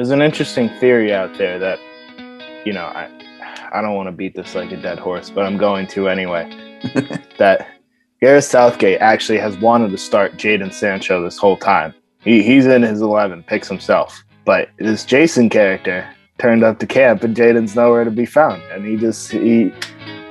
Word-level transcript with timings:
there's 0.00 0.08
an 0.08 0.22
interesting 0.22 0.70
theory 0.80 1.12
out 1.12 1.36
there 1.36 1.58
that, 1.58 1.78
you 2.64 2.72
know, 2.72 2.86
I, 2.86 3.10
I 3.70 3.82
don't 3.82 3.94
want 3.94 4.06
to 4.06 4.12
beat 4.12 4.34
this 4.34 4.54
like 4.54 4.72
a 4.72 4.78
dead 4.78 4.98
horse, 4.98 5.28
but 5.28 5.44
I'm 5.44 5.58
going 5.58 5.86
to 5.88 6.08
anyway. 6.08 6.48
that 7.36 7.68
Gareth 8.22 8.44
Southgate 8.44 8.98
actually 9.02 9.36
has 9.36 9.58
wanted 9.58 9.90
to 9.90 9.98
start 9.98 10.38
Jadon 10.38 10.72
Sancho 10.72 11.22
this 11.22 11.36
whole 11.36 11.58
time. 11.58 11.92
He, 12.22 12.42
he's 12.42 12.64
in 12.64 12.80
his 12.80 13.02
11, 13.02 13.42
picks 13.42 13.68
himself. 13.68 14.24
But 14.46 14.70
this 14.78 15.04
Jason 15.04 15.50
character 15.50 16.08
turned 16.38 16.64
up 16.64 16.78
to 16.78 16.86
camp 16.86 17.22
and 17.22 17.36
Jadon's 17.36 17.76
nowhere 17.76 18.04
to 18.04 18.10
be 18.10 18.24
found. 18.24 18.62
And 18.72 18.86
he 18.86 18.96
just, 18.96 19.30
he, 19.30 19.70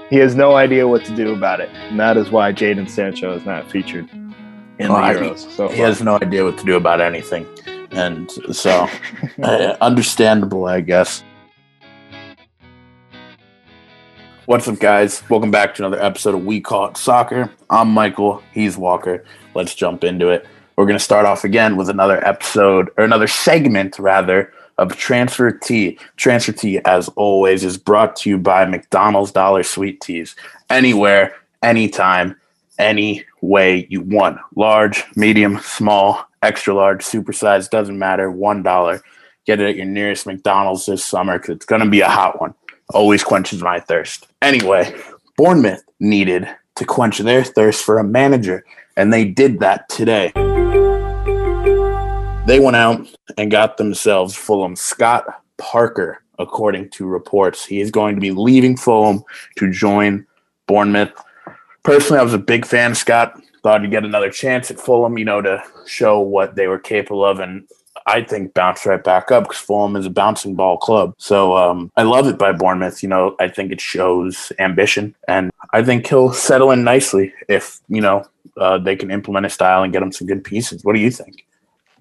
he 0.10 0.16
has 0.16 0.34
no 0.34 0.56
idea 0.56 0.88
what 0.88 1.06
to 1.06 1.16
do 1.16 1.32
about 1.32 1.60
it. 1.60 1.70
And 1.70 2.00
that 2.00 2.18
is 2.18 2.32
why 2.32 2.54
Jadon 2.54 2.90
Sancho 2.90 3.36
is 3.36 3.46
not 3.46 3.70
featured 3.70 4.10
in 4.80 4.92
well, 4.92 5.14
the 5.14 5.20
Euros. 5.20 5.52
So 5.52 5.68
he 5.68 5.78
has 5.82 6.02
no 6.02 6.16
idea 6.16 6.44
what 6.44 6.58
to 6.58 6.66
do 6.66 6.76
about 6.76 7.02
anything. 7.02 7.46
And 7.92 8.32
so, 8.52 8.88
uh, 9.42 9.76
understandable, 9.82 10.66
I 10.66 10.82
guess. 10.82 11.24
What's 14.46 14.68
up, 14.68 14.80
guys? 14.80 15.24
Welcome 15.30 15.52
back 15.52 15.76
to 15.76 15.86
another 15.86 16.02
episode 16.02 16.36
of 16.36 16.46
We 16.46 16.62
Call 16.62 16.88
It 16.88 16.98
Soccer. 16.98 17.52
I'm 17.70 17.90
Michael. 17.90 18.44
He's 18.52 18.78
Walker. 18.78 19.24
Let's 19.54 19.76
jump 19.76 20.04
into 20.04 20.30
it. 20.30 20.46
We're 20.76 20.86
going 20.86 20.98
to 20.98 21.04
start 21.04 21.26
off 21.26 21.44
again 21.44 21.78
with 21.78 21.90
another 21.90 22.26
episode, 22.26 22.90
or 22.98 23.04
another 23.04 23.28
segment, 23.28 24.00
rather, 24.00 24.54
of 24.78 24.96
Transfer 24.96 25.52
Tea. 25.52 26.00
Transfer 26.16 26.52
Tea, 26.52 26.80
as 26.86 27.10
always, 27.10 27.64
is 27.64 27.78
brought 27.78 28.16
to 28.18 28.30
you 28.30 28.38
by 28.38 28.66
McDonald's 28.66 29.32
Dollar 29.32 29.64
Sweet 29.64 30.00
Teas. 30.00 30.36
Anywhere, 30.70 31.36
anytime, 31.64 32.36
any 32.78 33.26
way 33.42 33.88
you 33.90 34.02
want. 34.02 34.40
Large, 34.56 35.04
medium, 35.16 35.60
small, 35.60 36.29
extra 36.42 36.74
large, 36.74 37.04
super 37.04 37.34
size, 37.34 37.68
doesn't 37.68 37.98
matter. 37.98 38.32
$1. 38.32 39.02
Get 39.46 39.60
it 39.60 39.70
at 39.70 39.76
your 39.76 39.86
nearest 39.86 40.26
McDonald's 40.26 40.86
this 40.86 41.04
summer 41.04 41.40
because 41.40 41.56
it's 41.56 41.66
going 41.66 41.82
to 41.82 41.90
be 41.90 42.02
a 42.02 42.10
hot 42.10 42.40
one. 42.40 42.54
Always 42.94 43.24
quenches 43.24 43.62
my 43.62 43.80
thirst. 43.80 44.28
Anyway, 44.42 44.96
Bournemouth 45.38 45.84
needed 46.00 46.48
to 46.76 46.86
quench 46.86 47.20
their 47.20 47.44
thirst 47.44 47.84
for 47.84 48.00
a 48.00 48.04
manager, 48.04 48.64
and 48.96 49.12
they 49.12 49.26
did 49.26 49.60
that 49.60 49.88
today. 49.90 50.32
They 52.48 52.60
went 52.60 52.78
out 52.78 53.08
and 53.38 53.52
got 53.52 53.78
themselves 53.78 54.36
Fulham 54.36 54.76
Scott 54.76 55.26
Parker, 55.58 56.24
according 56.40 56.90
to 56.92 57.06
reports. 57.06 57.66
He 57.66 57.80
is 57.80 57.92
going 57.92 58.16
to 58.16 58.22
be 58.22 58.32
leaving 58.32 58.76
Fulham 58.76 59.24
to 59.58 59.72
join 59.72 60.26
Bournemouth. 60.68 61.12
Personally, 61.84 62.20
I 62.20 62.24
was 62.24 62.34
a 62.34 62.40
big 62.40 62.66
fan 62.66 62.92
of 62.92 62.98
Scott. 62.98 63.40
Thought 63.62 63.82
he'd 63.82 63.92
get 63.92 64.06
another 64.06 64.30
chance 64.30 64.72
at 64.72 64.80
Fulham, 64.80 65.18
you 65.18 65.26
know, 65.26 65.42
to 65.42 65.64
show 65.86 66.20
what 66.20 66.56
they 66.56 66.68
were 66.68 66.80
capable 66.80 67.26
of. 67.26 67.40
And 67.40 67.68
I 68.06 68.24
think 68.24 68.54
bounce 68.54 68.86
right 68.86 69.04
back 69.04 69.32
up 69.32 69.44
because 69.44 69.58
Fulham 69.58 69.96
is 69.96 70.06
a 70.06 70.10
bouncing 70.10 70.56
ball 70.56 70.78
club. 70.78 71.14
So 71.18 71.56
um, 71.56 71.92
I 71.96 72.04
love 72.04 72.28
it 72.28 72.38
by 72.38 72.52
Bournemouth. 72.52 73.04
You 73.04 73.10
know, 73.10 73.36
I 73.40 73.48
think 73.50 73.72
it 73.72 73.82
shows 73.82 74.52
ambition, 74.60 75.16
and 75.28 75.52
I 75.74 75.84
think 75.84 76.08
he'll 76.08 76.34
settle 76.34 76.72
in 76.72 76.84
nicely 76.84 77.34
if 77.48 77.80
you 77.88 78.02
know 78.02 78.26
uh, 78.58 78.78
they 78.78 78.96
can 78.96 79.12
implement 79.12 79.46
a 79.46 79.50
style 79.50 79.84
and 79.84 79.94
get 79.94 80.02
him 80.02 80.12
some 80.12 80.28
good 80.28 80.44
pieces. 80.44 80.84
What 80.84 80.94
do 80.94 81.00
you 81.00 81.12
think? 81.12 81.46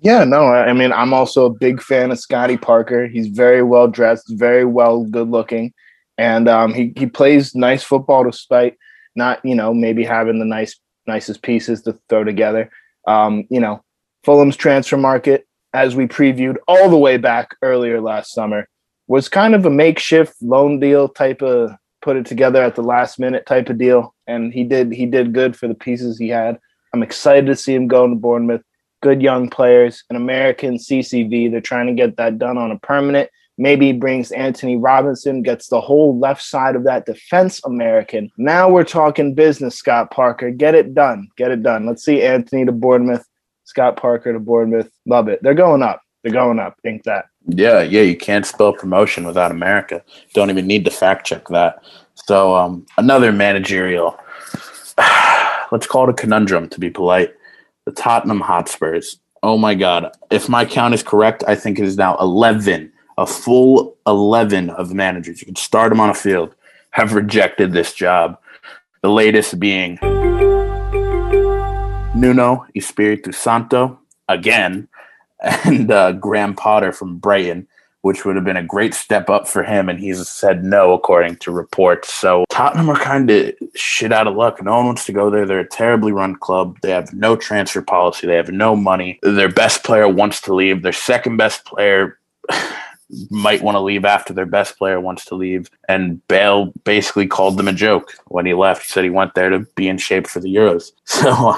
Yeah, 0.00 0.24
no, 0.24 0.46
I 0.46 0.72
mean, 0.72 0.92
I'm 0.92 1.12
also 1.12 1.46
a 1.46 1.50
big 1.50 1.82
fan 1.82 2.12
of 2.12 2.20
Scotty 2.20 2.56
Parker. 2.56 3.08
He's 3.08 3.26
very 3.26 3.62
well 3.62 3.88
dressed, 3.88 4.26
very 4.30 4.64
well 4.64 5.04
good 5.04 5.28
looking, 5.28 5.74
and 6.16 6.48
um, 6.48 6.72
he 6.72 6.92
he 6.96 7.06
plays 7.06 7.54
nice 7.54 7.82
football 7.82 8.24
despite 8.24 8.76
not 9.14 9.44
you 9.44 9.54
know 9.54 9.74
maybe 9.74 10.04
having 10.04 10.38
the 10.38 10.44
nice 10.44 10.78
nicest 11.08 11.42
pieces 11.42 11.82
to 11.82 11.98
throw 12.08 12.22
together. 12.22 12.70
Um, 13.08 13.46
you 13.50 13.58
know, 13.58 13.82
Fulham's 14.22 14.56
transfer 14.56 14.96
market, 14.96 15.48
as 15.72 15.96
we 15.96 16.06
previewed 16.06 16.56
all 16.68 16.88
the 16.88 16.96
way 16.96 17.16
back 17.16 17.48
earlier 17.62 18.00
last 18.00 18.32
summer, 18.32 18.68
was 19.08 19.28
kind 19.28 19.54
of 19.54 19.66
a 19.66 19.70
makeshift 19.70 20.34
loan 20.40 20.78
deal 20.78 21.08
type 21.08 21.42
of 21.42 21.72
put 22.02 22.16
it 22.16 22.26
together 22.26 22.62
at 22.62 22.76
the 22.76 22.82
last 22.82 23.18
minute 23.18 23.44
type 23.46 23.68
of 23.68 23.78
deal, 23.78 24.14
and 24.28 24.52
he 24.52 24.62
did 24.62 24.92
he 24.92 25.06
did 25.06 25.34
good 25.34 25.56
for 25.56 25.66
the 25.66 25.74
pieces 25.74 26.18
he 26.18 26.28
had. 26.28 26.58
I'm 26.94 27.02
excited 27.02 27.46
to 27.46 27.56
see 27.56 27.74
him 27.74 27.88
go 27.88 28.06
to 28.06 28.14
Bournemouth 28.14 28.62
good 29.00 29.22
young 29.22 29.48
players, 29.48 30.04
an 30.10 30.16
American 30.16 30.76
CCV. 30.76 31.50
They're 31.50 31.60
trying 31.60 31.86
to 31.86 31.94
get 31.94 32.16
that 32.16 32.38
done 32.38 32.58
on 32.58 32.70
a 32.70 32.78
permanent. 32.78 33.30
Maybe 33.58 33.92
brings 33.92 34.30
Antonee 34.30 34.76
Robinson, 34.76 35.42
gets 35.42 35.68
the 35.68 35.80
whole 35.80 36.18
left 36.18 36.42
side 36.42 36.76
of 36.76 36.84
that 36.84 37.06
defense 37.06 37.60
American. 37.64 38.30
Now 38.38 38.70
we're 38.70 38.84
talking 38.84 39.34
business, 39.34 39.76
Scott 39.76 40.12
Parker. 40.12 40.50
Get 40.50 40.76
it 40.76 40.94
done. 40.94 41.28
Get 41.36 41.50
it 41.50 41.62
done. 41.62 41.84
Let's 41.84 42.04
see 42.04 42.22
Antonee 42.22 42.64
to 42.66 42.72
Bournemouth, 42.72 43.26
Scott 43.64 43.96
Parker 43.96 44.32
to 44.32 44.38
Bournemouth. 44.38 44.90
Love 45.06 45.28
it. 45.28 45.40
They're 45.42 45.54
going 45.54 45.82
up. 45.82 46.00
They're 46.22 46.32
going 46.32 46.58
up. 46.58 46.76
Think 46.82 47.02
that. 47.02 47.26
Yeah, 47.46 47.82
yeah. 47.82 48.02
You 48.02 48.16
can't 48.16 48.46
spell 48.46 48.72
promotion 48.72 49.26
without 49.26 49.50
America. 49.50 50.02
Don't 50.34 50.50
even 50.50 50.66
need 50.66 50.84
to 50.84 50.90
fact 50.90 51.26
check 51.26 51.48
that. 51.48 51.82
So 52.14 52.54
um, 52.54 52.86
another 52.96 53.32
managerial. 53.32 54.18
Let's 55.72 55.86
call 55.86 56.08
it 56.08 56.10
a 56.10 56.14
conundrum 56.14 56.68
to 56.70 56.80
be 56.80 56.90
polite 56.90 57.34
the 57.88 57.92
Tottenham 57.92 58.40
Hotspurs. 58.40 59.18
Oh 59.42 59.56
my 59.56 59.74
God. 59.74 60.14
If 60.30 60.48
my 60.48 60.66
count 60.66 60.92
is 60.92 61.02
correct, 61.02 61.42
I 61.48 61.54
think 61.54 61.78
it 61.78 61.86
is 61.86 61.96
now 61.96 62.18
11, 62.18 62.92
a 63.18 63.26
full 63.26 63.96
11 64.06 64.70
of 64.70 64.94
managers. 64.94 65.40
You 65.40 65.46
can 65.46 65.56
start 65.56 65.90
them 65.90 66.00
on 66.00 66.08
a 66.08 66.14
field, 66.14 66.54
have 66.90 67.12
rejected 67.12 67.72
this 67.72 67.92
job. 67.92 68.38
The 69.02 69.10
latest 69.10 69.60
being 69.60 69.98
Nuno 72.14 72.66
Espirito 72.74 73.32
Santo 73.32 73.98
again, 74.28 74.88
and 75.40 75.90
uh, 75.90 76.12
Graham 76.12 76.54
Potter 76.54 76.92
from 76.92 77.18
Brighton 77.18 77.68
which 78.02 78.24
would 78.24 78.36
have 78.36 78.44
been 78.44 78.56
a 78.56 78.62
great 78.62 78.94
step 78.94 79.28
up 79.28 79.48
for 79.48 79.64
him. 79.64 79.88
And 79.88 79.98
he's 79.98 80.26
said 80.28 80.64
no, 80.64 80.92
according 80.92 81.36
to 81.38 81.50
reports. 81.50 82.14
So 82.14 82.44
Tottenham 82.48 82.88
are 82.88 82.96
kind 82.96 83.28
of 83.28 83.52
shit 83.74 84.12
out 84.12 84.28
of 84.28 84.36
luck. 84.36 84.62
No 84.62 84.76
one 84.76 84.86
wants 84.86 85.04
to 85.06 85.12
go 85.12 85.30
there. 85.30 85.44
They're 85.44 85.58
a 85.58 85.68
terribly 85.68 86.12
run 86.12 86.36
club. 86.36 86.78
They 86.80 86.92
have 86.92 87.12
no 87.12 87.34
transfer 87.34 87.82
policy. 87.82 88.26
They 88.28 88.36
have 88.36 88.50
no 88.50 88.76
money. 88.76 89.18
Their 89.22 89.50
best 89.50 89.82
player 89.82 90.08
wants 90.08 90.40
to 90.42 90.54
leave. 90.54 90.82
Their 90.82 90.92
second 90.92 91.38
best 91.38 91.64
player 91.64 92.18
might 93.30 93.62
want 93.62 93.76
to 93.76 93.80
leave 93.80 94.04
after 94.04 94.32
their 94.32 94.46
best 94.46 94.76
player 94.78 95.00
wants 95.00 95.24
to 95.26 95.34
leave. 95.34 95.70
And 95.88 96.26
Bale 96.28 96.72
basically 96.84 97.26
called 97.26 97.56
them 97.56 97.68
a 97.68 97.72
joke 97.72 98.12
when 98.26 98.46
he 98.46 98.54
left. 98.54 98.82
He 98.82 98.88
said 98.88 99.04
he 99.04 99.10
went 99.10 99.34
there 99.34 99.50
to 99.50 99.60
be 99.74 99.88
in 99.88 99.98
shape 99.98 100.26
for 100.26 100.40
the 100.40 100.54
Euros. 100.54 100.92
So 101.04 101.56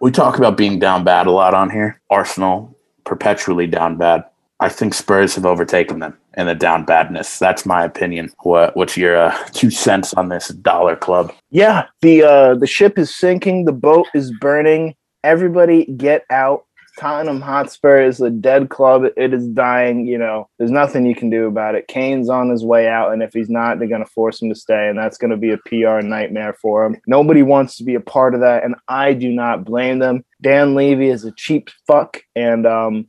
we 0.00 0.10
talk 0.10 0.36
about 0.36 0.56
being 0.56 0.78
down 0.78 1.04
bad 1.04 1.26
a 1.26 1.30
lot 1.30 1.54
on 1.54 1.70
here. 1.70 2.00
Arsenal 2.10 2.76
perpetually 3.04 3.66
down 3.66 3.96
bad. 3.96 4.24
I 4.60 4.68
think 4.68 4.94
Spurs 4.94 5.34
have 5.34 5.46
overtaken 5.46 5.98
them 5.98 6.16
in 6.36 6.46
the 6.46 6.54
down 6.54 6.84
badness. 6.84 7.38
That's 7.38 7.66
my 7.66 7.84
opinion. 7.84 8.30
What 8.42 8.76
what's 8.76 8.96
your 8.96 9.16
uh, 9.16 9.36
two 9.52 9.70
cents 9.70 10.14
on 10.14 10.28
this 10.28 10.48
dollar 10.48 10.96
club? 10.96 11.32
Yeah, 11.50 11.86
the 12.02 12.22
uh, 12.22 12.54
the 12.54 12.66
ship 12.66 12.98
is 12.98 13.14
sinking. 13.14 13.64
The 13.64 13.72
boat 13.72 14.06
is 14.14 14.32
burning. 14.40 14.94
Everybody 15.22 15.86
get 15.96 16.24
out. 16.30 16.66
Tottenham 16.98 17.40
Hotspur 17.40 18.02
is 18.02 18.20
a 18.20 18.30
dead 18.30 18.70
club. 18.70 19.04
It 19.16 19.34
is 19.34 19.48
dying. 19.48 20.06
You 20.06 20.18
know, 20.18 20.48
there's 20.58 20.70
nothing 20.70 21.06
you 21.06 21.14
can 21.14 21.30
do 21.30 21.46
about 21.46 21.74
it. 21.74 21.88
Kane's 21.88 22.28
on 22.28 22.50
his 22.50 22.64
way 22.64 22.88
out, 22.88 23.12
and 23.12 23.22
if 23.22 23.32
he's 23.32 23.50
not, 23.50 23.78
they're 23.78 23.88
going 23.88 24.04
to 24.04 24.10
force 24.10 24.40
him 24.40 24.48
to 24.48 24.54
stay, 24.54 24.88
and 24.88 24.98
that's 24.98 25.18
going 25.18 25.30
to 25.30 25.36
be 25.36 25.50
a 25.50 25.58
PR 25.58 26.00
nightmare 26.06 26.56
for 26.60 26.84
him. 26.84 26.96
Nobody 27.06 27.42
wants 27.42 27.76
to 27.76 27.84
be 27.84 27.94
a 27.94 28.00
part 28.00 28.34
of 28.34 28.40
that, 28.40 28.64
and 28.64 28.74
I 28.88 29.12
do 29.12 29.30
not 29.30 29.64
blame 29.64 29.98
them. 29.98 30.24
Dan 30.42 30.74
Levy 30.74 31.08
is 31.08 31.24
a 31.24 31.32
cheap 31.36 31.70
fuck, 31.86 32.20
and 32.36 32.66
um, 32.66 33.08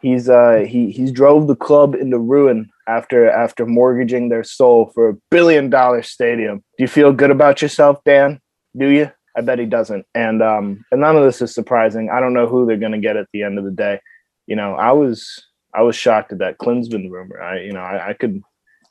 he's 0.00 0.28
uh 0.28 0.64
he 0.66 0.90
he's 0.90 1.12
drove 1.12 1.46
the 1.46 1.56
club 1.56 1.94
into 1.94 2.18
ruin 2.18 2.70
after 2.88 3.30
after 3.30 3.66
mortgaging 3.66 4.28
their 4.28 4.44
soul 4.44 4.90
for 4.94 5.10
a 5.10 5.16
billion 5.30 5.70
dollar 5.70 6.02
stadium. 6.02 6.58
Do 6.78 6.84
you 6.84 6.88
feel 6.88 7.12
good 7.12 7.30
about 7.30 7.62
yourself, 7.62 8.02
Dan? 8.04 8.40
Do 8.76 8.88
you? 8.88 9.10
I 9.36 9.42
bet 9.42 9.58
he 9.58 9.66
doesn't. 9.66 10.06
And 10.14 10.42
um 10.42 10.84
and 10.90 11.00
none 11.00 11.16
of 11.16 11.24
this 11.24 11.42
is 11.42 11.54
surprising. 11.54 12.10
I 12.10 12.20
don't 12.20 12.34
know 12.34 12.46
who 12.46 12.66
they're 12.66 12.76
gonna 12.76 12.98
get 12.98 13.16
at 13.16 13.28
the 13.32 13.42
end 13.42 13.58
of 13.58 13.64
the 13.64 13.70
day. 13.70 14.00
You 14.46 14.56
know, 14.56 14.74
I 14.74 14.92
was 14.92 15.44
I 15.74 15.82
was 15.82 15.96
shocked 15.96 16.32
at 16.32 16.38
that 16.38 16.58
Klinsmann 16.58 17.10
rumor. 17.10 17.40
I 17.40 17.60
you 17.60 17.72
know 17.72 17.80
I, 17.80 18.10
I 18.10 18.12
could 18.14 18.42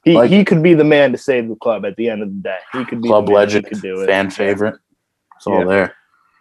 he, 0.05 0.13
like, 0.13 0.29
he 0.29 0.45
could 0.45 0.63
be 0.63 0.73
the 0.73 0.85
man 0.85 1.11
to 1.11 1.17
save 1.17 1.49
the 1.49 1.55
club 1.55 1.85
at 1.85 1.97
the 1.97 2.09
end 2.09 2.23
of 2.23 2.29
the 2.29 2.41
day. 2.41 2.59
He 2.71 2.85
could 2.85 3.01
be 3.01 3.09
club 3.09 3.27
legend, 3.27 3.67
could 3.67 3.81
do 3.81 3.99
it. 4.01 4.07
fan 4.07 4.29
favorite. 4.29 4.75
It's 5.35 5.45
all 5.45 5.59
yeah. 5.59 5.65
there. 5.65 5.95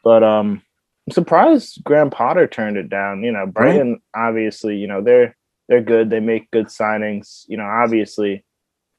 But 0.05 0.23
um 0.23 0.63
I'm 1.07 1.13
surprised 1.13 1.83
Graham 1.85 2.11
Potter 2.11 2.47
turned 2.47 2.77
it 2.77 2.89
down. 2.89 3.23
You 3.23 3.33
know, 3.33 3.47
Brighton 3.47 4.01
right. 4.15 4.29
obviously, 4.29 4.77
you 4.77 4.87
know, 4.87 5.03
they're 5.03 5.37
they're 5.69 5.83
good. 5.83 6.11
They 6.11 6.21
make 6.21 6.51
good 6.51 6.67
signings. 6.67 7.45
You 7.49 7.57
know, 7.57 7.65
obviously 7.65 8.45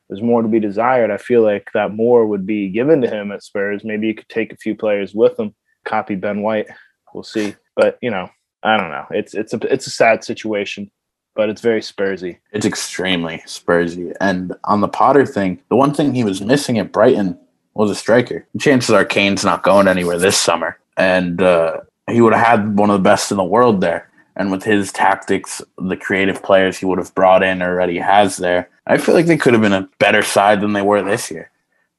there's 0.10 0.22
more 0.22 0.42
to 0.42 0.48
be 0.48 0.60
desired. 0.60 1.12
I 1.12 1.18
feel 1.18 1.44
like 1.44 1.70
that 1.74 1.94
more 1.94 2.26
would 2.26 2.46
be 2.46 2.70
given 2.70 3.02
to 3.02 3.10
him 3.10 3.32
at 3.32 3.44
Spurs. 3.44 3.84
Maybe 3.84 4.08
you 4.08 4.16
could 4.16 4.30
take 4.30 4.52
a 4.52 4.58
few 4.58 4.76
players 4.76 5.14
with 5.14 5.40
him, 5.40 5.54
copy 5.86 6.16
Ben 6.16 6.42
White. 6.42 6.68
We'll 7.14 7.24
see. 7.24 7.56
But, 7.76 7.98
you 8.02 8.10
know, 8.10 8.30
I 8.64 8.78
don't 8.78 8.90
know. 8.90 9.06
It's 9.12 9.34
it's 9.34 9.54
a 9.54 9.60
it's 9.72 9.88
a 9.88 9.92
sad 9.92 10.24
situation, 10.24 10.92
but 11.36 11.50
it's 11.50 11.62
very 11.62 11.80
Spursy. 11.80 12.40
It's 12.52 12.66
extremely 12.66 13.38
Spursy. 13.46 14.14
And 14.20 14.54
on 14.66 14.82
the 14.82 14.88
Potter 14.88 15.26
thing, 15.26 15.62
the 15.70 15.76
one 15.76 15.94
thing 15.94 16.14
he 16.14 16.24
was 16.24 16.42
missing 16.42 16.78
at 16.78 16.92
Brighton 16.92 17.40
was 17.76 17.92
a 17.92 17.96
striker. 17.96 18.46
Chances 18.60 18.90
are 18.90 19.06
Kane's 19.06 19.46
not 19.46 19.64
going 19.64 19.88
anywhere 19.88 20.18
this 20.18 20.38
summer. 20.38 20.78
And 20.98 21.42
uh, 21.42 21.78
he 22.10 22.20
would 22.20 22.34
have 22.34 22.46
had 22.46 22.78
one 22.78 22.90
of 22.90 22.98
the 23.00 23.10
best 23.10 23.32
in 23.32 23.38
the 23.38 23.44
world 23.44 23.80
there. 23.80 24.09
And 24.40 24.52
with 24.52 24.64
his 24.64 24.92
tactics, 24.94 25.62
the 25.78 25.98
creative 25.98 26.42
players 26.42 26.78
he 26.78 26.86
would 26.86 26.98
have 26.98 27.14
brought 27.14 27.44
in 27.44 27.62
already 27.62 28.00
has 28.00 28.38
there, 28.38 28.70
I 28.88 28.98
feel 28.98 29.14
like 29.14 29.26
they 29.26 29.38
could 29.38 29.54
have 29.54 29.62
been 29.62 29.74
a 29.74 29.88
better 30.00 30.24
side 30.24 30.62
than 30.62 30.72
they 30.74 30.82
were 30.82 31.04
this 31.04 31.30
year. 31.30 31.52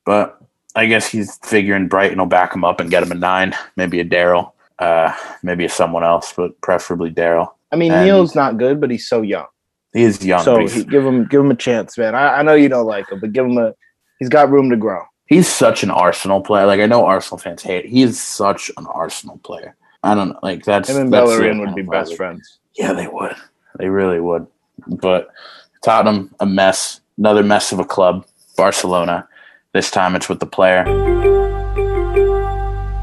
But 0.06 0.40
I 0.75 0.87
guess 0.87 1.06
he's 1.06 1.37
figuring 1.42 1.87
Brighton 1.87 2.19
will 2.19 2.26
back 2.26 2.54
him 2.54 2.64
up 2.64 2.81
and 2.81 2.90
get 2.90 3.02
him 3.02 3.12
a 3.12 3.14
nine, 3.14 3.54
maybe 3.76 4.00
a 4.00 4.04
Daryl, 4.04 4.52
uh, 4.78 5.14
maybe 5.42 5.66
a 5.66 5.69
someone 5.69 6.02
else, 6.02 6.32
but 6.32 6.58
preferably 6.62 7.10
Daryl. 7.10 7.52
I 7.70 7.76
mean, 7.76 7.92
And- 7.92 8.06
Neil's 8.06 8.34
not 8.34 8.56
good, 8.56 8.81
but 8.81 8.90
he's 8.90 9.06
so 9.06 9.20
young. 9.22 9.46
He 9.92 10.02
is 10.02 10.25
young. 10.25 10.42
so 10.42 10.66
he, 10.66 10.84
give 10.84 11.04
him 11.04 11.26
give 11.26 11.40
him 11.40 11.50
a 11.50 11.56
chance, 11.56 11.98
man. 11.98 12.14
I, 12.14 12.38
I 12.38 12.42
know 12.42 12.54
you 12.54 12.69
don't 12.69 12.87
like 12.87 13.10
him, 13.10 13.19
but 13.20 13.32
give 13.32 13.44
him 13.44 13.58
a. 13.58 13.75
He's 14.20 14.28
got 14.28 14.48
room 14.48 14.70
to 14.70 14.76
grow. 14.76 15.02
he's 15.26 15.48
such 15.48 15.82
an 15.82 15.90
Arsenal 15.90 16.40
player. 16.40 16.64
Like 16.64 16.81
I 16.81 16.87
know 16.87 17.04
Arsenal 17.04 17.38
fans 17.38 17.62
hate. 17.62 17.87
He's 17.87 18.20
such 18.22 18.70
an 18.76 18.87
Arsenal 18.87 19.38
player. 19.38 19.75
I 20.02 20.14
don't 20.14 20.31
know. 20.31 20.38
Like 20.43 20.64
that's 20.64 20.88
Him 20.88 20.97
and 20.97 21.12
that's 21.12 21.31
Bellerin 21.31 21.61
would 21.61 21.75
be 21.75 21.82
best 21.82 22.17
friends. 22.17 22.58
Yeah, 22.76 22.93
they 22.93 23.06
would. 23.06 23.35
They 23.79 23.88
really 23.88 24.20
would. 24.20 24.47
But 24.87 25.29
Tottenham, 25.85 26.35
a 26.41 26.47
mess. 26.47 27.00
Another 27.19 27.43
mess 27.43 27.73
of 27.73 27.79
a 27.79 27.85
club. 27.85 28.26
Barcelona. 28.56 29.29
This 29.73 29.91
time 29.91 30.17
it's 30.17 30.29
with 30.29 30.41
the 30.41 30.47
player. 30.47 30.85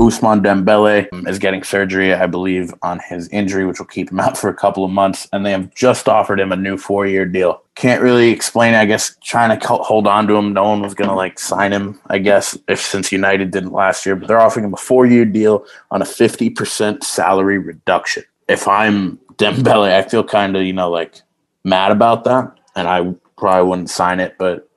Ousmane 0.08 0.42
Dembele 0.42 1.12
um, 1.12 1.28
is 1.28 1.38
getting 1.38 1.64
surgery, 1.64 2.14
I 2.14 2.28
believe, 2.28 2.74
on 2.82 3.00
his 3.00 3.28
injury, 3.28 3.66
which 3.66 3.80
will 3.80 3.88
keep 3.88 4.10
him 4.10 4.20
out 4.26 4.38
for 4.38 4.50
a 4.50 4.54
couple 4.54 4.86
of 4.86 4.92
months. 4.92 5.28
And 5.34 5.46
they 5.46 5.52
have 5.52 5.74
just 5.74 6.08
offered 6.08 6.40
him 6.40 6.52
a 6.52 6.56
new 6.56 6.78
four-year 6.78 7.26
deal. 7.26 7.62
Can't 7.76 8.02
really 8.02 8.30
explain. 8.30 8.74
I 8.74 8.86
guess 8.86 9.18
trying 9.24 9.58
to 9.58 9.68
hold 9.68 10.08
on 10.08 10.26
to 10.28 10.36
him. 10.36 10.54
No 10.54 10.64
one 10.64 10.82
was 10.82 10.94
going 10.94 11.10
to 11.10 11.16
like 11.16 11.38
sign 11.40 11.74
him. 11.74 12.00
I 12.08 12.20
guess 12.20 12.58
if 12.68 12.80
since 12.80 13.12
United 13.12 13.52
didn't 13.52 13.74
last 13.74 14.06
year, 14.06 14.16
but 14.16 14.28
they're 14.28 14.40
offering 14.40 14.66
him 14.66 14.74
a 14.74 14.78
four-year 14.78 15.26
deal 15.26 15.66
on 15.92 16.02
a 16.02 16.06
fifty 16.06 16.50
percent 16.50 17.04
salary 17.04 17.58
reduction. 17.58 18.24
If 18.48 18.68
I'm 18.68 19.18
Dembele, 19.36 19.94
I 19.94 20.08
feel 20.08 20.24
kind 20.24 20.56
of 20.56 20.64
you 20.64 20.74
know 20.74 20.90
like 20.90 21.22
mad 21.64 21.92
about 21.92 22.24
that, 22.24 22.52
and 22.76 22.88
I 22.88 23.14
probably 23.38 23.70
wouldn't 23.70 23.90
sign 23.90 24.20
it. 24.20 24.38
But 24.40 24.68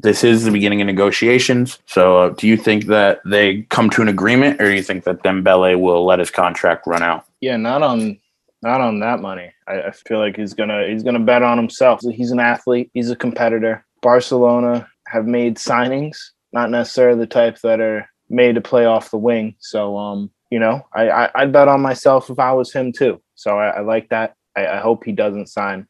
this 0.00 0.22
is 0.22 0.44
the 0.44 0.50
beginning 0.50 0.80
of 0.80 0.86
negotiations. 0.86 1.78
So, 1.86 2.18
uh, 2.18 2.28
do 2.30 2.46
you 2.46 2.56
think 2.56 2.86
that 2.86 3.20
they 3.24 3.62
come 3.62 3.90
to 3.90 4.02
an 4.02 4.08
agreement, 4.08 4.60
or 4.60 4.68
do 4.68 4.74
you 4.74 4.82
think 4.82 5.04
that 5.04 5.22
Dembele 5.22 5.78
will 5.80 6.04
let 6.04 6.18
his 6.18 6.30
contract 6.30 6.86
run 6.86 7.02
out? 7.02 7.24
Yeah, 7.40 7.56
not 7.56 7.82
on 7.82 8.18
not 8.62 8.80
on 8.80 9.00
that 9.00 9.20
money. 9.20 9.52
I, 9.66 9.82
I 9.82 9.90
feel 9.90 10.18
like 10.18 10.36
he's 10.36 10.54
gonna 10.54 10.86
he's 10.86 11.02
gonna 11.02 11.20
bet 11.20 11.42
on 11.42 11.58
himself. 11.58 12.00
He's 12.00 12.30
an 12.30 12.40
athlete. 12.40 12.90
He's 12.94 13.10
a 13.10 13.16
competitor. 13.16 13.84
Barcelona 14.00 14.88
have 15.08 15.26
made 15.26 15.56
signings, 15.56 16.16
not 16.52 16.70
necessarily 16.70 17.18
the 17.18 17.26
type 17.26 17.58
that 17.62 17.80
are 17.80 18.08
made 18.28 18.54
to 18.54 18.60
play 18.60 18.84
off 18.84 19.10
the 19.10 19.18
wing. 19.18 19.56
So, 19.58 19.96
um, 19.96 20.30
you 20.50 20.60
know, 20.60 20.86
I, 20.94 21.10
I 21.10 21.30
I'd 21.34 21.52
bet 21.52 21.66
on 21.68 21.80
myself 21.80 22.30
if 22.30 22.38
I 22.38 22.52
was 22.52 22.72
him 22.72 22.92
too. 22.92 23.20
So 23.34 23.58
I, 23.58 23.68
I 23.68 23.80
like 23.80 24.10
that. 24.10 24.34
I, 24.56 24.66
I 24.66 24.76
hope 24.78 25.04
he 25.04 25.12
doesn't 25.12 25.48
sign. 25.48 25.87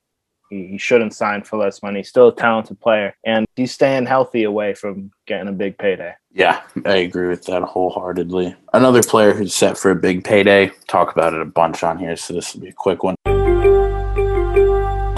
He, 0.51 0.67
he 0.67 0.79
shouldn't 0.79 1.15
sign 1.15 1.43
for 1.43 1.59
less 1.59 1.83
money. 1.83 2.01
He's 2.01 2.09
still 2.09 2.29
a 2.29 2.35
talented 2.35 2.81
player, 2.81 3.17
and 3.25 3.47
he's 3.57 3.73
staying 3.73 4.07
healthy 4.07 4.45
away 4.45 4.75
from 4.75 5.11
getting 5.27 5.49
a 5.49 5.53
big 5.53 5.79
payday. 5.79 6.15
Yeah, 6.33 6.63
I 6.85 6.97
agree 6.97 7.29
with 7.29 7.45
that 7.45 7.63
wholeheartedly. 7.63 8.55
Another 8.73 9.03
player 9.03 9.33
who's 9.33 9.55
set 9.55 9.77
for 9.77 9.91
a 9.91 9.97
big 9.97 10.25
payday. 10.25 10.71
Talk 10.87 11.13
about 11.13 11.35
it 11.35 11.41
a 11.41 11.47
bunch 11.47 11.83
on 11.83 11.99
here, 11.99 12.17
so 12.17 12.35
this 12.35 12.55
will 12.55 12.63
be 12.63 12.69
a 12.69 12.73
quick 12.73 13.03
one. 13.03 13.17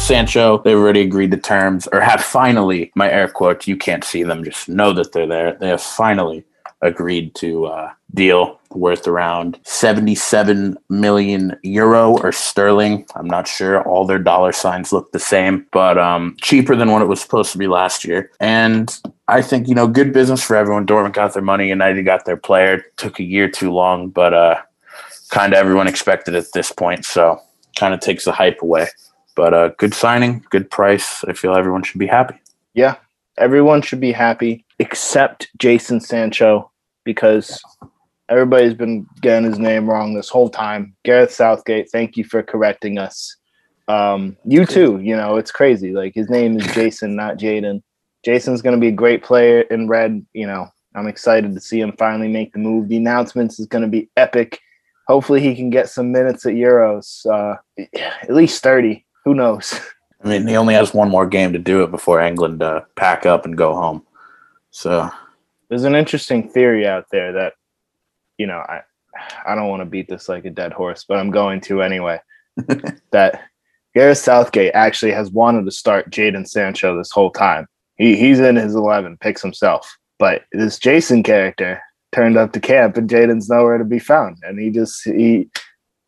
Sancho, 0.00 0.58
they've 0.64 0.76
already 0.76 1.02
agreed 1.02 1.30
to 1.30 1.36
terms, 1.36 1.86
or 1.92 2.00
have 2.00 2.22
finally, 2.22 2.90
my 2.96 3.08
air 3.10 3.28
quotes, 3.28 3.68
you 3.68 3.76
can't 3.76 4.02
see 4.02 4.22
them, 4.22 4.42
just 4.42 4.68
know 4.68 4.92
that 4.92 5.12
they're 5.12 5.26
there. 5.26 5.52
They 5.52 5.68
have 5.68 5.82
finally 5.82 6.44
agreed 6.82 7.34
to 7.36 7.66
uh, 7.66 7.92
deal 8.14 8.58
worth 8.70 9.08
around 9.08 9.58
77 9.64 10.76
million 10.88 11.56
euro 11.62 12.18
or 12.18 12.32
sterling. 12.32 13.04
I'm 13.14 13.26
not 13.26 13.48
sure. 13.48 13.82
All 13.82 14.06
their 14.06 14.18
dollar 14.18 14.52
signs 14.52 14.92
look 14.92 15.10
the 15.12 15.18
same, 15.18 15.66
but 15.72 15.98
um, 15.98 16.36
cheaper 16.40 16.76
than 16.76 16.90
what 16.90 17.02
it 17.02 17.06
was 17.06 17.20
supposed 17.20 17.52
to 17.52 17.58
be 17.58 17.66
last 17.66 18.04
year. 18.04 18.30
And 18.40 18.96
I 19.28 19.42
think, 19.42 19.68
you 19.68 19.74
know, 19.74 19.88
good 19.88 20.12
business 20.12 20.42
for 20.42 20.56
everyone. 20.56 20.86
Dortmund 20.86 21.14
got 21.14 21.34
their 21.34 21.42
money, 21.42 21.68
United 21.68 22.04
got 22.04 22.24
their 22.24 22.36
player. 22.36 22.84
Took 22.96 23.18
a 23.18 23.24
year 23.24 23.48
too 23.48 23.72
long, 23.72 24.08
but 24.08 24.32
uh, 24.32 24.60
kind 25.30 25.52
of 25.52 25.58
everyone 25.58 25.88
expected 25.88 26.34
at 26.34 26.52
this 26.52 26.70
point. 26.70 27.04
So 27.04 27.40
kind 27.76 27.94
of 27.94 28.00
takes 28.00 28.24
the 28.24 28.32
hype 28.32 28.62
away. 28.62 28.88
But 29.34 29.54
uh, 29.54 29.68
good 29.78 29.94
signing, 29.94 30.44
good 30.50 30.70
price. 30.70 31.24
I 31.24 31.32
feel 31.32 31.54
everyone 31.54 31.82
should 31.82 31.98
be 31.98 32.06
happy. 32.06 32.34
Yeah, 32.74 32.96
everyone 33.36 33.82
should 33.82 34.00
be 34.00 34.12
happy 34.12 34.64
except 34.80 35.50
Jason 35.58 36.00
Sancho 36.00 36.72
because 37.04 37.62
everybody's 38.30 38.74
been 38.74 39.06
getting 39.20 39.48
his 39.48 39.58
name 39.58 39.88
wrong 39.88 40.14
this 40.14 40.30
whole 40.30 40.48
time. 40.48 40.96
Gareth 41.04 41.32
Southgate, 41.32 41.90
thank 41.92 42.16
you 42.16 42.24
for 42.24 42.42
correcting 42.42 42.98
us. 42.98 43.36
Um, 43.88 44.36
you 44.44 44.64
too, 44.64 44.98
you 45.00 45.14
know, 45.14 45.36
it's 45.36 45.52
crazy. 45.52 45.92
Like 45.92 46.14
his 46.14 46.30
name 46.30 46.58
is 46.58 46.66
Jason, 46.72 47.14
not 47.14 47.36
Jadon. 47.36 47.82
Jason's 48.24 48.62
going 48.62 48.74
to 48.74 48.80
be 48.80 48.88
a 48.88 48.92
great 48.92 49.22
player 49.22 49.62
in 49.62 49.86
red. 49.86 50.24
You 50.32 50.46
know, 50.46 50.68
I'm 50.94 51.08
excited 51.08 51.54
to 51.54 51.60
see 51.60 51.80
him 51.80 51.92
finally 51.98 52.28
make 52.28 52.52
the 52.52 52.58
move. 52.58 52.88
The 52.88 52.96
announcements 52.96 53.60
is 53.60 53.66
going 53.66 53.82
to 53.82 53.88
be 53.88 54.08
epic. 54.16 54.58
Hopefully, 55.08 55.40
he 55.40 55.56
can 55.56 55.70
get 55.70 55.88
some 55.88 56.12
minutes 56.12 56.46
at 56.46 56.54
Euros, 56.54 57.26
uh, 57.26 57.56
at 57.96 58.32
least 58.32 58.62
30. 58.62 59.04
Who 59.24 59.34
knows? 59.34 59.78
I 60.24 60.28
mean, 60.28 60.46
he 60.46 60.56
only 60.56 60.74
has 60.74 60.94
one 60.94 61.08
more 61.08 61.26
game 61.26 61.52
to 61.52 61.58
do 61.58 61.82
it 61.82 61.90
before 61.90 62.20
England 62.20 62.62
uh, 62.62 62.82
pack 62.94 63.26
up 63.26 63.44
and 63.44 63.56
go 63.56 63.74
home. 63.74 64.04
So 64.70 65.10
there's 65.68 65.84
an 65.84 65.94
interesting 65.94 66.48
theory 66.48 66.86
out 66.86 67.06
there 67.10 67.32
that 67.32 67.54
you 68.38 68.46
know 68.46 68.58
i 68.58 68.80
i 69.46 69.54
don't 69.54 69.68
want 69.68 69.80
to 69.80 69.86
beat 69.86 70.08
this 70.08 70.28
like 70.28 70.44
a 70.44 70.50
dead 70.50 70.72
horse 70.72 71.04
but 71.06 71.18
i'm 71.18 71.30
going 71.30 71.60
to 71.60 71.82
anyway 71.82 72.18
that 73.12 73.42
Gareth 73.94 74.18
Southgate 74.18 74.72
actually 74.74 75.12
has 75.12 75.30
wanted 75.30 75.64
to 75.64 75.70
start 75.70 76.10
Jadon 76.10 76.46
Sancho 76.46 76.96
this 76.96 77.10
whole 77.10 77.30
time. 77.30 77.66
He 77.96 78.16
he's 78.16 78.40
in 78.40 78.56
his 78.56 78.74
eleven, 78.74 79.16
picks 79.18 79.42
himself. 79.42 79.96
But 80.18 80.42
this 80.52 80.78
Jason 80.78 81.22
character 81.22 81.80
turned 82.12 82.36
up 82.36 82.52
to 82.52 82.60
camp 82.60 82.96
and 82.96 83.08
Jadon's 83.08 83.48
nowhere 83.48 83.78
to 83.78 83.84
be 83.84 83.98
found. 83.98 84.38
And 84.42 84.60
he 84.60 84.70
just 84.70 85.02
he 85.04 85.48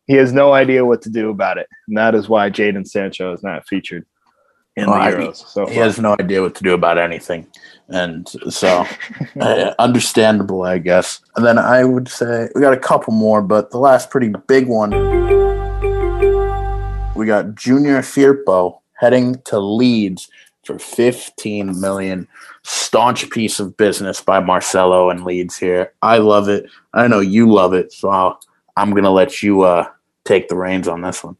he 0.07 0.13
has 0.13 0.33
no 0.33 0.53
idea 0.53 0.85
what 0.85 1.01
to 1.03 1.09
do 1.09 1.29
about 1.29 1.57
it. 1.57 1.67
And 1.87 1.97
that 1.97 2.15
is 2.15 2.29
why 2.29 2.49
Jadon 2.49 2.87
Sancho 2.87 3.33
is 3.33 3.43
not 3.43 3.67
featured 3.67 4.05
in 4.75 4.89
Well, 4.89 5.11
the 5.11 5.17
Euros. 5.17 5.47
So 5.47 5.65
he 5.65 5.75
has 5.75 5.99
no 5.99 6.15
idea 6.19 6.41
what 6.41 6.55
to 6.55 6.63
do 6.63 6.73
about 6.73 6.97
anything. 6.97 7.47
And 7.89 8.27
so, 8.49 8.85
uh, 9.39 9.73
understandable, 9.79 10.63
I 10.63 10.79
guess. 10.79 11.21
And 11.35 11.45
then 11.45 11.57
I 11.57 11.83
would 11.83 12.07
say 12.07 12.49
we 12.55 12.61
got 12.61 12.73
a 12.73 12.77
couple 12.77 13.13
more, 13.13 13.41
but 13.41 13.71
the 13.71 13.77
last 13.77 14.09
pretty 14.09 14.33
big 14.47 14.67
one 14.67 14.91
we 17.15 17.25
got 17.27 17.55
Junior 17.55 17.99
Firpo 17.99 18.79
heading 18.93 19.35
to 19.45 19.59
Leeds 19.59 20.29
for 20.63 20.79
15 20.79 21.79
million. 21.79 22.27
Staunch 22.63 23.29
piece 23.29 23.59
of 23.59 23.75
business 23.77 24.21
by 24.21 24.39
Marcelo 24.39 25.09
and 25.09 25.25
Leeds 25.25 25.57
here. 25.57 25.93
I 26.01 26.17
love 26.17 26.47
it. 26.49 26.65
I 26.93 27.07
know 27.07 27.19
you 27.19 27.51
love 27.51 27.73
it. 27.73 27.91
So 27.91 28.09
I'll, 28.09 28.39
I'm 28.77 28.91
going 28.91 29.03
to 29.03 29.09
let 29.09 29.43
you 29.43 29.61
uh, 29.61 29.87
take 30.23 30.47
the 30.47 30.55
reins 30.55 30.87
on 30.87 31.01
this 31.01 31.23
one. 31.23 31.37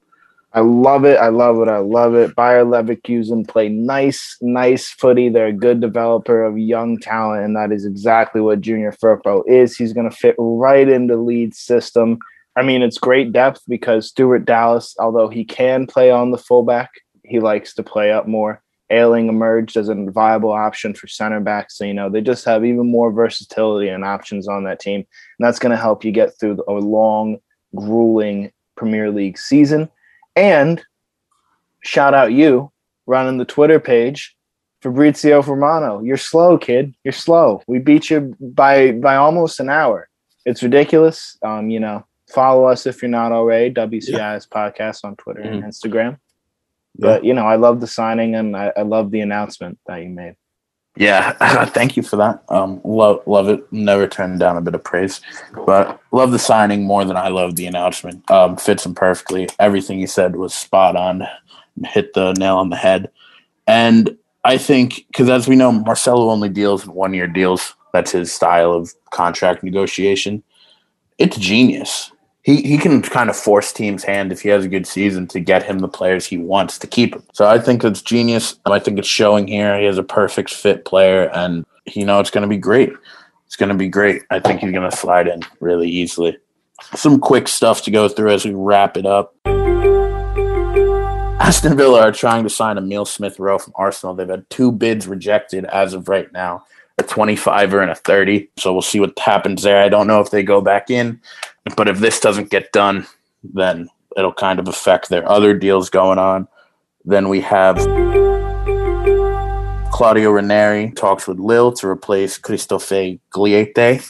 I 0.56 0.60
love 0.60 1.04
it. 1.04 1.18
I 1.18 1.30
love 1.30 1.60
it. 1.62 1.68
I 1.68 1.80
love 1.80 2.14
it. 2.14 2.36
Bayer 2.36 2.64
Leverkusen 2.64 3.48
play 3.48 3.70
nice, 3.70 4.38
nice 4.40 4.90
footy. 4.90 5.30
They're 5.30 5.48
a 5.48 5.54
good 5.54 5.82
developer 5.82 6.44
of 6.44 6.60
young 6.60 7.00
talent, 7.00 7.44
and 7.44 7.56
that 7.56 7.72
is 7.72 7.86
exactly 7.86 8.40
what 8.40 8.62
Junior 8.62 8.92
Firpo 8.92 9.42
is. 9.48 9.76
He's 9.76 9.94
going 9.94 10.08
to 10.08 10.16
fit 10.16 10.36
right 10.38 10.88
into 10.88 11.16
the 11.16 11.22
Leeds' 11.22 11.58
system. 11.58 12.20
I 12.56 12.62
mean, 12.62 12.84
it's 12.84 13.00
great 13.00 13.32
depth 13.32 13.62
because 13.68 14.10
Stuart 14.10 14.46
Dallas, 14.46 14.96
although 15.00 15.28
he 15.28 15.44
can 15.44 15.88
play 15.88 16.12
on 16.12 16.30
the 16.30 16.38
fullback, 16.38 16.92
he 17.26 17.40
likes 17.40 17.74
to 17.74 17.84
play 17.84 18.12
up 18.12 18.28
more. 18.28 18.62
Ayling 18.92 19.30
emerged 19.30 19.76
as 19.76 19.90
a 19.90 19.96
viable 19.96 20.52
option 20.52 20.94
for 20.94 21.08
center 21.08 21.40
back. 21.40 21.72
So, 21.72 21.84
you 21.84 21.96
know, 21.96 22.12
they 22.12 22.22
just 22.22 22.46
have 22.46 22.64
even 22.64 22.92
more 22.92 23.12
versatility 23.12 23.90
and 23.90 24.06
options 24.06 24.48
on 24.48 24.66
that 24.66 24.80
team. 24.80 25.00
And 25.00 25.48
that's 25.48 25.58
going 25.58 25.72
to 25.72 25.82
help 25.82 26.06
you 26.06 26.12
get 26.12 26.40
through 26.40 26.64
a 26.68 26.74
long, 26.74 27.40
grueling 27.76 28.52
Premier 28.76 29.10
League 29.10 29.40
season. 29.40 29.90
And 30.36 30.84
shout 31.82 32.14
out 32.14 32.34
you 32.34 32.72
running 33.06 33.38
the 33.38 33.46
Twitter 33.46 33.80
page, 33.80 34.36
Fabrizio 34.82 35.42
Romano. 35.42 36.02
You're 36.02 36.18
slow, 36.18 36.58
kid. 36.58 36.94
You're 37.04 37.12
slow. 37.12 37.62
We 37.68 37.80
beat 37.80 38.10
you 38.10 38.36
by 38.40 38.92
by 38.94 39.16
almost 39.16 39.60
an 39.60 39.70
hour. 39.70 40.10
It's 40.46 40.64
ridiculous. 40.64 41.38
Um, 41.44 41.70
you 41.70 41.80
know, 41.80 42.06
follow 42.30 42.66
us 42.66 42.86
if 42.86 43.02
you're 43.02 43.10
not 43.10 43.32
already. 43.32 43.74
WCIS 43.74 44.48
podcast 44.50 45.06
on 45.06 45.16
Twitter 45.16 45.42
and 45.42 45.64
Instagram. 45.64 46.18
But 46.98 47.24
you 47.24 47.34
know, 47.34 47.46
I 47.46 47.56
love 47.56 47.80
the 47.80 47.88
signing 47.88 48.36
and 48.36 48.56
I, 48.56 48.72
I 48.78 48.82
love 48.82 49.12
the 49.12 49.22
announcement 49.22 49.80
that 49.88 50.02
you 50.04 50.10
made. 50.10 50.36
Yeah, 50.96 51.66
thank 51.66 51.98
you 51.98 52.04
for 52.04 52.18
that. 52.18 52.44
Um, 52.50 52.80
love 52.84 53.22
love 53.26 53.50
it. 53.50 53.72
Never 53.72 54.08
turn 54.08 54.38
down 54.38 54.58
a 54.58 54.62
bit 54.62 54.76
of 54.76 54.84
praise, 54.84 55.22
but 55.66 56.00
love 56.12 56.32
the 56.32 56.40
signing 56.40 56.84
more 56.84 57.04
than 57.04 57.18
I 57.18 57.30
love 57.30 57.56
the 57.56 57.66
announcement. 57.66 58.30
Um, 58.30 58.58
fits 58.58 58.86
him 58.86 58.94
perfectly. 58.94 59.50
Everything 59.60 60.00
he 60.00 60.06
said 60.08 60.36
was 60.36 60.54
spot 60.54 60.96
on. 60.96 61.28
Hit 61.86 62.14
the 62.14 62.34
nail 62.34 62.58
on 62.58 62.70
the 62.70 62.76
head. 62.76 63.10
And 63.66 64.16
I 64.44 64.58
think 64.58 65.06
because 65.08 65.30
as 65.30 65.48
we 65.48 65.56
know, 65.56 65.72
Marcelo 65.72 66.30
only 66.30 66.50
deals 66.50 66.86
in 66.86 66.94
one 66.94 67.14
year 67.14 67.28
deals. 67.28 67.74
That's 67.92 68.12
his 68.12 68.32
style 68.32 68.72
of 68.72 68.94
contract 69.12 69.64
negotiation. 69.64 70.44
It's 71.18 71.38
genius. 71.38 72.12
He, 72.44 72.62
he 72.62 72.78
can 72.78 73.02
kind 73.02 73.30
of 73.30 73.38
force 73.38 73.72
teams' 73.72 74.04
hand 74.04 74.34
if 74.34 74.42
he 74.42 74.50
has 74.50 74.66
a 74.66 74.70
good 74.70 74.86
season 74.86 75.28
to 75.28 75.40
get 75.40 75.64
him 75.64 75.80
the 75.80 75.88
players 75.88 76.26
he 76.26 76.38
wants 76.38 76.78
to 76.80 76.88
keep 76.88 77.16
him. 77.16 77.24
So 77.32 77.48
I 77.48 77.58
think 77.58 77.86
it's 77.86 78.02
genius. 78.02 78.60
I 78.66 78.80
think 78.80 79.00
it's 79.00 79.08
showing 79.08 79.48
here. 79.48 79.80
He 79.80 79.86
has 79.86 79.98
a 79.98 80.04
perfect 80.04 80.54
fit 80.54 80.84
player, 80.84 81.30
and 81.34 81.66
you 81.86 82.06
know 82.06 82.20
it's 82.20 82.32
going 82.32 82.42
to 82.42 82.50
be 82.50 82.58
great. 82.58 82.92
It's 83.48 83.56
going 83.56 83.70
to 83.70 83.76
be 83.76 83.88
great. 83.88 84.24
I 84.30 84.42
think 84.42 84.60
he's 84.60 84.74
going 84.74 84.90
to 84.90 84.96
slide 84.96 85.30
in 85.30 85.42
really 85.62 85.90
easily. 85.90 86.38
Some 86.96 87.18
quick 87.18 87.48
stuff 87.48 87.82
to 87.84 87.92
go 87.92 88.10
through 88.10 88.32
as 88.32 88.44
we 88.44 88.52
wrap 88.54 88.98
it 88.98 89.06
up. 89.06 89.34
Aston 91.40 91.78
Villa 91.78 92.02
are 92.02 92.12
trying 92.12 92.44
to 92.44 92.50
sign 92.50 92.78
Emile 92.78 93.06
Smith 93.06 93.40
Rowe 93.40 93.58
from 93.60 93.74
Arsenal. 93.76 94.16
They've 94.16 94.28
had 94.28 94.50
two 94.50 94.72
bids 94.72 95.08
rejected 95.08 95.64
as 95.66 95.94
of 95.94 96.10
right 96.10 96.32
now 96.34 96.66
a 97.04 97.08
25 97.08 97.74
or 97.74 97.82
and 97.82 97.92
a 97.92 97.96
30. 97.96 98.50
So 98.58 98.74
we'll 98.74 98.82
see 98.82 99.00
what 99.00 99.18
happens 99.20 99.64
there. 99.64 99.84
I 99.84 99.90
don't 99.90 100.08
know 100.08 100.22
if 100.22 100.32
they 100.32 100.44
go 100.44 100.62
back 100.62 100.90
in, 100.90 101.20
but 101.76 101.88
if 101.88 102.00
this 102.00 102.20
doesn't 102.20 102.50
get 102.50 102.72
done, 102.72 103.06
then 103.44 103.90
it'll 104.18 104.34
kind 104.34 104.60
of 104.60 104.68
affect 104.68 105.10
their 105.10 105.28
other 105.30 105.54
deals 105.54 105.90
going 105.90 106.20
on. 106.20 106.48
Then 107.06 107.30
we 107.30 107.42
have 107.42 107.78
Claudio 109.92 110.32
Ranieri 110.32 110.92
talks 110.92 111.28
with 111.28 111.40
Lille 111.40 111.74
to 111.74 111.88
replace 111.88 112.38
Christophe 112.38 113.20
Galtier 113.32 114.10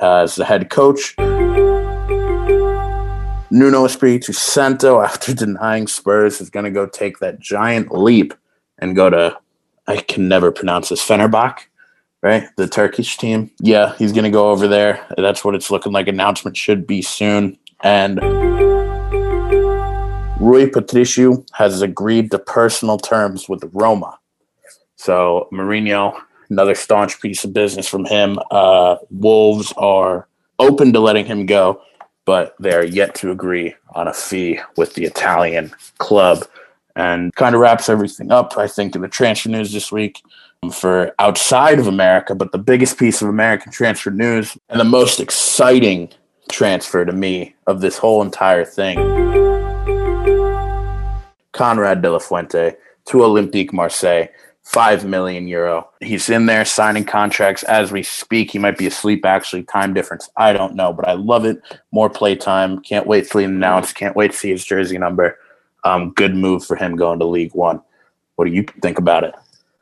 as 0.00 0.34
the 0.34 0.44
head 0.44 0.70
coach. 0.70 1.14
Nuno 3.50 3.86
Espirito 3.86 4.32
Santo, 4.32 5.00
after 5.08 5.32
denying 5.32 5.86
Spurs, 5.86 6.40
is 6.40 6.50
going 6.50 6.64
to 6.64 6.70
go 6.70 6.86
take 6.86 7.20
that 7.20 7.38
giant 7.40 7.92
leap 7.92 8.34
and 8.78 8.94
go 8.94 9.08
to, 9.08 9.36
I 9.86 9.96
can 9.96 10.28
never 10.28 10.52
pronounce 10.52 10.90
this, 10.90 11.04
Fenerbahce, 11.06 11.60
right? 12.22 12.48
The 12.56 12.66
Turkish 12.66 13.16
team. 13.16 13.50
Yeah, 13.60 13.94
he's 13.96 14.12
going 14.12 14.24
to 14.24 14.30
go 14.30 14.50
over 14.50 14.68
there. 14.68 15.06
That's 15.16 15.44
what 15.44 15.54
it's 15.54 15.70
looking 15.70 15.92
like. 15.92 16.08
Announcement 16.08 16.56
should 16.56 16.86
be 16.86 17.02
soon. 17.02 17.58
And 17.82 18.20
Rui 20.40 20.68
Patricio 20.68 21.44
has 21.52 21.82
agreed 21.82 22.30
to 22.30 22.38
personal 22.38 22.98
terms 22.98 23.48
with 23.48 23.68
Roma. 23.72 24.18
So 24.96 25.48
Mourinho, 25.52 26.20
another 26.50 26.74
staunch 26.74 27.20
piece 27.20 27.44
of 27.44 27.52
business 27.52 27.88
from 27.88 28.04
him. 28.04 28.38
Uh, 28.50 28.96
Wolves 29.10 29.72
are 29.76 30.26
open 30.58 30.92
to 30.92 31.00
letting 31.00 31.26
him 31.26 31.46
go 31.46 31.80
but 32.28 32.54
they 32.60 32.74
are 32.74 32.84
yet 32.84 33.14
to 33.14 33.30
agree 33.30 33.74
on 33.94 34.06
a 34.06 34.12
fee 34.12 34.60
with 34.76 34.92
the 34.92 35.06
Italian 35.06 35.72
club. 35.96 36.44
And 36.94 37.34
kind 37.36 37.54
of 37.54 37.62
wraps 37.62 37.88
everything 37.88 38.30
up, 38.30 38.58
I 38.58 38.68
think, 38.68 38.94
in 38.94 39.00
the 39.00 39.08
transfer 39.08 39.48
news 39.48 39.72
this 39.72 39.90
week 39.90 40.20
for 40.72 41.12
outside 41.18 41.78
of 41.78 41.86
America. 41.86 42.34
But 42.34 42.52
the 42.52 42.58
biggest 42.58 42.98
piece 42.98 43.22
of 43.22 43.28
American 43.28 43.72
transfer 43.72 44.10
news 44.10 44.56
and 44.68 44.80
the 44.80 44.84
most 44.84 45.20
exciting 45.20 46.10
transfer 46.50 47.04
to 47.04 47.12
me 47.12 47.54
of 47.66 47.80
this 47.80 47.98
whole 47.98 48.22
entire 48.22 48.64
thing 48.64 48.96
Konrad 51.52 52.00
de 52.02 52.10
la 52.10 52.18
Fuente 52.18 52.74
to 53.06 53.18
Olympique 53.18 53.72
Marseille 53.72 54.28
5 54.62 55.04
million 55.06 55.48
euro. 55.48 55.88
He's 56.00 56.28
in 56.28 56.46
there 56.46 56.64
signing 56.64 57.04
contracts 57.04 57.62
as 57.62 57.90
we 57.90 58.02
speak. 58.02 58.50
He 58.50 58.58
might 58.58 58.76
be 58.76 58.86
asleep, 58.86 59.24
actually. 59.24 59.62
Time 59.62 59.94
difference. 59.94 60.28
I 60.36 60.52
don't 60.52 60.74
know, 60.74 60.92
but 60.92 61.08
I 61.08 61.14
love 61.14 61.46
it. 61.46 61.60
More 61.90 62.10
play 62.10 62.36
time. 62.36 62.80
Can't 62.80 63.06
wait 63.06 63.28
till 63.28 63.40
he 63.40 63.46
announced. 63.46 63.94
Can't 63.94 64.14
wait 64.14 64.32
to 64.32 64.36
see 64.36 64.50
his 64.50 64.64
jersey 64.64 64.98
number. 64.98 65.38
Um, 65.84 66.10
good 66.10 66.34
move 66.34 66.66
for 66.66 66.76
him 66.76 66.96
going 66.96 67.18
to 67.18 67.24
League 67.24 67.54
One. 67.54 67.80
What 68.36 68.44
do 68.44 68.52
you 68.52 68.64
think 68.82 68.98
about 68.98 69.24
it? 69.24 69.34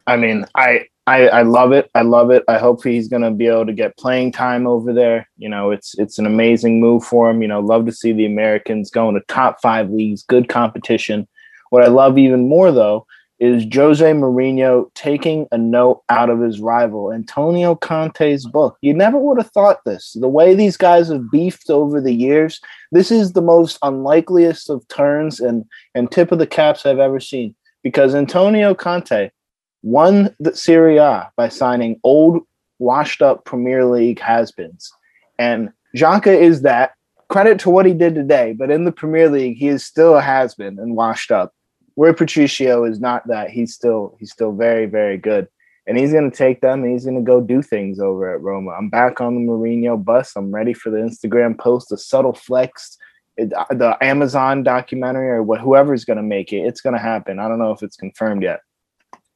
I 0.06 0.16
mean, 0.16 0.46
I 0.54 0.86
I, 1.06 1.28
I 1.28 1.42
love 1.42 1.70
it. 1.70 1.88
I 1.94 2.02
love 2.02 2.32
it. 2.32 2.42
I 2.48 2.58
hope 2.58 2.82
he's 2.82 3.06
going 3.06 3.22
to 3.22 3.30
be 3.30 3.46
able 3.46 3.66
to 3.66 3.72
get 3.72 3.96
playing 3.96 4.32
time 4.32 4.66
over 4.66 4.92
there. 4.92 5.28
You 5.36 5.48
know, 5.48 5.70
it's 5.70 5.96
it's 5.98 6.18
an 6.18 6.26
amazing 6.26 6.80
move 6.80 7.04
for 7.04 7.30
him. 7.30 7.42
You 7.42 7.48
know, 7.48 7.60
love 7.60 7.86
to 7.86 7.92
see 7.92 8.12
the 8.12 8.26
Americans 8.26 8.90
going 8.90 9.14
to 9.14 9.20
top 9.28 9.60
five 9.62 9.90
leagues, 9.90 10.24
good 10.24 10.48
competition. 10.48 11.28
What 11.70 11.84
I 11.84 11.88
love 11.88 12.18
even 12.18 12.48
more 12.48 12.72
though 12.72 13.06
is 13.38 13.66
Jose 13.72 14.12
Mourinho 14.12 14.92
taking 14.94 15.46
a 15.52 15.58
note 15.58 16.02
out 16.08 16.30
of 16.30 16.40
his 16.40 16.58
rival, 16.58 17.12
Antonio 17.12 17.74
Conte's 17.74 18.46
book. 18.46 18.78
You 18.80 18.94
never 18.94 19.18
would 19.18 19.38
have 19.38 19.50
thought 19.50 19.84
this. 19.84 20.16
The 20.18 20.28
way 20.28 20.54
these 20.54 20.76
guys 20.76 21.08
have 21.08 21.30
beefed 21.30 21.68
over 21.68 22.00
the 22.00 22.14
years, 22.14 22.60
this 22.92 23.10
is 23.10 23.32
the 23.32 23.42
most 23.42 23.78
unlikeliest 23.82 24.70
of 24.70 24.88
turns 24.88 25.38
and, 25.38 25.66
and 25.94 26.10
tip 26.10 26.32
of 26.32 26.38
the 26.38 26.46
caps 26.46 26.86
I've 26.86 26.98
ever 26.98 27.20
seen. 27.20 27.54
Because 27.82 28.14
Antonio 28.14 28.74
Conte 28.74 29.30
won 29.86 30.34
the 30.40 30.54
Serie 30.54 30.96
A 30.96 31.30
by 31.36 31.48
signing 31.48 32.00
old, 32.02 32.42
washed 32.80 33.22
up 33.22 33.44
Premier 33.44 33.84
League 33.84 34.18
has 34.18 34.50
beens. 34.50 34.90
And 35.38 35.70
Xhaka 35.96 36.36
is 36.36 36.62
that. 36.62 36.92
Credit 37.28 37.58
to 37.60 37.70
what 37.70 37.86
he 37.86 37.92
did 37.92 38.14
today, 38.14 38.52
but 38.52 38.70
in 38.70 38.84
the 38.84 38.92
Premier 38.92 39.28
League, 39.28 39.56
he 39.56 39.68
is 39.68 39.84
still 39.84 40.16
a 40.16 40.20
has 40.20 40.54
been 40.54 40.78
and 40.78 40.94
washed 40.94 41.32
up 41.32 41.52
where 41.94 42.12
Patricio 42.12 42.84
is 42.84 43.00
not 43.00 43.26
that. 43.26 43.50
He's 43.50 43.74
still 43.74 44.16
he's 44.20 44.30
still 44.30 44.52
very 44.52 44.86
very 44.86 45.18
good, 45.18 45.48
and 45.86 45.98
he's 45.98 46.12
to 46.12 46.30
take 46.30 46.60
them 46.60 46.84
and 46.84 46.92
he's 46.92 47.04
to 47.16 47.20
go 47.20 47.40
do 47.40 47.62
things 47.62 47.98
over 47.98 48.32
at 48.32 48.40
Roma. 48.40 48.72
I'm 48.72 48.90
back 48.90 49.20
on 49.20 49.34
the 49.34 49.40
Mourinho 49.40 50.04
bus. 50.04 50.34
I'm 50.36 50.52
ready 50.52 50.72
for 50.72 50.90
the 50.90 50.98
Instagram 50.98 51.58
post, 51.58 51.88
the 51.88 51.98
subtle 51.98 52.34
flex, 52.34 52.96
the 53.36 53.96
Amazon 54.00 54.62
documentary, 54.62 55.30
or 55.30 55.42
whoever's 55.58 56.04
to 56.18 56.22
make 56.22 56.52
it. 56.52 56.58
It's 56.58 56.80
to 56.94 57.02
happen. 57.02 57.40
I 57.40 57.48
don't 57.48 57.58
know 57.58 57.72
if 57.72 57.82
it's 57.82 57.96
confirmed 57.96 58.44
yet. 58.44 58.60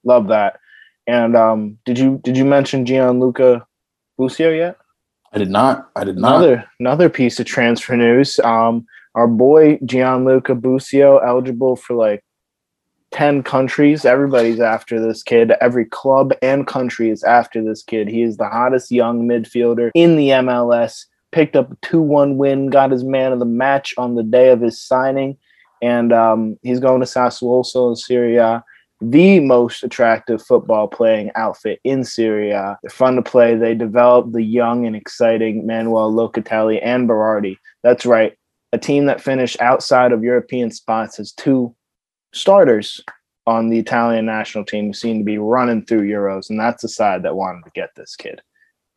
Love 0.05 0.29
that. 0.29 0.59
And 1.07 1.37
um, 1.37 1.79
did 1.85 1.99
you 1.99 2.21
did 2.23 2.37
you 2.37 2.45
mention 2.45 2.87
Gianluca 2.87 3.67
Busio 4.17 4.51
yet? 4.51 4.77
I 5.33 5.39
did 5.39 5.51
not. 5.51 5.91
I 5.97 6.05
did 6.05 6.19
not. 6.19 6.37
Another 6.37 6.71
another 6.79 7.09
piece 7.09 7.41
of 7.41 7.47
transfer 7.47 7.97
news. 7.97 8.39
Um, 8.41 8.87
our 9.15 9.27
boy 9.27 9.79
Gianluca 9.85 10.55
Busio 10.55 11.19
eligible 11.19 11.77
for 11.77 11.95
like 11.95 12.25
10 13.13 13.43
countries. 13.43 14.05
Everybody's 14.05 14.61
after 14.61 15.01
this 15.01 15.23
kid. 15.23 15.53
Every 15.61 15.85
club 15.85 16.33
and 16.43 16.67
country 16.67 17.11
is 17.11 17.25
after 17.25 17.63
this 17.63 17.83
kid. 17.83 18.09
He 18.09 18.23
is 18.23 18.37
the 18.37 18.49
hottest 18.49 18.91
young 18.91 19.29
midfielder 19.29 19.91
in 19.95 20.17
the 20.17 20.29
MLS. 20.29 21.07
Picked 21.33 21.55
up 21.55 21.73
a 21.73 21.77
2 21.83 22.01
1 22.01 22.39
win, 22.39 22.71
got 22.71 22.91
his 22.91 23.05
man 23.05 23.33
of 23.33 23.39
the 23.39 23.45
match 23.45 23.95
on 23.97 24.15
the 24.15 24.23
day 24.23 24.51
of 24.51 24.61
his 24.61 24.81
signing. 24.81 25.37
And 25.83 26.13
um, 26.13 26.59
he's 26.63 26.81
going 26.81 27.01
to 27.01 27.07
Sassuolo 27.07 27.91
in 27.91 27.97
Serie 27.97 28.37
A, 28.37 28.65
the 29.01 29.41
most 29.41 29.83
attractive 29.83 30.43
football 30.43 30.87
playing 30.87 31.31
outfit 31.35 31.81
in 31.85 32.05
Serie 32.05 32.51
A. 32.51 32.79
They're 32.83 32.91
fun 32.91 33.17
to 33.17 33.23
play. 33.23 33.55
They 33.55 33.75
developed 33.75 34.33
the 34.33 34.43
young 34.43 34.87
and 34.87 34.95
exciting 34.95 35.67
Manuel 35.67 36.13
Locatelli 36.13 36.81
and 36.83 37.09
Berardi. 37.09 37.57
That's 37.83 38.05
right. 38.05 38.37
A 38.73 38.79
team 38.79 39.07
that 39.07 39.21
finished 39.21 39.61
outside 39.61 40.13
of 40.13 40.23
European 40.23 40.71
spots 40.71 41.17
has 41.17 41.33
two 41.33 41.75
starters 42.33 43.01
on 43.47 43.69
the 43.69 43.79
Italian 43.79 44.27
national 44.27 44.65
team 44.65 44.87
who 44.87 44.93
seem 44.93 45.19
to 45.19 45.25
be 45.25 45.39
running 45.39 45.85
through 45.85 46.09
Euros, 46.09 46.51
and 46.51 46.61
that's 46.61 46.83
the 46.83 46.89
side 46.89 47.23
that 47.23 47.35
wanted 47.35 47.65
to 47.65 47.71
get 47.75 47.91
this 47.97 48.15
kid. 48.15 48.43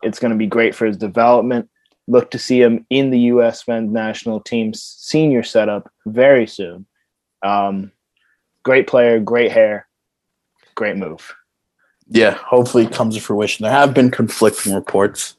It's 0.04 0.20
going 0.20 0.32
to 0.32 0.38
be 0.38 0.48
great 0.48 0.76
for 0.76 0.86
his 0.86 0.98
development. 0.98 1.70
Look 2.08 2.30
to 2.32 2.40
see 2.40 2.62
him 2.62 2.86
in 2.90 3.10
the 3.10 3.20
U.S. 3.20 3.66
men's 3.68 3.92
national 3.92 4.42
team's 4.42 4.84
senior 4.84 5.44
setup 5.44 5.90
very 6.06 6.46
soon. 6.46 6.86
Um, 7.42 7.94
great 8.64 8.86
player, 8.86 9.20
great 9.20 9.52
hair, 9.52 9.88
great 10.76 10.98
move. 10.98 11.34
Yeah, 12.08 12.32
hopefully 12.32 12.86
it 12.86 12.92
comes 12.92 13.16
to 13.16 13.22
fruition. 13.22 13.64
There 13.64 13.72
have 13.72 13.94
been 13.94 14.12
conflicting 14.12 14.74
reports 14.74 15.36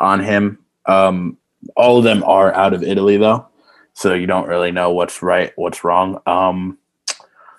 on 0.00 0.20
him. 0.20 0.58
Um, 0.86 1.36
all 1.76 1.98
of 1.98 2.04
them 2.04 2.22
are 2.24 2.52
out 2.54 2.74
of 2.74 2.82
Italy, 2.82 3.16
though, 3.16 3.46
so 3.94 4.14
you 4.14 4.26
don't 4.26 4.48
really 4.48 4.70
know 4.70 4.92
what's 4.92 5.22
right, 5.22 5.52
what's 5.56 5.84
wrong. 5.84 6.20
Um, 6.26 6.78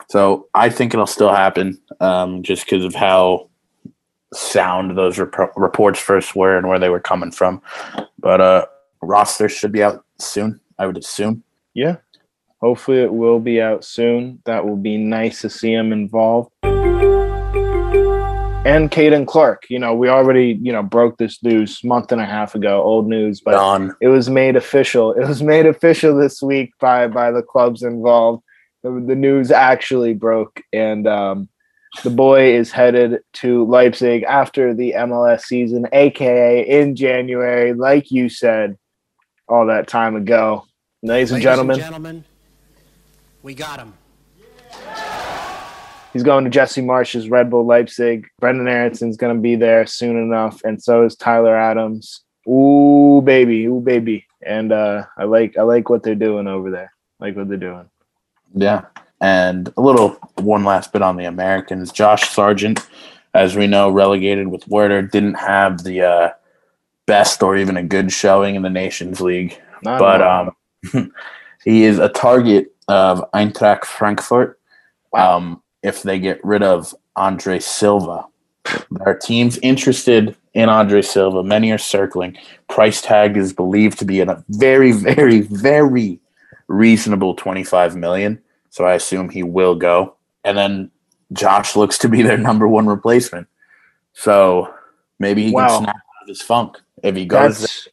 so 0.10 0.48
I 0.54 0.70
think 0.70 0.94
it'll 0.94 1.08
still 1.08 1.34
happen 1.34 1.80
um, 2.00 2.44
just 2.44 2.66
because 2.66 2.84
of 2.84 2.96
how 2.96 3.50
sound 4.34 4.98
those 4.98 5.18
rep- 5.20 5.54
reports 5.56 6.00
first 6.00 6.36
were 6.36 6.58
and 6.58 6.68
where 6.68 6.80
they 6.80 6.90
were 6.90 7.00
coming 7.00 7.32
from. 7.32 7.62
But 8.18 8.42
uh, 8.42 8.66
roster 9.02 9.50
should 9.50 9.72
be 9.72 9.84
out 9.84 10.04
soon, 10.18 10.60
I 10.78 10.88
would 10.88 10.98
assume. 10.98 11.44
Yeah. 11.74 11.98
Hopefully 12.62 13.00
it 13.00 13.14
will 13.14 13.40
be 13.40 13.62
out 13.62 13.86
soon. 13.86 14.42
That 14.46 14.66
will 14.66 14.76
be 14.76 14.98
nice 14.98 15.42
to 15.42 15.50
see 15.50 15.74
him 15.74 15.94
involved. 15.94 16.52
And 18.66 18.92
Caden 18.92 19.26
Clark, 19.26 19.66
you 19.70 19.80
know, 19.80 19.94
we 19.96 20.10
already, 20.10 20.60
you 20.62 20.72
know, 20.72 20.84
broke 20.84 21.18
this 21.18 21.42
news 21.42 21.82
month 21.84 22.12
and 22.12 22.20
a 22.20 22.26
half 22.26 22.56
ago, 22.56 22.84
old 22.84 23.08
news, 23.08 23.40
but 23.40 23.54
Gone. 23.54 23.96
it 24.02 24.10
was 24.10 24.30
made 24.30 24.56
official. 24.56 25.12
It 25.20 25.28
was 25.28 25.42
made 25.42 25.66
official 25.66 26.16
this 26.16 26.42
week 26.42 26.74
by 26.80 27.08
by 27.08 27.32
the 27.32 27.42
clubs 27.42 27.84
involved 27.84 28.44
the, 28.84 29.04
the 29.06 29.16
news 29.16 29.52
actually 29.52 30.14
broke, 30.14 30.62
and 30.72 31.08
um, 31.08 31.50
the 32.04 32.10
boy 32.10 32.54
is 32.54 32.72
headed 32.72 33.22
to 33.34 33.66
Leipzig 33.66 34.24
after 34.24 34.74
the 34.74 34.94
MLS 34.98 35.42
season, 35.42 35.88
aka 35.92 36.62
in 36.62 36.96
January, 36.96 37.74
like 37.74 38.12
you 38.12 38.30
said 38.30 38.78
all 39.48 39.68
that 39.68 39.88
time 39.88 40.16
ago. 40.16 40.66
Ladies, 41.02 41.32
Ladies 41.32 41.32
and, 41.32 41.42
gentlemen, 41.42 41.74
and 41.76 41.84
gentlemen, 41.84 42.26
we 43.44 43.54
got 43.54 43.80
him. 43.80 43.94
He's 46.20 46.26
going 46.26 46.44
to 46.44 46.50
Jesse 46.50 46.82
Marsch's 46.82 47.30
Red 47.30 47.50
Bull 47.50 47.66
Leipzig. 47.66 48.28
Brenden 48.42 48.70
Aaronson's 48.70 49.16
going 49.16 49.34
to 49.34 49.42
be 49.42 49.56
there 49.56 49.86
soon 49.86 50.18
enough, 50.18 50.62
and 50.66 50.84
so 50.84 51.06
is 51.06 51.16
Tyler 51.16 51.56
Adams. 51.56 52.26
Ooh, 52.46 53.22
baby, 53.24 53.68
ooh, 53.68 53.80
baby, 53.80 54.28
and 54.46 54.74
uh, 54.74 55.06
I 55.18 55.24
like 55.24 55.58
I 55.58 55.62
like 55.62 55.88
what 55.90 56.04
they're 56.04 56.16
doing 56.16 56.46
over 56.46 56.72
there. 56.72 56.92
I 57.22 57.24
like 57.24 57.38
what 57.38 57.48
they're 57.48 57.56
doing. 57.58 57.90
Yeah. 58.54 58.88
And 59.22 59.72
a 59.78 59.82
little 59.82 60.20
one 60.36 60.66
last 60.66 60.92
bit 60.92 61.02
on 61.02 61.16
the 61.16 61.24
Americans. 61.24 61.90
Josh 61.90 62.28
Sargent, 62.28 62.86
as 63.34 63.56
we 63.56 63.66
know, 63.66 63.90
relegated 63.90 64.50
with 64.50 64.68
Werder, 64.68 65.02
didn't 65.02 65.36
have 65.36 65.86
the 65.86 66.02
uh, 66.02 66.30
best 67.08 67.42
or 67.42 67.56
even 67.56 67.78
a 67.78 67.84
good 67.84 68.12
showing 68.12 68.56
in 68.56 68.64
the 68.64 68.70
Nations 68.70 69.22
League. 69.22 69.58
Not 69.84 70.00
but 70.00 70.22
um, 70.22 71.14
he 71.64 71.86
is 71.86 71.98
a 71.98 72.10
target 72.10 72.76
of 72.90 73.24
Eintracht 73.34 73.86
Frankfurt. 73.86 74.60
Wow. 75.14 75.38
Um, 75.38 75.64
if 75.84 76.04
they 76.04 76.20
get 76.20 76.44
rid 76.44 76.64
of 76.64 76.94
Andre 77.16 77.60
Silva, 77.60 78.26
there 78.92 79.08
are 79.08 79.18
teams 79.18 79.58
interested 79.60 80.36
in 80.54 80.70
Andre 80.70 81.02
Silva. 81.02 81.44
Many 81.44 81.72
are 81.72 81.78
circling. 81.78 82.38
Price 82.68 83.02
tag 83.02 83.38
is 83.38 83.54
believed 83.54 84.00
to 84.00 84.06
be 84.06 84.20
in 84.20 84.30
a 84.30 84.44
very, 84.50 84.92
very, 84.92 85.42
very 85.42 86.20
reasonable 86.68 87.36
25 87.36 87.96
million. 87.96 88.40
So 88.70 88.86
I 88.86 88.94
assume 88.94 89.30
he 89.30 89.44
will 89.44 89.76
go. 89.76 90.16
And 90.44 90.58
then 90.58 90.92
Josh 91.34 91.76
looks 91.76 91.98
to 92.00 92.10
be 92.10 92.22
their 92.22 92.38
number 92.38 92.68
one 92.68 92.88
replacement. 92.88 93.48
So 94.14 94.74
maybe 95.20 95.46
he 95.46 95.52
Wow. 95.52 95.68
can 95.68 95.84
snap 95.84 95.96
out 95.96 96.24
of 96.24 96.28
his 96.28 96.42
funk 96.42 96.78
if 97.04 97.16
he 97.16 97.26
goes. 97.26 97.62
That's 97.62 97.88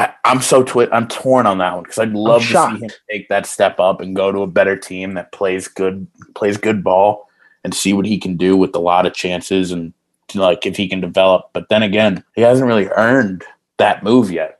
I, 0.00 0.14
I'm 0.24 0.40
so 0.40 0.62
twi- 0.62 0.88
I'm 0.92 1.08
torn 1.08 1.44
on 1.44 1.58
that 1.58 1.74
one 1.74 1.82
because 1.82 1.98
I'd 1.98 2.12
love 2.12 2.40
to 2.40 2.46
see 2.46 2.78
him 2.78 2.90
take 3.10 3.28
that 3.28 3.44
step 3.44 3.78
up 3.78 4.00
and 4.00 4.16
go 4.16 4.32
to 4.32 4.40
a 4.40 4.46
better 4.46 4.74
team 4.74 5.12
that 5.12 5.30
plays 5.32 5.68
good 5.68 6.06
plays 6.34 6.56
good 6.56 6.82
ball 6.82 7.28
and 7.64 7.74
see 7.74 7.92
what 7.92 8.06
he 8.06 8.18
can 8.18 8.38
do 8.38 8.56
with 8.56 8.74
a 8.74 8.78
lot 8.78 9.04
of 9.04 9.12
chances 9.12 9.72
and 9.72 9.92
like 10.34 10.64
if 10.64 10.78
he 10.78 10.88
can 10.88 11.02
develop. 11.02 11.50
But 11.52 11.68
then 11.68 11.82
again, 11.82 12.24
he 12.34 12.40
hasn't 12.40 12.66
really 12.66 12.88
earned 12.96 13.44
that 13.76 14.02
move 14.02 14.30
yet. 14.30 14.59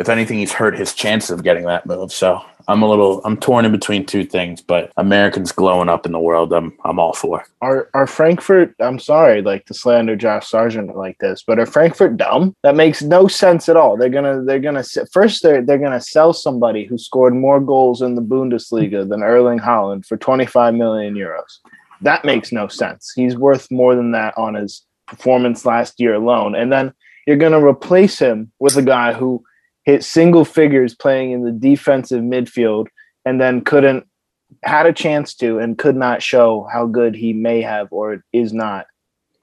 If 0.00 0.08
anything, 0.08 0.38
he's 0.38 0.52
hurt 0.52 0.78
his 0.78 0.94
chances 0.94 1.28
of 1.28 1.44
getting 1.44 1.64
that 1.66 1.84
move. 1.84 2.10
So 2.10 2.40
I'm 2.68 2.80
a 2.80 2.88
little 2.88 3.20
I'm 3.26 3.36
torn 3.36 3.66
in 3.66 3.72
between 3.72 4.06
two 4.06 4.24
things. 4.24 4.62
But 4.62 4.90
Americans 4.96 5.52
glowing 5.52 5.90
up 5.90 6.06
in 6.06 6.12
the 6.12 6.18
world, 6.18 6.54
I'm 6.54 6.72
I'm 6.86 6.98
all 6.98 7.12
for. 7.12 7.44
are 7.60 7.90
are 7.92 8.06
Frankfurt. 8.06 8.74
I'm 8.80 8.98
sorry, 8.98 9.42
like 9.42 9.66
to 9.66 9.74
slander 9.74 10.16
Josh 10.16 10.48
Sargent 10.48 10.96
like 10.96 11.18
this, 11.18 11.42
but 11.46 11.58
are 11.58 11.66
Frankfurt 11.66 12.16
dumb? 12.16 12.56
That 12.62 12.76
makes 12.76 13.02
no 13.02 13.28
sense 13.28 13.68
at 13.68 13.76
all. 13.76 13.98
They're 13.98 14.08
gonna 14.08 14.42
they're 14.42 14.58
gonna 14.58 14.84
first 15.12 15.42
they're 15.42 15.60
they're 15.60 15.76
gonna 15.76 16.00
sell 16.00 16.32
somebody 16.32 16.86
who 16.86 16.96
scored 16.96 17.34
more 17.34 17.60
goals 17.60 18.00
in 18.00 18.14
the 18.14 18.22
Bundesliga 18.22 19.06
than 19.06 19.22
Erling 19.22 19.58
Haaland 19.58 20.06
for 20.06 20.16
25 20.16 20.72
million 20.72 21.14
euros. 21.14 21.58
That 22.00 22.24
makes 22.24 22.52
no 22.52 22.68
sense. 22.68 23.12
He's 23.14 23.36
worth 23.36 23.70
more 23.70 23.94
than 23.94 24.12
that 24.12 24.32
on 24.38 24.54
his 24.54 24.82
performance 25.06 25.66
last 25.66 26.00
year 26.00 26.14
alone, 26.14 26.54
and 26.54 26.72
then 26.72 26.94
you're 27.26 27.36
gonna 27.36 27.62
replace 27.62 28.18
him 28.18 28.50
with 28.60 28.78
a 28.78 28.82
guy 28.82 29.12
who 29.12 29.44
hit 29.84 30.04
single 30.04 30.44
figures 30.44 30.94
playing 30.94 31.32
in 31.32 31.44
the 31.44 31.52
defensive 31.52 32.22
midfield 32.22 32.86
and 33.24 33.40
then 33.40 33.62
couldn't 33.62 34.06
had 34.64 34.86
a 34.86 34.92
chance 34.92 35.34
to 35.34 35.58
and 35.58 35.78
could 35.78 35.96
not 35.96 36.22
show 36.22 36.68
how 36.72 36.86
good 36.86 37.14
he 37.14 37.32
may 37.32 37.62
have 37.62 37.88
or 37.92 38.24
is 38.32 38.52
not 38.52 38.86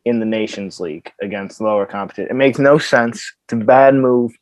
in 0.06 0.20
the 0.20 0.26
Nations 0.26 0.80
League 0.80 1.12
against 1.22 1.62
lower 1.62 1.86
competition. 1.86 2.32
It 2.32 2.36
makes 2.36 2.60
no 2.60 2.78
sense. 2.78 3.34
It's 3.46 3.54
a 3.54 3.58
bad 3.58 3.96
move. 3.96 4.34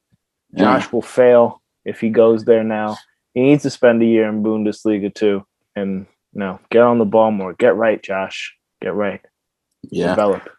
Josh 0.55 0.91
will 0.91 1.01
fail 1.01 1.61
if 1.83 1.99
he 1.99 2.09
goes 2.09 2.45
there 2.45 2.63
now. 2.63 2.97
He 3.33 3.41
needs 3.41 3.63
to 3.63 3.69
spend 3.69 4.01
a 4.01 4.05
year 4.05 4.27
in 4.29 4.43
Bundesliga 4.43 5.13
too. 5.13 5.45
And 5.75 6.05
no, 6.33 6.59
get 6.69 6.81
on 6.81 6.99
the 6.99 7.05
ball 7.05 7.31
more. 7.31 7.53
Get 7.53 7.75
right, 7.75 8.01
Josh. 8.01 8.55
Get 8.81 8.93
right. 8.93 9.21
Yeah. 9.83 10.09
Develop. 10.09 10.49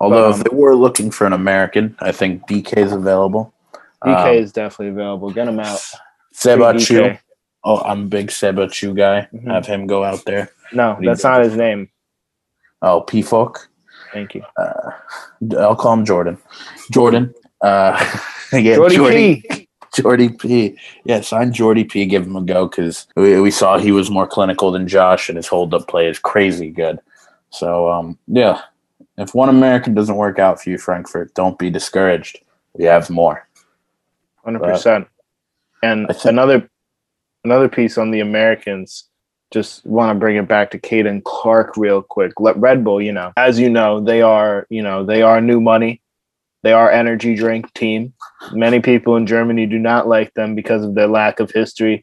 Although 0.00 0.30
But, 0.30 0.34
um, 0.34 0.40
if 0.40 0.50
they 0.50 0.56
were 0.56 0.74
looking 0.74 1.10
for 1.10 1.26
an 1.26 1.32
American, 1.32 1.96
I 2.00 2.12
think 2.12 2.46
Dike 2.46 2.72
is 2.76 2.92
available. 2.92 3.52
Dike 4.04 4.26
Um, 4.26 4.34
is 4.34 4.52
definitely 4.52 4.88
available. 4.88 5.30
Get 5.30 5.48
him 5.48 5.60
out. 5.60 5.80
Siebatcheu. 6.34 7.18
Oh, 7.64 7.78
I'm 7.82 8.02
a 8.02 8.06
big 8.06 8.28
Siebatcheu 8.28 8.96
guy. 8.96 9.28
Mhm. 9.32 9.50
Have 9.52 9.66
him 9.66 9.86
go 9.86 10.02
out 10.04 10.24
there. 10.24 10.50
No, 10.72 10.98
that's 11.00 11.22
not 11.22 11.42
his 11.42 11.54
name. 11.56 11.88
Oh, 12.80 13.04
Pefok. 13.06 13.66
Thank 14.12 14.34
you. 14.34 14.42
I'll 15.58 15.76
call 15.76 15.94
him 15.94 16.04
Jordan. 16.04 16.38
Jordan. 16.90 17.32
Uh, 17.60 17.92
yeah, 18.52 18.74
Jordy 18.74 18.96
Jordy, 18.96 19.44
P. 19.48 19.68
Jordy 19.94 20.28
P. 20.30 20.76
Yeah, 21.04 21.20
sign 21.20 21.52
Jordy 21.52 21.84
P. 21.84 22.06
Give 22.06 22.26
him 22.26 22.36
a 22.36 22.42
go 22.42 22.66
because 22.66 23.06
we, 23.16 23.40
we 23.40 23.50
saw 23.50 23.78
he 23.78 23.92
was 23.92 24.10
more 24.10 24.26
clinical 24.26 24.72
than 24.72 24.88
Josh, 24.88 25.28
and 25.28 25.36
his 25.36 25.46
hold 25.46 25.72
up 25.74 25.86
play 25.86 26.08
is 26.08 26.18
crazy 26.18 26.70
good. 26.70 26.98
So, 27.50 27.90
um, 27.90 28.18
yeah, 28.26 28.62
if 29.18 29.34
one 29.34 29.48
American 29.48 29.94
doesn't 29.94 30.16
work 30.16 30.38
out 30.38 30.60
for 30.60 30.70
you, 30.70 30.78
Frankfurt, 30.78 31.34
don't 31.34 31.58
be 31.58 31.70
discouraged. 31.70 32.40
We 32.74 32.84
have 32.86 33.08
more. 33.10 33.46
Hundred 34.44 34.60
percent. 34.60 35.06
And 35.82 36.06
think- 36.08 36.24
another 36.24 36.68
another 37.44 37.68
piece 37.68 37.98
on 37.98 38.10
the 38.10 38.20
Americans. 38.20 39.08
Just 39.52 39.84
want 39.84 40.16
to 40.16 40.18
bring 40.18 40.36
it 40.36 40.48
back 40.48 40.70
to 40.70 40.78
Caden 40.78 41.24
Clark 41.24 41.76
real 41.76 42.00
quick. 42.00 42.40
Let 42.40 42.56
Red 42.56 42.82
Bull, 42.82 43.02
you 43.02 43.12
know, 43.12 43.32
as 43.36 43.58
you 43.60 43.68
know, 43.68 44.00
they 44.00 44.22
are, 44.22 44.66
you 44.70 44.82
know, 44.82 45.04
they 45.04 45.20
are 45.20 45.42
new 45.42 45.60
money. 45.60 46.00
They 46.62 46.72
are 46.72 46.90
energy 46.90 47.34
drink 47.34 47.70
team. 47.74 48.14
Many 48.52 48.80
people 48.80 49.14
in 49.16 49.26
Germany 49.26 49.66
do 49.66 49.78
not 49.78 50.08
like 50.08 50.32
them 50.32 50.54
because 50.54 50.84
of 50.84 50.94
their 50.94 51.06
lack 51.08 51.38
of 51.38 51.50
history. 51.50 52.02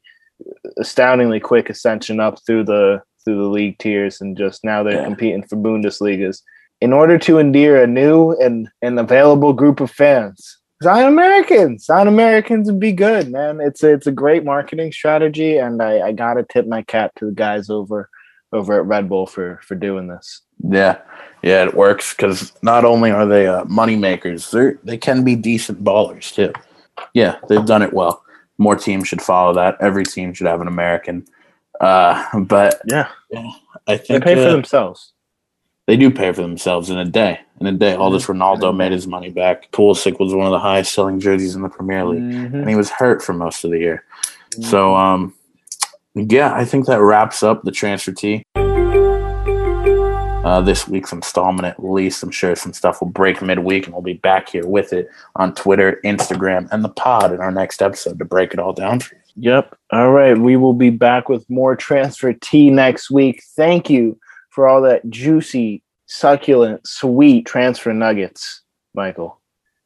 Astoundingly 0.77 1.39
quick 1.39 1.69
ascension 1.71 2.19
up 2.19 2.37
through 2.45 2.65
the 2.65 3.01
through 3.25 3.37
the 3.37 3.49
league 3.49 3.79
tiers, 3.79 4.21
and 4.21 4.37
just 4.37 4.63
now 4.63 4.83
they're 4.83 4.99
Yeah. 4.99 5.05
competing 5.05 5.43
for 5.43 5.55
Bundesligas. 5.55 6.41
In 6.81 6.93
order 6.93 7.17
to 7.17 7.39
endear 7.39 7.81
a 7.81 7.87
new 7.87 8.31
and, 8.33 8.69
and 8.81 8.99
available 8.99 9.53
group 9.53 9.79
of 9.81 9.89
fans, 9.91 10.58
sign 10.81 11.05
Americans. 11.05 11.85
Sign 11.85 12.07
Americans 12.07 12.69
and 12.69 12.79
be 12.79 12.91
good, 12.91 13.31
man. 13.31 13.59
It's 13.59 13.83
a, 13.83 13.93
it's 13.93 14.07
a 14.07 14.11
great 14.11 14.43
marketing 14.43 14.91
strategy, 14.91 15.57
and 15.57 15.81
I, 15.81 16.07
I 16.07 16.11
gotta 16.11 16.43
tip 16.43 16.67
my 16.67 16.81
cap 16.83 17.13
to 17.15 17.25
the 17.25 17.31
guys 17.31 17.69
over 17.69 18.09
over 18.51 18.79
at 18.79 18.85
Red 18.85 19.09
Bull 19.09 19.27
for 19.27 19.59
for 19.63 19.75
doing 19.75 20.07
this. 20.07 20.41
Yeah, 20.67 20.99
yeah, 21.41 21.63
it 21.63 21.75
works 21.75 22.13
because 22.13 22.53
not 22.61 22.85
only 22.85 23.11
are 23.11 23.25
they 23.25 23.47
uh, 23.47 23.65
money 23.65 23.95
makers, 23.95 24.51
they 24.51 24.73
they 24.83 24.97
can 24.97 25.23
be 25.23 25.35
decent 25.35 25.83
ballers 25.83 26.33
too. 26.33 26.53
Yeah, 27.13 27.37
they've 27.47 27.65
done 27.65 27.81
it 27.81 27.93
well. 27.93 28.23
More 28.57 28.75
teams 28.75 29.07
should 29.07 29.21
follow 29.21 29.53
that. 29.53 29.77
Every 29.79 30.03
team 30.03 30.33
should 30.33 30.47
have 30.47 30.59
an 30.61 30.67
American. 30.67 31.25
Uh, 31.79 32.39
but 32.39 32.81
Yeah, 32.85 33.09
yeah, 33.29 33.51
I 33.87 33.97
they 33.97 34.03
think 34.03 34.23
pay 34.23 34.35
for 34.35 34.49
uh, 34.49 34.51
themselves. 34.51 35.13
They 35.89 35.97
do 35.97 36.11
pay 36.11 36.31
for 36.31 36.43
themselves 36.43 36.91
in 36.91 36.99
a 36.99 37.03
day. 37.03 37.39
In 37.59 37.65
a 37.65 37.71
day, 37.71 37.95
all 37.95 38.11
this 38.11 38.27
Ronaldo 38.27 38.77
made 38.77 38.91
his 38.91 39.07
money 39.07 39.31
back. 39.31 39.71
Pulisic 39.71 40.19
was 40.19 40.35
one 40.35 40.45
of 40.45 40.51
the 40.51 40.59
highest 40.59 40.93
selling 40.93 41.19
jerseys 41.19 41.55
in 41.55 41.63
the 41.63 41.69
Premier 41.69 42.05
League, 42.05 42.21
Mhm. 42.21 42.53
and 42.53 42.69
he 42.69 42.75
was 42.75 42.91
hurt 42.91 43.23
for 43.23 43.33
most 43.33 43.63
of 43.63 43.71
the 43.71 43.79
year. 43.79 44.03
So, 44.61 44.95
um, 44.95 45.33
yeah, 46.13 46.53
I 46.53 46.63
think 46.63 46.85
that 46.85 47.01
wraps 47.01 47.41
up 47.41 47.63
the 47.63 47.71
transfer 47.71 48.11
tea. 48.11 48.43
Uh, 50.45 50.61
this 50.61 50.87
week's 50.87 51.11
installment, 51.11 51.65
at 51.65 51.83
least. 51.83 52.21
I'm 52.21 52.29
sure 52.29 52.55
some 52.55 52.73
stuff 52.73 53.01
will 53.01 53.09
break 53.09 53.41
midweek, 53.41 53.87
and 53.87 53.93
we'll 53.95 54.03
be 54.03 54.13
back 54.13 54.49
here 54.49 54.67
with 54.67 54.93
it 54.93 55.09
on 55.37 55.55
Twitter, 55.55 55.99
Instagram, 56.05 56.67
and 56.71 56.83
the 56.83 56.89
pod 56.89 57.33
in 57.33 57.39
our 57.39 57.51
next 57.51 57.81
episode 57.81 58.19
to 58.19 58.25
break 58.25 58.53
it 58.53 58.59
all 58.59 58.73
down 58.73 58.99
for 58.99 59.15
you. 59.15 59.21
Yep. 59.53 59.75
All 59.91 60.11
right. 60.11 60.37
We 60.37 60.55
will 60.55 60.73
be 60.73 60.91
back 60.91 61.29
with 61.29 61.49
more 61.49 61.75
transfer 61.75 62.31
tea 62.33 62.69
next 62.69 63.09
week. 63.09 63.41
Thank 63.55 63.89
you 63.89 64.19
for 64.59 64.67
all 64.67 64.81
that 64.81 65.09
juicy, 65.09 65.81
succulent, 66.07 66.85
sweet 66.85 67.45
transfer 67.45 67.93
nuggets, 67.93 68.61
Michael. 68.93 69.38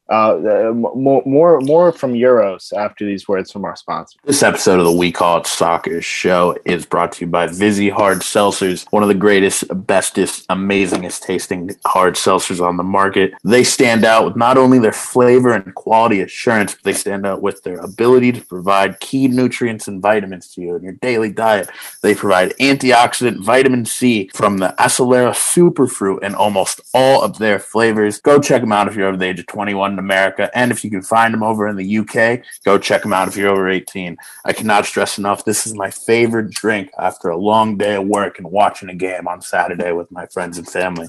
Uh, 0.10 0.70
uh, 0.70 0.74
more, 0.74 1.24
more, 1.26 1.62
more 1.62 1.92
from 1.94 2.14
Euros 2.14 2.74
after 2.74 3.06
these 3.06 3.26
words 3.28 3.52
from 3.52 3.64
our 3.64 3.76
sponsor. 3.76 4.20
This 4.26 4.44
episode 4.44 4.80
of 4.80 4.86
the 4.86 4.92
We 4.92 5.14
Call 5.14 5.40
It 5.40 5.48
Soccer 5.48 6.02
show 6.02 6.58
is 6.66 6.86
brought 6.86 7.14
to 7.14 7.26
you 7.26 7.32
by 7.32 7.48
Vizzy 7.48 7.90
Hard 7.90 8.20
Seltzers, 8.20 8.86
one 8.92 9.02
of 9.02 9.08
the 9.08 9.16
greatest, 9.16 9.64
bestest, 9.88 10.46
amazingest 10.50 11.22
tasting 11.22 11.72
hard 11.86 12.16
seltzers 12.16 12.60
on 12.60 12.76
the 12.76 12.84
market. 12.84 13.34
They 13.46 13.64
stand 13.64 14.04
out 14.04 14.26
with 14.26 14.36
not 14.36 14.58
only 14.58 14.78
their 14.78 14.92
flavor 14.92 15.54
and 15.54 15.74
quality 15.74 16.20
assurance, 16.20 16.76
but 16.76 16.84
they 16.84 16.94
stand 16.94 17.26
out 17.26 17.42
with 17.42 17.64
their 17.64 17.80
ability 17.80 18.34
to 18.34 18.42
provide 18.42 19.00
key 19.00 19.30
nutrients 19.30 19.88
and 19.88 20.02
vitamins 20.02 20.50
to 20.54 20.62
you 20.62 20.76
in 20.76 20.84
your 20.84 20.94
daily 20.94 21.32
diet. 21.32 21.70
They 22.02 22.14
provide 22.14 22.54
antioxidant 22.58 23.42
vitamin 23.42 23.86
C 23.86 24.30
from 24.34 24.58
the 24.58 24.76
Acerola 24.78 25.32
Superfruit 25.32 26.20
and 26.24 26.36
almost 26.36 26.82
all 26.94 27.22
of 27.22 27.38
their 27.38 27.58
flavors. 27.58 28.20
Go 28.20 28.42
check 28.42 28.62
them 28.62 28.74
out 28.74 28.90
if 28.90 28.96
you're 28.96 29.08
over 29.08 29.16
the 29.16 29.26
age 29.26 29.40
of 29.40 29.48
21 29.48 29.93
in 29.94 30.00
America. 30.00 30.50
And 30.54 30.72
if 30.72 30.84
you 30.84 30.90
can 30.90 31.02
find 31.02 31.34
them 31.34 31.44
over 31.44 31.68
in 31.68 31.76
the 31.76 31.98
UK, 32.00 32.42
go 32.66 32.78
check 32.78 33.04
them 33.04 33.14
out 33.14 33.28
if 33.28 33.38
you're 33.38 33.50
over 33.50 33.70
18. 33.70 34.18
I 34.46 34.54
cannot 34.54 34.86
stress 34.86 35.18
enough, 35.18 35.46
this 35.46 35.66
is 35.66 35.74
my 35.74 35.90
favorite 35.90 36.52
drink 36.52 36.90
after 37.00 37.30
a 37.30 37.38
long 37.38 37.78
day 37.78 37.96
of 37.96 38.06
work 38.06 38.38
and 38.38 38.52
watching 38.52 38.90
a 38.90 38.96
game 38.96 39.28
on 39.28 39.42
Saturday 39.42 39.92
with 39.92 40.12
my 40.12 40.26
friends 40.28 40.58
and 40.58 40.68
family. 40.68 41.08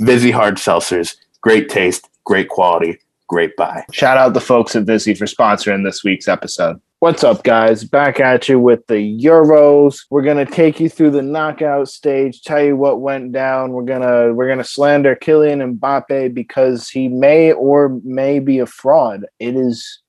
Vizzy 0.00 0.30
Hard 0.30 0.56
Seltzers, 0.56 1.16
great 1.40 1.68
taste, 1.68 2.08
great 2.24 2.48
quality, 2.48 2.98
great 3.28 3.56
buy. 3.56 3.84
Shout 3.92 4.18
out 4.18 4.34
the 4.34 4.40
folks 4.40 4.76
at 4.76 4.84
Vizzy 4.84 5.14
for 5.14 5.26
sponsoring 5.26 5.84
this 5.84 6.04
week's 6.04 6.28
episode. 6.28 6.80
What's 7.06 7.22
up, 7.22 7.44
guys? 7.44 7.84
Back 7.84 8.18
at 8.18 8.48
you 8.48 8.58
with 8.58 8.84
the 8.88 9.16
Euros. 9.16 10.00
We're 10.10 10.22
gonna 10.22 10.44
take 10.44 10.80
you 10.80 10.88
through 10.88 11.12
the 11.12 11.22
knockout 11.22 11.88
stage, 11.88 12.42
tell 12.42 12.60
you 12.60 12.76
what 12.76 13.00
went 13.00 13.30
down. 13.30 13.70
We're 13.70 13.84
gonna 13.84 14.34
we're 14.34 14.48
gonna 14.48 14.64
slander 14.64 15.14
Kylian 15.14 15.78
Mbappe 15.78 16.34
because 16.34 16.88
he 16.88 17.06
may 17.06 17.52
or 17.52 18.00
may 18.02 18.40
be 18.40 18.58
a 18.58 18.66
fraud. 18.66 19.24
It 19.38 19.54
is 19.54 20.02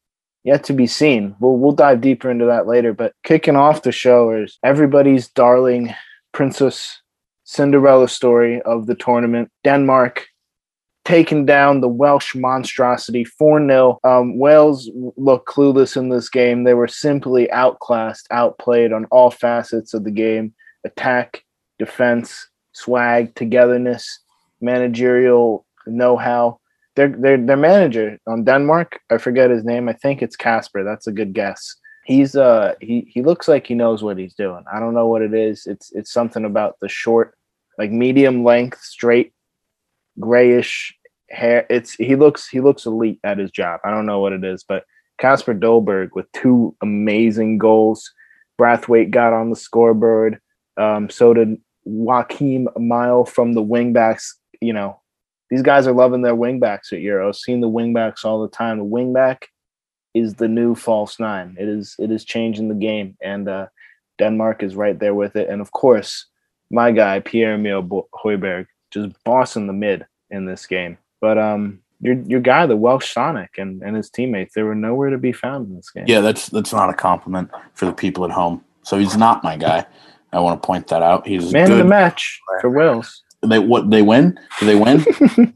yet 0.44 0.64
to 0.64 0.74
be 0.74 0.88
seen. 0.88 1.36
We'll 1.40 1.58
we'll 1.58 1.74
dive 1.74 2.02
deeper 2.02 2.32
into 2.32 2.46
that 2.46 2.66
later. 2.66 2.94
But 2.94 3.14
kicking 3.24 3.56
off 3.56 3.84
the 3.84 3.92
show 3.92 4.32
is 4.32 4.58
everybody's 4.64 5.28
darling 5.28 5.94
Princess 6.32 7.00
Cinderella 7.44 8.10
story 8.10 8.60
of 8.64 8.88
the 8.88 8.96
tournament. 8.96 9.52
Denmark 9.64 10.26
taking 11.08 11.46
down 11.46 11.80
the 11.80 11.88
Welsh 11.88 12.36
monstrosity 12.36 13.24
4 13.24 13.66
0. 13.66 13.98
Um, 14.04 14.38
Wales 14.38 14.92
looked 15.16 15.48
clueless 15.48 15.96
in 15.96 16.10
this 16.10 16.28
game. 16.28 16.66
They 16.66 16.74
were 16.74 16.90
simply 16.90 17.50
outclassed, 17.50 18.28
outplayed 18.30 18.92
on 18.92 19.06
all 19.06 19.32
facets 19.32 19.94
of 19.94 20.04
the 20.04 20.12
game 20.12 20.54
attack, 20.84 21.44
defense, 21.80 22.50
swag, 22.74 23.34
togetherness, 23.36 24.20
managerial 24.60 25.66
know 25.86 26.18
how. 26.18 26.60
Their, 26.96 27.08
their, 27.08 27.38
their 27.38 27.58
manager 27.58 28.20
on 28.28 28.44
Denmark, 28.44 29.00
I 29.10 29.18
forget 29.18 29.50
his 29.50 29.64
name. 29.64 29.88
I 29.88 29.94
think 29.94 30.22
it's 30.22 30.36
Kasper. 30.36 30.84
That's 30.84 31.08
a 31.08 31.12
good 31.14 31.34
guess. 31.34 31.76
He's 32.04 32.36
uh 32.36 32.74
he 32.82 33.10
he 33.14 33.22
looks 33.22 33.48
like 33.48 33.68
he 33.68 33.76
knows 33.76 34.02
what 34.02 34.18
he's 34.18 34.34
doing. 34.34 34.64
I 34.74 34.80
don't 34.80 34.94
know 34.94 35.08
what 35.08 35.22
it 35.22 35.34
is. 35.34 35.68
It's 35.68 35.92
it's 35.94 36.12
something 36.12 36.46
about 36.46 36.78
the 36.82 36.90
short, 36.90 37.38
like 37.78 37.92
medium 37.92 38.46
length, 38.46 38.82
straight, 38.82 39.34
grayish 40.20 40.97
hair. 41.30 41.66
It's 41.70 41.94
he 41.94 42.16
looks 42.16 42.48
he 42.48 42.60
looks 42.60 42.86
elite 42.86 43.20
at 43.24 43.38
his 43.38 43.52
job. 43.52 43.80
I 43.84 43.92
don't 43.92 44.06
know 44.06 44.20
what 44.20 44.34
it 44.34 44.44
is, 44.44 44.64
but 44.64 44.86
Kasper 45.18 45.54
Dolberg 45.54 46.10
with 46.14 46.32
two 46.32 46.76
amazing 46.82 47.58
goals. 47.58 48.12
Braithwaite 48.58 49.12
got 49.12 49.34
on 49.34 49.50
the 49.50 49.56
scoreboard. 49.56 50.40
Um, 50.78 51.10
so 51.10 51.34
did 51.34 51.58
Joakim 51.88 52.66
Maehle 52.78 53.28
from 53.28 53.54
the 53.54 53.64
wingbacks. 53.64 54.34
You 54.62 54.74
know, 54.74 55.00
these 55.50 55.62
guys 55.62 55.88
are 55.88 55.94
loving 55.94 56.22
their 56.22 56.36
wingbacks 56.36 56.92
at 56.92 57.02
Euro. 57.02 57.32
Seeing 57.32 57.62
the 57.62 57.70
wingbacks 57.70 58.26
all 58.26 58.42
the 58.42 58.50
time. 58.50 58.80
The 58.80 58.86
wingback 58.86 59.44
is 60.14 60.36
the 60.36 60.48
new 60.48 60.76
false 60.76 61.20
nine. 61.20 61.56
It 61.60 61.68
is 61.68 61.96
it 62.00 62.12
is 62.12 62.26
changing 62.26 62.70
the 62.70 62.76
game, 62.76 63.18
and 63.22 63.48
uh, 63.48 63.68
Denmark 64.18 64.64
is 64.64 64.76
right 64.76 64.98
there 64.98 65.14
with 65.14 65.36
it. 65.36 65.50
And 65.50 65.62
of 65.62 65.72
course, 65.72 66.26
my 66.72 66.92
guy 66.92 67.20
Pierre 67.20 67.54
Emile 67.54 67.84
Højbjerg 68.14 68.68
just 68.92 69.24
bossing 69.24 69.68
the 69.68 69.74
mid 69.74 70.06
in 70.30 70.46
this 70.46 70.66
game. 70.66 70.98
But 71.20 71.38
um, 71.38 71.80
your 72.02 72.16
your 72.22 72.40
guy, 72.40 72.66
the 72.66 72.76
Welsh 72.76 73.12
Sonic, 73.12 73.58
and, 73.58 73.82
and 73.82 73.96
his 73.96 74.10
teammates, 74.10 74.54
they 74.54 74.64
were 74.64 74.76
nowhere 74.76 75.10
to 75.10 75.18
be 75.18 75.32
found 75.32 75.68
in 75.68 75.76
this 75.76 75.90
game. 75.90 76.06
Yeah, 76.08 76.22
that's 76.22 76.48
that's 76.50 76.74
not 76.74 76.90
a 76.90 76.94
compliment 76.94 77.50
for 77.74 77.86
the 77.86 77.94
people 77.94 78.26
at 78.26 78.32
home. 78.32 78.64
So 78.84 78.98
he's 78.98 79.18
not 79.18 79.44
my 79.44 79.58
guy. 79.58 79.86
I 80.34 80.40
want 80.40 80.62
to 80.62 80.66
point 80.66 80.88
that 80.88 81.02
out. 81.02 81.26
He's 81.26 81.54
man 81.54 81.72
of 81.72 81.78
the 81.78 81.86
match 81.86 82.40
for 82.62 82.70
Wales. 82.70 83.24
They 83.42 83.60
what 83.60 83.90
they 83.90 84.02
win? 84.02 84.40
Do 84.60 84.66
they 84.66 84.76
win? 84.76 85.06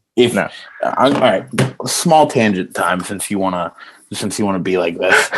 if 0.16 0.34
no. 0.34 0.50
all 0.98 1.12
right, 1.12 1.46
small 1.86 2.28
tangent 2.28 2.74
time 2.74 3.02
since 3.02 3.30
you 3.30 3.38
want 3.38 3.56
to 3.56 4.16
since 4.16 4.40
you 4.40 4.46
want 4.46 4.56
to 4.56 4.64
be 4.64 4.78
like 4.78 4.98
this. 4.98 5.30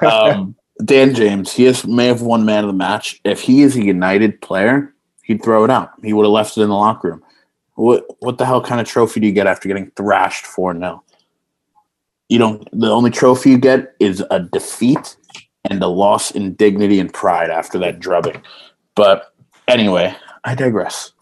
Um, 0.02 0.56
Dan 0.84 1.14
James, 1.14 1.52
he 1.52 1.64
has, 1.64 1.84
may 1.86 2.06
have 2.06 2.22
won 2.22 2.44
man 2.44 2.64
of 2.64 2.68
the 2.68 2.72
match. 2.72 3.20
If 3.24 3.40
he 3.40 3.62
is 3.62 3.76
a 3.76 3.82
United 3.82 4.40
player, 4.40 4.94
he'd 5.24 5.42
throw 5.42 5.64
it 5.64 5.70
out. 5.70 5.90
He 6.02 6.12
would 6.12 6.24
have 6.24 6.32
left 6.32 6.56
it 6.56 6.62
in 6.62 6.68
the 6.68 6.74
locker 6.74 7.08
room. 7.08 7.22
What 7.78 8.06
what 8.18 8.38
the 8.38 8.44
hell 8.44 8.60
kind 8.60 8.80
of 8.80 8.88
trophy 8.88 9.20
do 9.20 9.28
you 9.28 9.32
get 9.32 9.46
after 9.46 9.68
getting 9.68 9.92
thrashed 9.92 10.44
4 10.46 10.74
0? 10.74 11.04
You 12.28 12.38
don't 12.38 12.68
the 12.72 12.90
only 12.90 13.10
trophy 13.10 13.50
you 13.50 13.58
get 13.58 13.94
is 14.00 14.22
a 14.32 14.40
defeat 14.40 15.16
and 15.70 15.80
a 15.80 15.86
loss 15.86 16.32
in 16.32 16.54
dignity 16.54 16.98
and 16.98 17.14
pride 17.14 17.50
after 17.50 17.78
that 17.78 18.00
drubbing. 18.00 18.42
But 18.96 19.32
anyway, 19.68 20.16
I 20.42 20.56
digress. 20.56 21.12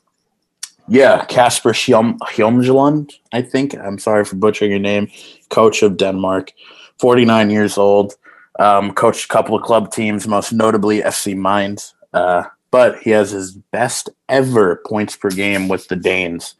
Yeah, 0.88 1.27
Kasper 1.27 1.73
Hjulmand, 1.73 3.12
I 3.33 3.42
think. 3.42 3.75
I'm 3.77 3.99
sorry 3.99 4.25
for 4.25 4.37
butchering 4.37 4.71
your 4.71 4.81
name. 4.81 5.11
Coach 5.51 5.83
of 5.83 5.99
Denmark, 5.99 6.53
49 6.99 7.51
years 7.51 7.77
old. 7.77 8.14
Um, 8.59 8.92
coached 8.92 9.27
a 9.27 9.29
couple 9.29 9.55
of 9.55 9.62
club 9.62 9.92
teams, 9.92 10.27
most 10.27 10.53
notably 10.53 11.03
FC 11.03 11.37
Mainz. 11.37 11.95
Uh, 12.14 12.45
but 12.77 12.99
he 12.99 13.09
has 13.09 13.31
his 13.31 13.53
best 13.53 14.11
ever 14.29 14.83
points 14.87 15.17
per 15.17 15.31
game 15.31 15.67
with 15.67 15.89
the 15.89 15.97
Danes. 15.97 16.57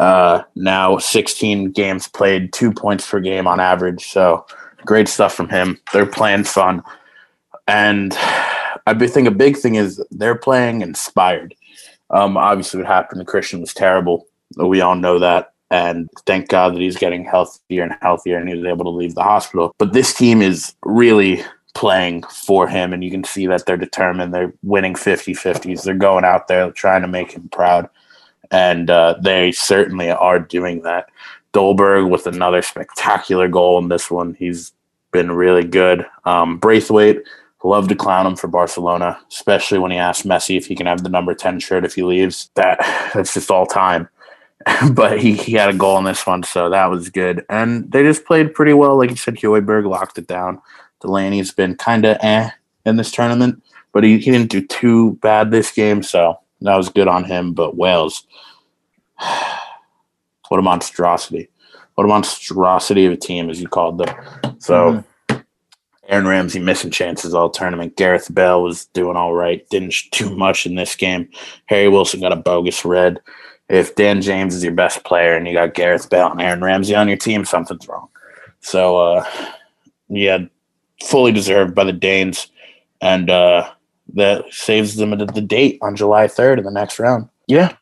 Uh, 0.00 0.44
now 0.54 0.96
16 0.96 1.72
games 1.72 2.08
played, 2.08 2.54
two 2.54 2.72
points 2.72 3.06
per 3.06 3.20
game 3.20 3.46
on 3.46 3.60
average. 3.60 4.06
So 4.06 4.46
great 4.86 5.08
stuff 5.08 5.34
from 5.34 5.50
him. 5.50 5.78
They're 5.92 6.06
playing 6.06 6.44
fun. 6.44 6.82
And 7.68 8.14
I 8.86 8.94
think 8.94 9.28
a 9.28 9.30
big 9.30 9.58
thing 9.58 9.74
is 9.74 10.02
they're 10.10 10.38
playing 10.38 10.80
inspired. 10.80 11.54
Um, 12.08 12.38
obviously, 12.38 12.80
what 12.80 12.86
happened 12.86 13.20
to 13.20 13.26
Christian 13.26 13.60
was 13.60 13.74
terrible. 13.74 14.26
We 14.56 14.80
all 14.80 14.96
know 14.96 15.18
that. 15.18 15.52
And 15.70 16.08
thank 16.24 16.48
God 16.48 16.74
that 16.74 16.80
he's 16.80 16.96
getting 16.96 17.26
healthier 17.26 17.82
and 17.82 17.94
healthier 18.00 18.38
and 18.38 18.48
he 18.48 18.56
was 18.56 18.64
able 18.64 18.86
to 18.86 18.90
leave 18.90 19.14
the 19.14 19.22
hospital. 19.22 19.74
But 19.76 19.92
this 19.92 20.14
team 20.14 20.40
is 20.40 20.74
really 20.82 21.44
playing 21.74 22.22
for 22.24 22.68
him 22.68 22.92
and 22.92 23.02
you 23.02 23.10
can 23.10 23.24
see 23.24 23.46
that 23.46 23.66
they're 23.66 23.76
determined. 23.76 24.34
They're 24.34 24.52
winning 24.62 24.94
50-50s 24.94 25.82
they're 25.82 25.94
going 25.94 26.24
out 26.24 26.48
there 26.48 26.70
trying 26.70 27.02
to 27.02 27.08
make 27.08 27.32
him 27.32 27.48
proud. 27.50 27.88
And 28.50 28.90
uh, 28.90 29.16
they 29.22 29.52
certainly 29.52 30.10
are 30.10 30.38
doing 30.38 30.82
that. 30.82 31.08
Dolberg 31.54 32.10
with 32.10 32.26
another 32.26 32.62
spectacular 32.62 33.48
goal 33.48 33.78
in 33.78 33.88
this 33.88 34.10
one. 34.10 34.34
He's 34.34 34.72
been 35.12 35.32
really 35.32 35.64
good. 35.64 36.06
Um, 36.24 36.58
braithwaite 36.58 37.22
love 37.64 37.86
to 37.86 37.94
clown 37.94 38.26
him 38.26 38.34
for 38.34 38.48
barcelona 38.48 39.16
especially 39.30 39.78
when 39.78 39.92
he 39.92 39.96
asked 39.96 40.26
messi 40.26 40.56
if 40.56 40.66
he 40.66 40.74
can 40.74 40.86
have 40.86 41.04
the 41.04 41.08
number 41.08 41.32
10 41.32 41.60
shirt 41.60 41.84
if 41.84 41.94
he 41.94 42.02
leaves. 42.02 42.50
That 42.54 42.78
that's 43.14 43.34
just 43.34 43.50
all 43.50 43.66
time. 43.66 44.08
But 44.92 45.20
he, 45.20 45.34
he 45.34 45.54
had 45.54 45.70
a 45.70 45.76
goal 45.76 45.98
in 45.98 46.04
this 46.04 46.26
one 46.26 46.42
so 46.42 46.70
that 46.70 46.86
was 46.86 47.08
good. 47.08 47.44
And 47.48 47.90
they 47.90 48.02
just 48.02 48.24
played 48.24 48.54
pretty 48.54 48.72
well. 48.72 48.96
Like 48.96 49.10
you 49.10 49.16
said 49.16 49.34
Højbjerg 49.34 49.88
locked 49.88 50.18
it 50.18 50.26
down 50.26 50.60
Delaney's 51.02 51.52
been 51.52 51.76
kind 51.76 52.04
of 52.04 52.16
eh 52.20 52.50
in 52.84 52.96
this 52.96 53.10
tournament, 53.10 53.62
but 53.92 54.04
he, 54.04 54.18
he 54.18 54.30
didn't 54.30 54.50
do 54.50 54.64
too 54.66 55.14
bad 55.16 55.50
this 55.50 55.72
game, 55.72 56.02
so 56.02 56.38
that 56.60 56.76
was 56.76 56.88
good 56.88 57.08
on 57.08 57.24
him. 57.24 57.52
But 57.52 57.76
Wales, 57.76 58.26
what 60.48 60.58
a 60.58 60.62
monstrosity. 60.62 61.48
What 61.94 62.04
a 62.04 62.08
monstrosity 62.08 63.06
of 63.06 63.12
a 63.12 63.16
team, 63.16 63.50
as 63.50 63.60
you 63.60 63.68
called 63.68 63.98
them. 63.98 64.14
So, 64.58 64.74
mm-hmm. 64.74 65.08
Aaron 66.08 66.26
Ramsey 66.26 66.58
missing 66.58 66.90
chances 66.90 67.34
all 67.34 67.48
tournament. 67.48 67.96
Gareth 67.96 68.32
Bale 68.34 68.62
was 68.62 68.86
doing 68.86 69.16
all 69.16 69.34
right. 69.34 69.66
Didn't 69.70 69.94
do 70.12 70.36
much 70.36 70.66
in 70.66 70.74
this 70.74 70.96
game. 70.96 71.28
Harry 71.66 71.88
Wilson 71.88 72.20
got 72.20 72.32
a 72.32 72.36
bogus 72.36 72.84
red. 72.84 73.20
If 73.68 73.94
Dan 73.94 74.20
James 74.20 74.54
is 74.54 74.62
your 74.62 74.74
best 74.74 75.04
player 75.04 75.36
and 75.36 75.46
you 75.46 75.54
got 75.54 75.74
Gareth 75.74 76.10
Bale 76.10 76.30
and 76.30 76.40
Aaron 76.40 76.62
Ramsey 76.62 76.94
on 76.94 77.08
your 77.08 77.16
team, 77.16 77.44
something's 77.44 77.88
wrong. 77.88 78.08
So, 78.60 78.98
uh, 78.98 79.24
yeah, 80.08 80.38
fully 81.02 81.32
deserved 81.32 81.74
by 81.74 81.84
the 81.84 81.92
Danes, 81.92 82.48
and 83.00 83.30
uh, 83.30 83.70
that 84.14 84.44
saves 84.52 84.96
them 84.96 85.10
the 85.10 85.40
date 85.40 85.78
on 85.82 85.96
July 85.96 86.26
3rd 86.26 86.58
in 86.58 86.64
the 86.64 86.70
next 86.70 86.98
round. 86.98 87.28
Yeah, 87.48 87.74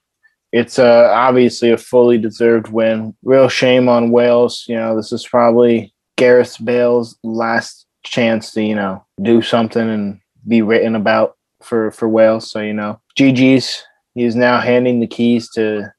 it's 0.52 0.78
uh, 0.78 1.10
obviously 1.14 1.70
a 1.70 1.76
fully 1.76 2.18
deserved 2.18 2.68
win. 2.68 3.14
Real 3.22 3.48
shame 3.48 3.88
on 3.88 4.10
Wales. 4.10 4.64
You 4.68 4.76
know, 4.76 4.96
this 4.96 5.12
is 5.12 5.26
probably 5.26 5.92
Gareth 6.16 6.56
Bale's 6.62 7.16
last 7.22 7.86
chance 8.02 8.52
to 8.52 8.62
you 8.62 8.74
know 8.74 9.04
do 9.22 9.42
something 9.42 9.88
and 9.88 10.20
be 10.48 10.62
written 10.62 10.94
about 10.94 11.36
for 11.62 11.90
for 11.92 12.08
Wales. 12.08 12.50
So 12.50 12.60
you 12.60 12.74
know, 12.74 13.00
GG's. 13.18 13.84
He's 14.14 14.34
now 14.34 14.58
handing 14.58 14.98
the 14.98 15.06
keys 15.06 15.48
to 15.52 15.92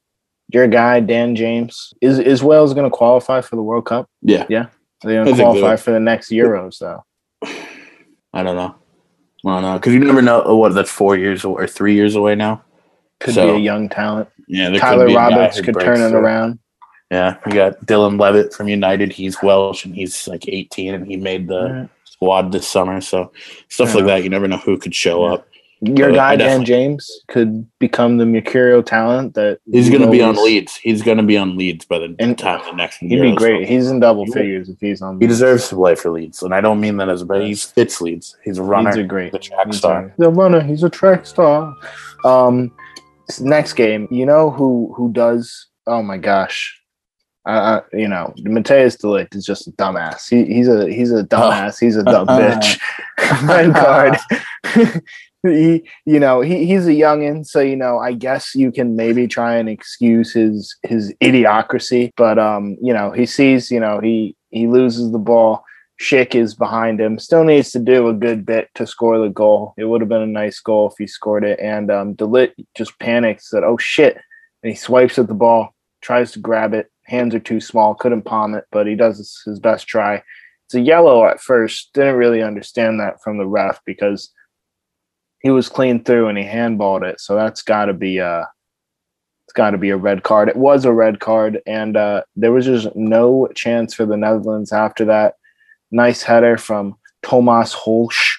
your 0.52 0.68
guy 0.68 1.00
Dan 1.00 1.34
James. 1.34 1.94
Is 2.02 2.18
is 2.18 2.42
Wales 2.42 2.74
going 2.74 2.88
to 2.88 2.94
qualify 2.94 3.40
for 3.40 3.56
the 3.56 3.62
World 3.62 3.86
Cup? 3.86 4.08
Yeah, 4.20 4.46
yeah. 4.50 4.66
They're 5.02 5.24
going 5.24 5.34
to 5.34 5.42
qualify 5.42 5.76
for 5.76 5.90
the 5.90 6.00
next 6.00 6.30
Euros, 6.30 6.78
though. 6.78 7.04
I 8.32 8.42
don't 8.42 8.56
know. 8.56 8.74
I 9.44 9.54
don't 9.54 9.62
know 9.62 9.78
because 9.78 9.92
you 9.92 9.98
never 10.00 10.22
know 10.22 10.42
oh, 10.44 10.56
what 10.56 10.74
that's 10.74 10.90
four 10.90 11.16
years 11.16 11.44
or 11.44 11.66
three 11.66 11.94
years 11.94 12.14
away 12.14 12.34
now. 12.34 12.62
Could 13.20 13.34
so, 13.34 13.52
be 13.52 13.58
a 13.58 13.58
young 13.58 13.88
talent. 13.88 14.28
Yeah, 14.48 14.70
Tyler 14.78 15.06
Roberts 15.06 15.60
could 15.60 15.78
turn 15.78 16.00
it 16.00 16.14
around. 16.14 16.58
Yeah, 17.10 17.36
we 17.44 17.52
got 17.52 17.78
Dylan 17.84 18.18
Levitt 18.18 18.54
from 18.54 18.68
United. 18.68 19.12
He's 19.12 19.42
Welsh 19.42 19.84
and 19.84 19.94
he's 19.94 20.26
like 20.26 20.48
18 20.48 20.94
and 20.94 21.06
he 21.06 21.16
made 21.16 21.46
the 21.46 21.88
squad 22.04 22.52
this 22.52 22.66
summer. 22.66 23.00
So 23.00 23.32
stuff 23.68 23.90
yeah. 23.90 23.96
like 23.96 24.06
that, 24.06 24.24
you 24.24 24.30
never 24.30 24.48
know 24.48 24.56
who 24.56 24.78
could 24.78 24.94
show 24.94 25.26
yeah. 25.26 25.34
up. 25.34 25.48
Your 25.84 26.10
but 26.10 26.14
guy 26.14 26.36
Dan 26.36 26.64
James 26.64 27.10
could 27.26 27.66
become 27.80 28.18
the 28.18 28.24
Mercurial 28.24 28.84
talent 28.84 29.34
that 29.34 29.58
he's 29.68 29.90
going 29.90 30.02
to 30.02 30.10
be 30.10 30.22
on 30.22 30.36
Leeds. 30.36 30.76
He's 30.76 31.02
going 31.02 31.16
to 31.16 31.24
be 31.24 31.36
on 31.36 31.56
Leeds 31.56 31.84
by 31.86 31.98
the 31.98 32.14
and 32.20 32.38
time 32.38 32.60
the 32.64 32.72
next. 32.76 32.98
He'd 32.98 33.20
be 33.20 33.34
great. 33.34 33.66
So. 33.66 33.72
He's 33.72 33.90
in 33.90 33.98
double 33.98 34.24
he 34.26 34.30
figures 34.30 34.68
if 34.68 34.78
he's 34.78 35.02
on. 35.02 35.20
He 35.20 35.26
deserves 35.26 35.68
to 35.70 35.74
play 35.74 35.96
for 35.96 36.10
Leeds, 36.10 36.44
and 36.44 36.54
I 36.54 36.60
don't 36.60 36.80
mean 36.80 36.98
that 36.98 37.08
as 37.08 37.22
a 37.22 37.26
but 37.26 37.42
he 37.42 37.56
fits 37.56 38.00
Leeds. 38.00 38.36
He's 38.44 38.58
a 38.58 38.62
runner. 38.62 38.90
He's 38.90 38.98
a 38.98 39.02
great. 39.02 39.32
The 39.32 39.40
track 39.40 39.66
he's 39.66 39.78
star. 39.78 40.14
The 40.18 40.30
runner. 40.30 40.62
He's 40.62 40.84
a 40.84 40.90
track 40.90 41.26
star. 41.26 41.74
Um, 42.24 42.70
next 43.40 43.72
game, 43.72 44.06
you 44.08 44.24
know 44.24 44.50
who 44.50 44.94
who 44.96 45.12
does? 45.12 45.66
Oh 45.88 46.00
my 46.00 46.16
gosh, 46.16 46.80
Uh, 47.44 47.80
you 47.92 48.06
know, 48.06 48.32
Matthijs 48.38 48.98
de 48.98 49.08
Ligt 49.08 49.34
is 49.34 49.44
just 49.44 49.66
a 49.66 49.72
dumbass. 49.72 50.28
He, 50.28 50.44
he's 50.44 50.68
a 50.68 50.88
he's 50.88 51.10
a 51.10 51.24
dumbass. 51.34 51.80
He's 51.80 51.96
a 51.96 52.04
dumb 52.04 52.26
bitch. 52.28 52.78
Red 53.48 53.74
card. 53.74 55.02
He, 55.42 55.88
you 56.04 56.20
know, 56.20 56.40
he, 56.40 56.66
he's 56.66 56.86
a 56.86 56.92
youngin, 56.92 57.46
so 57.46 57.60
you 57.60 57.76
know, 57.76 57.98
I 57.98 58.12
guess 58.12 58.54
you 58.54 58.70
can 58.70 58.96
maybe 58.96 59.26
try 59.26 59.56
and 59.56 59.68
excuse 59.68 60.32
his 60.32 60.76
his 60.82 61.12
idiocracy, 61.20 62.10
but 62.16 62.38
um, 62.38 62.76
you 62.80 62.92
know, 62.92 63.10
he 63.10 63.26
sees, 63.26 63.70
you 63.70 63.80
know, 63.80 64.00
he 64.00 64.36
he 64.50 64.66
loses 64.66 65.10
the 65.10 65.18
ball. 65.18 65.64
Schick 66.00 66.34
is 66.34 66.54
behind 66.54 67.00
him. 67.00 67.18
Still 67.18 67.44
needs 67.44 67.70
to 67.72 67.78
do 67.78 68.08
a 68.08 68.14
good 68.14 68.44
bit 68.44 68.68
to 68.74 68.86
score 68.86 69.18
the 69.18 69.28
goal. 69.28 69.74
It 69.76 69.84
would 69.84 70.00
have 70.00 70.08
been 70.08 70.22
a 70.22 70.26
nice 70.26 70.58
goal 70.58 70.90
if 70.90 70.94
he 70.98 71.06
scored 71.06 71.44
it. 71.44 71.60
And 71.60 71.92
um, 71.92 72.14
de 72.14 72.24
Ligt 72.24 72.54
just 72.76 72.98
panics, 72.98 73.50
said, 73.50 73.62
"Oh 73.62 73.76
shit!" 73.76 74.16
And 74.62 74.70
he 74.70 74.76
swipes 74.76 75.18
at 75.18 75.28
the 75.28 75.34
ball, 75.34 75.74
tries 76.00 76.32
to 76.32 76.38
grab 76.38 76.72
it. 76.74 76.90
Hands 77.04 77.34
are 77.34 77.40
too 77.40 77.60
small, 77.60 77.94
couldn't 77.94 78.22
palm 78.22 78.54
it, 78.54 78.64
but 78.70 78.86
he 78.86 78.94
does 78.94 79.42
his 79.44 79.58
best 79.58 79.86
try. 79.88 80.22
It's 80.66 80.74
a 80.74 80.80
yellow 80.80 81.26
at 81.26 81.40
first. 81.40 81.92
Didn't 81.94 82.16
really 82.16 82.42
understand 82.42 83.00
that 83.00 83.20
from 83.22 83.38
the 83.38 83.46
ref 83.46 83.80
because 83.84 84.30
he 85.42 85.50
was 85.50 85.68
clean 85.68 86.02
through 86.02 86.28
and 86.28 86.38
he 86.38 86.44
handballed 86.44 87.02
it. 87.02 87.20
So 87.20 87.34
that's 87.34 87.62
got 87.62 87.86
to 87.86 87.92
be 87.92 88.18
a 88.18 88.48
it's 89.44 89.52
got 89.52 89.70
to 89.72 89.78
be 89.78 89.90
a 89.90 89.96
red 89.96 90.22
card. 90.22 90.48
It 90.48 90.56
was 90.56 90.84
a 90.84 90.92
red 90.92 91.20
card, 91.20 91.60
and 91.66 91.96
uh, 91.96 92.22
there 92.36 92.52
was 92.52 92.64
just 92.64 92.94
no 92.94 93.48
chance 93.54 93.92
for 93.92 94.06
the 94.06 94.16
Netherlands 94.16 94.72
after 94.72 95.04
that. 95.06 95.34
Nice 95.90 96.22
header 96.22 96.56
from 96.56 96.96
Tomáš 97.22 97.74
Holeš, 97.74 98.36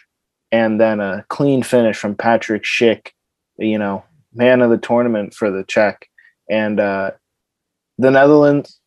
and 0.51 0.79
then 0.79 0.99
a 0.99 1.23
clean 1.27 1.61
finish 1.61 1.97
from 1.97 2.15
Patrick 2.15 2.63
Schick. 2.63 3.09
You 3.57 3.77
know, 3.77 4.03
man 4.33 4.61
of 4.61 4.71
the 4.71 4.77
tournament 4.77 5.33
for 5.33 5.51
the 5.51 5.63
Czech, 5.65 6.09
and 6.49 6.79
uh, 6.79 7.11
the 7.97 8.09
Netherlands. 8.09 8.79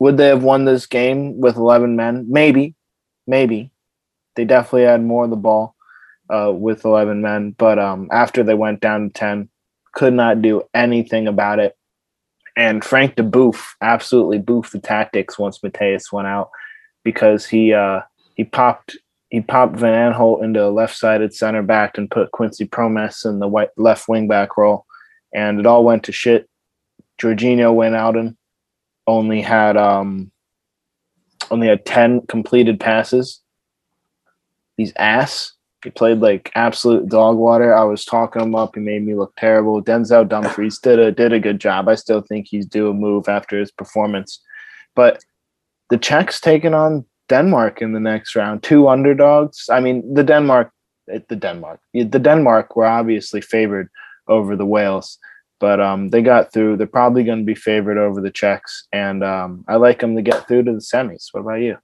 Would 0.00 0.16
they 0.16 0.28
have 0.28 0.44
won 0.44 0.64
this 0.64 0.86
game 0.86 1.40
with 1.40 1.56
eleven 1.56 1.96
men? 1.96 2.26
Maybe, 2.28 2.74
maybe. 3.26 3.72
They 4.36 4.44
definitely 4.44 4.84
had 4.84 5.02
more 5.02 5.24
of 5.24 5.30
the 5.30 5.36
ball 5.36 5.74
uh, 6.30 6.52
with 6.54 6.84
11 6.84 7.22
men. 7.22 7.54
But 7.58 7.78
um, 7.78 8.08
after 8.12 8.42
they 8.42 8.54
went 8.54 8.80
down 8.80 9.08
to 9.08 9.12
10, 9.12 9.48
could 9.94 10.14
not 10.14 10.42
do 10.42 10.62
anything 10.74 11.26
about 11.26 11.58
it. 11.58 11.76
And 12.56 12.84
Frank 12.84 13.16
de 13.16 13.22
Boef 13.22 13.74
absolutely 13.80 14.38
boofed 14.40 14.72
the 14.72 14.80
tactics 14.80 15.38
once 15.38 15.60
Matthijs 15.60 16.12
went 16.12 16.26
out 16.26 16.50
because 17.04 17.46
he 17.46 17.72
uh, 17.72 18.00
he 18.34 18.44
popped 18.44 18.96
he 19.30 19.40
popped 19.40 19.76
Van 19.76 20.12
Aanholt 20.12 20.42
into 20.42 20.64
a 20.64 20.70
left-sided 20.70 21.34
center 21.34 21.62
back 21.62 21.98
and 21.98 22.10
put 22.10 22.32
Quincy 22.32 22.64
Promes 22.64 23.24
in 23.24 23.38
the 23.38 23.48
white 23.48 23.68
left 23.76 24.08
wing 24.08 24.26
back 24.26 24.56
role, 24.56 24.86
and 25.32 25.60
it 25.60 25.66
all 25.66 25.84
went 25.84 26.02
to 26.04 26.12
shit. 26.12 26.48
Jorginho 27.20 27.74
went 27.74 27.94
out 27.94 28.16
and 28.16 28.36
only 29.06 29.40
had 29.40 29.76
um 29.76 30.30
only 31.50 31.68
had 31.68 31.86
ten 31.86 32.26
completed 32.26 32.80
passes. 32.80 33.40
He's 34.76 34.92
ass. 34.96 35.52
He 35.84 35.90
played 35.90 36.18
like 36.18 36.50
absolute 36.56 37.08
dog 37.08 37.36
water. 37.36 37.74
I 37.74 37.84
was 37.84 38.04
talking 38.04 38.42
him 38.42 38.54
up. 38.56 38.74
He 38.74 38.80
made 38.80 39.06
me 39.06 39.14
look 39.14 39.32
terrible. 39.36 39.82
Denzel 39.82 40.28
Dumfries 40.28 40.78
did 40.78 40.98
a 40.98 41.12
did 41.12 41.32
a 41.32 41.38
good 41.38 41.60
job. 41.60 41.88
I 41.88 41.94
still 41.94 42.20
think 42.20 42.48
he's 42.48 42.66
due 42.66 42.90
a 42.90 42.94
move 42.94 43.28
after 43.28 43.58
his 43.58 43.70
performance. 43.70 44.40
But 44.96 45.22
the 45.90 45.98
Czechs 45.98 46.40
taking 46.40 46.74
on 46.74 47.04
Denmark 47.28 47.80
in 47.80 47.92
the 47.92 48.00
next 48.00 48.34
round, 48.34 48.62
two 48.62 48.88
underdogs. 48.88 49.68
I 49.70 49.80
mean, 49.80 50.14
the 50.14 50.24
Denmark, 50.24 50.72
the 51.06 51.36
Denmark, 51.36 51.80
the 51.92 52.04
Denmark 52.04 52.74
were 52.74 52.86
obviously 52.86 53.40
favored 53.40 53.88
over 54.26 54.56
the 54.56 54.66
Wales, 54.66 55.18
but 55.60 55.80
um, 55.80 56.08
they 56.08 56.22
got 56.22 56.52
through. 56.52 56.76
They're 56.76 56.86
probably 56.86 57.22
going 57.22 57.38
to 57.38 57.44
be 57.44 57.54
favored 57.54 57.98
over 57.98 58.20
the 58.20 58.30
Czechs, 58.30 58.86
and 58.92 59.22
um, 59.22 59.64
I 59.68 59.76
like 59.76 60.00
them 60.00 60.16
to 60.16 60.22
get 60.22 60.48
through 60.48 60.64
to 60.64 60.72
the 60.72 60.78
semis. 60.78 61.28
What 61.32 61.40
about 61.40 61.60
you? 61.60 61.78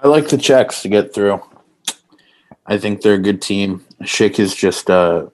I 0.00 0.08
like 0.08 0.28
the 0.28 0.38
Czechs 0.38 0.82
to 0.82 0.88
get 0.88 1.12
through. 1.12 1.42
I 2.66 2.78
think 2.78 3.02
they're 3.02 3.14
a 3.14 3.18
good 3.18 3.42
team. 3.42 3.84
Schick 4.02 4.38
is 4.38 4.54
just 4.54 4.88
a 4.88 5.30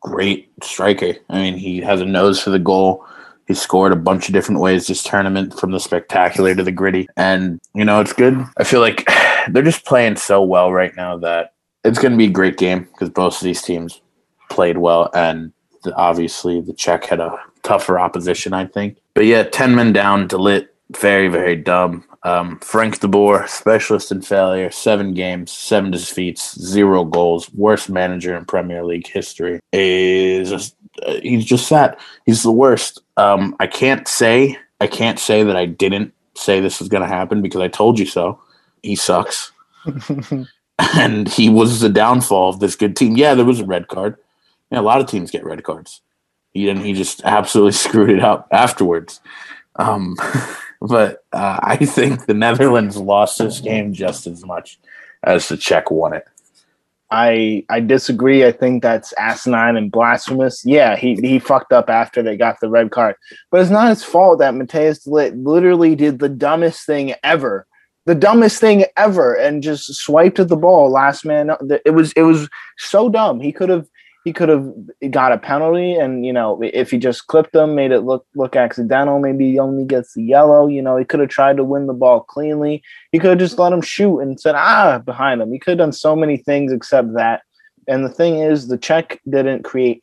great 0.00 0.50
striker. 0.62 1.14
I 1.28 1.38
mean, 1.38 1.54
he 1.54 1.78
has 1.80 2.00
a 2.00 2.06
nose 2.06 2.42
for 2.42 2.50
the 2.50 2.58
goal. 2.58 3.04
He 3.46 3.54
scored 3.54 3.92
a 3.92 3.96
bunch 3.96 4.28
of 4.28 4.32
different 4.32 4.60
ways 4.60 4.86
this 4.86 5.02
tournament, 5.02 5.58
from 5.58 5.72
the 5.72 5.80
spectacular 5.80 6.54
to 6.54 6.62
the 6.62 6.72
gritty. 6.72 7.08
And, 7.16 7.60
you 7.74 7.84
know, 7.84 8.00
it's 8.00 8.12
good. 8.12 8.44
I 8.56 8.64
feel 8.64 8.80
like 8.80 9.08
they're 9.48 9.62
just 9.62 9.84
playing 9.84 10.16
so 10.16 10.42
well 10.42 10.72
right 10.72 10.94
now 10.96 11.16
that 11.18 11.54
it's 11.84 11.98
going 11.98 12.12
to 12.12 12.18
be 12.18 12.26
a 12.26 12.30
great 12.30 12.56
game 12.56 12.84
because 12.84 13.10
both 13.10 13.36
of 13.36 13.42
these 13.42 13.62
teams 13.62 14.00
played 14.50 14.78
well. 14.78 15.10
And 15.14 15.52
the, 15.82 15.94
obviously, 15.94 16.60
the 16.60 16.72
Czech 16.72 17.04
had 17.04 17.20
a 17.20 17.38
tougher 17.62 17.98
opposition, 17.98 18.52
I 18.52 18.66
think. 18.66 18.98
But 19.14 19.26
yeah, 19.26 19.44
10 19.44 19.74
men 19.74 19.92
down, 19.92 20.28
de 20.28 20.36
Ligt, 20.36 20.68
very, 20.96 21.28
very 21.28 21.56
dumb. 21.56 22.04
Um, 22.22 22.58
Frank 22.60 23.00
de 23.00 23.08
Boer, 23.08 23.46
specialist 23.46 24.12
in 24.12 24.20
failure, 24.20 24.70
seven 24.70 25.14
games, 25.14 25.50
seven 25.50 25.90
defeats, 25.90 26.58
zero 26.60 27.04
goals, 27.04 27.50
worst 27.54 27.88
manager 27.88 28.36
in 28.36 28.44
Premier 28.44 28.84
League 28.84 29.06
history. 29.06 29.60
Is 29.72 30.50
just, 30.50 30.76
uh, 31.02 31.14
he's 31.22 31.46
just 31.46 31.70
that 31.70 31.98
he's 32.26 32.42
the 32.42 32.52
worst. 32.52 33.00
Um, 33.16 33.56
I 33.58 33.66
can't 33.66 34.06
say 34.06 34.58
I 34.80 34.86
can't 34.86 35.18
say 35.18 35.42
that 35.42 35.56
I 35.56 35.66
didn't 35.66 36.12
say 36.34 36.60
this 36.60 36.78
was 36.78 36.88
going 36.88 37.02
to 37.02 37.08
happen 37.08 37.42
because 37.42 37.60
I 37.60 37.68
told 37.68 37.98
you 37.98 38.06
so. 38.06 38.40
He 38.82 38.96
sucks, 38.96 39.52
and 40.96 41.28
he 41.28 41.50
was 41.50 41.80
the 41.80 41.90
downfall 41.90 42.48
of 42.48 42.60
this 42.60 42.76
good 42.76 42.96
team. 42.96 43.16
Yeah, 43.16 43.34
there 43.34 43.44
was 43.44 43.60
a 43.60 43.66
red 43.66 43.88
card. 43.88 44.16
Yeah, 44.70 44.80
a 44.80 44.82
lot 44.82 45.00
of 45.00 45.06
teams 45.06 45.30
get 45.30 45.44
red 45.44 45.62
cards. 45.64 46.00
He 46.52 46.64
didn't. 46.64 46.84
He 46.84 46.94
just 46.94 47.22
absolutely 47.24 47.72
screwed 47.86 48.10
it 48.10 48.20
up 48.20 48.48
afterwards. 48.50 49.20
Um, 49.76 50.16
but 50.80 51.24
uh, 51.32 51.60
I 51.62 51.76
think 51.76 52.26
the 52.26 52.34
Netherlands 52.34 52.96
lost 52.96 53.38
this 53.38 53.60
game 53.60 53.92
just 53.92 54.26
as 54.26 54.44
much 54.44 54.78
as 55.22 55.48
the 55.48 55.56
Czech 55.56 55.90
won 55.90 56.14
it. 56.14 56.26
I 57.10 57.64
I 57.68 57.80
disagree. 57.80 58.44
I 58.44 58.52
think 58.52 58.82
that's 58.82 59.12
asinine 59.14 59.76
and 59.76 59.90
blasphemous. 59.90 60.64
Yeah, 60.64 60.96
he 60.96 61.14
he 61.16 61.38
fucked 61.40 61.72
up 61.72 61.90
after 61.90 62.22
they 62.22 62.36
got 62.36 62.60
the 62.60 62.70
red 62.70 62.92
card, 62.92 63.16
but 63.50 63.60
it's 63.60 63.70
not 63.70 63.88
his 63.88 64.04
fault 64.04 64.38
that 64.38 64.54
Matthijs 64.54 65.06
literally 65.06 65.96
did 65.96 66.20
the 66.20 66.28
dumbest 66.28 66.86
thing 66.86 67.14
ever, 67.24 67.66
the 68.06 68.14
dumbest 68.14 68.60
thing 68.60 68.84
ever, 68.96 69.34
and 69.34 69.62
just 69.62 69.92
swiped 69.92 70.38
at 70.38 70.48
the 70.48 70.56
ball 70.56 70.88
last 70.88 71.24
man. 71.24 71.50
It 71.84 71.94
was 71.94 72.12
it 72.12 72.22
was 72.22 72.48
so 72.78 73.08
dumb. 73.08 73.40
He 73.40 73.50
could 73.50 73.70
have 73.70 73.88
he 74.24 74.32
could 74.32 74.48
have 74.48 74.70
got 75.10 75.32
a 75.32 75.38
penalty 75.38 75.94
and 75.94 76.26
you 76.26 76.32
know 76.32 76.60
if 76.62 76.90
he 76.90 76.98
just 76.98 77.26
clipped 77.26 77.52
them 77.52 77.74
made 77.74 77.90
it 77.90 78.00
look 78.00 78.26
look 78.34 78.54
accidental 78.54 79.18
maybe 79.18 79.50
he 79.50 79.58
only 79.58 79.84
gets 79.84 80.14
the 80.14 80.22
yellow 80.22 80.66
you 80.66 80.82
know 80.82 80.96
he 80.96 81.04
could 81.04 81.20
have 81.20 81.28
tried 81.28 81.56
to 81.56 81.64
win 81.64 81.86
the 81.86 81.92
ball 81.92 82.20
cleanly. 82.20 82.82
He 83.12 83.18
could 83.18 83.30
have 83.30 83.38
just 83.38 83.58
let 83.58 83.72
him 83.72 83.82
shoot 83.82 84.20
and 84.20 84.38
said 84.38 84.54
ah 84.54 84.98
behind 84.98 85.40
him. 85.40 85.52
He 85.52 85.58
could 85.58 85.72
have 85.72 85.78
done 85.78 85.92
so 85.92 86.14
many 86.14 86.36
things 86.36 86.72
except 86.72 87.14
that. 87.14 87.42
And 87.88 88.04
the 88.04 88.10
thing 88.10 88.38
is 88.38 88.68
the 88.68 88.78
czech 88.78 89.20
didn't 89.28 89.64
create 89.64 90.02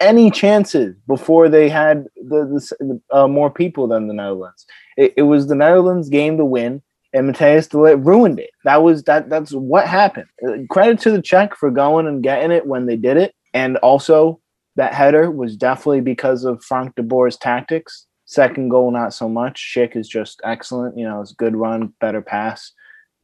any 0.00 0.30
chances 0.30 0.94
before 1.06 1.48
they 1.48 1.68
had 1.68 2.06
the, 2.16 2.44
the 2.80 3.00
uh, 3.10 3.28
more 3.28 3.50
people 3.50 3.86
than 3.86 4.06
the 4.06 4.14
netherlands. 4.14 4.66
It, 4.96 5.14
it 5.16 5.22
was 5.22 5.46
the 5.46 5.54
netherlands 5.54 6.08
game 6.08 6.36
to 6.36 6.44
win 6.44 6.82
and 7.14 7.32
Matthijs 7.32 7.70
de 7.70 7.76
Ligt 7.76 8.04
ruined 8.04 8.40
it. 8.40 8.50
That 8.64 8.82
was 8.82 9.04
that. 9.04 9.30
That's 9.30 9.52
what 9.52 9.86
happened. 9.86 10.26
Uh, 10.46 10.58
credit 10.68 10.98
to 11.00 11.12
the 11.12 11.22
Czech 11.22 11.54
for 11.56 11.70
going 11.70 12.06
and 12.06 12.22
getting 12.22 12.50
it 12.50 12.66
when 12.66 12.86
they 12.86 12.96
did 12.96 13.16
it, 13.16 13.34
and 13.54 13.76
also 13.78 14.40
that 14.76 14.92
header 14.92 15.30
was 15.30 15.56
definitely 15.56 16.00
because 16.00 16.44
of 16.44 16.62
Frank 16.62 16.96
de 16.96 17.02
Boer's 17.02 17.36
tactics. 17.36 18.06
Second 18.26 18.70
goal, 18.70 18.90
not 18.90 19.14
so 19.14 19.28
much. 19.28 19.72
Schick 19.74 19.96
is 19.96 20.08
just 20.08 20.40
excellent. 20.44 20.98
You 20.98 21.04
know, 21.04 21.20
it's 21.20 21.32
good 21.32 21.54
run, 21.54 21.94
better 22.00 22.20
pass, 22.20 22.72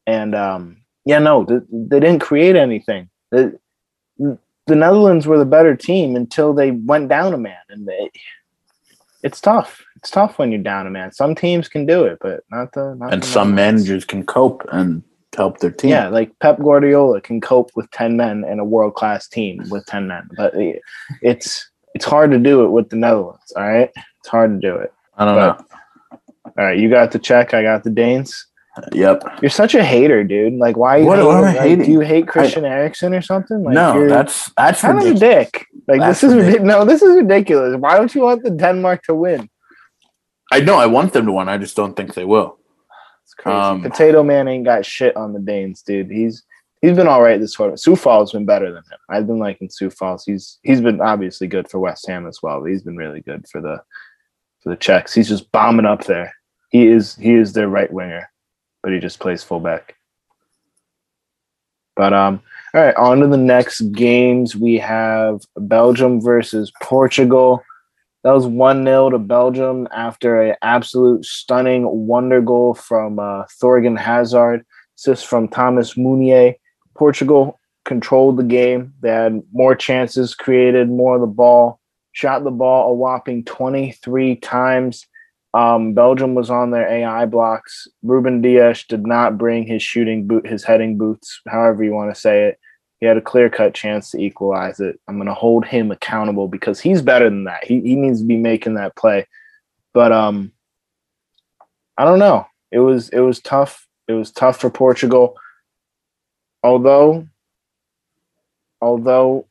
and 0.06 0.34
um, 0.34 0.78
yeah, 1.04 1.18
no, 1.18 1.44
they, 1.44 1.58
they 1.70 2.00
didn't 2.00 2.20
create 2.20 2.56
anything. 2.56 3.10
The 3.30 4.76
Netherlands 4.76 5.26
were 5.26 5.38
the 5.38 5.44
better 5.44 5.74
team 5.74 6.14
until 6.14 6.54
they 6.54 6.70
went 6.70 7.08
down 7.08 7.34
a 7.34 7.38
man, 7.38 7.56
and 7.70 7.88
they 7.88 8.10
it's 9.22 9.40
tough. 9.40 9.84
It's 9.96 10.10
tough 10.10 10.38
when 10.38 10.50
you're 10.50 10.62
down 10.62 10.86
a 10.86 10.90
man. 10.90 11.12
Some 11.12 11.34
teams 11.34 11.68
can 11.68 11.86
do 11.86 12.04
it, 12.04 12.18
but 12.20 12.44
not 12.50 12.72
the. 12.72 12.94
Not 12.94 13.12
and 13.12 13.22
the 13.22 13.26
some 13.26 13.54
managers 13.54 14.04
can 14.04 14.24
cope 14.24 14.64
and 14.72 15.02
help 15.36 15.58
their 15.58 15.70
team. 15.70 15.90
Yeah, 15.90 16.08
like 16.08 16.36
Pep 16.40 16.58
Guardiola 16.58 17.20
can 17.20 17.40
cope 17.40 17.70
with 17.74 17.90
ten 17.90 18.16
men 18.16 18.44
and 18.44 18.60
a 18.60 18.64
world 18.64 18.94
class 18.94 19.28
team 19.28 19.62
with 19.70 19.84
ten 19.86 20.06
men, 20.06 20.28
but 20.36 20.54
it's 21.22 21.70
it's 21.94 22.04
hard 22.04 22.30
to 22.30 22.38
do 22.38 22.64
it 22.64 22.70
with 22.70 22.90
the 22.90 22.96
Netherlands. 22.96 23.52
All 23.56 23.62
right, 23.62 23.90
it's 24.18 24.28
hard 24.28 24.60
to 24.60 24.68
do 24.68 24.76
it. 24.76 24.92
I 25.16 25.24
don't 25.24 25.34
but, 25.34 25.58
know. 25.58 25.66
All 26.58 26.64
right, 26.64 26.78
you 26.78 26.88
got 26.88 27.12
the 27.12 27.18
Czech. 27.18 27.54
I 27.54 27.62
got 27.62 27.84
the 27.84 27.90
Danes. 27.90 28.46
Yep. 28.92 29.40
You're 29.42 29.50
such 29.50 29.74
a 29.74 29.84
hater, 29.84 30.24
dude. 30.24 30.54
Like, 30.54 30.76
why? 30.76 30.96
Are 30.96 30.98
you 31.00 31.06
what, 31.06 31.18
hating, 31.18 31.26
what 31.26 31.36
am 31.38 31.44
I 31.44 31.46
like, 31.48 31.60
hating? 31.60 31.84
Do 31.86 31.92
you 31.92 32.00
hate 32.00 32.28
Christian 32.28 32.64
I, 32.64 32.68
Eriksen 32.68 33.14
or 33.14 33.20
something? 33.20 33.62
Like, 33.62 33.74
no, 33.74 34.08
that's 34.08 34.50
that's 34.56 34.80
kind 34.80 34.98
of 34.98 35.04
a 35.04 35.14
dick. 35.14 35.66
Like, 35.90 36.00
that's 36.00 36.20
this 36.20 36.30
is 36.30 36.36
ridiculous. 36.36 36.68
no, 36.68 36.84
this 36.84 37.02
is 37.02 37.16
ridiculous. 37.16 37.76
Why 37.76 37.96
don't 37.96 38.14
you 38.14 38.22
want 38.22 38.42
the 38.42 38.50
Denmark 38.50 39.02
to 39.04 39.14
win? 39.14 39.48
I 40.52 40.60
know 40.60 40.76
I 40.76 40.86
want 40.86 41.12
them 41.12 41.26
to 41.26 41.32
win. 41.32 41.48
I 41.48 41.58
just 41.58 41.76
don't 41.76 41.94
think 41.94 42.14
they 42.14 42.24
will. 42.24 42.58
It's 43.24 43.34
crazy. 43.34 43.56
Um, 43.56 43.82
Potato 43.82 44.22
Man 44.22 44.48
ain't 44.48 44.64
got 44.64 44.84
shit 44.86 45.16
on 45.16 45.32
the 45.32 45.40
Danes, 45.40 45.82
dude. 45.82 46.10
He's 46.10 46.44
he's 46.82 46.96
been 46.96 47.06
all 47.06 47.22
right 47.22 47.38
this 47.40 47.54
tournament. 47.54 47.80
Coufal's 47.80 48.32
been 48.32 48.44
better 48.46 48.66
than 48.66 48.82
him. 48.82 48.98
I've 49.08 49.26
been 49.26 49.38
liking 49.38 49.68
Coufal. 49.68 50.20
He's 50.24 50.58
he's 50.62 50.80
been 50.80 51.00
obviously 51.00 51.46
good 51.46 51.68
for 51.68 51.78
West 51.78 52.06
Ham 52.08 52.26
as 52.26 52.40
well, 52.42 52.60
but 52.60 52.70
he's 52.70 52.82
been 52.82 52.96
really 52.96 53.20
good 53.20 53.46
for 53.48 53.60
the 53.60 53.82
for 54.62 54.70
the 54.70 54.76
Czechs. 54.76 55.14
He's 55.14 55.28
just 55.28 55.50
bombing 55.52 55.86
up 55.86 56.04
there. 56.04 56.34
he 56.70 56.86
is 56.86 57.16
he 57.16 57.34
is 57.34 57.52
their 57.52 57.68
right 57.68 57.92
winger, 57.92 58.30
but 58.82 58.92
he 58.92 58.98
just 58.98 59.20
plays 59.20 59.42
fullback. 59.42 59.96
But 61.96 62.12
um, 62.12 62.42
all 62.72 62.80
right, 62.80 62.94
on 62.94 63.18
to 63.20 63.26
the 63.26 63.36
next 63.36 63.80
games. 63.92 64.54
We 64.54 64.78
have 64.78 65.40
Belgium 65.56 66.20
versus 66.20 66.70
Portugal. 66.80 67.64
That 68.22 68.32
was 68.32 68.46
1 68.46 68.84
0 68.84 69.10
to 69.10 69.18
Belgium 69.18 69.88
after 69.92 70.40
an 70.40 70.56
absolute 70.62 71.24
stunning 71.24 72.06
wonder 72.06 72.40
goal 72.40 72.74
from 72.74 73.18
uh, 73.18 73.44
Thorgan 73.60 73.98
Hazard, 73.98 74.64
assist 74.96 75.26
from 75.26 75.48
Thomas 75.48 75.96
Meunier. 75.96 76.54
Portugal 76.94 77.58
controlled 77.84 78.36
the 78.36 78.44
game. 78.44 78.94
They 79.00 79.10
had 79.10 79.42
more 79.52 79.74
chances, 79.74 80.36
created 80.36 80.88
more 80.88 81.16
of 81.16 81.22
the 81.22 81.26
ball, 81.26 81.80
shot 82.12 82.44
the 82.44 82.52
ball 82.52 82.92
a 82.92 82.94
whopping 82.94 83.44
23 83.46 84.36
times. 84.36 85.06
Um, 85.54 85.94
Belgium 85.94 86.36
was 86.36 86.50
on 86.50 86.70
their 86.70 86.88
AI 86.88 87.26
blocks. 87.26 87.88
Ruben 88.04 88.42
Dias 88.42 88.84
did 88.84 89.04
not 89.04 89.38
bring 89.38 89.66
his 89.66 89.82
shooting 89.82 90.28
boot, 90.28 90.46
his 90.46 90.62
heading 90.62 90.96
boots, 90.98 91.40
however 91.48 91.82
you 91.82 91.92
want 91.92 92.14
to 92.14 92.20
say 92.20 92.44
it. 92.44 92.59
He 93.00 93.06
had 93.06 93.16
a 93.16 93.22
clear 93.22 93.48
cut 93.48 93.74
chance 93.74 94.10
to 94.10 94.20
equalize 94.20 94.78
it. 94.78 95.00
I'm 95.08 95.16
going 95.16 95.26
to 95.26 95.34
hold 95.34 95.64
him 95.64 95.90
accountable 95.90 96.48
because 96.48 96.80
he's 96.80 97.00
better 97.00 97.30
than 97.30 97.44
that. 97.44 97.64
He, 97.64 97.80
he 97.80 97.96
needs 97.96 98.20
to 98.20 98.26
be 98.26 98.36
making 98.36 98.74
that 98.74 98.94
play. 98.94 99.26
But 99.94 100.12
um, 100.12 100.52
I 101.96 102.04
don't 102.04 102.18
know. 102.18 102.46
It 102.70 102.80
was 102.80 103.08
it 103.08 103.20
was 103.20 103.40
tough. 103.40 103.88
It 104.06 104.12
was 104.12 104.30
tough 104.30 104.60
for 104.60 104.70
Portugal. 104.70 105.36
Although, 106.62 107.26
although 108.82 109.46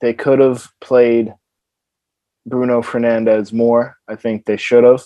they 0.00 0.12
could 0.12 0.38
have 0.38 0.68
played 0.80 1.34
Bruno 2.46 2.82
Fernandes 2.82 3.52
more. 3.52 3.96
I 4.08 4.16
think 4.16 4.44
they 4.44 4.56
should 4.56 4.84
have. 4.84 5.02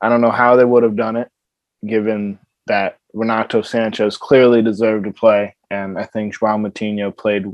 I 0.00 0.08
don't 0.08 0.20
know 0.20 0.30
how 0.30 0.56
they 0.56 0.64
would 0.64 0.82
have 0.82 0.96
done 0.96 1.16
it, 1.16 1.30
given 1.86 2.38
that 2.66 2.98
Renato 3.12 3.62
Sanches 3.62 4.18
clearly 4.18 4.62
deserved 4.62 5.04
to 5.04 5.12
play, 5.12 5.54
and 5.74 5.98
I 5.98 6.04
think 6.04 6.38
Joao 6.38 6.56
Moutinho 6.56 7.16
played 7.16 7.46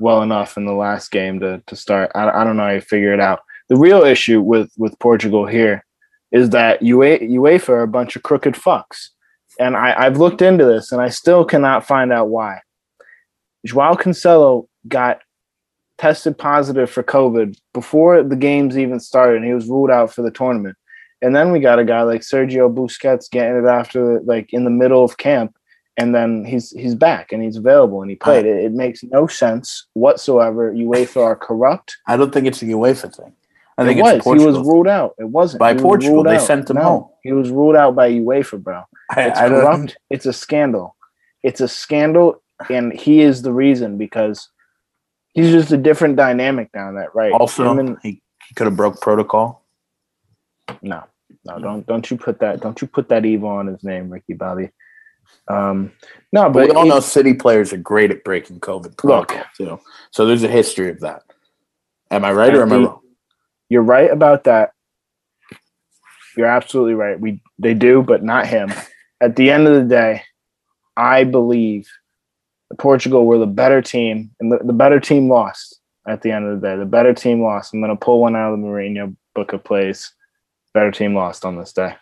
well 0.00 0.22
enough 0.22 0.56
in 0.56 0.66
the 0.66 0.72
last 0.72 1.10
game 1.10 1.40
to 1.40 1.62
to 1.66 1.76
start. 1.76 2.10
I, 2.14 2.28
I 2.28 2.44
don't 2.44 2.56
know 2.56 2.64
how 2.64 2.70
you 2.70 2.80
figure 2.80 3.12
it 3.12 3.20
out. 3.20 3.40
The 3.68 3.76
real 3.76 4.02
issue 4.02 4.40
with 4.40 4.70
with 4.76 4.98
Portugal 4.98 5.46
here 5.46 5.84
is 6.32 6.50
that 6.50 6.80
UEFA 6.80 7.68
are 7.68 7.82
a 7.82 7.88
bunch 7.88 8.16
of 8.16 8.22
crooked 8.22 8.54
fucks, 8.54 9.08
and 9.58 9.76
I, 9.76 9.94
I've 9.96 10.18
looked 10.18 10.42
into 10.42 10.64
this 10.64 10.92
and 10.92 11.00
I 11.00 11.08
still 11.08 11.44
cannot 11.44 11.86
find 11.86 12.12
out 12.12 12.28
why. 12.28 12.60
Joao 13.64 13.94
Cancelo 13.94 14.66
got 14.88 15.20
tested 15.96 16.36
positive 16.36 16.90
for 16.90 17.02
COVID 17.02 17.56
before 17.72 18.22
the 18.22 18.36
games 18.36 18.76
even 18.76 19.00
started, 19.00 19.36
and 19.36 19.44
he 19.44 19.54
was 19.54 19.68
ruled 19.68 19.90
out 19.90 20.12
for 20.12 20.22
the 20.22 20.30
tournament. 20.30 20.76
And 21.22 21.34
then 21.34 21.52
we 21.52 21.60
got 21.60 21.78
a 21.78 21.84
guy 21.84 22.02
like 22.02 22.20
Sergio 22.20 22.72
Busquets 22.72 23.30
getting 23.30 23.56
it 23.56 23.66
after 23.66 24.20
like 24.20 24.52
in 24.52 24.64
the 24.64 24.70
middle 24.70 25.02
of 25.04 25.16
camp, 25.16 25.56
and 25.96 26.14
then 26.14 26.44
he's 26.44 26.70
he's 26.70 26.94
back 26.94 27.32
and 27.32 27.42
he's 27.42 27.56
available 27.56 28.02
and 28.02 28.10
he 28.10 28.16
played. 28.16 28.46
It, 28.46 28.64
it 28.64 28.72
makes 28.72 29.02
no 29.04 29.26
sense 29.26 29.86
whatsoever. 29.94 30.72
UEFA 30.72 31.22
are 31.22 31.36
corrupt. 31.36 31.96
I 32.06 32.16
don't 32.16 32.32
think 32.32 32.46
it's 32.46 32.62
a 32.62 32.66
UEFA 32.66 33.14
thing. 33.14 33.32
I 33.76 33.84
think 33.84 33.98
it 33.98 34.02
was. 34.02 34.24
He 34.24 34.46
was 34.46 34.58
ruled 34.58 34.88
out. 34.88 35.14
It 35.18 35.28
wasn't 35.28 35.60
by 35.60 35.74
Portugal. 35.74 36.22
They 36.22 36.36
out. 36.36 36.42
sent 36.42 36.70
him 36.70 36.76
no, 36.76 36.82
home. 36.82 37.08
He 37.22 37.32
was 37.32 37.50
ruled 37.50 37.76
out 37.76 37.94
by 37.94 38.10
UEFA, 38.10 38.62
bro. 38.62 38.82
It's 39.16 39.38
I, 39.38 39.46
I 39.46 39.48
corrupt. 39.48 39.96
It's 40.10 40.26
a 40.26 40.32
scandal. 40.32 40.96
It's 41.42 41.60
a 41.60 41.68
scandal, 41.68 42.42
and 42.70 42.92
he 42.92 43.20
is 43.20 43.42
the 43.42 43.52
reason 43.52 43.98
because 43.98 44.48
he's 45.34 45.50
just 45.50 45.72
a 45.72 45.76
different 45.76 46.16
dynamic 46.16 46.72
down 46.72 46.94
that 46.94 47.14
right. 47.14 47.32
Also, 47.32 47.76
and, 47.76 47.98
he, 48.02 48.22
he 48.48 48.54
could 48.54 48.66
have 48.66 48.76
broke 48.76 49.00
protocol. 49.00 49.64
No, 50.80 51.04
no, 51.44 51.58
don't 51.58 51.86
don't 51.86 52.10
you 52.10 52.16
put 52.16 52.40
that 52.40 52.60
don't 52.60 52.80
you 52.80 52.88
put 52.88 53.08
that 53.10 53.26
evil 53.26 53.50
on 53.50 53.66
his 53.66 53.84
name, 53.84 54.08
Ricky 54.08 54.34
Bobby. 54.34 54.70
Um, 55.48 55.92
no, 56.32 56.44
but, 56.50 56.52
but 56.52 56.68
we 56.68 56.74
all 56.74 56.86
know 56.86 57.00
City 57.00 57.34
players 57.34 57.72
are 57.72 57.78
great 57.78 58.10
at 58.10 58.24
breaking 58.24 58.60
COVID 58.60 58.96
protocol 58.96 59.38
look, 59.38 59.46
too. 59.56 59.80
So 60.10 60.26
there's 60.26 60.42
a 60.42 60.48
history 60.48 60.90
of 60.90 61.00
that. 61.00 61.22
Am 62.10 62.24
I 62.24 62.32
right 62.32 62.54
or 62.54 62.62
am 62.62 62.72
I 62.72 62.76
wrong? 62.76 63.00
You're 63.68 63.82
right 63.82 64.10
about 64.10 64.44
that. 64.44 64.72
You're 66.36 66.46
absolutely 66.46 66.94
right. 66.94 67.18
We 67.18 67.40
they 67.58 67.74
do, 67.74 68.02
but 68.02 68.22
not 68.22 68.46
him. 68.46 68.72
At 69.20 69.36
the 69.36 69.50
end 69.50 69.66
of 69.66 69.74
the 69.74 69.88
day, 69.88 70.22
I 70.96 71.24
believe 71.24 71.88
Portugal 72.78 73.26
were 73.26 73.38
the 73.38 73.46
better 73.46 73.80
team, 73.80 74.30
and 74.40 74.50
the, 74.50 74.58
the 74.58 74.72
better 74.72 75.00
team 75.00 75.28
lost 75.28 75.80
at 76.08 76.22
the 76.22 76.32
end 76.32 76.46
of 76.46 76.60
the 76.60 76.66
day. 76.66 76.76
The 76.76 76.84
better 76.84 77.14
team 77.14 77.42
lost. 77.42 77.72
I'm 77.72 77.80
going 77.80 77.96
to 77.96 78.04
pull 78.04 78.20
one 78.20 78.36
out 78.36 78.52
of 78.52 78.60
the 78.60 78.66
Mourinho 78.66 79.14
book 79.34 79.52
of 79.52 79.64
plays. 79.64 80.12
Better 80.72 80.90
team 80.90 81.14
lost 81.14 81.44
on 81.44 81.56
this 81.56 81.72
day. 81.72 81.94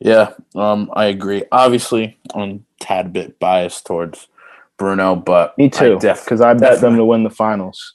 Yeah, 0.00 0.32
um, 0.54 0.90
I 0.94 1.06
agree. 1.06 1.44
Obviously, 1.52 2.18
I'm 2.34 2.50
a 2.80 2.84
tad 2.84 3.12
bit 3.12 3.38
biased 3.38 3.86
towards 3.86 4.28
Bruno, 4.76 5.16
but 5.16 5.56
me 5.56 5.70
too, 5.70 5.96
because 5.96 6.40
I, 6.40 6.52
def- 6.54 6.62
I 6.62 6.70
bet 6.70 6.80
them 6.80 6.96
to 6.96 7.04
win 7.04 7.24
the 7.24 7.30
finals. 7.30 7.94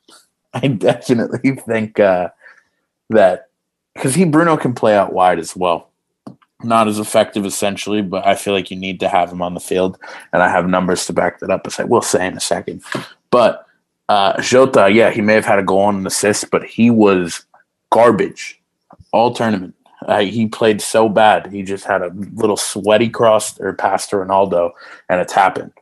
I 0.54 0.68
definitely 0.68 1.56
think 1.56 2.00
uh, 2.00 2.30
that 3.10 3.48
because 3.94 4.14
he 4.14 4.24
Bruno 4.24 4.56
can 4.56 4.74
play 4.74 4.96
out 4.96 5.12
wide 5.12 5.38
as 5.38 5.54
well 5.56 5.90
not 6.62 6.88
as 6.88 6.98
effective 6.98 7.44
essentially, 7.44 8.02
but 8.02 8.26
I 8.26 8.34
feel 8.34 8.52
like 8.54 8.70
you 8.70 8.76
need 8.76 9.00
to 9.00 9.08
have 9.08 9.30
him 9.30 9.42
on 9.42 9.54
the 9.54 9.60
field, 9.60 9.98
and 10.32 10.42
I 10.42 10.48
have 10.48 10.66
numbers 10.68 11.06
to 11.06 11.12
back 11.12 11.40
that 11.40 11.50
up, 11.50 11.66
as 11.66 11.78
I 11.78 11.84
will 11.84 12.02
say 12.02 12.26
in 12.26 12.36
a 12.36 12.40
second. 12.40 12.82
But 13.30 13.66
uh, 14.08 14.40
Jota, 14.40 14.90
yeah, 14.90 15.10
he 15.10 15.20
may 15.20 15.34
have 15.34 15.44
had 15.44 15.58
a 15.58 15.64
goal 15.64 15.88
and 15.88 16.00
an 16.00 16.06
assist, 16.06 16.50
but 16.50 16.64
he 16.64 16.90
was 16.90 17.44
garbage 17.90 18.60
all 19.12 19.32
tournament. 19.32 19.74
Uh, 20.04 20.20
he 20.20 20.46
played 20.46 20.80
so 20.80 21.08
bad. 21.08 21.46
He 21.46 21.62
just 21.62 21.84
had 21.84 22.02
a 22.02 22.12
little 22.34 22.56
sweaty 22.56 23.08
cross 23.08 23.58
or 23.60 23.72
pass 23.72 24.06
to 24.08 24.16
Ronaldo 24.16 24.72
and 25.08 25.20
a 25.20 25.32
happened. 25.32 25.72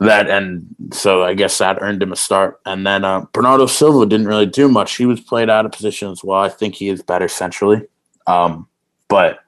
That 0.00 0.28
and 0.28 0.66
so 0.92 1.22
I 1.22 1.34
guess 1.34 1.58
that 1.58 1.78
earned 1.80 2.02
him 2.02 2.12
a 2.12 2.16
start. 2.16 2.60
And 2.66 2.86
then 2.86 3.04
uh, 3.04 3.26
Bernardo 3.32 3.66
Silva 3.66 4.06
didn't 4.06 4.26
really 4.26 4.46
do 4.46 4.68
much. 4.68 4.96
He 4.96 5.06
was 5.06 5.20
played 5.20 5.48
out 5.48 5.66
of 5.66 5.72
position 5.72 6.10
as 6.10 6.22
well. 6.24 6.40
I 6.40 6.48
think 6.48 6.74
he 6.74 6.88
is 6.88 7.02
better 7.02 7.28
centrally, 7.28 7.82
um, 8.26 8.66
but 9.08 9.38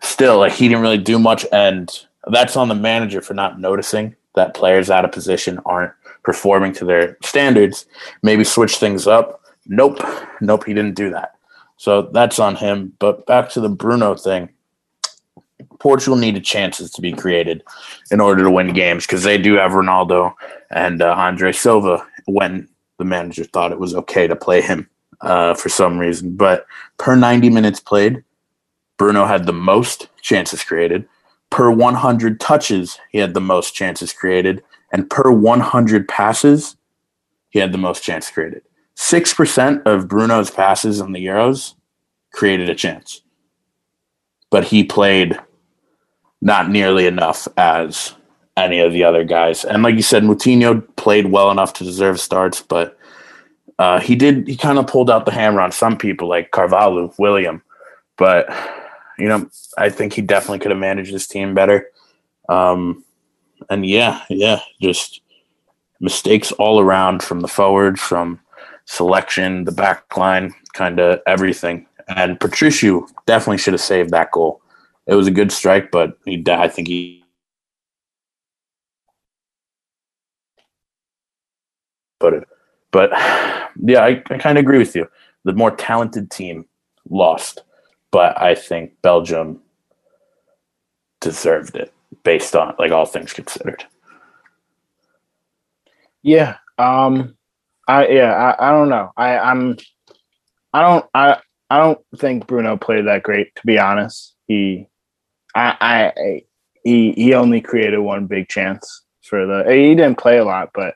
still, 0.00 0.38
like 0.38 0.52
he 0.52 0.68
didn't 0.68 0.82
really 0.82 0.98
do 0.98 1.18
much, 1.18 1.44
and 1.52 1.90
that's 2.28 2.56
on 2.56 2.68
the 2.68 2.74
manager 2.74 3.20
for 3.20 3.34
not 3.34 3.60
noticing 3.60 4.16
that 4.34 4.54
players 4.54 4.90
out 4.90 5.04
of 5.04 5.12
position 5.12 5.60
aren't 5.66 5.92
performing 6.22 6.72
to 6.72 6.84
their 6.84 7.18
standards. 7.22 7.86
Maybe 8.22 8.42
switch 8.42 8.76
things 8.76 9.06
up. 9.06 9.42
Nope, 9.66 9.98
nope, 10.40 10.64
he 10.64 10.74
didn't 10.74 10.94
do 10.94 11.10
that. 11.10 11.33
So 11.84 12.00
that's 12.00 12.38
on 12.38 12.56
him. 12.56 12.94
But 12.98 13.26
back 13.26 13.50
to 13.50 13.60
the 13.60 13.68
Bruno 13.68 14.14
thing. 14.14 14.48
Portugal 15.80 16.16
needed 16.16 16.42
chances 16.42 16.90
to 16.92 17.02
be 17.02 17.12
created 17.12 17.62
in 18.10 18.20
order 18.20 18.42
to 18.42 18.50
win 18.50 18.72
games 18.72 19.06
because 19.06 19.22
they 19.22 19.36
do 19.36 19.52
have 19.56 19.72
Ronaldo 19.72 20.32
and 20.70 21.02
uh, 21.02 21.12
Andre 21.12 21.52
Silva 21.52 22.02
when 22.24 22.66
the 22.96 23.04
manager 23.04 23.44
thought 23.44 23.70
it 23.70 23.78
was 23.78 23.94
okay 23.94 24.26
to 24.26 24.34
play 24.34 24.62
him 24.62 24.88
uh, 25.20 25.52
for 25.52 25.68
some 25.68 25.98
reason. 25.98 26.34
But 26.34 26.64
per 26.96 27.16
90 27.16 27.50
minutes 27.50 27.80
played, 27.80 28.24
Bruno 28.96 29.26
had 29.26 29.44
the 29.44 29.52
most 29.52 30.08
chances 30.22 30.64
created. 30.64 31.06
Per 31.50 31.70
100 31.70 32.40
touches, 32.40 32.98
he 33.10 33.18
had 33.18 33.34
the 33.34 33.42
most 33.42 33.74
chances 33.74 34.10
created. 34.10 34.64
And 34.90 35.10
per 35.10 35.30
100 35.30 36.08
passes, 36.08 36.76
he 37.50 37.58
had 37.58 37.72
the 37.72 37.78
most 37.78 38.02
chances 38.02 38.30
created. 38.30 38.62
6% 38.96 39.82
of 39.86 40.08
Bruno's 40.08 40.50
passes 40.50 41.00
in 41.00 41.12
the 41.12 41.24
Euros 41.24 41.74
created 42.32 42.68
a 42.68 42.74
chance. 42.74 43.22
But 44.50 44.64
he 44.64 44.84
played 44.84 45.38
not 46.40 46.70
nearly 46.70 47.06
enough 47.06 47.48
as 47.56 48.14
any 48.56 48.78
of 48.78 48.92
the 48.92 49.02
other 49.02 49.24
guys. 49.24 49.64
And 49.64 49.82
like 49.82 49.96
you 49.96 50.02
said, 50.02 50.22
Moutinho 50.22 50.84
played 50.96 51.26
well 51.26 51.50
enough 51.50 51.72
to 51.74 51.84
deserve 51.84 52.20
starts, 52.20 52.62
but 52.62 52.96
uh, 53.78 53.98
he 53.98 54.14
did, 54.14 54.46
he 54.46 54.56
kind 54.56 54.78
of 54.78 54.86
pulled 54.86 55.10
out 55.10 55.26
the 55.26 55.32
hammer 55.32 55.60
on 55.60 55.72
some 55.72 55.96
people 55.96 56.28
like 56.28 56.52
Carvalho, 56.52 57.12
William. 57.18 57.62
But 58.16 58.48
you 59.18 59.28
know, 59.28 59.48
I 59.78 59.90
think 59.90 60.12
he 60.12 60.22
definitely 60.22 60.58
could 60.58 60.70
have 60.70 60.80
managed 60.80 61.12
his 61.12 61.26
team 61.26 61.54
better. 61.54 61.88
Um, 62.48 63.04
and 63.70 63.86
yeah, 63.86 64.24
yeah, 64.28 64.60
just 64.80 65.20
mistakes 66.00 66.52
all 66.52 66.80
around 66.80 67.22
from 67.22 67.40
the 67.40 67.48
forward, 67.48 67.98
from 67.98 68.40
selection, 68.86 69.64
the 69.64 69.72
back 69.72 70.16
line, 70.16 70.54
kind 70.72 71.00
of 71.00 71.20
everything. 71.26 71.86
And 72.08 72.38
Patricio 72.38 73.06
definitely 73.26 73.58
should 73.58 73.74
have 73.74 73.80
saved 73.80 74.10
that 74.10 74.30
goal. 74.32 74.60
It 75.06 75.14
was 75.14 75.26
a 75.26 75.30
good 75.30 75.52
strike, 75.52 75.90
but 75.90 76.18
he, 76.24 76.42
I 76.48 76.68
think 76.68 76.88
he. 76.88 77.22
Put 82.20 82.34
it, 82.34 82.48
but 82.90 83.10
yeah, 83.82 84.00
I, 84.00 84.22
I 84.30 84.38
kind 84.38 84.56
of 84.56 84.62
agree 84.62 84.78
with 84.78 84.96
you. 84.96 85.06
The 85.44 85.52
more 85.52 85.70
talented 85.70 86.30
team 86.30 86.64
lost 87.10 87.62
but 88.14 88.40
I 88.40 88.54
think 88.54 88.92
Belgium 89.02 89.60
deserved 91.20 91.74
it 91.74 91.92
based 92.22 92.54
on 92.54 92.76
like 92.78 92.92
all 92.92 93.06
things 93.06 93.32
considered. 93.32 93.82
Yeah. 96.22 96.58
Um 96.78 97.36
I 97.86 98.08
yeah, 98.08 98.32
I, 98.32 98.68
I 98.68 98.70
don't 98.70 98.88
know. 98.88 99.12
I, 99.16 99.38
I'm 99.38 99.76
I 100.72 100.82
don't 100.82 101.06
I 101.14 101.38
I 101.70 101.78
don't 101.78 101.98
think 102.16 102.46
Bruno 102.46 102.76
played 102.76 103.06
that 103.06 103.22
great, 103.22 103.54
to 103.56 103.62
be 103.66 103.78
honest. 103.78 104.34
He, 104.46 104.86
I, 105.54 105.76
I, 105.80 106.42
he, 106.84 107.12
he 107.12 107.34
only 107.34 107.60
created 107.60 107.98
one 107.98 108.26
big 108.26 108.48
chance 108.48 109.02
for 109.22 109.46
the. 109.46 109.64
He 109.72 109.94
didn't 109.94 110.18
play 110.18 110.38
a 110.38 110.44
lot, 110.44 110.70
but 110.74 110.94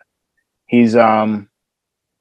he's 0.67 0.95
um, 0.95 1.49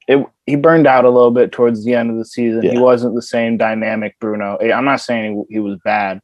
it. 0.06 0.26
He 0.46 0.56
burned 0.56 0.86
out 0.86 1.04
a 1.04 1.10
little 1.10 1.30
bit 1.30 1.52
towards 1.52 1.84
the 1.84 1.94
end 1.94 2.10
of 2.10 2.16
the 2.16 2.24
season. 2.24 2.62
He 2.62 2.78
wasn't 2.78 3.14
the 3.14 3.22
same 3.22 3.58
dynamic 3.58 4.16
Bruno. 4.18 4.58
I'm 4.58 4.86
not 4.86 5.02
saying 5.02 5.44
he, 5.48 5.54
he 5.54 5.60
was 5.60 5.78
bad. 5.84 6.20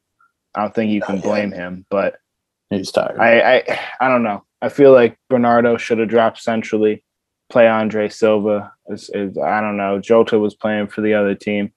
I 0.55 0.63
don't 0.63 0.75
think 0.75 0.91
you 0.93 1.03
can 1.03 1.17
yeah. 1.17 1.23
blame 1.23 1.53
him, 1.53 1.85
but 1.91 2.17
He's 2.71 2.91
tired. 2.91 3.19
I, 3.19 3.57
I, 3.57 3.81
I 4.01 4.09
don't 4.09 4.23
know. 4.23 4.45
I 4.63 4.69
feel 4.69 4.93
like 4.93 5.19
Bernardo 5.29 5.77
should 5.77 5.99
have 5.99 6.09
dropped 6.09 6.39
centrally, 6.41 7.05
play 7.55 7.69
Andre 7.69 8.09
Silva. 8.09 8.71
Is, 8.89 9.09
is, 9.15 9.39
I 9.39 9.61
don't 9.61 9.77
know. 9.79 10.01
Jota 10.01 10.39
was 10.39 10.55
playing 10.55 10.89
for 10.89 11.01
the 11.01 11.15
other 11.15 11.35
team. 11.35 11.73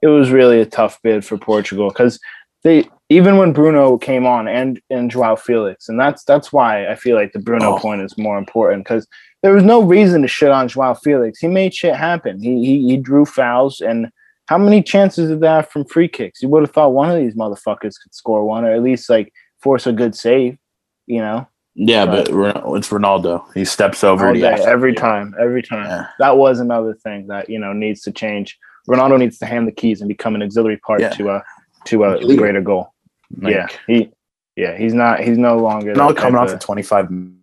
It 0.00 0.08
was 0.08 0.30
really 0.30 0.58
a 0.60 0.66
tough 0.66 0.98
bid 1.02 1.24
for 1.24 1.36
Portugal 1.38 1.88
because 1.90 2.18
they 2.64 2.88
even 3.08 3.36
when 3.36 3.52
Bruno 3.52 3.98
came 3.98 4.26
on 4.26 4.48
and 4.48 4.80
and 4.90 5.10
Joao 5.10 5.36
Felix, 5.36 5.88
and 5.88 6.00
that's 6.00 6.24
that's 6.24 6.52
why 6.52 6.88
I 6.88 6.96
feel 6.96 7.16
like 7.16 7.32
the 7.32 7.38
Bruno 7.38 7.74
Oh. 7.74 7.78
point 7.78 8.02
is 8.02 8.16
more 8.18 8.38
important 8.38 8.84
because 8.84 9.06
there 9.42 9.54
was 9.54 9.62
no 9.64 9.82
reason 9.82 10.22
to 10.22 10.28
shit 10.28 10.50
on 10.50 10.66
Joao 10.68 10.94
Felix. 10.94 11.38
He 11.38 11.48
made 11.48 11.74
shit 11.74 11.94
happen. 11.94 12.42
He 12.42 12.64
he, 12.66 12.74
he 12.88 12.96
drew 12.96 13.24
fouls 13.24 13.80
and. 13.80 14.08
How 14.48 14.58
many 14.58 14.82
chances 14.82 15.30
did 15.30 15.40
that 15.40 15.54
have 15.54 15.70
from 15.70 15.84
free 15.84 16.08
kicks? 16.08 16.42
You 16.42 16.48
would 16.48 16.62
have 16.64 16.72
thought 16.72 16.92
one 16.92 17.10
of 17.10 17.16
these 17.16 17.36
motherfuckers 17.36 17.94
could 18.02 18.12
score 18.12 18.44
one, 18.44 18.64
or 18.64 18.74
at 18.74 18.82
least 18.82 19.08
like 19.08 19.32
force 19.62 19.86
a 19.86 19.92
good 19.92 20.14
save. 20.16 20.58
You 21.06 21.20
know, 21.20 21.46
yeah, 21.74 22.04
but- 22.06 22.30
but 22.30 22.72
it's 22.74 22.88
Ronaldo. 22.90 23.44
He 23.54 23.64
steps 23.64 24.04
over 24.04 24.28
all 24.28 24.34
the 24.34 24.40
day, 24.40 24.46
action. 24.52 24.68
every 24.68 24.94
time, 24.94 25.34
every 25.40 25.62
time. 25.62 25.86
Yeah. 25.86 26.06
That 26.18 26.36
was 26.36 26.60
another 26.60 26.94
thing 26.94 27.26
that 27.28 27.48
you 27.48 27.58
know 27.58 27.72
needs 27.72 28.02
to 28.02 28.12
change. 28.12 28.58
Ronaldo 28.88 29.18
needs 29.18 29.38
to 29.38 29.46
hand 29.46 29.66
the 29.68 29.72
keys 29.72 30.00
and 30.00 30.08
become 30.08 30.34
an 30.34 30.42
auxiliary 30.42 30.76
part 30.78 31.00
Yeah. 31.00 31.10
to 31.10 31.30
a 31.30 31.44
to 31.86 32.04
a 32.04 32.16
Leader. 32.18 32.40
greater 32.40 32.60
goal. 32.60 32.92
Like, 33.40 33.54
yeah, 33.54 33.66
he, 33.86 34.12
yeah, 34.56 34.76
he's 34.76 34.92
not. 34.94 35.20
He's 35.20 35.38
no 35.38 35.56
longer. 35.58 35.94
Ronaldo 35.94 36.14
that 36.14 36.16
coming 36.18 36.36
off 36.36 36.48
of- 36.48 36.54
for 36.60 36.66
25 36.66 37.10
minutes 37.10 37.36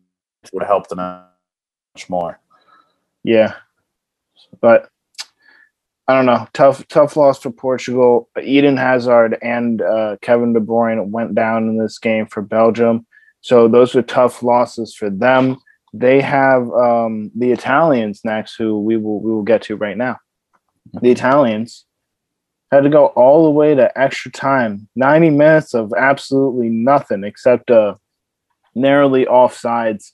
would 0.54 0.62
have 0.64 0.68
helped 0.70 0.90
them 0.90 0.98
much 1.00 2.10
more. 2.10 2.40
Yeah, 3.24 3.54
but 4.62 4.90
I 6.08 6.14
don't 6.16 6.26
know. 6.26 6.48
Tough, 6.54 6.88
tough 6.88 7.16
loss 7.18 7.40
for 7.42 7.52
Portugal. 7.52 8.30
Eden 8.42 8.78
Hazard 8.78 9.38
and 9.42 9.82
uh, 9.82 10.18
Kevin 10.22 10.54
De 10.54 10.60
Bruyne 10.60 11.08
went 11.08 11.36
down 11.36 11.68
in 11.70 11.78
this 11.78 11.98
game 12.00 12.26
for 12.28 12.42
Belgium, 12.42 13.06
so 13.42 13.68
those 13.68 13.96
are 13.96 14.02
tough 14.02 14.44
losses 14.44 14.94
for 14.94 15.10
them. 15.10 15.58
They 15.94 16.22
have 16.22 16.70
um, 16.72 17.32
the 17.36 17.52
Italians 17.52 18.22
next, 18.24 18.56
who 18.58 18.80
we 18.80 18.98
will 18.98 19.22
we 19.22 19.32
will 19.32 19.44
get 19.44 19.64
to 19.64 19.76
right 19.76 19.98
now. 19.98 20.18
The 21.02 21.12
Italians 21.12 21.86
had 22.72 22.84
to 22.84 22.90
go 22.90 23.08
all 23.08 23.46
the 23.46 23.52
way 23.52 23.74
to 23.74 23.98
extra 24.00 24.32
time, 24.32 24.88
ninety 24.96 25.30
minutes 25.30 25.74
of 25.74 25.94
absolutely 25.98 26.70
nothing 26.70 27.24
except 27.24 27.70
a 27.70 27.98
narrowly 28.76 29.26
offsides 29.26 30.12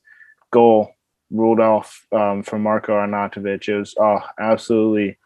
goal 0.51 0.91
ruled 1.31 1.59
off 1.59 2.05
um, 2.11 2.43
from 2.43 2.63
Marco 2.63 2.93
Arnautovic. 2.93 3.67
It 3.67 3.77
was 3.77 3.95
oh, 3.99 4.21
absolutely 4.39 5.17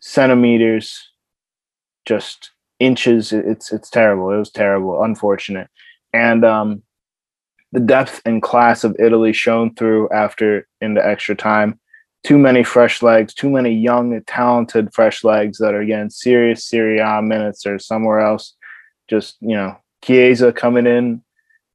centimeters, 0.00 1.10
just 2.06 2.52
inches. 2.80 3.32
It's 3.32 3.72
it's 3.72 3.90
terrible. 3.90 4.30
It 4.30 4.38
was 4.38 4.50
terrible, 4.50 5.02
unfortunate, 5.02 5.68
and 6.12 6.44
um, 6.44 6.82
the 7.74 7.80
depth 7.80 8.22
and 8.24 8.40
class 8.40 8.84
of 8.84 8.94
Italy 9.00 9.32
shone 9.32 9.74
through 9.74 10.08
after 10.10 10.66
into 10.80 11.04
extra 11.04 11.34
time. 11.34 11.78
Too 12.22 12.38
many 12.38 12.62
fresh 12.62 13.02
legs, 13.02 13.34
too 13.34 13.50
many 13.50 13.74
young, 13.74 14.18
talented 14.26 14.94
fresh 14.94 15.24
legs 15.24 15.58
that 15.58 15.74
are 15.74 15.84
getting 15.84 16.08
serious 16.08 16.64
Serie 16.64 17.00
A 17.00 17.20
minutes 17.20 17.66
or 17.66 17.80
somewhere 17.80 18.20
else. 18.20 18.54
Just 19.10 19.36
you 19.40 19.56
know, 19.56 19.76
Chiesa 20.04 20.52
coming 20.52 20.86
in 20.86 21.20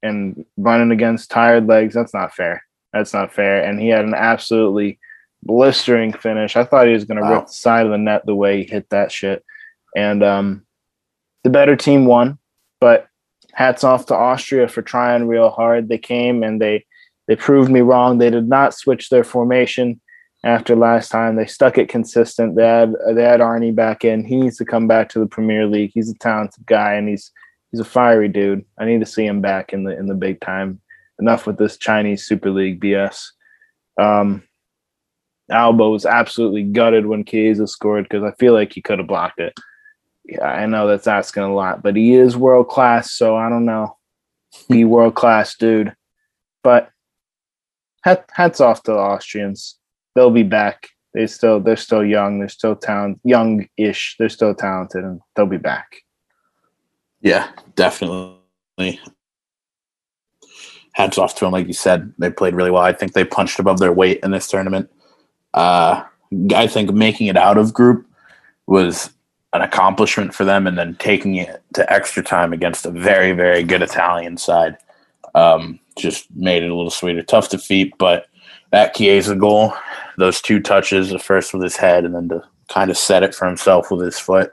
and 0.02 0.45
running 0.56 0.91
against 0.91 1.30
tired 1.30 1.68
legs. 1.68 1.93
That's 1.93 2.14
not 2.14 2.34
fair. 2.34 2.64
That's 2.93 3.14
not 3.14 3.34
fair. 3.34 3.62
And 3.64 3.80
he 3.80 3.89
had 3.89 4.06
an 4.06 4.16
absolutely 4.16 5.00
blistering 5.43 6.14
finish. 6.14 6.56
I 6.56 6.64
thought 6.64 6.88
he 6.88 6.93
was 6.93 7.04
going 7.04 7.18
to 7.18 7.24
Wow. 7.24 7.39
rip 7.39 7.47
the 7.47 7.54
side 7.54 7.86
of 7.86 7.91
the 7.91 7.97
net 7.97 8.26
the 8.26 8.34
way 8.34 8.64
he 8.64 8.72
hit 8.72 8.89
that 8.89 9.12
shit. 9.12 9.43
And 9.97 10.24
um, 10.24 10.66
the 11.43 11.50
better 11.50 11.76
team 11.76 12.06
won, 12.06 12.39
but 12.80 13.09
hats 13.60 13.84
off 13.84 14.05
to 14.05 14.16
Austria 14.16 14.70
for 14.70 14.82
trying 14.82 15.28
real 15.28 15.49
hard. 15.49 15.89
They 15.89 15.97
came 15.97 16.43
and 16.43 16.62
they 16.62 16.86
they 17.28 17.36
proved 17.36 17.70
me 17.70 17.82
wrong. 17.82 18.18
They 18.18 18.30
did 18.30 18.47
not 18.47 18.74
switch 18.74 19.10
their 19.10 19.26
formation 19.26 19.99
after 20.45 20.78
last 20.78 21.10
time. 21.10 21.36
They 21.36 21.45
stuck 21.45 21.78
it 21.78 21.89
consistent. 21.89 22.55
They 22.55 22.66
had 22.66 22.95
they 23.14 23.24
had 23.24 23.41
Arnie 23.41 23.76
back 23.76 24.05
in. 24.05 24.24
He 24.24 24.38
needs 24.38 24.55
to 24.57 24.66
come 24.66 24.88
back 24.88 25.10
to 25.10 25.20
the 25.20 25.28
Premier 25.28 25.68
League. 25.68 25.91
He's 25.93 26.10
a 26.10 26.18
talented 26.20 26.66
guy 26.66 26.93
and 26.93 27.10
he's 27.10 27.32
he's 27.70 27.82
a 27.82 27.86
fiery 27.86 28.30
dude. 28.30 28.64
I 28.80 28.86
need 28.86 29.01
to 29.01 29.05
see 29.05 29.26
him 29.26 29.41
back 29.41 29.74
in 29.74 29.84
the 29.84 29.91
in 29.95 30.07
the 30.07 30.16
big 30.16 30.39
time. 30.39 30.80
Enough 31.20 31.45
with 31.45 31.57
this 31.57 31.78
Chinese 31.78 32.26
Super 32.26 32.51
League 32.51 32.80
BS. 32.80 33.26
Um, 34.01 34.41
Alaba 35.51 35.91
was 35.91 36.05
absolutely 36.05 36.64
gutted 36.64 37.07
when 37.07 37.26
Chiesa 37.26 37.68
scored 37.68 38.05
because 38.05 38.24
I 38.24 38.32
feel 38.39 38.53
like 38.53 38.72
he 38.72 38.82
could 38.82 38.99
have 38.99 39.07
blocked 39.10 39.41
it. 39.41 39.53
I 40.41 40.65
know 40.65 40.88
that's 40.88 41.07
asking 41.07 41.43
a 41.43 41.53
lot, 41.53 41.82
but 41.82 41.95
he 41.95 42.13
is 42.13 42.38
world 42.38 42.67
class, 42.67 43.11
so 43.11 43.36
I 43.36 43.49
don't 43.49 43.65
know. 43.65 43.97
Be 44.69 44.84
world 44.84 45.15
class, 45.15 45.55
dude. 45.55 45.95
But 46.63 46.91
hat, 48.03 48.30
hats 48.34 48.59
off 48.59 48.84
to 48.84 48.91
the 48.91 48.97
Austrians. 48.97 49.77
They'll 50.15 50.32
be 50.32 50.43
back. 50.43 50.89
They 51.13 51.27
still 51.27 51.59
they're 51.59 51.75
still 51.75 52.05
young. 52.05 52.39
They're 52.39 52.49
still 52.49 52.75
talent 52.75 53.19
young-ish. 53.23 54.15
They're 54.19 54.30
still 54.30 54.53
talented, 54.53 55.03
and 55.03 55.21
they'll 55.36 55.45
be 55.45 55.57
back. 55.57 55.88
Yeah, 57.21 57.49
definitely. 57.75 58.99
Hats 60.93 61.17
off 61.17 61.36
to 61.36 61.45
them, 61.45 61.53
like 61.53 61.67
you 61.67 61.73
said. 61.73 62.13
They 62.17 62.30
played 62.30 62.53
really 62.53 62.71
well. 62.71 62.84
I 62.84 62.93
think 62.93 63.13
they 63.13 63.23
punched 63.23 63.59
above 63.59 63.80
their 63.80 63.93
weight 63.93 64.19
in 64.23 64.32
this 64.32 64.47
tournament. 64.47 64.89
Uh, 65.53 66.03
I 66.55 66.67
think 66.67 66.91
making 66.91 67.27
it 67.27 67.38
out 67.38 67.57
of 67.57 67.73
group 67.73 68.05
was 68.67 69.09
an 69.54 69.62
accomplishment 69.62 70.34
for 70.34 70.45
them, 70.45 70.68
and 70.68 70.78
then 70.78 70.95
taking 71.00 71.36
it 71.36 71.62
to 71.74 71.91
extra 71.91 72.24
time 72.24 72.54
against 72.54 72.86
a 72.86 72.91
very, 72.91 73.32
very 73.32 73.64
good 73.64 73.82
Italian 73.82 74.38
side 74.38 74.78
um, 75.36 75.80
just 75.97 76.28
made 76.36 76.64
it 76.64 76.70
a 76.70 76.76
little 76.76 76.91
sweeter. 76.91 77.24
Tough 77.24 77.50
defeat, 77.50 77.93
but 77.97 78.28
that 78.72 78.93
Chiesa 78.93 79.36
goal, 79.36 79.74
those 80.18 80.41
two 80.41 80.60
touches, 80.60 81.10
the 81.10 81.20
first 81.20 81.54
with 81.54 81.64
his 81.64 81.76
head, 81.76 82.06
and 82.06 82.16
then 82.16 82.30
to 82.30 82.43
kind 82.70 82.91
of 82.91 82.97
set 82.97 83.24
it 83.24 83.34
for 83.34 83.47
himself 83.47 83.89
with 83.91 84.02
his 84.06 84.20
foot 84.20 84.52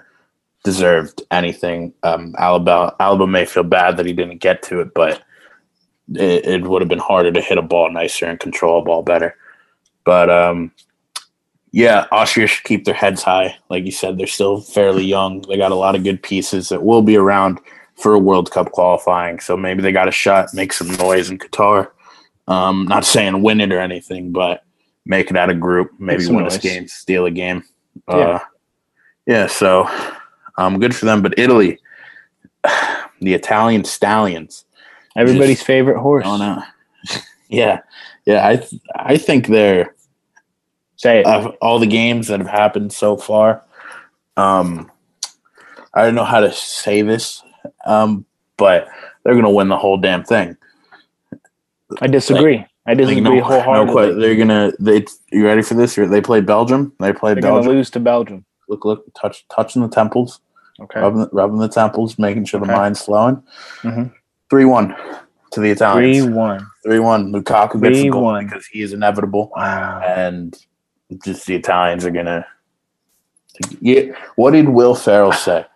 deserved 0.64 1.22
anything. 1.30 1.92
Um, 2.02 2.34
Alaba, 2.40 2.96
Alaba 2.98 3.30
may 3.30 3.44
feel 3.44 3.62
bad 3.62 3.96
that 3.96 4.06
he 4.06 4.12
didn't 4.12 4.38
get 4.38 4.62
to 4.64 4.80
it, 4.80 4.94
but 4.94 5.22
it, 6.14 6.44
it 6.44 6.62
would 6.62 6.82
have 6.82 6.88
been 6.88 6.98
harder 6.98 7.30
to 7.30 7.40
hit 7.40 7.58
a 7.58 7.62
ball 7.62 7.90
nicer 7.90 8.26
and 8.26 8.40
control 8.40 8.80
a 8.80 8.84
ball 8.84 9.02
better. 9.02 9.36
But 10.04 10.28
um, 10.28 10.72
yeah, 11.72 12.06
Austria 12.10 12.46
should 12.46 12.64
keep 12.64 12.84
their 12.84 12.94
heads 12.94 13.22
high. 13.22 13.56
Like 13.68 13.84
you 13.84 13.90
said, 13.90 14.18
they're 14.18 14.26
still 14.26 14.60
fairly 14.60 15.04
young. 15.04 15.42
They 15.42 15.56
got 15.56 15.72
a 15.72 15.76
lot 15.76 15.94
of 15.94 16.04
good 16.04 16.22
pieces 16.22 16.68
that 16.68 16.82
will 16.82 17.02
be 17.02 17.16
around 17.16 17.60
for 17.96 18.14
a 18.14 18.18
World 18.18 18.50
Cup 18.50 18.72
qualifying. 18.72 19.40
So 19.40 19.56
maybe 19.56 19.82
they 19.82 19.92
got 19.92 20.08
a 20.08 20.12
shot, 20.12 20.54
make 20.54 20.72
some 20.72 20.90
noise 20.96 21.30
in 21.30 21.38
Qatar. 21.38 21.90
Um, 22.48 22.86
not 22.86 23.04
saying 23.04 23.42
win 23.42 23.60
it 23.60 23.72
or 23.72 23.80
anything, 23.80 24.32
but 24.32 24.64
make 25.04 25.30
it 25.30 25.36
out 25.36 25.50
of 25.50 25.60
group. 25.60 25.90
Maybe 25.98 26.26
win 26.26 26.44
noise. 26.44 26.56
a 26.56 26.60
game, 26.60 26.86
steal 26.88 27.26
a 27.26 27.30
game. 27.30 27.64
Yeah. 28.08 28.14
Uh, 28.14 28.38
yeah. 29.26 29.46
So 29.46 29.90
um, 30.58 30.78
good 30.78 30.94
for 30.94 31.06
them. 31.06 31.22
But 31.22 31.38
Italy, 31.38 31.78
the 33.20 33.34
Italian 33.34 33.84
stallions. 33.84 34.64
Everybody's 35.16 35.62
favorite 35.62 35.98
horse. 35.98 36.24
yeah, 37.48 37.80
yeah. 38.26 38.46
I 38.46 38.56
th- 38.56 38.82
I 38.94 39.16
think 39.16 39.46
they're 39.46 39.95
Say 40.96 41.20
it. 41.20 41.26
of 41.26 41.54
all 41.60 41.78
the 41.78 41.86
games 41.86 42.28
that 42.28 42.40
have 42.40 42.48
happened 42.48 42.92
so 42.92 43.16
far. 43.16 43.62
Um, 44.36 44.90
I 45.94 46.04
don't 46.04 46.14
know 46.14 46.24
how 46.24 46.40
to 46.40 46.52
say 46.52 47.02
this, 47.02 47.42
um, 47.86 48.24
but 48.56 48.88
they're 49.24 49.34
gonna 49.34 49.50
win 49.50 49.68
the 49.68 49.76
whole 49.76 49.96
damn 49.96 50.24
thing. 50.24 50.56
I 52.00 52.06
disagree. 52.06 52.64
I 52.86 52.94
disagree 52.94 53.20
no, 53.20 53.34
no, 53.34 53.42
wholeheartedly. 53.42 53.94
que- 54.14 54.20
they're 54.20 54.36
gonna. 54.36 54.72
They, 54.78 55.04
you 55.32 55.44
ready 55.44 55.62
for 55.62 55.74
this? 55.74 55.94
They 55.96 56.20
play 56.20 56.40
Belgium. 56.40 56.92
They 57.00 57.12
play 57.12 57.34
They're 57.34 57.42
going 57.42 57.54
to 57.54 57.60
Belgium. 57.62 57.72
lose 57.76 57.90
to 57.90 58.00
Belgium. 58.00 58.44
Look, 58.68 58.84
look, 58.84 59.04
touch, 59.14 59.46
touching 59.48 59.82
the 59.82 59.88
temples, 59.88 60.40
Okay. 60.80 61.00
rubbing, 61.00 61.28
rubbing 61.32 61.58
the 61.58 61.68
temples, 61.68 62.18
making 62.18 62.44
sure 62.44 62.60
the 62.60 62.66
mind's 62.66 63.02
flowing. 63.02 63.42
Mhm. 63.82 64.12
Three 64.50 64.64
one 64.64 64.94
to 65.52 65.60
the 65.60 65.70
Italians. 65.70 66.24
Three 66.24 66.32
one. 66.34 66.66
Three 66.84 66.98
one. 67.00 67.32
Lukaku 67.32 67.80
gets 67.82 67.98
the 67.98 68.10
goal 68.10 68.22
3-1. 68.32 68.44
because 68.48 68.66
he 68.66 68.82
is 68.82 68.92
inevitable, 68.92 69.50
Wow. 69.56 70.00
and 70.00 70.56
just 71.24 71.46
the 71.46 71.54
Italians 71.54 72.04
are 72.04 72.10
gonna. 72.10 72.46
Yeah. 73.80 74.12
What 74.36 74.52
did 74.52 74.68
Will 74.68 74.94
Ferrell 74.94 75.32
say? 75.46 75.66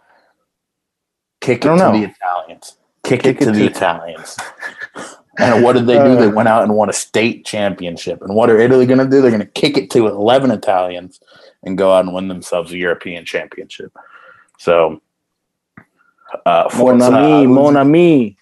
Kick 1.40 1.58
it 1.58 1.62
to 1.62 1.76
don't 1.76 2.00
the. 2.00 2.08
Italians. 2.08 2.76
Kick, 3.02 3.22
Kick 3.22 3.40
it 3.40 3.44
to 3.44 3.50
it 3.50 3.52
the 3.54 3.58
to- 3.60 3.66
Italians. 3.66 4.36
and 5.38 5.64
what 5.64 5.72
did 5.72 5.86
they 5.86 5.94
do? 5.98 6.00
Uh. 6.12 6.20
they 6.20 6.28
went 6.28 6.48
out 6.48 6.62
and 6.64 6.74
won 6.74 6.90
a 6.90 6.92
state 6.92 7.46
championship. 7.46 8.20
And 8.22 8.34
what 8.34 8.50
are 8.50 8.58
Italy 8.58 8.84
going 8.86 8.98
to 8.98 9.06
do? 9.08 9.22
They're 9.22 9.30
going 9.30 9.40
to 9.40 9.46
kick 9.46 9.78
it 9.78 9.90
to 9.92 10.06
eleven 10.08 10.50
Italians 10.50 11.18
and 11.62 11.78
go 11.78 11.92
out 11.94 12.04
and 12.04 12.14
win 12.14 12.28
themselves 12.28 12.72
a 12.72 12.76
European 12.76 13.24
championship. 13.24 13.92
So, 14.58 15.00
uh, 16.44 16.68
Mon 16.74 16.98
Forza- 16.98 17.06
ami, 17.16 17.46
mon 17.46 17.76
ami. 17.76 18.36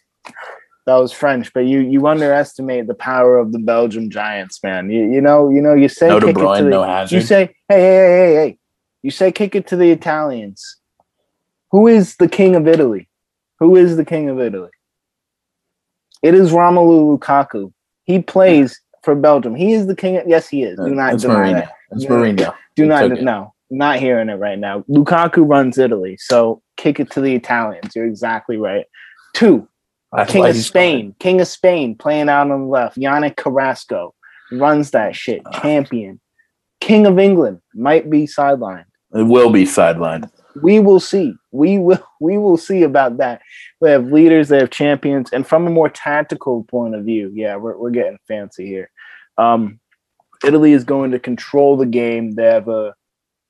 That 0.89 0.97
was 0.97 1.13
French, 1.13 1.53
but 1.53 1.67
you 1.67 1.81
you 1.81 2.07
underestimate 2.07 2.87
the 2.87 2.95
power 2.95 3.37
of 3.37 3.53
the 3.53 3.59
Belgium 3.59 4.09
Giants, 4.09 4.63
man. 4.63 4.89
You 4.89 5.05
you 5.13 5.21
know 5.21 5.51
you 5.51 5.61
know 5.61 5.75
you 5.75 5.87
say 5.87 6.09
No 6.09 6.19
kick 6.19 6.31
it 6.31 6.41
to 6.41 6.65
the, 6.65 6.71
no 6.71 6.83
Hazard. 6.83 7.15
you 7.15 7.21
say 7.21 7.55
hey 7.69 7.79
hey 7.79 7.97
hey 7.97 8.17
hey 8.17 8.35
hey 8.35 8.59
you 9.03 9.11
say 9.11 9.31
kick 9.31 9.55
it 9.55 9.67
to 9.67 9.77
the 9.77 9.91
Italians. 9.91 10.79
Who 11.73 11.89
is 11.89 12.17
the 12.17 12.27
king 12.27 12.57
of 12.57 12.67
Italy? 12.67 13.07
Who 13.59 13.77
is 13.77 13.99
the 13.99 14.05
king 14.07 14.31
of 14.31 14.41
Italy? 14.41 14.71
It 16.23 16.33
is 16.33 16.53
Romelu 16.53 17.19
Lukaku. 17.19 17.71
He 18.05 18.23
plays 18.23 18.81
for 19.03 19.15
Belgium. 19.15 19.55
He 19.55 19.75
is 19.75 19.89
the 19.89 19.95
king. 19.95 20.17
Of, 20.17 20.27
yes, 20.27 20.49
he 20.49 20.63
is. 20.63 20.79
Do 20.79 20.85
uh, 20.85 20.89
not 20.89 21.11
That's 21.11 21.23
deny 21.25 21.53
Mourinho. 21.53 21.53
that. 21.53 21.73
Yeah. 21.99 22.09
Mourinho. 22.09 22.55
Do 22.77 22.87
not 22.87 23.01
took 23.01 23.19
it. 23.19 23.25
no, 23.25 23.53
not 23.69 23.99
hearing 23.99 24.31
it 24.31 24.37
right 24.37 24.59
now. 24.59 24.85
Lukaku 24.89 25.47
runs 25.47 25.77
Italy, 25.77 26.17
so 26.19 26.63
kick 26.79 26.99
it 26.99 27.11
to 27.11 27.21
the 27.21 27.35
Italians. 27.35 27.95
You're 27.95 28.07
exactly 28.07 28.57
right. 28.57 28.87
Two, 29.35 29.69
That's 30.13 30.33
King 30.33 30.47
of 30.47 30.57
Spain, 30.57 31.15
King 31.19 31.41
of 31.41 31.49
Spain, 31.49 31.95
playing 31.95 32.29
out 32.29 32.51
on 32.51 32.61
the 32.61 32.67
left. 32.67 32.97
Yannick 32.97 33.37
Carrasco 33.37 34.15
runs 34.53 34.91
that 34.93 35.15
shit. 35.15 35.43
Champion, 35.61 36.21
King 36.81 37.07
of 37.07 37.19
England 37.19 37.61
might 37.75 38.09
be 38.09 38.27
sidelined. 38.27 38.87
It 39.15 39.25
will 39.25 39.51
be 39.51 39.65
sidelined. 39.65 40.31
We 40.63 40.81
will 40.81 41.01
see. 41.01 41.35
We 41.53 41.79
will. 41.79 42.03
We 42.21 42.37
will 42.37 42.57
see 42.57 42.83
about 42.83 43.19
that. 43.19 43.43
They 43.81 43.93
have 43.93 44.07
leaders. 44.07 44.49
They 44.49 44.59
have 44.59 44.71
champions. 44.71 45.33
And 45.33 45.47
from 45.47 45.69
a 45.69 45.71
more 45.71 45.89
tactical 45.89 46.65
point 46.65 46.97
of 46.97 47.05
view, 47.05 47.31
yeah, 47.33 47.55
we're 47.55 47.79
we're 47.79 47.91
getting 47.91 48.19
fancy 48.27 48.67
here. 48.67 48.91
Um, 49.39 49.79
Italy 50.45 50.73
is 50.73 50.83
going 50.83 51.13
to 51.13 51.21
control 51.21 51.77
the 51.77 51.87
game. 51.87 52.33
They 52.33 52.47
have 52.47 52.67
a 52.67 52.95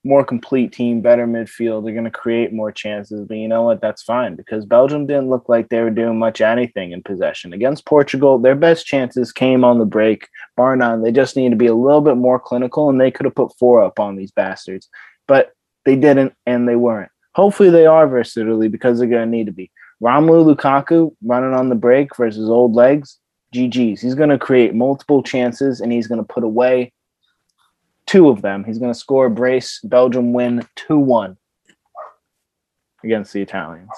more 0.04 0.24
complete 0.24 0.72
team, 0.72 1.00
better 1.00 1.26
midfield. 1.26 1.84
They're 1.84 1.92
going 1.92 2.04
to 2.04 2.10
create 2.10 2.52
more 2.52 2.70
chances. 2.70 3.26
But 3.26 3.36
you 3.36 3.48
know 3.48 3.62
what? 3.62 3.80
That's 3.80 4.02
fine 4.02 4.36
because 4.36 4.64
Belgium 4.64 5.06
didn't 5.06 5.30
look 5.30 5.48
like 5.48 5.68
they 5.68 5.80
were 5.80 5.90
doing 5.90 6.18
much 6.18 6.40
anything 6.40 6.92
in 6.92 7.02
possession 7.02 7.52
against 7.52 7.86
Portugal. 7.86 8.38
Their 8.38 8.54
best 8.54 8.86
chances 8.86 9.32
came 9.32 9.64
on 9.64 9.78
the 9.78 9.84
break, 9.84 10.28
bar 10.56 10.76
none. 10.76 11.02
They 11.02 11.12
just 11.12 11.36
need 11.36 11.50
to 11.50 11.56
be 11.56 11.66
a 11.66 11.74
little 11.74 12.00
bit 12.00 12.16
more 12.16 12.38
clinical, 12.38 12.88
and 12.88 13.00
they 13.00 13.10
could 13.10 13.26
have 13.26 13.34
put 13.34 13.56
four 13.58 13.82
up 13.82 13.98
on 13.98 14.16
these 14.16 14.30
bastards, 14.30 14.88
but 15.26 15.52
they 15.84 15.96
didn't, 15.96 16.34
and 16.46 16.68
they 16.68 16.76
weren't. 16.76 17.10
Hopefully, 17.34 17.70
they 17.70 17.86
are 17.86 18.06
versus 18.06 18.36
Italy 18.36 18.68
because 18.68 18.98
they're 18.98 19.08
going 19.08 19.30
to 19.30 19.36
need 19.36 19.46
to 19.46 19.52
be. 19.52 19.70
Romelu 20.02 20.54
Lukaku 20.54 21.14
running 21.24 21.54
on 21.54 21.68
the 21.68 21.74
break 21.74 22.16
versus 22.16 22.48
old 22.48 22.74
legs. 22.74 23.18
GG's. 23.54 24.00
He's 24.00 24.14
going 24.14 24.28
to 24.28 24.38
create 24.38 24.74
multiple 24.74 25.22
chances 25.22 25.80
and 25.80 25.90
he's 25.90 26.06
going 26.06 26.20
to 26.20 26.32
put 26.32 26.44
away 26.44 26.92
two 28.08 28.28
of 28.28 28.42
them. 28.42 28.64
He's 28.64 28.78
going 28.78 28.92
to 28.92 28.98
score 28.98 29.26
a 29.26 29.30
brace. 29.30 29.78
Belgium 29.84 30.32
win 30.32 30.66
2 30.74 30.98
1 30.98 31.36
against 33.04 33.32
the 33.32 33.42
Italians. 33.42 33.90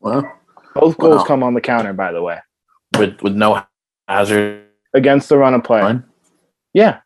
Well, 0.00 0.30
Both 0.74 0.98
goals 0.98 1.18
Wow. 1.18 1.24
come 1.24 1.42
on 1.42 1.54
the 1.54 1.60
counter, 1.60 1.92
by 1.92 2.12
the 2.12 2.22
way, 2.22 2.38
with 2.98 3.20
with 3.22 3.34
no 3.34 3.62
hazard. 4.08 4.64
against 4.94 5.28
the 5.28 5.36
run 5.38 5.54
of 5.54 5.62
play. 5.62 5.80
Fine. 5.80 6.04
Yeah. 6.72 7.00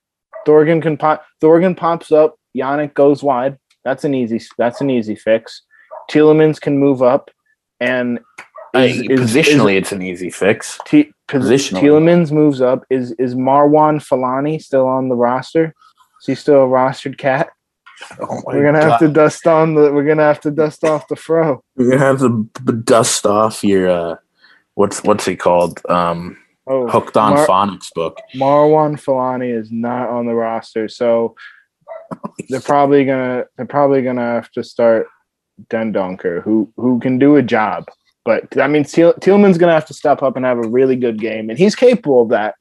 Thorgan 0.47 0.81
can 0.81 0.97
pop. 0.97 1.25
Thorgan 1.43 1.77
pops 1.77 2.13
up. 2.13 2.37
Yannick 2.57 2.95
goes 2.95 3.23
wide. 3.23 3.59
That's 3.85 4.05
an 4.05 4.15
easy. 4.15 4.41
That's 4.57 4.81
an 4.81 4.89
easy 4.91 5.17
fix. 5.17 5.63
Tielemans 6.11 6.61
can 6.61 6.79
move 6.79 7.03
up, 7.03 7.31
and 7.81 8.21
is- 8.75 8.97
Hey, 9.07 9.13
is- 9.13 9.21
positionally, 9.21 9.77
it's 9.77 9.91
an 9.93 10.03
easy 10.03 10.31
fix. 10.31 10.79
T- 10.87 11.13
pos- 11.29 11.43
Positionally. 11.43 11.81
Tielemans 11.81 12.31
moves 12.31 12.61
up. 12.61 12.85
Is 12.91 13.13
is 13.19 13.35
Marouane 13.35 14.01
Fellaini 14.01 14.63
still 14.63 14.87
on 14.87 15.09
the 15.09 15.17
roster? 15.17 15.75
Is 16.21 16.27
he 16.27 16.35
still 16.35 16.65
a 16.65 16.67
rostered 16.67 17.19
cat? 17.19 17.51
Oh 18.21 18.43
we're 18.45 18.63
gonna 18.63 18.83
have 18.83 18.99
to 19.01 19.09
dust 19.09 19.47
on 19.47 19.75
the. 19.75 19.91
We're 19.93 20.05
gonna 20.07 20.23
have 20.23 20.41
to 20.41 20.51
dust 20.51 20.85
off 20.85 21.09
the 21.09 21.17
fro. 21.17 21.63
We're 21.77 21.91
gonna 21.93 22.05
have 22.05 22.19
to 22.21 22.49
dust 22.73 23.25
off 23.25 23.65
your 23.65 23.89
uh, 23.89 24.17
what's 24.75 25.03
what's 25.03 25.27
it 25.29 25.37
called? 25.37 25.81
Um, 25.89 26.37
Oh, 26.69 26.89
hooked 26.89 27.17
on 27.17 27.35
Mar- 27.35 27.47
phonics 27.47 27.93
book. 27.95 28.19
Marouane 28.35 29.01
Fellaini 29.01 29.57
is 29.57 29.71
not 29.71 30.09
on 30.09 30.27
the 30.27 30.35
roster, 30.35 30.89
so 30.89 31.37
they're 32.49 32.61
probably 32.61 33.05
gonna 33.05 33.45
they're 33.57 33.67
probably 33.67 34.03
gonna 34.03 34.21
have 34.21 34.51
to 34.53 34.65
start 34.65 35.07
Dendoncker, 35.71 36.43
who 36.43 36.73
who 36.77 36.99
can 36.99 37.19
do 37.19 37.37
a 37.37 37.43
job. 37.43 37.85
But 38.25 38.59
I 38.61 38.67
mean, 38.67 38.83
Thiel, 38.83 39.15
Thielman's 39.15 39.59
gonna 39.59 39.73
have 39.75 39.87
to 39.87 39.95
step 39.95 40.23
up 40.25 40.35
and 40.37 40.45
have 40.45 40.59
a 40.59 40.69
really 40.69 40.97
good 40.97 41.21
game, 41.21 41.51
and 41.51 41.59
he's 41.59 41.77
capable 41.77 42.23
of 42.23 42.31
that. 42.31 42.57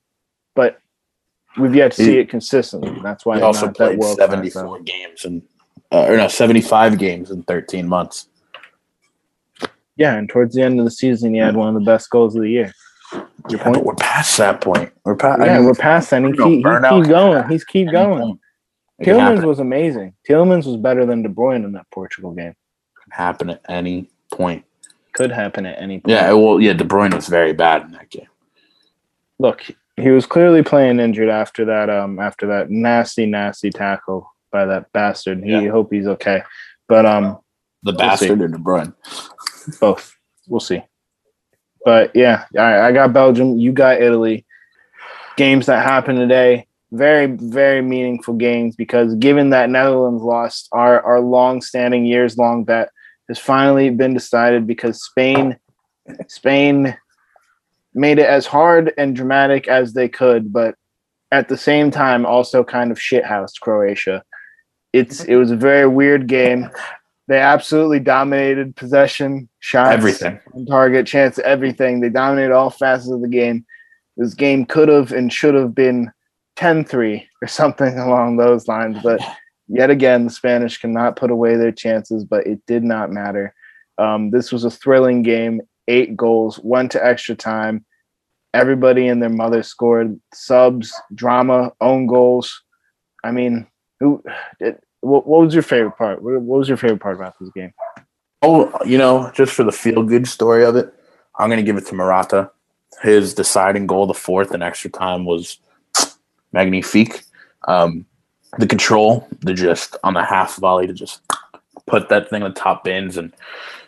We've 1.57 1.75
yet 1.75 1.93
to 1.93 2.03
see 2.03 2.17
it 2.17 2.29
consistently. 2.29 2.99
That's 3.01 3.25
why 3.25 3.37
He 3.37 3.41
also 3.43 3.71
played 3.71 4.03
seventy 4.03 4.49
four 4.49 4.79
games 4.81 5.25
and 5.25 5.41
uh, 5.91 6.05
or 6.07 6.17
no 6.17 6.27
seventy 6.27 6.61
five 6.61 6.97
games 6.97 7.31
in 7.31 7.43
thirteen 7.43 7.87
months. 7.87 8.27
Yeah, 9.97 10.15
and 10.15 10.27
towards 10.27 10.55
the 10.55 10.61
end 10.61 10.79
of 10.79 10.85
the 10.85 10.91
season, 10.91 11.33
he 11.33 11.39
had 11.39 11.55
one 11.55 11.69
of 11.69 11.73
the 11.75 11.85
best 11.85 12.09
goals 12.09 12.35
of 12.35 12.41
the 12.41 12.49
year. 12.49 12.73
Your 13.49 13.59
Yeah, 13.59 13.63
point? 13.63 13.85
we're 13.85 13.95
past 13.95 14.37
that 14.37 14.59
point. 14.59 14.91
We're 15.05 15.15
past. 15.15 15.41
Yeah, 15.41 15.61
we're 15.61 15.73
past 15.73 16.09
that. 16.09 16.23
He 16.23 16.31
keep, 16.33 16.37
he 16.37 16.55
keep 16.55 16.63
going. 17.07 17.47
He's 17.47 17.63
keep 17.63 17.91
going. 17.91 18.39
Tielemans 19.01 19.45
was 19.45 19.59
amazing. 19.59 20.13
Tielemans 20.27 20.65
was 20.65 20.77
better 20.77 21.05
than 21.05 21.21
De 21.21 21.29
Bruyne 21.29 21.63
in 21.63 21.73
that 21.73 21.85
Portugal 21.91 22.31
game. 22.31 22.55
Could 22.95 23.13
happen 23.13 23.49
at 23.49 23.61
any 23.69 24.09
point. 24.31 24.65
Could 25.13 25.31
happen 25.31 25.65
at 25.65 25.81
any 25.81 25.99
point. 25.99 26.11
Yeah, 26.11 26.33
well, 26.33 26.59
yeah, 26.59 26.73
De 26.73 26.83
Bruyne 26.83 27.13
was 27.13 27.27
very 27.27 27.53
bad 27.53 27.83
in 27.83 27.91
that 27.91 28.09
game. 28.09 28.27
Look, 29.37 29.63
he 29.97 30.09
was 30.09 30.25
clearly 30.25 30.61
playing 30.63 30.99
injured 30.99 31.29
after 31.29 31.65
that. 31.65 31.89
Um, 31.89 32.19
after 32.19 32.47
that 32.47 32.69
nasty, 32.69 33.25
nasty 33.25 33.69
tackle 33.69 34.31
by 34.51 34.65
that 34.65 34.91
bastard. 34.91 35.43
He 35.43 35.51
Yeah. 35.51 35.69
hope 35.71 35.91
he's 35.91 36.07
okay. 36.07 36.43
But 36.87 37.05
um, 37.05 37.39
The 37.83 37.93
bastard 37.93 38.41
or 38.41 38.47
De 38.47 38.57
Bruyne. 38.57 38.93
both. 39.79 40.15
We'll 40.47 40.59
see. 40.59 40.81
But 41.83 42.11
yeah, 42.15 42.45
I, 42.57 42.81
I 42.87 42.91
got 42.91 43.13
Belgium. 43.13 43.57
You 43.59 43.71
got 43.71 44.01
Italy. 44.01 44.45
Games 45.37 45.65
that 45.65 45.83
happened 45.85 46.17
today, 46.17 46.65
very 46.93 47.25
very 47.25 47.81
meaningful 47.81 48.35
games 48.35 48.75
because 48.77 49.13
given 49.15 49.49
that 49.49 49.69
Netherlands 49.69 50.23
lost, 50.23 50.69
our 50.71 51.01
our 51.01 51.19
long 51.19 51.61
standing 51.61 52.05
years 52.05 52.37
long 52.37 52.63
bet 52.63 52.89
has 53.27 53.37
finally 53.37 53.89
been 53.89 54.13
decided 54.13 54.65
because 54.65 55.03
Spain 55.03 55.57
Spain 56.29 56.95
made 57.95 58.19
it 58.19 58.27
as 58.27 58.45
hard 58.45 58.93
and 58.97 59.15
dramatic 59.15 59.67
as 59.67 59.93
they 59.93 60.07
could, 60.09 60.53
but 60.53 60.75
at 61.31 61.47
the 61.47 61.57
same 61.57 61.89
time 61.89 62.25
also 62.25 62.63
kind 62.63 62.91
of 62.91 62.99
shithoused 62.99 63.61
Croatia. 63.61 64.23
It's 64.93 65.23
it 65.23 65.35
was 65.35 65.51
a 65.51 65.55
very 65.55 65.87
weird 65.87 66.27
game. 66.27 66.69
They 67.27 67.39
absolutely 67.39 67.99
dominated 67.99 68.75
possession, 68.75 69.49
shots, 69.59 69.93
Everything. 69.93 70.39
target, 70.69 71.07
chance, 71.07 71.39
everything. 71.39 71.99
They 71.99 72.09
dominated 72.09 72.53
all 72.53 72.69
facets 72.69 73.11
of 73.11 73.21
the 73.21 73.27
game. 73.27 73.65
This 74.15 74.35
game 74.35 74.65
could 74.65 74.89
have 74.89 75.11
and 75.11 75.33
should 75.33 75.55
have 75.55 75.73
been 75.73 76.11
10-3 76.57 77.25
or 77.41 77.47
something 77.47 77.97
along 77.99 78.37
those 78.37 78.67
lines, 78.67 78.97
but 79.01 79.19
yet 79.67 79.89
again, 79.89 80.25
the 80.25 80.29
Spanish 80.29 80.77
cannot 80.77 81.15
put 81.15 81.31
away 81.31 81.55
their 81.55 81.71
chances, 81.71 82.23
but 82.23 82.45
it 82.45 82.63
did 82.67 82.83
not 82.83 83.11
matter. 83.11 83.53
Um, 83.97 84.29
this 84.29 84.51
was 84.51 84.63
a 84.63 84.69
thrilling 84.69 85.23
game. 85.23 85.61
Eight 85.87 86.15
goals, 86.15 86.59
went 86.63 86.91
to 86.93 87.05
extra 87.05 87.35
time. 87.35 87.85
Everybody 88.53 89.07
and 89.07 89.21
their 89.21 89.29
mother 89.29 89.63
scored 89.63 90.19
subs, 90.33 90.93
drama, 91.13 91.73
own 91.81 92.07
goals. 92.07 92.63
I 93.23 93.31
mean, 93.31 93.67
who? 93.99 94.23
It, 94.59 94.81
what, 95.01 95.27
what 95.27 95.41
was 95.45 95.53
your 95.53 95.63
favorite 95.63 95.97
part? 95.97 96.21
What, 96.21 96.41
was 96.41 96.67
your 96.67 96.77
favorite 96.77 97.01
part 97.01 97.15
about 97.15 97.35
this 97.39 97.49
game? 97.55 97.73
Oh, 98.41 98.71
you 98.85 98.97
know, 98.97 99.31
just 99.33 99.53
for 99.53 99.63
the 99.63 99.71
feel 99.71 100.03
good 100.03 100.27
story 100.27 100.63
of 100.65 100.75
it, 100.75 100.93
I'm 101.37 101.49
going 101.49 101.57
to 101.57 101.63
give 101.63 101.77
it 101.77 101.85
to 101.87 101.95
Morata. 101.95 102.51
His 103.01 103.33
deciding 103.33 103.87
goal, 103.87 104.07
the 104.07 104.13
fourth 104.13 104.53
in 104.53 104.61
extra 104.61 104.89
time, 104.89 105.25
was 105.25 105.59
magnifique. 106.51 107.23
Um, 107.67 108.05
the 108.57 108.67
control, 108.67 109.27
the 109.41 109.53
just 109.53 109.97
on 110.03 110.13
the 110.13 110.23
half 110.23 110.55
volley 110.57 110.87
to 110.87 110.93
just 110.93 111.21
put 111.85 112.09
that 112.09 112.29
thing 112.29 112.41
in 112.41 112.47
the 112.47 112.59
top 112.59 112.83
bins 112.83 113.17
and 113.17 113.33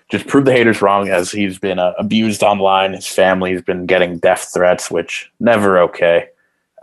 just 0.10 0.28
prove 0.28 0.46
the 0.46 0.54
haters 0.54 0.82
wrong 0.82 1.10
as 1.10 1.32
he's 1.32 1.60
been 1.60 1.80
uh, 1.80 1.94
abused 1.98 2.44
online. 2.44 2.94
His 2.94 3.08
family's 3.08 3.62
been 3.62 3.86
getting 3.86 4.20
death 4.20 4.52
threats, 4.54 4.90
which 4.90 5.32
never 5.40 5.80
okay. 5.80 6.30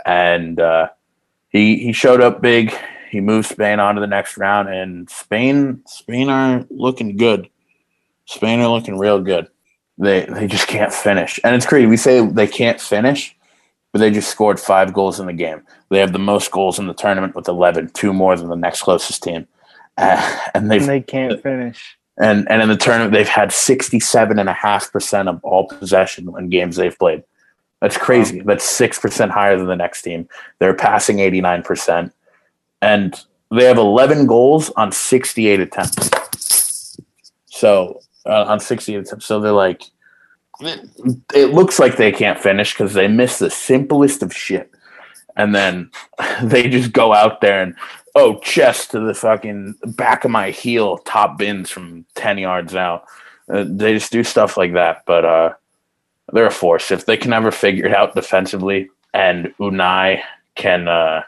And 0.05 0.61
uh, 0.61 0.89
he 1.49 1.79
he 1.79 1.93
showed 1.93 2.21
up 2.21 2.43
big. 2.43 2.75
He 3.11 3.21
moved 3.21 3.49
Spain 3.49 3.81
on 3.81 3.95
to 3.95 4.01
the 4.01 4.07
next 4.07 4.37
round, 4.37 4.69
and 4.69 5.09
Spain 5.09 5.81
Spain 5.87 6.29
are 6.29 6.67
looking 6.69 7.17
good. 7.17 7.49
Spain 8.27 8.61
are 8.61 8.69
looking 8.69 8.99
real 8.99 9.21
good. 9.21 9.49
They 9.97 10.27
they 10.27 10.47
just 10.47 10.67
can't 10.69 10.93
finish, 10.93 11.41
and 11.45 11.55
it's 11.55 11.67
crazy. 11.67 11.87
We 11.87 11.97
say 11.97 12.27
they 12.27 12.47
can't 12.47 12.81
finish, 12.81 13.35
but 13.93 14.01
they 14.01 14.11
just 14.11 14.31
scored 14.31 14.61
five 14.61 14.93
goals 14.93 15.19
in 15.19 15.27
the 15.27 15.33
game. 15.33 15.63
They 15.89 16.01
have 16.01 16.13
the 16.13 16.19
most 16.19 16.51
goals 16.51 16.79
in 16.79 16.89
the 16.89 16.95
tournament 16.95 17.37
with 17.37 17.47
11, 17.47 17.91
two 17.91 18.13
more 18.13 18.37
than 18.37 18.49
the 18.49 18.57
next 18.57 18.83
closest 18.83 19.23
team, 19.23 19.47
uh, 19.97 20.39
and 20.55 20.71
they've 20.71 20.81
And 20.83 20.91
they 20.91 21.01
can't 21.01 21.41
finish. 21.41 21.97
And 22.19 22.51
and 22.51 22.63
in 22.63 22.69
the 22.69 22.77
tournament 22.77 23.13
they've 23.13 23.29
had 23.29 23.51
67.5% 23.51 25.29
of 25.29 25.45
all 25.45 25.69
possession 25.69 26.33
in 26.39 26.49
games 26.49 26.77
they've 26.77 26.99
played. 26.99 27.23
That's 27.81 27.99
crazy. 27.99 28.41
That's 28.41 28.65
6% 28.65 29.31
higher 29.31 29.59
than 29.59 29.67
the 29.67 29.77
next 29.77 30.03
team. 30.03 30.27
They're 30.59 30.75
passing 30.75 31.19
89% 31.19 32.13
and 32.81 33.25
they 33.51 33.65
have 33.65 33.79
11 33.79 34.27
goals 34.27 34.71
on 34.71 34.93
68 34.93 35.61
attempts. 35.61 36.99
So 37.47 38.01
uh, 38.27 38.45
on 38.45 38.61
68 38.61 38.97
attempts, 38.97 39.27
so 39.27 39.41
they're 39.41 39.53
like, 39.53 39.83
it, 40.61 40.89
it 41.35 41.47
looks 41.53 41.79
like 41.79 41.97
they 41.97 42.13
can't 42.13 42.39
finish 42.39 42.73
because 42.73 42.95
they 42.95 43.09
miss 43.09 43.39
the 43.39 43.51
simplest 43.51 44.23
of 44.23 44.35
shit, 44.35 44.71
and 45.37 45.55
then 45.55 45.91
they 46.43 46.69
just 46.69 46.93
go 46.93 47.13
out 47.13 47.41
there 47.41 47.63
and 47.63 47.75
oh 48.15 48.39
chest 48.41 48.93
to 48.93 49.01
the 49.01 49.15
fucking 49.15 49.75
back 49.85 50.25
of 50.25 50.31
my 50.31 50.51
heel, 50.51 50.99
top 50.99 51.39
bins 51.39 51.71
from 51.71 52.05
10 52.15 52.39
yards 52.39 52.75
out. 52.75 53.05
Uh, 53.49 53.65
they 53.67 53.95
just 53.95 54.13
do 54.13 54.25
stuff 54.25 54.57
like 54.57 54.73
that, 54.73 55.03
but 55.07 55.25
uh, 55.25 55.53
they're 56.33 56.47
a 56.47 56.51
force 56.51 56.91
if 56.91 57.07
they 57.07 57.17
can 57.17 57.33
ever 57.33 57.51
figure 57.51 57.87
it 57.87 57.95
out 57.95 58.15
defensively, 58.15 58.89
and 59.13 59.53
Unai 59.59 60.23
can 60.55 60.89
uh, 60.89 61.23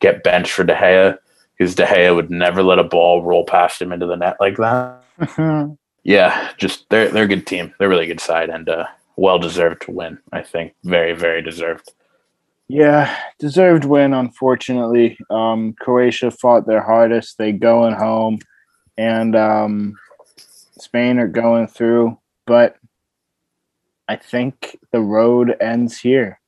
get 0.00 0.22
benched 0.22 0.52
for 0.52 0.64
De 0.64 0.74
Gea 0.74 1.18
because 1.56 1.74
De 1.74 1.84
Gea 1.84 2.14
would 2.14 2.30
never 2.30 2.62
let 2.62 2.78
a 2.78 2.84
ball 2.84 3.22
roll 3.22 3.44
past 3.44 3.82
him 3.82 3.92
into 3.92 4.06
the 4.06 4.16
net 4.16 4.36
like 4.40 4.56
that. 4.56 5.02
yeah, 6.04 6.52
just 6.56 6.88
they're 6.88 7.10
they're 7.10 7.24
a 7.24 7.28
good 7.28 7.46
team. 7.46 7.74
They're 7.78 7.88
a 7.88 7.90
really 7.90 8.06
good 8.06 8.20
side 8.20 8.48
and 8.48 8.68
uh, 8.68 8.86
well 9.16 9.38
deserved 9.38 9.82
to 9.82 9.90
win. 9.90 10.18
I 10.32 10.42
think 10.42 10.74
very 10.84 11.12
very 11.12 11.42
deserved. 11.42 11.92
Yeah, 12.72 13.12
deserved 13.40 13.84
win. 13.84 14.14
Unfortunately, 14.14 15.18
um, 15.28 15.74
Croatia 15.80 16.30
fought 16.30 16.68
their 16.68 16.80
hardest. 16.80 17.36
They 17.36 17.50
going 17.50 17.94
home, 17.94 18.38
and 18.96 19.34
um, 19.34 19.96
Spain 20.36 21.18
are 21.18 21.26
going 21.26 21.66
through. 21.66 22.16
But 22.46 22.76
I 24.06 24.14
think 24.14 24.78
the 24.92 25.00
road 25.00 25.56
ends 25.60 25.98
here. 25.98 26.38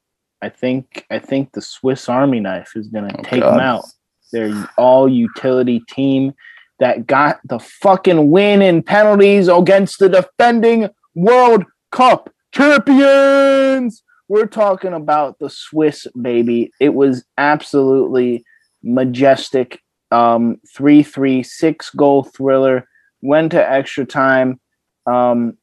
I 0.41 0.49
think 0.49 1.07
I 1.11 1.19
think 1.19 1.53
the 1.53 1.61
Swiss 1.61 2.09
Army 2.09 2.39
knife 2.39 2.71
is 2.77 2.87
going 2.87 3.09
to 3.09 3.19
oh, 3.19 3.23
take 3.25 3.41
God. 3.41 3.55
them 3.55 3.61
out. 3.61 3.85
They're 4.31 4.71
all 4.79 5.09
utility 5.09 5.83
team 5.89 6.35
that 6.79 7.09
got 7.09 7.41
the 7.49 7.59
fucking 7.59 8.31
win 8.31 8.63
in 8.63 8.85
penalties 8.85 9.49
against 9.49 9.99
the 9.99 10.09
defending 10.09 10.89
World 11.17 11.65
Cup 11.91 12.31
champions. 12.53 14.05
We're 14.33 14.47
talking 14.47 14.95
about 14.95 15.41
the 15.41 15.51
Swiss 15.51 16.07
baby. 16.19 16.73
It 16.81 16.95
was 16.95 17.23
absolutely 17.37 18.47
majestic. 18.83 19.83
Um, 20.11 20.59
three 20.75 21.03
three 21.03 21.43
six 21.43 21.91
goal 21.91 22.23
thriller. 22.23 22.89
Went 23.21 23.53
to 23.53 23.71
extra 23.71 24.07
time. 24.07 24.59
Um, 25.05 25.59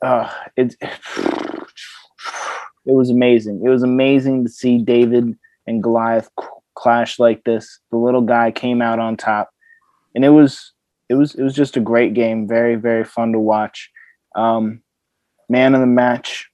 uh, 0.00 0.32
it 0.56 0.74
it 0.80 1.66
was 2.86 3.10
amazing. 3.10 3.60
It 3.62 3.68
was 3.68 3.82
amazing 3.82 4.46
to 4.46 4.50
see 4.50 4.78
David 4.78 5.36
and 5.66 5.82
Goliath 5.82 6.30
clash 6.76 7.18
like 7.18 7.44
this. 7.44 7.78
The 7.90 7.98
little 7.98 8.22
guy 8.22 8.52
came 8.52 8.80
out 8.80 8.98
on 8.98 9.18
top, 9.18 9.50
and 10.14 10.24
it 10.24 10.30
was 10.30 10.72
it 11.10 11.14
was 11.14 11.34
it 11.34 11.42
was 11.42 11.54
just 11.54 11.76
a 11.76 11.80
great 11.80 12.14
game. 12.14 12.48
Very 12.48 12.76
very 12.76 13.04
fun 13.04 13.32
to 13.32 13.38
watch. 13.38 13.90
Um, 14.34 14.80
man 15.50 15.74
of 15.74 15.82
the 15.82 15.86
match, 15.86 16.47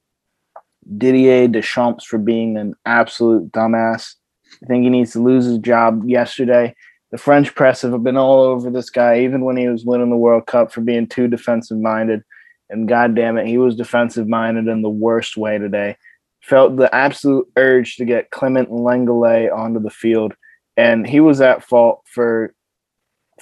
Didier 0.99 1.49
Deschamps 1.49 2.05
for 2.05 2.19
being 2.19 2.57
an 2.57 2.75
absolute 2.87 3.51
dumbass. 3.53 4.15
I 4.63 4.67
think 4.67 4.85
he 4.85 4.91
needs 4.91 5.13
to 5.13 5.23
lose 5.23 5.45
his 5.45 5.59
job 5.59 6.03
yesterday. 6.07 6.75
The 7.11 7.19
French 7.19 7.55
press 7.55 7.83
have 7.83 8.03
been 8.03 8.17
all 8.17 8.41
over 8.41 8.71
this 8.71 8.91
guy, 8.91 9.21
even 9.21 9.45
when 9.45 9.57
he 9.57 9.69
was 9.69 9.85
winning 9.85 10.11
the 10.11 10.17
World 10.17 10.47
Cup, 10.47 10.73
for 10.73 10.81
being 10.81 11.07
too 11.07 11.29
defensive 11.29 11.79
minded. 11.79 12.23
And 12.71 12.89
God 12.89 13.15
damn 13.15 13.37
it, 13.37 13.47
he 13.47 13.59
was 13.59 13.77
defensive 13.77 14.27
minded 14.27 14.69
in 14.69 14.83
the 14.83 14.89
worst 14.89 15.37
way 15.37 15.59
today 15.59 15.97
felt 16.45 16.77
the 16.77 16.95
absolute 16.95 17.49
urge 17.57 17.97
to 17.97 18.05
get 18.05 18.31
Clement 18.31 18.71
Lenglet 18.71 19.51
onto 19.51 19.81
the 19.81 19.91
field, 19.91 20.35
and 20.77 21.07
he 21.07 21.21
was 21.21 21.41
at 21.41 21.65
fault 21.65 22.03
for 22.05 22.55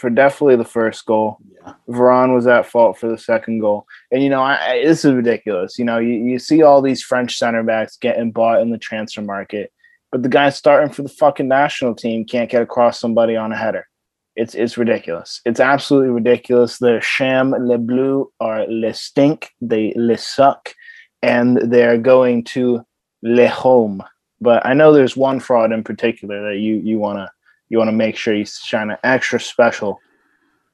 for 0.03 0.11
definitely 0.11 0.57
the 0.57 0.65
first 0.65 1.07
goal. 1.07 1.39
Yeah. 1.65 1.75
Varane 1.89 2.35
was 2.35 2.49
at 2.49 2.67
fault 2.67 2.99
for 2.99 3.09
the 3.09 3.17
second 3.17 3.61
goal, 3.61 3.87
and 4.11 4.21
you 4.21 4.29
know 4.29 4.43
I, 4.43 4.73
I, 4.73 4.85
this 4.85 5.05
is 5.05 5.15
ridiculous. 5.15 5.79
You 5.79 5.85
know 5.85 5.99
you, 5.99 6.15
you 6.15 6.41
see 6.41 6.61
all 6.63 6.83
these 6.83 7.05
French 7.05 7.39
center 7.39 7.63
backs 7.63 7.97
getting 7.97 8.33
bought 8.33 8.61
in 8.61 8.71
the 8.71 8.79
transfer 8.79 9.23
market, 9.23 9.73
but 10.11 10.25
the 10.25 10.29
guy 10.29 10.51
starting 10.51 10.93
for 10.93 11.03
the 11.03 11.09
fucking 11.09 11.47
national 11.47 11.95
team 11.95 12.25
can't 12.25 12.51
get 12.51 12.63
across 12.63 12.99
somebody 12.99 13.37
on 13.37 13.53
a 13.53 13.57
header. 13.57 13.87
It's 14.35 14.57
it's 14.57 14.77
ridiculous. 14.77 15.41
It's 15.45 15.61
absolutely 15.61 16.11
ridiculous. 16.11 16.79
The 16.79 17.01
sham 17.01 17.53
le 17.53 17.79
bleu 17.79 18.33
or 18.41 18.67
le 18.69 18.93
stink. 18.93 19.51
They 19.61 19.93
le 19.95 20.19
suck, 20.19 20.75
and 21.23 21.59
they're 21.59 21.99
going 21.99 22.43
to 22.57 22.85
Le 23.23 23.47
Home. 23.49 24.03
But 24.41 24.67
I 24.67 24.75
know 24.75 24.93
there's 24.93 25.17
one 25.17 25.39
fraud 25.39 25.71
in 25.71 25.85
particular 25.85 26.43
that 26.49 26.59
you 26.59 26.75
you 26.83 26.99
wanna 26.99 27.31
you 27.73 27.79
wanna 27.79 27.91
make 27.91 28.17
sure 28.17 28.35
you 28.35 28.45
shine 28.45 28.91
an 28.91 28.99
extra 29.03 29.41
special 29.41 29.99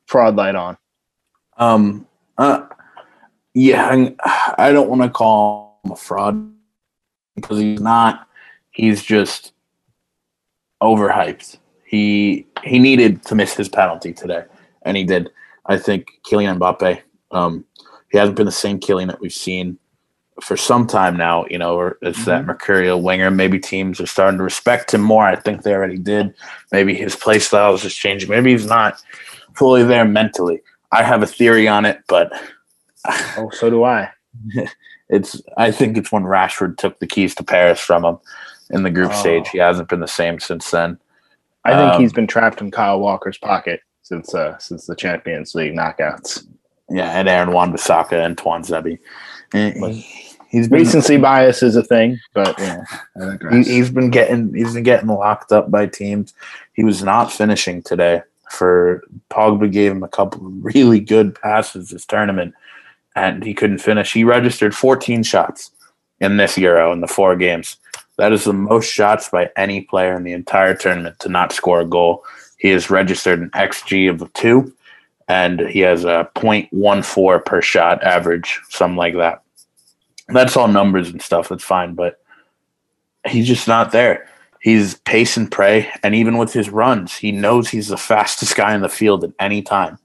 fraud 0.06 0.34
light 0.34 0.56
on. 0.56 0.76
Um. 1.56 2.08
Uh. 2.36 2.66
Yeah, 3.54 4.10
I 4.58 4.72
don't 4.72 4.90
want 4.90 5.02
to 5.02 5.08
call 5.08 5.80
him 5.84 5.92
a 5.92 5.96
fraud 5.96 6.52
because 7.36 7.58
he's 7.58 7.80
not. 7.80 8.26
He's 8.72 9.02
just 9.04 9.52
overhyped. 10.82 11.58
He 11.84 12.46
he 12.64 12.80
needed 12.80 13.24
to 13.26 13.36
miss 13.36 13.54
his 13.54 13.68
penalty 13.68 14.12
today, 14.12 14.44
and 14.82 14.96
he 14.96 15.04
did. 15.04 15.30
I 15.66 15.78
think 15.78 16.08
Kylian 16.28 16.58
Mbappe. 16.58 17.00
Um, 17.30 17.64
he 18.10 18.18
hasn't 18.18 18.36
been 18.36 18.46
the 18.46 18.52
same 18.52 18.80
Kylian 18.80 19.06
that 19.06 19.20
we've 19.20 19.32
seen 19.32 19.78
for 20.40 20.56
some 20.56 20.86
time 20.86 21.16
now, 21.16 21.44
you 21.50 21.58
know, 21.58 21.94
it's 22.02 22.18
mm-hmm. 22.18 22.24
that 22.24 22.46
mercurial 22.46 23.02
winger. 23.02 23.30
Maybe 23.30 23.58
teams 23.58 24.00
are 24.00 24.06
starting 24.06 24.38
to 24.38 24.44
respect 24.44 24.94
him 24.94 25.00
more. 25.00 25.24
I 25.24 25.36
think 25.36 25.62
they 25.62 25.72
already 25.72 25.98
did. 25.98 26.34
Maybe 26.72 26.94
his 26.94 27.16
play 27.16 27.38
style 27.38 27.74
is 27.74 27.82
just 27.82 27.98
changing. 27.98 28.30
Maybe 28.30 28.52
he's 28.52 28.66
not 28.66 29.02
fully 29.54 29.82
there 29.82 30.04
mentally. 30.04 30.60
I 30.92 31.02
have 31.02 31.22
a 31.22 31.26
theory 31.26 31.68
on 31.68 31.84
it, 31.84 32.00
but 32.08 32.32
oh, 33.36 33.50
so 33.52 33.70
do 33.70 33.84
I. 33.84 34.10
it's 35.08 35.40
I 35.56 35.70
think 35.70 35.96
it's 35.96 36.12
when 36.12 36.24
Rashford 36.24 36.76
took 36.76 36.98
the 36.98 37.06
keys 37.06 37.34
to 37.36 37.44
Paris 37.44 37.80
from 37.80 38.04
him 38.04 38.18
in 38.70 38.82
the 38.82 38.90
group 38.90 39.10
oh. 39.12 39.20
stage. 39.20 39.48
He 39.48 39.58
hasn't 39.58 39.88
been 39.88 40.00
the 40.00 40.06
same 40.06 40.38
since 40.40 40.70
then. 40.70 40.98
I 41.64 41.76
think 41.76 41.94
um, 41.94 42.00
he's 42.00 42.12
been 42.12 42.26
trapped 42.26 42.60
in 42.60 42.70
Kyle 42.70 43.00
Walker's 43.00 43.38
pocket 43.38 43.80
since 44.02 44.34
uh, 44.34 44.56
since 44.58 44.86
the 44.86 44.96
Champions 44.96 45.54
League 45.54 45.74
knockouts. 45.74 46.46
Yeah, 46.90 47.10
and 47.10 47.28
Aaron 47.28 47.52
Wan-Bissaka 47.52 48.24
and 48.24 48.36
Tuanzebe. 48.36 48.98
He's 50.48 50.66
been, 50.66 50.80
recency 50.80 51.18
bias 51.18 51.62
is 51.62 51.76
a 51.76 51.82
thing, 51.82 52.18
but 52.32 52.58
yeah, 52.58 52.84
he, 53.50 53.78
has 53.78 53.90
been 53.90 54.10
getting 54.10 54.54
he's 54.54 54.74
been 54.74 54.82
getting 54.82 55.08
locked 55.08 55.52
up 55.52 55.70
by 55.70 55.86
teams. 55.86 56.32
He 56.72 56.84
was 56.84 57.02
not 57.02 57.30
finishing 57.30 57.82
today. 57.82 58.22
For 58.50 59.04
Pogba 59.30 59.70
gave 59.70 59.92
him 59.92 60.02
a 60.02 60.08
couple 60.08 60.46
of 60.46 60.64
really 60.64 61.00
good 61.00 61.38
passes 61.38 61.90
this 61.90 62.06
tournament, 62.06 62.54
and 63.14 63.44
he 63.44 63.52
couldn't 63.52 63.78
finish. 63.78 64.14
He 64.14 64.24
registered 64.24 64.74
14 64.74 65.22
shots 65.22 65.70
in 66.18 66.38
this 66.38 66.56
Euro 66.56 66.92
in 66.92 67.02
the 67.02 67.06
four 67.06 67.36
games. 67.36 67.76
That 68.16 68.32
is 68.32 68.44
the 68.44 68.54
most 68.54 68.90
shots 68.90 69.28
by 69.28 69.50
any 69.54 69.82
player 69.82 70.16
in 70.16 70.24
the 70.24 70.32
entire 70.32 70.74
tournament 70.74 71.18
to 71.20 71.28
not 71.28 71.52
score 71.52 71.80
a 71.80 71.86
goal. 71.86 72.24
He 72.56 72.70
has 72.70 72.88
registered 72.88 73.40
an 73.40 73.50
XG 73.50 74.08
of 74.08 74.32
two, 74.32 74.72
and 75.28 75.60
he 75.60 75.80
has 75.80 76.04
a 76.04 76.30
0.14 76.36 77.44
per 77.44 77.60
shot 77.60 78.02
average, 78.02 78.60
something 78.70 78.96
like 78.96 79.14
that 79.16 79.42
that's 80.36 80.56
all 80.56 80.68
numbers 80.68 81.08
and 81.08 81.22
stuff. 81.22 81.48
That's 81.48 81.64
fine, 81.64 81.94
but 81.94 82.20
he's 83.26 83.46
just 83.46 83.68
not 83.68 83.92
there. 83.92 84.28
He's 84.60 84.96
pace 84.96 85.36
and 85.36 85.50
pray, 85.50 85.88
and 86.02 86.14
even 86.14 86.36
with 86.36 86.52
his 86.52 86.68
runs, 86.68 87.16
he 87.16 87.30
knows 87.30 87.68
he's 87.68 87.88
the 87.88 87.96
fastest 87.96 88.56
guy 88.56 88.74
in 88.74 88.80
the 88.80 88.88
field 88.88 89.22
at 89.22 89.30
any 89.38 89.62
time, 89.62 89.98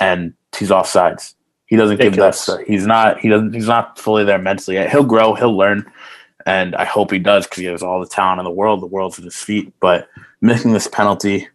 and 0.00 0.34
he's 0.58 0.72
off 0.72 0.88
sides. 0.88 1.34
He 1.66 1.76
doesn't 1.76 1.98
Ridiculous. 1.98 2.46
give 2.46 2.58
that. 2.58 2.66
He's 2.66 2.86
not. 2.86 3.20
He 3.20 3.28
doesn't. 3.28 3.52
He's 3.54 3.68
not 3.68 3.98
fully 3.98 4.24
there 4.24 4.38
mentally. 4.38 4.84
He'll 4.88 5.04
grow. 5.04 5.34
He'll 5.34 5.56
learn, 5.56 5.90
and 6.46 6.74
I 6.74 6.84
hope 6.84 7.10
he 7.12 7.18
does 7.18 7.46
because 7.46 7.58
he 7.58 7.66
has 7.66 7.82
all 7.82 8.00
the 8.00 8.06
talent 8.06 8.40
in 8.40 8.44
the 8.44 8.50
world. 8.50 8.82
The 8.82 8.86
world's 8.86 9.18
at 9.18 9.24
his 9.24 9.36
feet, 9.36 9.72
but 9.80 10.08
missing 10.40 10.72
this 10.72 10.88
penalty 10.88 11.48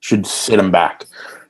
should 0.00 0.26
sit 0.26 0.58
him 0.58 0.70
back. 0.70 1.04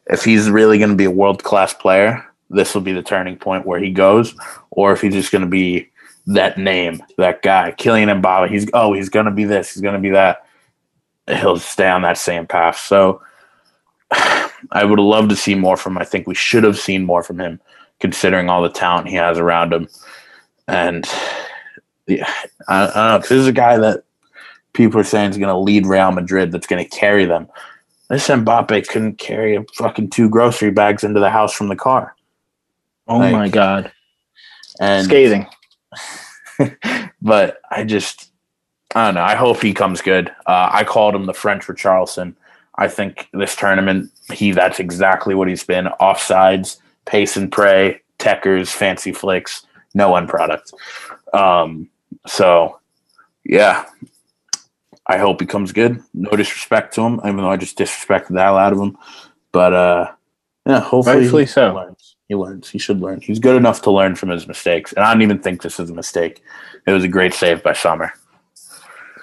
If 0.07 0.25
he's 0.25 0.51
really 0.51 0.79
going 0.79 0.91
to 0.91 0.97
be 0.97 1.05
a 1.07 1.11
world 1.11 1.43
class 1.45 1.73
player, 1.73 2.25
this 2.55 2.75
will 2.75 2.83
be 2.83 2.93
the 2.93 3.03
turning 3.03 3.37
point 3.37 3.67
where 3.67 3.81
he 3.81 3.91
goes, 3.91 4.35
or 4.71 4.93
if 4.93 5.01
he's 5.01 5.15
just 5.15 5.33
going 5.33 5.43
to 5.45 5.49
be 5.49 5.91
that 6.27 6.57
name, 6.59 7.03
that 7.19 7.43
guy, 7.43 7.73
Kylian 7.73 8.21
Mbappe. 8.21 8.51
He's 8.51 8.67
oh, 8.73 8.93
he's 8.93 9.09
going 9.09 9.27
to 9.27 9.33
be 9.33 9.45
this, 9.45 9.75
he's 9.75 9.83
going 9.83 9.95
to 9.95 10.01
be 10.01 10.11
that. 10.11 10.47
He'll 11.27 11.59
stay 11.59 11.89
on 11.89 12.03
that 12.03 12.19
same 12.19 12.47
path. 12.47 12.79
So 12.79 13.23
I 14.11 14.85
would 14.85 14.99
love 14.99 15.29
to 15.29 15.37
see 15.37 15.55
more 15.55 15.77
from 15.77 15.97
him. 15.97 16.03
I 16.03 16.05
think 16.05 16.27
we 16.27 16.35
should 16.35 16.65
have 16.65 16.79
seen 16.79 17.05
more 17.05 17.23
from 17.23 17.39
him, 17.39 17.61
considering 18.01 18.49
all 18.49 18.63
the 18.63 18.69
talent 18.69 19.09
he 19.09 19.17
has 19.17 19.39
around 19.39 19.73
him. 19.73 19.89
And 20.69 21.07
yeah, 22.07 22.33
I, 22.69 22.83
I 22.83 22.87
don't 22.87 22.95
know. 22.95 23.19
Cause 23.21 23.29
this 23.29 23.41
is 23.41 23.47
a 23.47 23.53
guy 23.53 23.79
that 23.79 24.05
people 24.73 25.01
are 25.01 25.05
saying 25.05 25.31
is 25.31 25.39
going 25.39 25.49
to 25.49 25.59
lead 25.59 25.87
Real 25.87 26.13
Madrid. 26.13 26.53
That's 26.53 26.67
going 26.67 26.85
to 26.85 26.97
carry 26.97 27.25
them. 27.25 27.49
This 28.11 28.29
Mbappe 28.29 28.89
couldn't 28.89 29.19
carry 29.19 29.57
a 29.57 29.65
fucking 29.75 30.11
two 30.11 30.29
grocery 30.29 30.71
bags 30.71 31.05
into 31.05 31.21
the 31.21 31.31
house 31.31 31.55
from 31.55 31.69
the 31.69 31.77
car. 31.77 32.14
Oh 33.07 33.19
like, 33.19 33.33
my 33.33 33.49
god! 33.49 33.93
And 34.81 35.07
scathing. 35.07 35.47
but 37.23 37.61
I 37.71 37.85
just, 37.85 38.31
I 38.95 39.07
don't 39.07 39.15
know. 39.15 39.23
I 39.23 39.35
hope 39.35 39.63
he 39.63 39.75
comes 39.75 40.01
good. 40.01 40.31
Uh, 40.47 40.71
I 40.73 40.85
called 40.85 41.15
him 41.15 41.27
the 41.27 41.35
French 41.35 41.67
Richarlison. 41.67 42.35
I 42.77 42.89
think 42.89 43.29
this 43.33 43.55
tournament, 43.55 44.11
he 44.33 44.53
that's 44.53 44.81
exactly 44.81 45.35
what 45.35 45.49
he's 45.49 45.65
been. 45.65 45.87
Offsides, 46.01 46.79
pace 47.05 47.37
and 47.37 47.51
pray, 47.51 48.01
techers, 48.19 48.69
fancy 48.69 49.13
flicks, 49.13 49.67
no 49.95 50.17
end 50.17 50.29
product. 50.29 50.73
Um, 51.33 51.89
so, 52.27 52.81
yeah, 53.45 53.85
I 55.07 55.19
hope 55.19 55.41
he 55.41 55.47
comes 55.47 55.73
good. 55.73 56.03
No 56.15 56.31
disrespect 56.31 56.95
to 56.95 57.03
him, 57.03 57.21
even 57.25 57.39
though 57.39 57.51
I 57.51 57.57
just 57.57 57.79
disrespected 57.79 58.29
the 58.29 58.43
hell 58.43 58.59
out 58.59 58.73
of 58.73 58.79
him. 58.79 58.97
But 59.53 59.73
uh, 59.73 60.13
yeah, 60.67 60.81
hopefully 60.81 61.47
so. 61.47 61.75
learns. 61.75 62.14
He 62.29 62.35
learns. 62.35 62.71
He 62.71 62.79
should 62.79 63.01
learn. 63.01 63.21
He's 63.21 63.39
good 63.39 63.57
enough 63.57 63.83
to 63.83 63.91
learn 63.91 64.15
from 64.15 64.31
his 64.31 64.47
mistakes, 64.47 64.93
and 64.93 65.05
I 65.05 65.13
don't 65.13 65.23
even 65.23 65.41
think 65.41 65.63
this 65.63 65.79
is 65.79 65.91
a 65.91 65.95
mistake. 65.95 66.43
It 66.87 66.93
was 66.93 67.05
a 67.05 67.09
great 67.09 67.35
save 67.35 67.63
by 67.63 67.75
Sommer. 67.75 68.13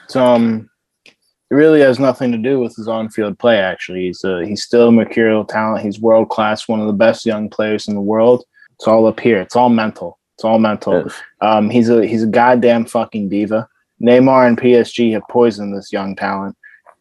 So, 0.07 0.23
um, 0.23 0.69
it 1.05 1.55
really 1.55 1.81
has 1.81 1.99
nothing 1.99 2.31
to 2.31 2.37
do 2.37 2.59
with 2.59 2.75
his 2.75 2.87
on-field 2.87 3.39
play. 3.39 3.57
Actually, 3.57 4.07
he's 4.07 4.23
uh, 4.23 4.39
he's 4.39 4.63
still 4.63 4.89
a 4.89 4.91
mercurial 4.91 5.45
talent. 5.45 5.83
He's 5.83 5.99
world 5.99 6.29
class, 6.29 6.67
one 6.67 6.79
of 6.79 6.87
the 6.87 6.93
best 6.93 7.25
young 7.25 7.49
players 7.49 7.87
in 7.87 7.95
the 7.95 8.01
world. 8.01 8.43
It's 8.75 8.87
all 8.87 9.07
up 9.07 9.19
here. 9.19 9.41
It's 9.41 9.55
all 9.55 9.69
mental. 9.69 10.17
It's 10.35 10.45
all 10.45 10.59
mental. 10.59 11.07
Um, 11.41 11.69
he's 11.69 11.89
a 11.89 12.05
he's 12.05 12.23
a 12.23 12.27
goddamn 12.27 12.85
fucking 12.85 13.29
diva. 13.29 13.67
Neymar 14.01 14.47
and 14.47 14.57
PSG 14.57 15.13
have 15.13 15.21
poisoned 15.29 15.75
this 15.75 15.91
young 15.91 16.15
talent, 16.15 16.55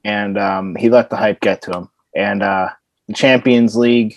and 0.04 0.36
um, 0.36 0.74
he 0.76 0.90
let 0.90 1.10
the 1.10 1.16
hype 1.16 1.40
get 1.40 1.62
to 1.62 1.72
him. 1.72 1.88
And 2.14 2.42
uh, 2.42 2.68
the 3.08 3.14
Champions 3.14 3.76
League 3.76 4.16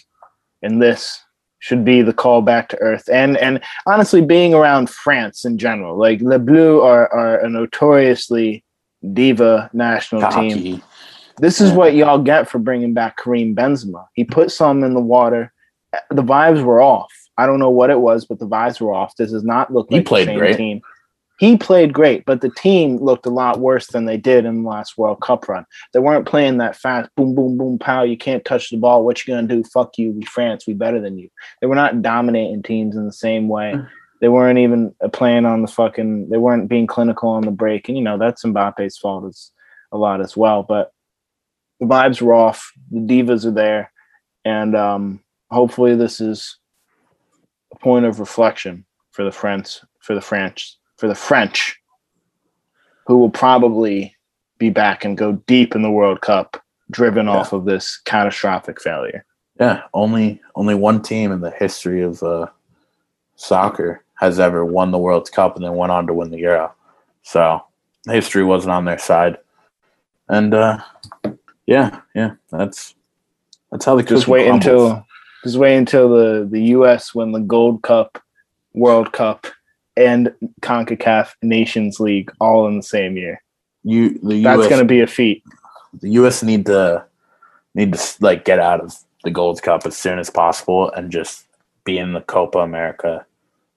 and 0.61 0.81
this 0.81 1.22
should 1.63 1.85
be 1.85 2.01
the 2.01 2.11
call 2.11 2.41
back 2.41 2.67
to 2.67 2.77
earth. 2.81 3.07
And 3.09 3.37
and 3.37 3.61
honestly, 3.85 4.21
being 4.21 4.53
around 4.53 4.89
France 4.89 5.45
in 5.45 5.57
general, 5.57 5.97
like 5.97 6.19
Le 6.19 6.37
Bleu 6.37 6.81
are 6.81 7.07
are 7.13 7.39
a 7.39 7.49
notoriously 7.49 8.65
diva 9.13 9.69
national 9.71 10.29
team. 10.29 10.83
This 11.37 11.61
is 11.61 11.71
what 11.71 11.95
y'all 11.95 12.19
get 12.19 12.49
for 12.49 12.59
bringing 12.59 12.93
back 12.93 13.15
Karim 13.15 13.55
Benzema. 13.55 14.07
He 14.13 14.25
put 14.25 14.51
some 14.51 14.83
in 14.83 14.93
the 14.93 14.99
water. 14.99 15.53
The 16.09 16.21
vibes 16.21 16.61
were 16.61 16.81
off. 16.81 17.13
I 17.37 17.45
don't 17.45 17.59
know 17.59 17.69
what 17.69 17.89
it 17.89 17.99
was, 17.99 18.25
but 18.25 18.39
the 18.39 18.47
vibes 18.47 18.81
were 18.81 18.93
off. 18.93 19.15
This 19.15 19.31
is 19.31 19.45
not 19.45 19.71
look 19.73 19.87
He 19.89 19.97
like 19.97 20.05
played 20.05 20.27
the 20.27 20.31
same 20.31 20.39
great. 20.39 20.57
team. 20.57 20.81
He 21.39 21.57
played 21.57 21.93
great, 21.93 22.25
but 22.25 22.41
the 22.41 22.51
team 22.51 22.97
looked 22.97 23.25
a 23.25 23.31
lot 23.31 23.59
worse 23.59 23.87
than 23.87 24.05
they 24.05 24.17
did 24.17 24.45
in 24.45 24.63
the 24.63 24.69
last 24.69 24.97
World 24.97 25.21
Cup 25.21 25.49
run. 25.49 25.65
They 25.91 25.99
weren't 25.99 26.27
playing 26.27 26.57
that 26.59 26.75
fast, 26.75 27.09
boom, 27.15 27.33
boom, 27.33 27.57
boom, 27.57 27.79
pow. 27.79 28.03
You 28.03 28.17
can't 28.17 28.45
touch 28.45 28.69
the 28.69 28.77
ball. 28.77 29.03
What 29.03 29.25
you 29.25 29.33
gonna 29.33 29.47
do? 29.47 29.63
Fuck 29.63 29.97
you. 29.97 30.11
We 30.11 30.25
France. 30.25 30.67
We 30.67 30.73
better 30.73 31.01
than 31.01 31.17
you. 31.17 31.29
They 31.59 31.67
were 31.67 31.75
not 31.75 32.01
dominating 32.01 32.61
teams 32.61 32.95
in 32.95 33.05
the 33.05 33.13
same 33.13 33.47
way. 33.47 33.75
They 34.21 34.29
weren't 34.29 34.59
even 34.59 34.95
uh, 35.03 35.09
playing 35.09 35.45
on 35.45 35.63
the 35.63 35.67
fucking. 35.67 36.29
They 36.29 36.37
weren't 36.37 36.69
being 36.69 36.87
clinical 36.87 37.29
on 37.29 37.43
the 37.43 37.51
break, 37.51 37.89
and 37.89 37.97
you 37.97 38.03
know 38.03 38.17
that's 38.17 38.43
Mbappe's 38.43 38.97
fault 38.97 39.25
as 39.25 39.51
a 39.91 39.97
lot 39.97 40.21
as 40.21 40.37
well. 40.37 40.63
But 40.63 40.91
the 41.79 41.87
vibes 41.87 42.21
were 42.21 42.33
off. 42.33 42.71
The 42.91 42.99
divas 42.99 43.45
are 43.45 43.51
there, 43.51 43.91
and 44.45 44.75
um, 44.75 45.23
hopefully 45.51 45.95
this 45.95 46.21
is 46.21 46.57
a 47.73 47.79
point 47.79 48.05
of 48.05 48.19
reflection 48.19 48.85
for 49.11 49.25
the 49.25 49.31
French, 49.31 49.79
for 49.99 50.15
the 50.15 50.21
French, 50.21 50.77
for 51.03 51.09
the 51.09 51.15
French, 51.15 51.77
who 53.07 53.17
will 53.17 53.29
probably 53.29 54.15
be 54.57 54.69
back 54.69 55.03
and 55.03 55.17
go 55.17 55.33
deep 55.47 55.75
in 55.75 55.81
the 55.81 55.91
World 55.91 56.21
Cup, 56.21 56.63
driven 56.91 57.25
Yeah. 57.25 57.33
off 57.39 57.51
of 57.51 57.65
this 57.65 57.97
catastrophic 58.05 58.81
failure. 58.81 59.25
Yeah, 59.59 59.81
only 59.93 60.39
only 60.55 60.75
one 60.75 61.01
team 61.01 61.33
in 61.33 61.41
the 61.41 61.51
history 61.51 62.01
of 62.01 62.23
uh, 62.23 62.47
soccer 63.35 64.05
has 64.15 64.39
ever 64.39 64.63
won 64.63 64.91
the 64.91 64.97
World 64.97 65.29
Cup 65.33 65.57
and 65.57 65.65
then 65.65 65.75
went 65.75 65.91
on 65.91 66.07
to 66.07 66.13
win 66.13 66.31
the 66.31 66.37
Euro. 66.39 66.73
So 67.23 67.61
history 68.07 68.45
wasn't 68.45 68.71
on 68.71 68.85
their 68.85 68.97
side, 68.97 69.37
and 70.29 70.53
uh, 70.53 70.77
yeah, 71.65 71.99
yeah, 72.15 72.35
that's 72.49 72.95
that's 73.73 73.83
how 73.83 73.97
the 73.97 74.03
Just 74.03 74.29
wait 74.29 74.45
crumbles. 74.45 74.65
until, 74.65 75.07
just 75.43 75.57
wait 75.57 75.75
until 75.75 76.07
the 76.07 76.47
the 76.49 76.61
U.S. 76.77 77.13
win 77.13 77.33
the 77.33 77.41
Gold 77.41 77.81
Cup, 77.83 78.23
World 78.73 79.11
Cup, 79.11 79.47
and 79.95 80.33
Concacaf 80.61 81.33
Nations 81.41 81.99
League 81.99 82.31
all 82.39 82.67
in 82.67 82.77
the 82.77 82.83
same 82.83 83.17
year. 83.17 83.41
you 83.83 84.19
the 84.19 84.43
That's 84.43 84.67
going 84.67 84.81
to 84.81 84.85
be 84.85 85.01
a 85.01 85.07
feat. 85.07 85.43
the 86.01 86.09
U.S. 86.11 86.43
need 86.43 86.65
to 86.67 87.05
need 87.75 87.93
to 87.93 88.15
like 88.21 88.45
get 88.45 88.59
out 88.59 88.81
of 88.81 88.95
the 89.23 89.31
Gold 89.31 89.61
Cup 89.61 89.85
as 89.85 89.95
soon 89.95 90.19
as 90.19 90.29
possible 90.29 90.91
and 90.91 91.11
just 91.11 91.45
be 91.85 91.97
in 91.97 92.13
the 92.13 92.21
Copa 92.21 92.59
America. 92.59 93.25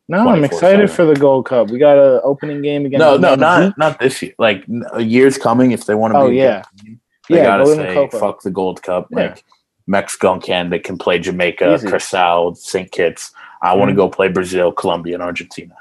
No, 0.08 0.28
I'm 0.28 0.44
excited 0.44 0.90
for 0.90 1.04
the 1.04 1.16
Gold 1.16 1.46
Cup. 1.46 1.70
We 1.70 1.78
got 1.78 1.98
an 1.98 2.20
opening 2.22 2.62
game 2.62 2.86
against. 2.86 3.00
No, 3.00 3.16
no, 3.16 3.34
not 3.34 3.76
not 3.76 3.98
this 3.98 4.22
year. 4.22 4.34
Like 4.38 4.64
a 4.92 5.02
year's 5.02 5.36
coming 5.36 5.72
if 5.72 5.86
they 5.86 5.94
want 5.94 6.14
to. 6.14 6.18
Oh, 6.18 6.30
be 6.30 6.36
yeah. 6.36 6.62
team, 6.84 7.00
They 7.28 7.38
Yeah, 7.38 7.44
gotta 7.44 7.64
go 7.64 7.72
in 7.72 7.78
the 7.78 7.84
say 7.84 7.94
Copa. 7.94 8.18
fuck 8.18 8.42
the 8.42 8.50
Gold 8.50 8.82
Cup. 8.82 9.08
Yeah. 9.10 9.18
Like 9.18 9.44
Mexico 9.88 10.34
and 10.34 10.42
Canada 10.42 10.78
can 10.78 10.96
play 10.96 11.18
Jamaica, 11.18 11.74
Easy. 11.74 11.88
Curacao, 11.88 12.52
St. 12.54 12.90
Kitts. 12.90 13.32
I 13.62 13.74
want 13.74 13.88
to 13.88 13.92
mm-hmm. 13.92 13.98
go 13.98 14.08
play 14.08 14.28
Brazil, 14.28 14.70
Colombia, 14.70 15.14
and 15.14 15.22
Argentina. 15.22 15.76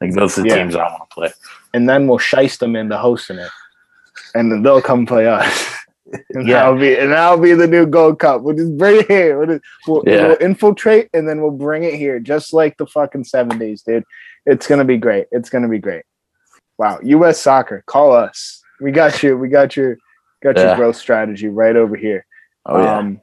Like 0.00 0.12
those 0.12 0.38
are 0.38 0.42
the 0.42 0.48
Yeah. 0.48 0.56
teams 0.56 0.74
I 0.74 0.82
want 0.88 1.08
to 1.10 1.14
play. 1.14 1.32
and 1.72 1.88
then 1.88 2.06
we'll 2.06 2.18
shice 2.18 2.58
them 2.58 2.76
into 2.76 2.96
hosting 2.96 3.38
it, 3.38 3.50
and 4.34 4.50
then 4.50 4.62
they'll 4.62 4.82
come 4.82 5.06
play 5.06 5.26
us. 5.26 5.74
And 6.34 6.46
Yeah. 6.46 6.60
that'll 6.64 6.78
be 6.78 6.94
and 6.96 7.10
that'll 7.12 7.38
be 7.38 7.54
the 7.54 7.66
new 7.66 7.86
Gold 7.86 8.18
Cup. 8.20 8.42
We'll 8.42 8.54
just 8.54 8.76
bring 8.76 9.00
it 9.00 9.08
here. 9.08 9.36
We'll, 9.38 9.46
just, 9.48 9.64
we'll, 9.88 10.02
Yeah. 10.06 10.28
we'll 10.28 10.36
infiltrate 10.36 11.08
and 11.14 11.26
then 11.28 11.40
we'll 11.40 11.50
bring 11.50 11.82
it 11.82 11.94
here, 11.94 12.20
just 12.20 12.52
like 12.52 12.76
the 12.76 12.86
fucking 12.86 13.24
seventies, 13.24 13.82
dude. 13.82 14.04
It's 14.46 14.66
gonna 14.68 14.84
be 14.84 14.98
great. 14.98 15.26
It's 15.32 15.48
gonna 15.50 15.66
be 15.68 15.78
great. 15.78 16.04
Wow, 16.78 16.98
U.S. 17.02 17.40
Soccer, 17.40 17.82
call 17.86 18.12
us. 18.12 18.62
We 18.80 18.92
got 18.92 19.22
you. 19.22 19.36
We 19.36 19.48
got 19.48 19.76
your 19.76 19.96
got 20.42 20.56
your 20.56 20.76
growth 20.76 20.96
strategy 20.96 21.48
right 21.48 21.74
over 21.74 21.96
here. 21.96 22.26
Oh 22.66 22.80
yeah, 22.82 22.98
Um, 22.98 23.20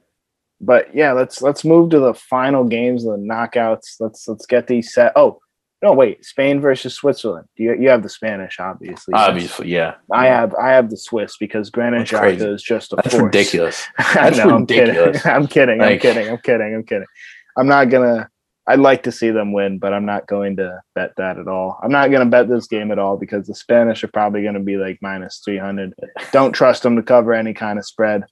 but 0.60 0.94
yeah, 0.94 1.14
let's 1.14 1.42
let's 1.42 1.64
move 1.64 1.92
to 1.92 2.00
the 2.00 2.16
final 2.16 2.64
games, 2.66 3.04
the 3.06 3.12
knockouts. 3.16 3.98
Let's 4.02 4.28
let's 4.28 4.48
get 4.48 4.68
these 4.68 4.92
set. 4.92 5.14
Oh 5.16 5.40
no, 5.82 5.94
wait, 5.94 6.24
Spain 6.24 6.62
versus 6.62 6.94
Switzerland. 6.94 7.48
You 7.56 7.76
you 7.76 7.90
have 7.90 8.04
the 8.04 8.10
Spanish, 8.10 8.60
obviously. 8.60 9.14
obviously, 9.16 9.70
yeah. 9.70 9.96
I 10.12 10.28
have 10.28 10.54
I 10.56 10.70
have 10.70 10.90
the 10.92 10.98
Swiss 10.98 11.38
because 11.38 11.72
Granit. 11.72 12.08
Xhaka 12.08 12.54
is 12.54 12.62
just 12.62 12.94
a 12.94 12.98
That's 12.98 13.12
force. 13.16 13.24
ridiculous. 13.24 13.88
That's 14.14 14.38
know, 14.38 14.50
I'm 14.50 14.68
kidding. 14.68 14.96
I'm 15.26 15.48
kidding. 15.48 15.82
I'm 15.82 15.98
kidding. 15.98 16.30
I'm 16.30 16.38
kidding. 16.38 16.76
I'm 16.76 16.84
kidding. 16.84 17.08
I'm 17.58 17.68
not 17.68 17.90
gonna. 17.90 18.30
I'd 18.68 18.80
like 18.80 19.02
to 19.04 19.12
see 19.12 19.32
them 19.32 19.54
win, 19.54 19.80
but 19.80 19.92
I'm 19.92 20.06
not 20.06 20.28
going 20.28 20.56
to 20.58 20.80
bet 20.94 21.14
that 21.18 21.40
at 21.40 21.48
all. 21.48 21.80
I'm 21.84 21.92
not 21.92 22.12
going 22.12 22.24
to 22.24 22.30
bet 22.30 22.48
this 22.48 22.68
game 22.68 22.92
at 22.92 23.00
all 23.00 23.18
because 23.18 23.48
the 23.48 23.56
Spanish 23.56 24.04
are 24.04 24.08
probably 24.08 24.44
going 24.44 24.54
to 24.54 24.60
be 24.60 24.78
like 24.78 25.00
minus 25.02 25.42
300. 25.44 25.94
Don't 26.32 26.54
trust 26.54 26.84
them 26.84 26.96
to 26.96 27.02
cover 27.02 27.34
any 27.34 27.56
kind 27.56 27.80
of 27.80 27.86
spread. 27.86 28.24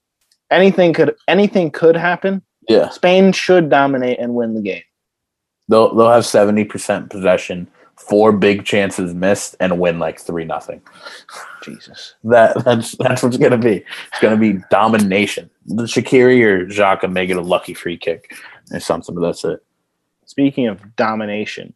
Anything 0.52 0.92
could 0.92 1.16
anything 1.26 1.72
could 1.72 1.96
happen. 1.96 2.42
Yeah, 2.68 2.90
Spain 2.90 3.32
should 3.32 3.70
dominate 3.70 4.20
and 4.20 4.34
win 4.34 4.54
the 4.54 4.62
game. 4.62 4.82
They'll 5.70 5.94
they'll 5.94 6.10
have 6.10 6.26
seventy 6.26 6.64
percent 6.64 7.10
possession, 7.10 7.68
four 7.96 8.32
big 8.32 8.64
chances 8.64 9.14
missed, 9.14 9.56
and 9.60 9.78
win 9.78 9.98
like 9.98 10.20
three 10.20 10.44
nothing. 10.44 10.82
Jesus. 11.62 12.16
That 12.24 12.62
that's 12.64 12.96
that's 12.98 13.22
what's 13.22 13.36
gonna 13.36 13.56
be. 13.56 13.84
It's 14.08 14.20
gonna 14.20 14.36
be 14.36 14.58
domination. 14.70 15.48
The 15.66 15.84
Shaqiri 15.84 16.42
or 16.42 16.66
Xhaka 16.66 17.10
make 17.10 17.30
it 17.30 17.36
a 17.36 17.42
lucky 17.42 17.74
free 17.74 17.96
kick 17.96 18.34
or 18.72 18.80
something, 18.80 19.14
but 19.14 19.20
that's 19.20 19.44
it. 19.44 19.62
Speaking 20.26 20.66
of 20.66 20.96
domination, 20.96 21.72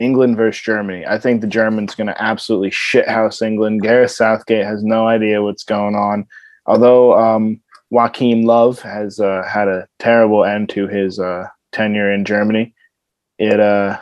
England 0.00 0.36
versus 0.36 0.62
Germany. 0.62 1.06
I 1.06 1.18
think 1.18 1.40
the 1.40 1.46
Germans 1.46 1.94
going 1.94 2.06
to 2.06 2.22
absolutely 2.22 2.70
shithouse 2.70 3.42
England. 3.42 3.82
Gareth 3.82 4.12
Southgate 4.12 4.64
has 4.64 4.82
no 4.82 5.06
idea 5.06 5.42
what's 5.42 5.62
going 5.62 5.94
on. 5.94 6.26
Although 6.66 7.18
um, 7.18 7.60
Joachim 7.90 8.44
Löw 8.44 8.78
has 8.80 9.20
uh, 9.20 9.42
had 9.46 9.68
a 9.68 9.86
terrible 9.98 10.44
end 10.44 10.70
to 10.70 10.88
his 10.88 11.18
uh, 11.20 11.46
tenure 11.72 12.12
in 12.12 12.24
Germany, 12.24 12.74
it 13.40 13.58
uh, 13.58 13.98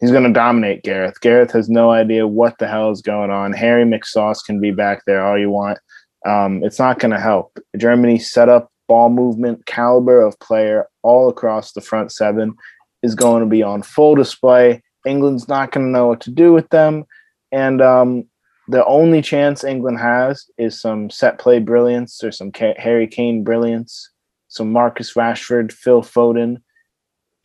he's 0.00 0.12
going 0.12 0.24
to 0.24 0.32
dominate 0.32 0.84
Gareth. 0.84 1.20
Gareth 1.20 1.50
has 1.52 1.68
no 1.68 1.90
idea 1.90 2.26
what 2.26 2.58
the 2.58 2.68
hell 2.68 2.90
is 2.90 3.00
going 3.00 3.30
on. 3.30 3.52
Harry 3.52 3.84
McSauce 3.84 4.44
can 4.44 4.60
be 4.60 4.70
back 4.70 5.04
there 5.06 5.24
all 5.24 5.38
you 5.38 5.50
want. 5.50 5.78
Um, 6.26 6.62
it's 6.62 6.78
not 6.78 6.98
going 6.98 7.10
to 7.10 7.18
help. 7.18 7.58
Germany 7.76 8.18
set 8.18 8.48
up 8.48 8.70
ball 8.86 9.08
movement, 9.08 9.64
caliber 9.64 10.20
of 10.20 10.38
player 10.40 10.86
all 11.02 11.28
across 11.30 11.72
the 11.72 11.80
front 11.80 12.12
seven 12.12 12.54
is 13.02 13.14
going 13.14 13.42
to 13.42 13.48
be 13.48 13.62
on 13.62 13.82
full 13.82 14.14
display. 14.14 14.82
England's 15.06 15.48
not 15.48 15.72
going 15.72 15.86
to 15.86 15.90
know 15.90 16.08
what 16.08 16.20
to 16.20 16.30
do 16.30 16.52
with 16.52 16.68
them. 16.68 17.04
And 17.50 17.80
um, 17.80 18.24
the 18.68 18.84
only 18.84 19.22
chance 19.22 19.64
England 19.64 19.98
has 19.98 20.44
is 20.58 20.80
some 20.80 21.08
set 21.08 21.38
play 21.38 21.58
brilliance 21.58 22.22
or 22.22 22.30
some 22.30 22.52
Harry 22.76 23.06
Kane 23.06 23.42
brilliance, 23.42 24.10
some 24.48 24.70
Marcus 24.70 25.14
Rashford, 25.14 25.72
Phil 25.72 26.02
Foden, 26.02 26.58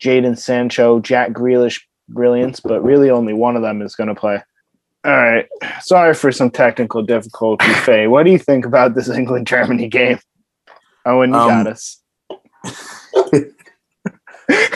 Jadon 0.00 0.38
Sancho, 0.38 1.00
Jack 1.00 1.30
Grealish 1.32 1.80
brilliance, 2.08 2.60
but 2.60 2.82
really 2.82 3.10
only 3.10 3.32
one 3.32 3.56
of 3.56 3.62
them 3.62 3.82
is 3.82 3.94
going 3.94 4.08
to 4.08 4.14
play. 4.14 4.42
All 5.04 5.12
right. 5.16 5.46
Sorry 5.80 6.14
for 6.14 6.32
some 6.32 6.50
technical 6.50 7.02
difficulty, 7.02 7.66
Faye. 7.84 8.06
What 8.06 8.24
do 8.24 8.30
you 8.32 8.38
think 8.38 8.64
about 8.64 8.94
this 8.94 9.08
England 9.08 9.46
Germany 9.54 9.88
game? 9.88 10.18
Owen, 11.06 11.30
you 11.30 11.36
Um, 11.36 11.48
got 11.48 11.66
us. 11.66 12.00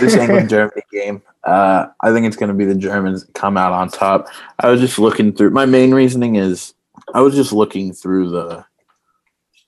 This 0.01 0.15
England 0.15 0.51
Germany 0.51 0.83
game, 0.93 1.23
uh, 1.45 1.87
I 2.03 2.13
think 2.13 2.27
it's 2.27 2.37
going 2.37 2.49
to 2.49 2.55
be 2.55 2.67
the 2.67 2.75
Germans 2.75 3.25
come 3.33 3.57
out 3.57 3.73
on 3.73 3.89
top. 3.89 4.29
I 4.59 4.69
was 4.69 4.81
just 4.83 4.99
looking 4.99 5.33
through. 5.33 5.49
My 5.51 5.65
main 5.65 5.95
reasoning 5.95 6.37
is 6.37 6.75
I 7.15 7.23
was 7.23 7.35
just 7.35 7.55
looking 7.55 7.95
through 7.95 8.29
the 8.31 8.67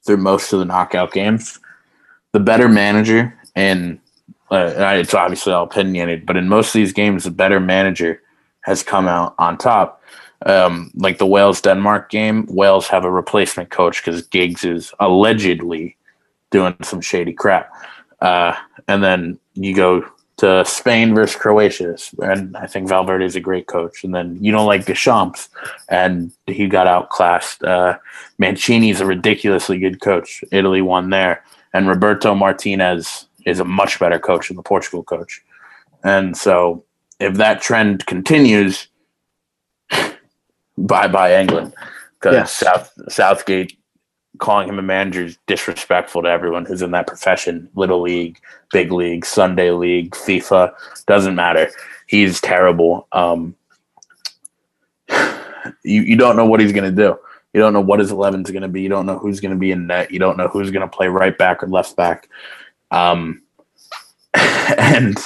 through 0.04 0.18
most 0.18 0.52
of 0.52 0.58
the 0.58 0.66
knockout 0.66 1.12
games. 1.12 1.58
The 2.32 2.40
better 2.40 2.68
manager 2.68 3.32
and 3.56 3.98
it's 4.50 5.14
obviously 5.14 5.52
all 5.52 5.64
opinionated, 5.64 6.26
but 6.26 6.36
in 6.36 6.48
most 6.48 6.68
of 6.68 6.74
these 6.74 6.92
games, 6.92 7.24
the 7.24 7.30
better 7.30 7.60
manager 7.60 8.20
has 8.60 8.82
come 8.82 9.08
out 9.08 9.34
on 9.38 9.58
top. 9.58 10.02
Um, 10.46 10.90
like 10.94 11.18
the 11.18 11.26
Wales 11.26 11.60
Denmark 11.60 12.10
game, 12.10 12.46
Wales 12.50 12.86
have 12.88 13.04
a 13.04 13.10
replacement 13.10 13.70
coach 13.70 14.04
because 14.04 14.26
Giggs 14.26 14.64
is 14.64 14.92
allegedly 15.00 15.96
doing 16.50 16.76
some 16.82 17.00
shady 17.00 17.32
crap. 17.32 17.72
Uh, 18.20 18.54
and 18.86 19.02
then 19.02 19.38
you 19.54 19.74
go 19.74 20.04
to 20.36 20.64
Spain 20.64 21.14
versus 21.14 21.36
Croatia, 21.36 21.96
and 22.18 22.56
I 22.56 22.66
think 22.66 22.88
Valverde 22.88 23.24
is 23.24 23.36
a 23.36 23.40
great 23.40 23.66
coach. 23.66 24.02
And 24.02 24.14
then 24.14 24.36
you 24.40 24.50
don't 24.50 24.66
like 24.66 24.86
Deschamps, 24.86 25.48
and 25.88 26.32
he 26.46 26.66
got 26.66 26.86
outclassed. 26.86 27.62
Uh, 27.62 27.98
Mancini 28.38 28.90
is 28.90 29.00
a 29.00 29.06
ridiculously 29.06 29.78
good 29.78 30.00
coach. 30.00 30.42
Italy 30.50 30.82
won 30.82 31.10
there, 31.10 31.44
and 31.72 31.88
Roberto 31.88 32.34
Martinez 32.34 33.26
is 33.46 33.60
a 33.60 33.64
much 33.64 33.98
better 33.98 34.18
coach 34.18 34.48
than 34.48 34.56
the 34.56 34.62
Portugal 34.62 35.02
coach. 35.02 35.42
And 36.02 36.36
so, 36.36 36.84
if 37.20 37.34
that 37.34 37.62
trend 37.62 38.06
continues, 38.06 38.88
bye 40.78 41.08
bye 41.08 41.40
England, 41.40 41.74
because 42.20 42.34
yes. 42.34 42.52
South 42.52 42.92
Southgate 43.08 43.78
calling 44.38 44.68
him 44.68 44.78
a 44.78 44.82
manager 44.82 45.24
is 45.24 45.38
disrespectful 45.46 46.22
to 46.22 46.28
everyone 46.28 46.64
who's 46.64 46.82
in 46.82 46.90
that 46.90 47.06
profession. 47.06 47.68
Little 47.74 48.02
league, 48.02 48.38
big 48.72 48.92
league, 48.92 49.24
Sunday 49.24 49.70
league, 49.70 50.10
FIFA 50.10 50.72
doesn't 51.06 51.34
matter. 51.34 51.70
He's 52.06 52.40
terrible. 52.40 53.06
Um, 53.12 53.54
you 55.08 56.02
you 56.02 56.16
don't 56.16 56.36
know 56.36 56.46
what 56.46 56.60
he's 56.60 56.72
going 56.72 56.84
to 56.84 57.02
do. 57.02 57.18
You 57.52 57.60
don't 57.60 57.72
know 57.72 57.80
what 57.80 58.00
his 58.00 58.10
11 58.10 58.42
is 58.42 58.50
going 58.50 58.62
to 58.62 58.68
be. 58.68 58.82
You 58.82 58.88
don't 58.88 59.06
know 59.06 59.18
who's 59.18 59.38
going 59.38 59.54
to 59.54 59.58
be 59.58 59.70
in 59.70 59.86
net. 59.86 60.10
You 60.10 60.18
don't 60.18 60.36
know 60.36 60.48
who's 60.48 60.72
going 60.72 60.88
to 60.88 60.96
play 60.96 61.06
right 61.06 61.38
back 61.38 61.62
or 61.62 61.68
left 61.68 61.94
back. 61.94 62.28
Um, 62.90 63.42
and 64.34 65.16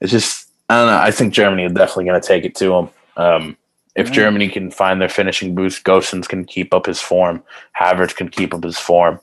it's 0.00 0.12
just, 0.12 0.50
I 0.68 0.78
don't 0.78 0.86
know. 0.88 0.98
I 0.98 1.10
think 1.10 1.34
Germany 1.34 1.64
is 1.64 1.72
definitely 1.72 2.06
going 2.06 2.20
to 2.20 2.26
take 2.26 2.44
it 2.44 2.54
to 2.56 2.74
him. 2.74 2.90
Um, 3.16 3.56
if. 3.94 4.10
Germany 4.10 4.48
can 4.48 4.70
find 4.70 5.00
their 5.00 5.08
finishing 5.08 5.54
boost, 5.54 5.84
Gosens 5.84 6.28
can 6.28 6.44
keep 6.44 6.74
up 6.74 6.86
his 6.86 7.00
form, 7.00 7.42
Havertz 7.80 8.14
can 8.14 8.28
keep 8.28 8.52
up 8.52 8.64
his 8.64 8.78
form. 8.78 9.20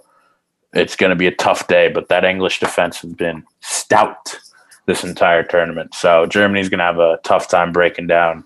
It's 0.73 0.95
going 0.95 1.09
to 1.09 1.15
be 1.17 1.27
a 1.27 1.36
tough 1.36 1.67
day, 1.67 1.89
but 1.89 2.07
that 2.07 2.23
English 2.23 2.61
defense 2.61 3.01
has 3.01 3.13
been 3.13 3.43
stout 3.59 4.39
this 4.86 5.03
entire 5.03 5.43
tournament. 5.43 5.93
So 5.93 6.25
Germany's 6.25 6.69
going 6.69 6.79
to 6.79 6.86
have 6.86 6.99
a 6.99 7.19
tough 7.23 7.49
time 7.49 7.73
breaking 7.73 8.07
down 8.07 8.45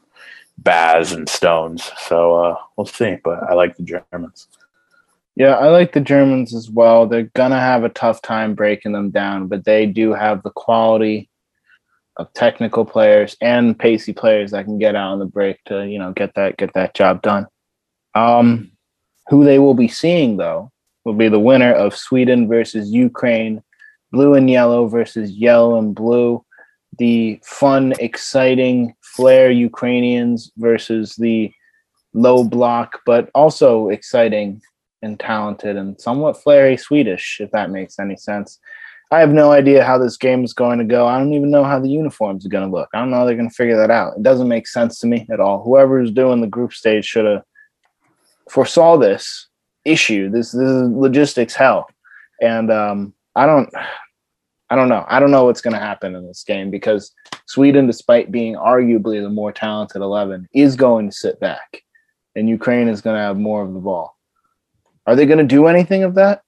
Baz 0.58 1.12
and 1.12 1.30
Stones. 1.30 1.92
So 2.08 2.36
uh, 2.36 2.56
we'll 2.76 2.88
see, 2.88 3.18
but 3.24 3.44
I 3.44 3.54
like 3.54 3.78
the 3.78 3.84
Germans. 3.84 4.48
Yeah, 5.36 5.56
I 5.56 5.68
like 5.68 5.92
the 5.92 6.02
Germans 6.02 6.56
as 6.56 6.70
well. 6.70 7.08
They're 7.08 7.30
gonna 7.36 7.60
have 7.60 7.84
a 7.84 7.90
tough 7.90 8.22
time 8.22 8.56
breaking 8.56 8.94
them 8.94 9.12
down, 9.12 9.48
but 9.48 9.66
they 9.66 9.86
do 9.86 10.14
have 10.14 10.44
the 10.44 10.52
quality 10.52 11.30
of 12.18 12.32
technical 12.34 12.86
players 12.86 13.36
and 13.42 13.78
pacey 13.78 14.14
players 14.14 14.52
that 14.52 14.64
can 14.64 14.80
get 14.80 14.96
out 14.96 15.12
on 15.12 15.20
the 15.20 15.26
break 15.26 15.62
to 15.66 15.86
you 15.86 16.00
know 16.00 16.14
get 16.14 16.34
that 16.36 16.56
get 16.58 16.74
that 16.74 16.94
job 16.94 17.22
done. 17.22 17.48
Um, 18.16 18.72
who 19.28 19.44
they 19.44 19.60
will 19.60 19.74
be 19.74 19.90
seeing 19.90 20.38
though 20.38 20.72
will 21.04 21.14
be 21.14 21.28
the 21.28 21.40
winner 21.40 21.74
of 21.74 21.96
Sweden 21.96 22.48
versus 22.48 22.92
Ukraine, 22.92 23.62
blue 24.14 24.36
and 24.36 24.50
yellow 24.50 24.88
versus 24.88 25.32
yellow 25.32 25.78
and 25.78 25.94
blue. 25.94 26.46
The 26.98 27.42
fun, 27.44 27.94
exciting 28.00 28.96
flair 29.02 29.52
Ukrainians 29.52 30.50
versus 30.56 31.16
the 31.18 31.52
low 32.14 32.46
block, 32.46 33.02
but 33.06 33.30
also 33.36 33.90
exciting 33.90 34.62
and 35.06 35.20
talented 35.20 35.78
and 35.78 36.00
somewhat 36.02 36.42
flary 36.44 36.76
Swedish, 36.76 37.40
if 37.40 37.52
that 37.52 37.70
makes 37.70 38.00
any 38.00 38.18
sense. 38.18 38.60
I 39.12 39.20
have 39.20 39.32
no 39.32 39.52
idea 39.52 39.86
how 39.86 40.00
this 40.00 40.18
game 40.18 40.44
is 40.44 40.54
going 40.54 40.80
to 40.80 40.84
go. 40.84 41.06
I 41.08 41.20
don't 41.20 41.34
even 41.34 41.52
know 41.52 41.64
how 41.64 41.80
the 41.80 41.90
uniforms 41.90 42.46
are 42.46 42.50
going 42.50 42.70
to 42.70 42.76
look. 42.76 42.90
I 42.94 43.00
don't 43.00 43.12
know 43.12 43.18
how 43.18 43.26
they're 43.26 43.36
going 43.36 43.50
to 43.50 43.56
figure 43.56 43.78
that 43.78 43.92
out. 43.92 44.18
It 44.18 44.24
doesn't 44.24 44.48
make 44.48 44.68
sense 44.68 45.00
to 45.00 45.08
me 45.08 45.28
at 45.32 45.40
all. 45.40 45.64
Whoever 45.64 46.02
is 46.02 46.12
doing 46.12 46.42
the 46.42 46.48
group 46.48 46.74
stage 46.74 47.06
should 47.06 47.26
have 47.26 47.44
foresaw 48.50 48.98
this 48.98 49.48
issue. 49.86 50.30
This, 50.32 50.52
this 50.52 50.68
is 50.68 50.90
logistics 50.90 51.54
hell, 51.54 51.88
and 52.42 52.72
um, 52.72 53.14
I 53.36 53.46
don't, 53.46 53.70
I 54.72 54.76
don't 54.76 54.90
know. 54.90 55.06
I 55.08 55.20
don't 55.20 55.32
know 55.32 55.46
what's 55.46 55.62
going 55.62 55.76
to 55.76 55.80
happen 55.80 56.16
in 56.16 56.26
this 56.26 56.44
game 56.44 56.72
because 56.72 57.14
Sweden, 57.46 57.86
despite 57.86 58.32
being 58.32 58.56
arguably 58.56 59.22
the 59.22 59.30
more 59.30 59.52
talented 59.52 60.02
eleven, 60.02 60.48
is 60.52 60.76
going 60.76 61.12
to 61.12 61.16
sit 61.16 61.40
back, 61.40 61.84
and 62.36 62.50
Ukraine 62.50 62.88
is 62.88 63.02
going 63.02 63.16
to 63.16 63.22
have 63.22 63.38
more 63.38 63.62
of 63.62 63.74
the 63.74 63.80
ball. 63.80 64.15
Are 65.08 65.16
they 65.16 65.26
going 65.26 65.38
to 65.40 65.44
do 65.44 65.68
anything 65.68 66.04
of 66.04 66.16
that? 66.16 66.42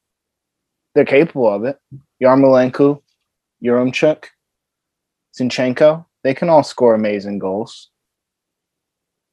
They're 0.96 1.06
capable 1.06 1.48
of 1.48 1.64
it. 1.64 1.80
Yarmolenko, 2.22 3.02
Yaremchuk, 3.64 4.26
Zinchenko, 5.38 6.06
they 6.24 6.34
can 6.34 6.50
all 6.50 6.64
score 6.64 6.96
amazing 6.96 7.40
goals. 7.40 7.90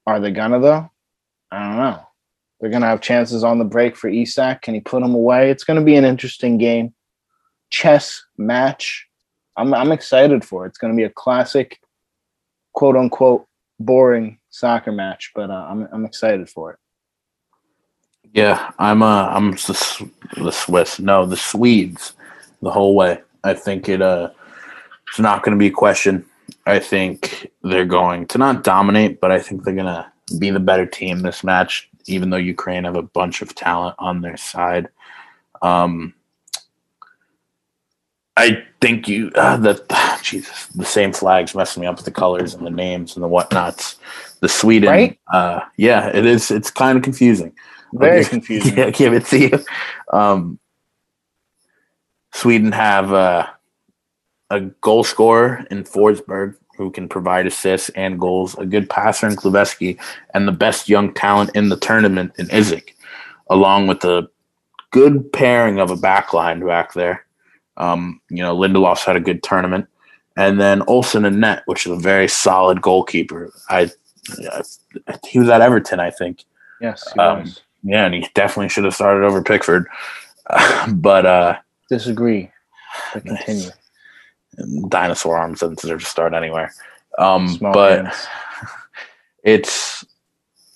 Are 0.07 0.21
they 0.21 0.31
gonna 0.31 0.61
though? 0.61 0.91
I 1.51 1.69
don't 1.69 1.77
know. 1.79 2.01
They're 2.61 2.71
gonna 2.71 2.87
have 2.87 3.01
chances 3.01 3.43
on 3.43 3.59
the 3.59 3.65
break 3.65 3.97
for 3.97 4.09
Isak. 4.09 4.63
Can 4.63 4.75
he 4.75 4.81
put 4.81 5.03
them 5.03 5.15
away? 5.15 5.51
It's 5.51 5.65
gonna 5.65 5.83
be 5.83 5.97
an 5.97 6.05
interesting 6.05 6.59
game. 6.59 6.95
Chess 7.71 8.23
match. 8.37 9.07
I'm 9.57 9.73
I'm 9.73 9.93
excited 9.93 10.45
for 10.45 10.67
it. 10.67 10.71
It's 10.71 10.79
gonna 10.79 10.95
be 10.95 11.05
a 11.05 11.11
classic, 11.11 11.81
quote 12.75 12.97
unquote, 12.97 13.47
boring 13.81 14.39
soccer 14.51 14.93
match, 14.93 15.33
but 15.35 15.51
uh, 15.51 15.67
I'm 15.69 15.89
I'm 15.93 16.05
excited 16.05 16.49
for 16.51 16.73
it. 16.73 16.79
Yeah, 18.35 18.73
I'm 18.81 19.01
uh 19.03 19.29
I'm 19.29 19.53
the, 19.53 20.11
the 20.37 20.51
Swiss. 20.51 20.99
No, 20.99 21.25
the 21.25 21.37
Swedes 21.37 22.15
the 22.61 22.71
whole 22.71 22.97
way. 22.97 23.23
I 23.45 23.55
think 23.55 23.89
it 23.89 24.03
uh 24.03 24.31
it's 25.09 25.21
not 25.21 25.45
going 25.45 25.57
to 25.57 25.59
be 25.59 25.69
a 25.69 25.71
question. 25.71 26.27
I 26.67 26.81
think 26.81 27.53
they're 27.63 27.85
going 27.85 28.27
to 28.27 28.39
not 28.39 28.65
dominate, 28.65 29.21
but 29.21 29.31
I 29.31 29.39
think 29.39 29.63
they're 29.63 29.75
going 29.75 29.87
to 29.87 30.11
be 30.39 30.51
the 30.51 30.59
better 30.59 30.87
team 30.87 31.21
this 31.21 31.45
match, 31.45 31.89
even 32.07 32.31
though 32.31 32.37
Ukraine 32.37 32.85
have 32.85 32.97
a 32.97 33.03
bunch 33.03 33.41
of 33.41 33.55
talent 33.55 33.95
on 34.01 34.23
their 34.23 34.37
side. 34.37 34.89
Um, 35.63 36.15
I 38.37 38.65
think 38.81 39.07
you 39.07 39.31
uh, 39.37 39.59
that 39.59 40.19
Jesus 40.25 40.67
the 40.75 40.85
same 40.85 41.13
flags 41.13 41.55
messing 41.55 41.83
me 41.83 41.87
up 41.87 41.97
with 41.97 42.05
the 42.05 42.11
colors 42.11 42.55
and 42.55 42.67
the 42.67 42.71
names 42.71 43.15
and 43.15 43.23
the 43.23 43.29
whatnots. 43.29 43.97
The 44.41 44.49
Sweden, 44.49 44.91
right? 44.91 45.19
uh, 45.33 45.61
yeah, 45.77 46.09
it 46.09 46.27
is. 46.27 46.51
It's 46.51 46.73
kind 46.73 46.99
of 46.99 47.05
confusing. 47.05 47.55
Very 47.95 48.25
confusing. 48.35 48.77
Yeah, 48.77 48.91
give 48.91 49.15
it 49.15 49.27
to 49.27 49.39
you. 49.39 49.65
Um, 50.13 50.59
Sweden 52.33 52.73
have 52.73 53.13
uh, 53.13 53.47
a 54.51 54.61
goal 54.61 55.05
scorer 55.05 55.65
in 55.71 55.85
Forsberg 55.85 56.57
who 56.77 56.91
can 56.91 57.09
provide 57.09 57.47
assists 57.47 57.89
and 57.91 58.19
goals, 58.19 58.57
a 58.59 58.67
good 58.67 58.91
passer 58.91 59.29
in 59.29 59.37
Kulusevski, 59.37 59.99
and 60.35 60.49
the 60.49 60.53
best 60.53 60.89
young 60.89 61.15
talent 61.15 61.51
in 61.55 61.69
the 61.69 61.77
tournament 61.77 62.33
in 62.37 62.51
Isak, 62.51 62.97
along 63.49 63.87
with 63.87 64.05
a 64.05 64.29
good 64.91 65.33
pairing 65.33 65.79
of 65.79 65.91
a 65.91 65.97
backline 65.97 66.67
back 66.67 66.95
there. 66.95 67.25
Um, 67.77 68.21
you 68.29 68.43
know, 68.43 68.57
Lindelof's 68.57 69.05
had 69.05 69.17
a 69.17 69.21
good 69.21 69.43
tournament. 69.43 69.87
And 70.37 70.61
then 70.61 70.83
Olsen 70.89 71.25
and 71.25 71.41
net, 71.41 71.63
which 71.67 71.87
is 71.87 71.93
a 71.93 71.97
very 71.97 72.27
solid 72.27 72.83
goalkeeper. 72.83 73.53
I, 73.69 73.91
he 75.29 75.39
was 75.39 75.49
at 75.49 75.61
Everton, 75.61 76.01
I 76.01 76.11
think. 76.11 76.45
Yes, 76.81 77.07
um, 77.19 77.53
yeah, 77.85 78.07
and 78.07 78.15
he 78.15 78.27
definitely 78.35 78.71
should 78.71 78.85
have 78.85 78.95
started 78.95 79.25
over 79.25 79.43
Pickford. 79.43 79.87
Uh, 80.49 80.91
but 80.93 81.27
uh, 81.27 81.59
disagree. 81.89 82.51
But 83.13 83.25
continue. 83.25 83.71
Dinosaur 84.89 85.37
arms 85.37 85.61
doesn't 85.61 85.81
deserve 85.81 86.01
to 86.01 86.07
start 86.07 86.33
anywhere. 86.33 86.73
Um, 87.19 87.59
but 87.61 88.07
hands. 88.07 88.27
it's 89.45 90.05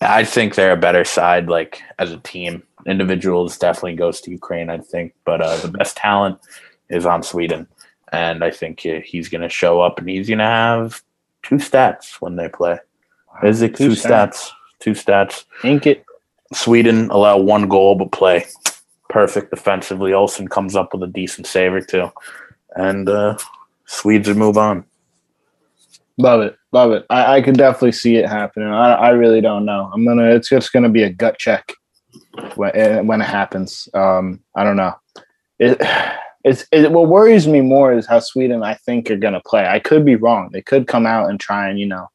I 0.00 0.24
think 0.24 0.54
they're 0.54 0.72
a 0.72 0.76
better 0.76 1.04
side, 1.04 1.48
like 1.48 1.82
as 1.98 2.12
a 2.12 2.18
team. 2.18 2.62
Individuals 2.86 3.58
definitely 3.58 3.96
goes 3.96 4.20
to 4.20 4.30
Ukraine, 4.30 4.70
I 4.70 4.78
think, 4.78 5.14
but 5.24 5.40
uh, 5.40 5.56
the 5.58 5.68
best 5.68 5.96
talent 5.96 6.38
is 6.88 7.04
on 7.04 7.22
Sweden, 7.22 7.66
and 8.12 8.44
I 8.44 8.50
think 8.50 8.80
he's 8.80 9.28
going 9.28 9.42
to 9.42 9.48
show 9.48 9.80
up, 9.80 9.98
and 9.98 10.08
he's 10.08 10.28
going 10.28 10.38
to 10.38 10.44
have 10.44 11.02
two 11.42 11.56
stats 11.56 12.20
when 12.20 12.36
they 12.36 12.48
play. 12.48 12.78
Wow. 13.28 13.48
Is 13.48 13.62
it 13.62 13.76
two, 13.76 13.88
two 13.88 13.94
stats? 13.94 14.50
stats? 14.50 14.50
Two 14.78 14.92
stats. 14.92 15.44
Ink 15.64 15.86
it. 15.86 16.04
Sweden 16.52 17.10
allow 17.10 17.38
one 17.38 17.68
goal 17.68 17.94
but 17.94 18.12
play 18.12 18.46
perfect 19.08 19.50
defensively. 19.50 20.12
Olsen 20.12 20.48
comes 20.48 20.76
up 20.76 20.92
with 20.92 21.02
a 21.02 21.12
decent 21.12 21.46
saver 21.46 21.80
too, 21.80 22.10
and 22.76 23.08
uh, 23.08 23.36
Swedes 23.86 24.28
would 24.28 24.36
move 24.36 24.56
on. 24.56 24.84
Love 26.16 26.40
it, 26.40 26.56
love 26.72 26.92
it. 26.92 27.06
I, 27.10 27.36
I 27.36 27.42
can 27.42 27.54
definitely 27.54 27.92
see 27.92 28.16
it 28.16 28.28
happening. 28.28 28.68
I, 28.68 28.92
I 28.94 29.10
really 29.10 29.40
don't 29.40 29.64
know. 29.64 29.90
I'm 29.92 30.04
gonna. 30.04 30.30
It's 30.30 30.48
just 30.48 30.72
gonna 30.72 30.88
be 30.88 31.02
a 31.02 31.12
gut 31.12 31.38
check 31.38 31.72
when 32.56 32.74
it, 32.74 33.04
when 33.04 33.20
it 33.20 33.26
happens. 33.26 33.88
Um, 33.94 34.40
I 34.56 34.64
don't 34.64 34.76
know. 34.76 34.94
It, 35.58 35.80
it's 36.44 36.66
it, 36.72 36.90
what 36.90 37.08
worries 37.08 37.46
me 37.46 37.60
more 37.60 37.92
is 37.92 38.06
how 38.06 38.20
Sweden 38.20 38.62
I 38.62 38.74
think 38.74 39.10
are 39.10 39.16
gonna 39.16 39.42
play. 39.44 39.66
I 39.66 39.78
could 39.78 40.04
be 40.04 40.16
wrong. 40.16 40.50
They 40.52 40.62
could 40.62 40.86
come 40.86 41.06
out 41.06 41.30
and 41.30 41.38
try 41.38 41.68
and 41.68 41.78
you 41.78 41.86
know 41.86 42.08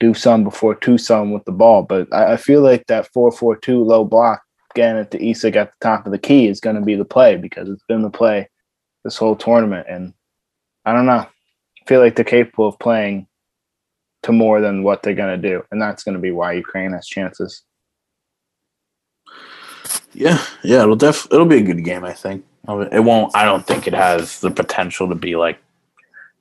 do 0.00 0.14
some 0.14 0.44
before 0.44 0.74
two 0.74 0.98
some 0.98 1.32
with 1.32 1.44
the 1.44 1.52
ball, 1.52 1.82
but 1.82 2.12
I, 2.12 2.32
I 2.32 2.36
feel 2.36 2.62
like 2.62 2.86
that 2.86 3.12
four 3.12 3.30
four 3.30 3.56
two 3.56 3.82
low 3.82 4.04
block 4.04 4.42
getting 4.74 5.00
it 5.00 5.10
to 5.12 5.24
Isak 5.24 5.56
at 5.56 5.70
the 5.70 5.76
top 5.80 6.04
of 6.06 6.12
the 6.12 6.18
key 6.18 6.48
is 6.48 6.60
going 6.60 6.76
to 6.76 6.82
be 6.82 6.96
the 6.96 7.04
play 7.04 7.36
because 7.36 7.68
it's 7.68 7.84
been 7.84 8.02
the 8.02 8.10
play 8.10 8.48
this 9.04 9.16
whole 9.16 9.36
tournament. 9.36 9.86
And 9.88 10.12
I 10.84 10.92
don't 10.92 11.06
know. 11.06 11.12
I 11.12 11.86
feel 11.86 12.00
like 12.00 12.16
they're 12.16 12.24
capable 12.24 12.68
of 12.68 12.78
playing 12.78 13.26
to 14.24 14.32
more 14.32 14.60
than 14.60 14.82
what 14.82 15.02
they're 15.02 15.14
going 15.14 15.40
to 15.40 15.48
do, 15.48 15.62
and 15.70 15.80
that's 15.80 16.02
going 16.02 16.14
to 16.14 16.20
be 16.20 16.30
why 16.30 16.52
Ukraine 16.52 16.92
has 16.92 17.06
chances. 17.06 17.62
Yeah, 20.12 20.42
yeah, 20.62 20.82
it'll 20.82 20.96
def 20.96 21.26
it'll 21.30 21.44
be 21.44 21.58
a 21.58 21.62
good 21.62 21.84
game. 21.84 22.04
I 22.04 22.12
think 22.12 22.44
it 22.92 23.04
won't. 23.04 23.36
I 23.36 23.44
don't 23.44 23.66
think 23.66 23.86
it 23.86 23.92
has 23.92 24.40
the 24.40 24.50
potential 24.50 25.08
to 25.08 25.14
be 25.14 25.36
like 25.36 25.58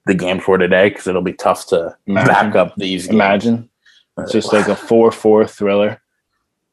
the 0.05 0.13
game 0.13 0.39
for 0.39 0.57
today 0.57 0.89
because 0.89 1.07
it'll 1.07 1.21
be 1.21 1.33
tough 1.33 1.67
to 1.67 1.95
Imagine. 2.07 2.27
back 2.27 2.55
up 2.55 2.75
these. 2.75 3.03
Games. 3.05 3.13
Imagine 3.13 3.69
it's 4.17 4.31
just 4.31 4.53
like 4.53 4.67
a 4.67 4.75
four-four 4.75 5.47
thriller. 5.47 6.01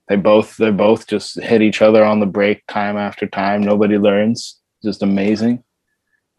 They 0.08 0.16
both 0.16 0.56
they 0.56 0.70
both 0.70 1.06
just 1.06 1.40
hit 1.40 1.62
each 1.62 1.80
other 1.82 2.04
on 2.04 2.20
the 2.20 2.26
break 2.26 2.66
time 2.66 2.96
after 2.96 3.26
time. 3.26 3.62
Nobody 3.62 3.96
learns. 3.98 4.58
Just 4.82 5.02
amazing. 5.02 5.62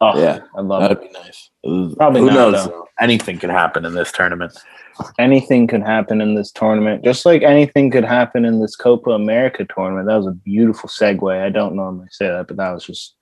Oh, 0.00 0.20
yeah, 0.20 0.40
I 0.56 0.60
love 0.60 0.82
that'd 0.82 0.98
it. 0.98 1.12
be 1.12 1.18
nice. 1.18 1.50
Probably 1.96 2.20
Who 2.20 2.26
not, 2.26 2.34
knows? 2.34 2.66
Though. 2.66 2.88
Anything 3.00 3.38
can 3.38 3.50
happen 3.50 3.84
in 3.84 3.94
this 3.94 4.10
tournament. 4.10 4.52
Anything 5.18 5.68
could 5.68 5.82
happen 5.82 6.20
in 6.20 6.34
this 6.34 6.50
tournament, 6.50 7.04
just 7.04 7.24
like 7.24 7.42
anything 7.42 7.90
could 7.90 8.04
happen 8.04 8.44
in 8.44 8.60
this 8.60 8.76
Copa 8.76 9.10
America 9.10 9.64
tournament. 9.74 10.08
That 10.08 10.16
was 10.16 10.26
a 10.26 10.32
beautiful 10.32 10.88
segue. 10.88 11.40
I 11.40 11.50
don't 11.50 11.76
normally 11.76 12.08
say 12.10 12.26
that, 12.28 12.48
but 12.48 12.56
that 12.56 12.72
was 12.72 12.84
just 12.84 13.14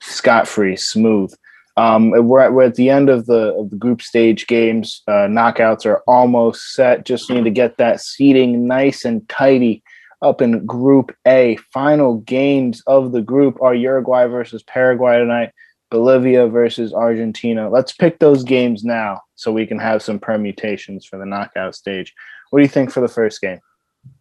scot 0.00 0.48
free, 0.48 0.76
smooth. 0.76 1.34
Um, 1.78 2.10
we're, 2.10 2.40
at, 2.40 2.52
we're 2.52 2.64
at 2.64 2.74
the 2.74 2.90
end 2.90 3.08
of 3.08 3.26
the 3.26 3.54
of 3.54 3.70
the 3.70 3.76
group 3.76 4.02
stage 4.02 4.48
games. 4.48 5.02
Uh, 5.06 5.28
knockouts 5.30 5.86
are 5.86 6.02
almost 6.08 6.74
set. 6.74 7.06
Just 7.06 7.30
need 7.30 7.44
to 7.44 7.50
get 7.50 7.76
that 7.76 8.00
seating 8.00 8.66
nice 8.66 9.04
and 9.04 9.26
tidy 9.28 9.84
up 10.20 10.42
in 10.42 10.66
Group 10.66 11.14
A. 11.24 11.56
Final 11.72 12.16
games 12.18 12.82
of 12.88 13.12
the 13.12 13.22
group 13.22 13.62
are 13.62 13.76
Uruguay 13.76 14.26
versus 14.26 14.64
Paraguay 14.64 15.18
tonight. 15.18 15.52
Bolivia 15.90 16.48
versus 16.48 16.92
Argentina. 16.92 17.70
Let's 17.70 17.92
pick 17.92 18.18
those 18.18 18.42
games 18.42 18.82
now 18.82 19.22
so 19.36 19.52
we 19.52 19.64
can 19.64 19.78
have 19.78 20.02
some 20.02 20.18
permutations 20.18 21.06
for 21.06 21.16
the 21.16 21.24
knockout 21.24 21.76
stage. 21.76 22.12
What 22.50 22.58
do 22.58 22.64
you 22.64 22.68
think 22.68 22.90
for 22.90 23.00
the 23.00 23.08
first 23.08 23.40
game? 23.40 23.60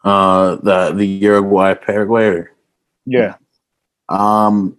Uh, 0.04 0.58
the 0.58 0.94
the 0.94 1.06
Uruguay 1.06 1.74
Paraguay. 1.74 2.44
Yeah. 3.08 3.36
Um, 4.10 4.78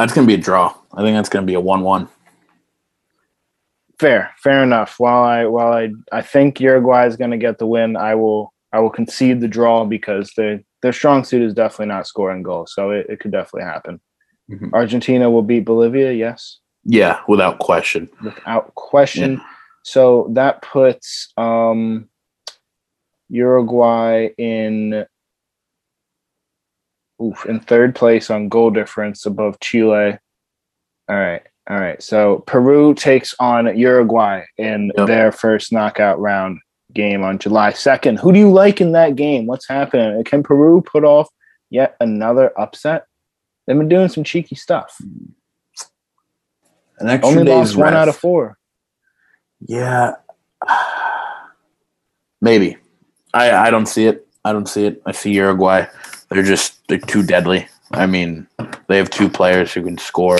that's 0.00 0.14
gonna 0.14 0.26
be 0.26 0.34
a 0.34 0.38
draw. 0.38 0.74
I 0.94 1.02
think 1.02 1.14
that's 1.14 1.28
gonna 1.28 1.46
be 1.46 1.54
a 1.54 1.60
one-one. 1.60 2.08
Fair, 3.98 4.32
fair 4.38 4.62
enough. 4.62 4.94
While 4.98 5.22
I 5.22 5.44
while 5.44 5.72
I 5.72 5.90
I 6.10 6.22
think 6.22 6.58
Uruguay 6.58 7.06
is 7.06 7.16
gonna 7.16 7.36
get 7.36 7.58
the 7.58 7.66
win, 7.66 7.96
I 7.96 8.14
will 8.14 8.54
I 8.72 8.80
will 8.80 8.90
concede 8.90 9.40
the 9.40 9.48
draw 9.48 9.84
because 9.84 10.32
their 10.36 10.62
their 10.82 10.94
strong 10.94 11.22
suit 11.22 11.42
is 11.42 11.52
definitely 11.52 11.86
not 11.86 12.06
scoring 12.06 12.42
goals, 12.42 12.72
so 12.74 12.90
it, 12.90 13.06
it 13.10 13.20
could 13.20 13.30
definitely 13.30 13.68
happen. 13.68 14.00
Mm-hmm. 14.50 14.74
Argentina 14.74 15.30
will 15.30 15.42
beat 15.42 15.66
Bolivia, 15.66 16.12
yes. 16.12 16.58
Yeah, 16.84 17.20
without 17.28 17.58
question. 17.58 18.08
Without 18.22 18.74
question. 18.74 19.34
Yeah. 19.34 19.44
So 19.82 20.28
that 20.32 20.62
puts 20.62 21.32
um, 21.36 22.08
Uruguay 23.28 24.28
in 24.38 25.04
oof, 27.22 27.46
in 27.46 27.60
third 27.60 27.94
place 27.94 28.30
on 28.30 28.48
goal 28.48 28.70
difference 28.70 29.26
above 29.26 29.60
Chile. 29.60 30.18
All 31.08 31.16
right. 31.16 31.42
All 31.68 31.78
right. 31.78 32.02
So 32.02 32.38
Peru 32.46 32.94
takes 32.94 33.34
on 33.38 33.76
Uruguay 33.76 34.44
in 34.58 34.90
yep. 34.96 35.06
their 35.06 35.32
first 35.32 35.72
knockout 35.72 36.18
round 36.18 36.58
game 36.92 37.22
on 37.22 37.38
July 37.38 37.72
2nd. 37.72 38.18
Who 38.18 38.32
do 38.32 38.38
you 38.38 38.50
like 38.50 38.80
in 38.80 38.92
that 38.92 39.16
game? 39.16 39.46
What's 39.46 39.68
happening? 39.68 40.22
Can 40.24 40.42
Peru 40.42 40.82
put 40.82 41.04
off 41.04 41.28
yet 41.70 41.96
another 42.00 42.58
upset? 42.58 43.06
They've 43.66 43.76
been 43.76 43.88
doing 43.88 44.08
some 44.08 44.24
cheeky 44.24 44.56
stuff. 44.56 44.96
An 46.98 47.08
extra 47.08 47.30
Only 47.30 47.52
lost 47.52 47.76
one 47.76 47.94
out 47.94 48.08
of 48.08 48.16
four. 48.16 48.58
Yeah, 49.60 50.14
maybe. 52.40 52.76
I 53.32 53.52
I 53.52 53.70
don't 53.70 53.86
see 53.86 54.06
it. 54.06 54.26
I 54.44 54.52
don't 54.52 54.66
see 54.66 54.86
it. 54.86 55.02
I 55.06 55.12
see 55.12 55.32
Uruguay. 55.32 55.86
They're 56.28 56.42
just 56.42 56.79
they're 56.90 56.98
too 56.98 57.22
deadly. 57.22 57.68
I 57.92 58.06
mean, 58.06 58.46
they 58.88 58.96
have 58.98 59.10
two 59.10 59.28
players 59.28 59.72
who 59.72 59.82
can 59.82 59.96
score 59.96 60.38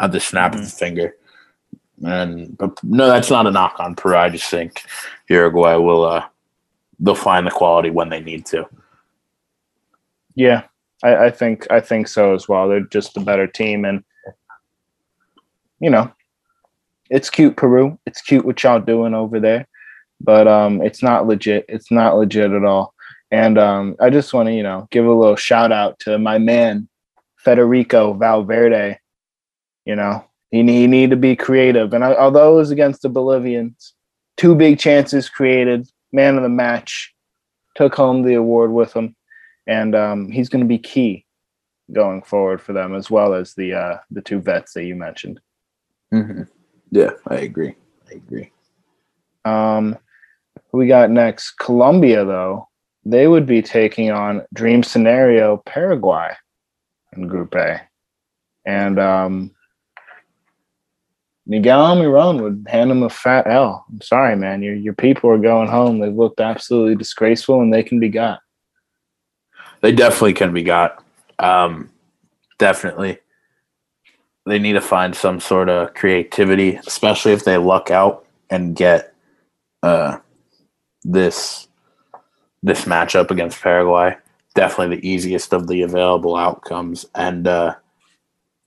at 0.00 0.12
the 0.12 0.20
snap 0.20 0.52
mm-hmm. 0.52 0.60
of 0.60 0.70
the 0.70 0.70
finger. 0.70 1.16
And 2.04 2.56
but 2.56 2.82
no, 2.82 3.08
that's 3.08 3.30
not 3.30 3.46
a 3.46 3.50
knock 3.50 3.78
on 3.78 3.94
Peru. 3.94 4.16
I 4.16 4.30
just 4.30 4.48
think 4.48 4.84
Uruguay 5.28 5.74
will 5.74 6.04
uh 6.04 6.24
they'll 6.98 7.14
find 7.14 7.46
the 7.46 7.50
quality 7.50 7.90
when 7.90 8.08
they 8.08 8.20
need 8.20 8.46
to. 8.46 8.66
Yeah, 10.34 10.62
I, 11.04 11.26
I 11.26 11.30
think 11.30 11.70
I 11.70 11.80
think 11.80 12.08
so 12.08 12.34
as 12.34 12.48
well. 12.48 12.68
They're 12.68 12.80
just 12.80 13.16
a 13.16 13.20
better 13.20 13.46
team, 13.46 13.84
and 13.84 14.02
you 15.78 15.90
know, 15.90 16.10
it's 17.10 17.30
cute 17.30 17.56
Peru. 17.56 17.98
It's 18.06 18.22
cute 18.22 18.44
what 18.44 18.62
y'all 18.62 18.80
doing 18.80 19.14
over 19.14 19.38
there, 19.38 19.68
but 20.20 20.48
um, 20.48 20.82
it's 20.82 21.02
not 21.02 21.28
legit. 21.28 21.66
It's 21.68 21.90
not 21.92 22.16
legit 22.16 22.50
at 22.50 22.64
all. 22.64 22.91
And 23.32 23.58
um, 23.58 23.96
I 23.98 24.10
just 24.10 24.32
want 24.32 24.46
to 24.46 24.54
you 24.54 24.62
know 24.62 24.86
give 24.92 25.04
a 25.04 25.12
little 25.12 25.36
shout 25.36 25.72
out 25.72 25.98
to 26.00 26.18
my 26.18 26.38
man 26.38 26.88
Federico 27.38 28.12
Valverde. 28.12 28.98
You 29.84 29.96
know, 29.96 30.24
he 30.52 30.62
need, 30.62 30.80
he 30.80 30.86
need 30.86 31.10
to 31.10 31.16
be 31.16 31.34
creative, 31.34 31.92
and 31.92 32.04
I, 32.04 32.14
although 32.14 32.52
it 32.52 32.58
was 32.60 32.70
against 32.70 33.02
the 33.02 33.08
Bolivians, 33.08 33.94
two 34.36 34.54
big 34.54 34.78
chances 34.78 35.28
created, 35.28 35.88
man 36.12 36.36
of 36.36 36.44
the 36.44 36.48
match, 36.48 37.12
took 37.74 37.96
home 37.96 38.22
the 38.22 38.34
award 38.34 38.70
with 38.70 38.92
him 38.92 39.16
and 39.66 39.94
um, 39.94 40.30
he's 40.30 40.48
going 40.48 40.62
to 40.62 40.68
be 40.68 40.78
key 40.78 41.24
going 41.92 42.22
forward 42.22 42.60
for 42.60 42.72
them 42.72 42.94
as 42.94 43.10
well 43.10 43.34
as 43.34 43.54
the 43.54 43.74
uh, 43.74 43.98
the 44.10 44.22
two 44.22 44.40
vets 44.40 44.72
that 44.74 44.84
you 44.84 44.94
mentioned. 44.94 45.40
Mm-hmm. 46.12 46.42
Yeah, 46.90 47.10
I 47.28 47.36
agree. 47.36 47.74
I 48.10 48.14
agree. 48.14 48.50
Um, 49.44 49.98
we 50.72 50.86
got 50.86 51.10
next 51.10 51.52
Colombia 51.52 52.24
though. 52.24 52.68
They 53.04 53.26
would 53.26 53.46
be 53.46 53.62
taking 53.62 54.10
on 54.10 54.42
Dream 54.54 54.82
Scenario 54.82 55.56
Paraguay 55.66 56.34
in 57.16 57.26
Group 57.26 57.54
A, 57.54 57.80
and 58.64 58.98
um, 58.98 59.50
Miguel 61.46 61.80
Almiron 61.84 62.40
would 62.40 62.66
hand 62.70 62.90
them 62.90 63.02
a 63.02 63.10
fat 63.10 63.46
L. 63.48 63.84
I'm 63.90 64.00
sorry, 64.00 64.36
man. 64.36 64.62
Your 64.62 64.74
your 64.74 64.94
people 64.94 65.30
are 65.30 65.38
going 65.38 65.68
home. 65.68 65.98
They've 65.98 66.14
looked 66.14 66.40
absolutely 66.40 66.94
disgraceful, 66.94 67.60
and 67.60 67.74
they 67.74 67.82
can 67.82 67.98
be 67.98 68.08
got. 68.08 68.40
They 69.80 69.92
definitely 69.92 70.34
can 70.34 70.52
be 70.52 70.62
got. 70.62 71.04
Um, 71.40 71.90
definitely. 72.58 73.18
They 74.46 74.58
need 74.58 74.74
to 74.74 74.80
find 74.80 75.14
some 75.14 75.40
sort 75.40 75.68
of 75.68 75.94
creativity, 75.94 76.76
especially 76.86 77.32
if 77.32 77.44
they 77.44 77.56
luck 77.56 77.90
out 77.90 78.26
and 78.50 78.74
get 78.76 79.14
uh, 79.82 80.18
this 81.02 81.68
this 82.62 82.84
matchup 82.84 83.30
against 83.30 83.60
Paraguay. 83.60 84.16
Definitely 84.54 84.96
the 84.96 85.08
easiest 85.08 85.52
of 85.52 85.66
the 85.66 85.82
available 85.82 86.36
outcomes, 86.36 87.06
and 87.14 87.46
uh, 87.46 87.74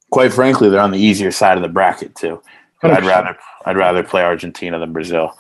quite 0.10 0.34
frankly, 0.34 0.70
they're 0.70 0.80
on 0.80 0.92
the 0.92 1.00
easier 1.00 1.32
side 1.32 1.58
of 1.58 1.62
the 1.62 1.70
bracket 1.70 2.16
too. 2.16 2.42
I'd 2.84 3.06
rather 3.06 3.38
I'd 3.66 3.78
rather 3.78 4.04
play 4.04 4.24
Argentina 4.24 4.80
than 4.80 4.94
Brazil. 4.94 5.38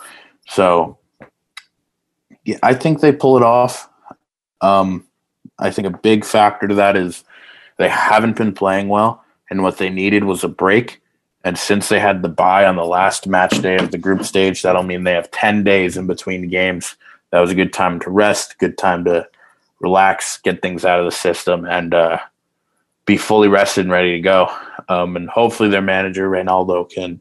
So 0.47 0.97
yeah, 2.43 2.57
I 2.63 2.73
think 2.73 3.01
they 3.01 3.11
pull 3.11 3.37
it 3.37 3.43
off. 3.43 3.89
Um, 4.61 5.05
I 5.59 5.71
think 5.71 5.87
a 5.87 5.97
big 5.97 6.25
factor 6.25 6.67
to 6.67 6.75
that 6.75 6.95
is 6.95 7.23
they 7.77 7.89
haven't 7.89 8.37
been 8.37 8.53
playing 8.53 8.87
well, 8.87 9.23
and 9.49 9.63
what 9.63 9.77
they 9.77 9.89
needed 9.89 10.23
was 10.23 10.43
a 10.43 10.47
break. 10.47 11.01
And 11.43 11.59
since 11.59 11.89
they 11.89 11.99
had 11.99 12.23
the 12.23 12.29
bye 12.29 12.65
on 12.65 12.75
the 12.75 12.85
last 12.85 13.27
match 13.27 13.61
day 13.61 13.75
of 13.75 13.91
the 13.91 13.99
group 13.99 14.23
stage, 14.23 14.63
that'll 14.63 14.81
mean 14.81 15.03
they 15.03 15.13
have 15.13 15.29
10 15.29 15.63
days 15.63 15.95
in 15.95 16.07
between 16.07 16.49
games. 16.49 16.95
That 17.35 17.41
was 17.41 17.51
a 17.51 17.55
good 17.55 17.73
time 17.73 17.99
to 17.99 18.09
rest, 18.09 18.59
good 18.59 18.77
time 18.77 19.03
to 19.03 19.27
relax, 19.81 20.37
get 20.37 20.61
things 20.61 20.85
out 20.85 20.99
of 20.99 21.05
the 21.05 21.11
system, 21.11 21.65
and 21.65 21.93
uh, 21.93 22.17
be 23.05 23.17
fully 23.17 23.49
rested 23.49 23.81
and 23.83 23.91
ready 23.91 24.13
to 24.13 24.21
go. 24.21 24.49
Um, 24.87 25.17
and 25.17 25.29
hopefully 25.29 25.67
their 25.67 25.81
manager, 25.81 26.29
Reinaldo, 26.29 26.85
can 26.85 27.19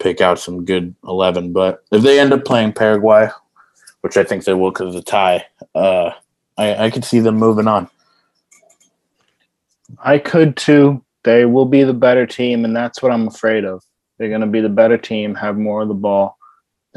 pick 0.00 0.20
out 0.20 0.38
some 0.38 0.66
good 0.66 0.94
11. 1.02 1.54
But 1.54 1.82
if 1.90 2.02
they 2.02 2.20
end 2.20 2.34
up 2.34 2.44
playing 2.44 2.74
Paraguay, 2.74 3.30
which 4.02 4.18
I 4.18 4.22
think 4.22 4.44
they 4.44 4.52
will 4.52 4.70
because 4.70 4.88
of 4.88 5.02
the 5.02 5.10
tie, 5.10 5.46
uh, 5.74 6.10
I, 6.58 6.84
I 6.84 6.90
could 6.90 7.06
see 7.06 7.20
them 7.20 7.36
moving 7.36 7.68
on. 7.68 7.88
I 10.04 10.18
could 10.18 10.58
too. 10.58 11.02
They 11.22 11.46
will 11.46 11.64
be 11.64 11.84
the 11.84 11.94
better 11.94 12.26
team, 12.26 12.66
and 12.66 12.76
that's 12.76 13.00
what 13.00 13.12
I'm 13.12 13.26
afraid 13.26 13.64
of. 13.64 13.82
They're 14.18 14.28
going 14.28 14.42
to 14.42 14.46
be 14.46 14.60
the 14.60 14.68
better 14.68 14.98
team, 14.98 15.34
have 15.36 15.56
more 15.56 15.80
of 15.80 15.88
the 15.88 15.94
ball. 15.94 16.37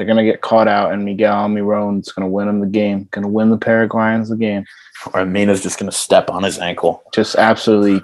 They're 0.01 0.15
going 0.15 0.25
to 0.25 0.31
get 0.31 0.41
caught 0.41 0.67
out, 0.67 0.91
and 0.91 1.05
Miguel 1.05 1.31
Almiron's 1.31 2.11
going 2.11 2.27
to 2.27 2.31
win 2.31 2.47
them 2.47 2.59
the 2.59 2.65
game, 2.65 3.07
going 3.11 3.21
to 3.21 3.29
win 3.29 3.51
the 3.51 3.57
Paraguayans 3.57 4.29
the 4.29 4.35
game. 4.35 4.65
Or 5.13 5.23
Mina's 5.25 5.61
just 5.61 5.77
going 5.77 5.91
to 5.91 5.95
step 5.95 6.31
on 6.31 6.41
his 6.41 6.57
ankle. 6.57 7.03
Just 7.13 7.35
absolutely 7.35 8.01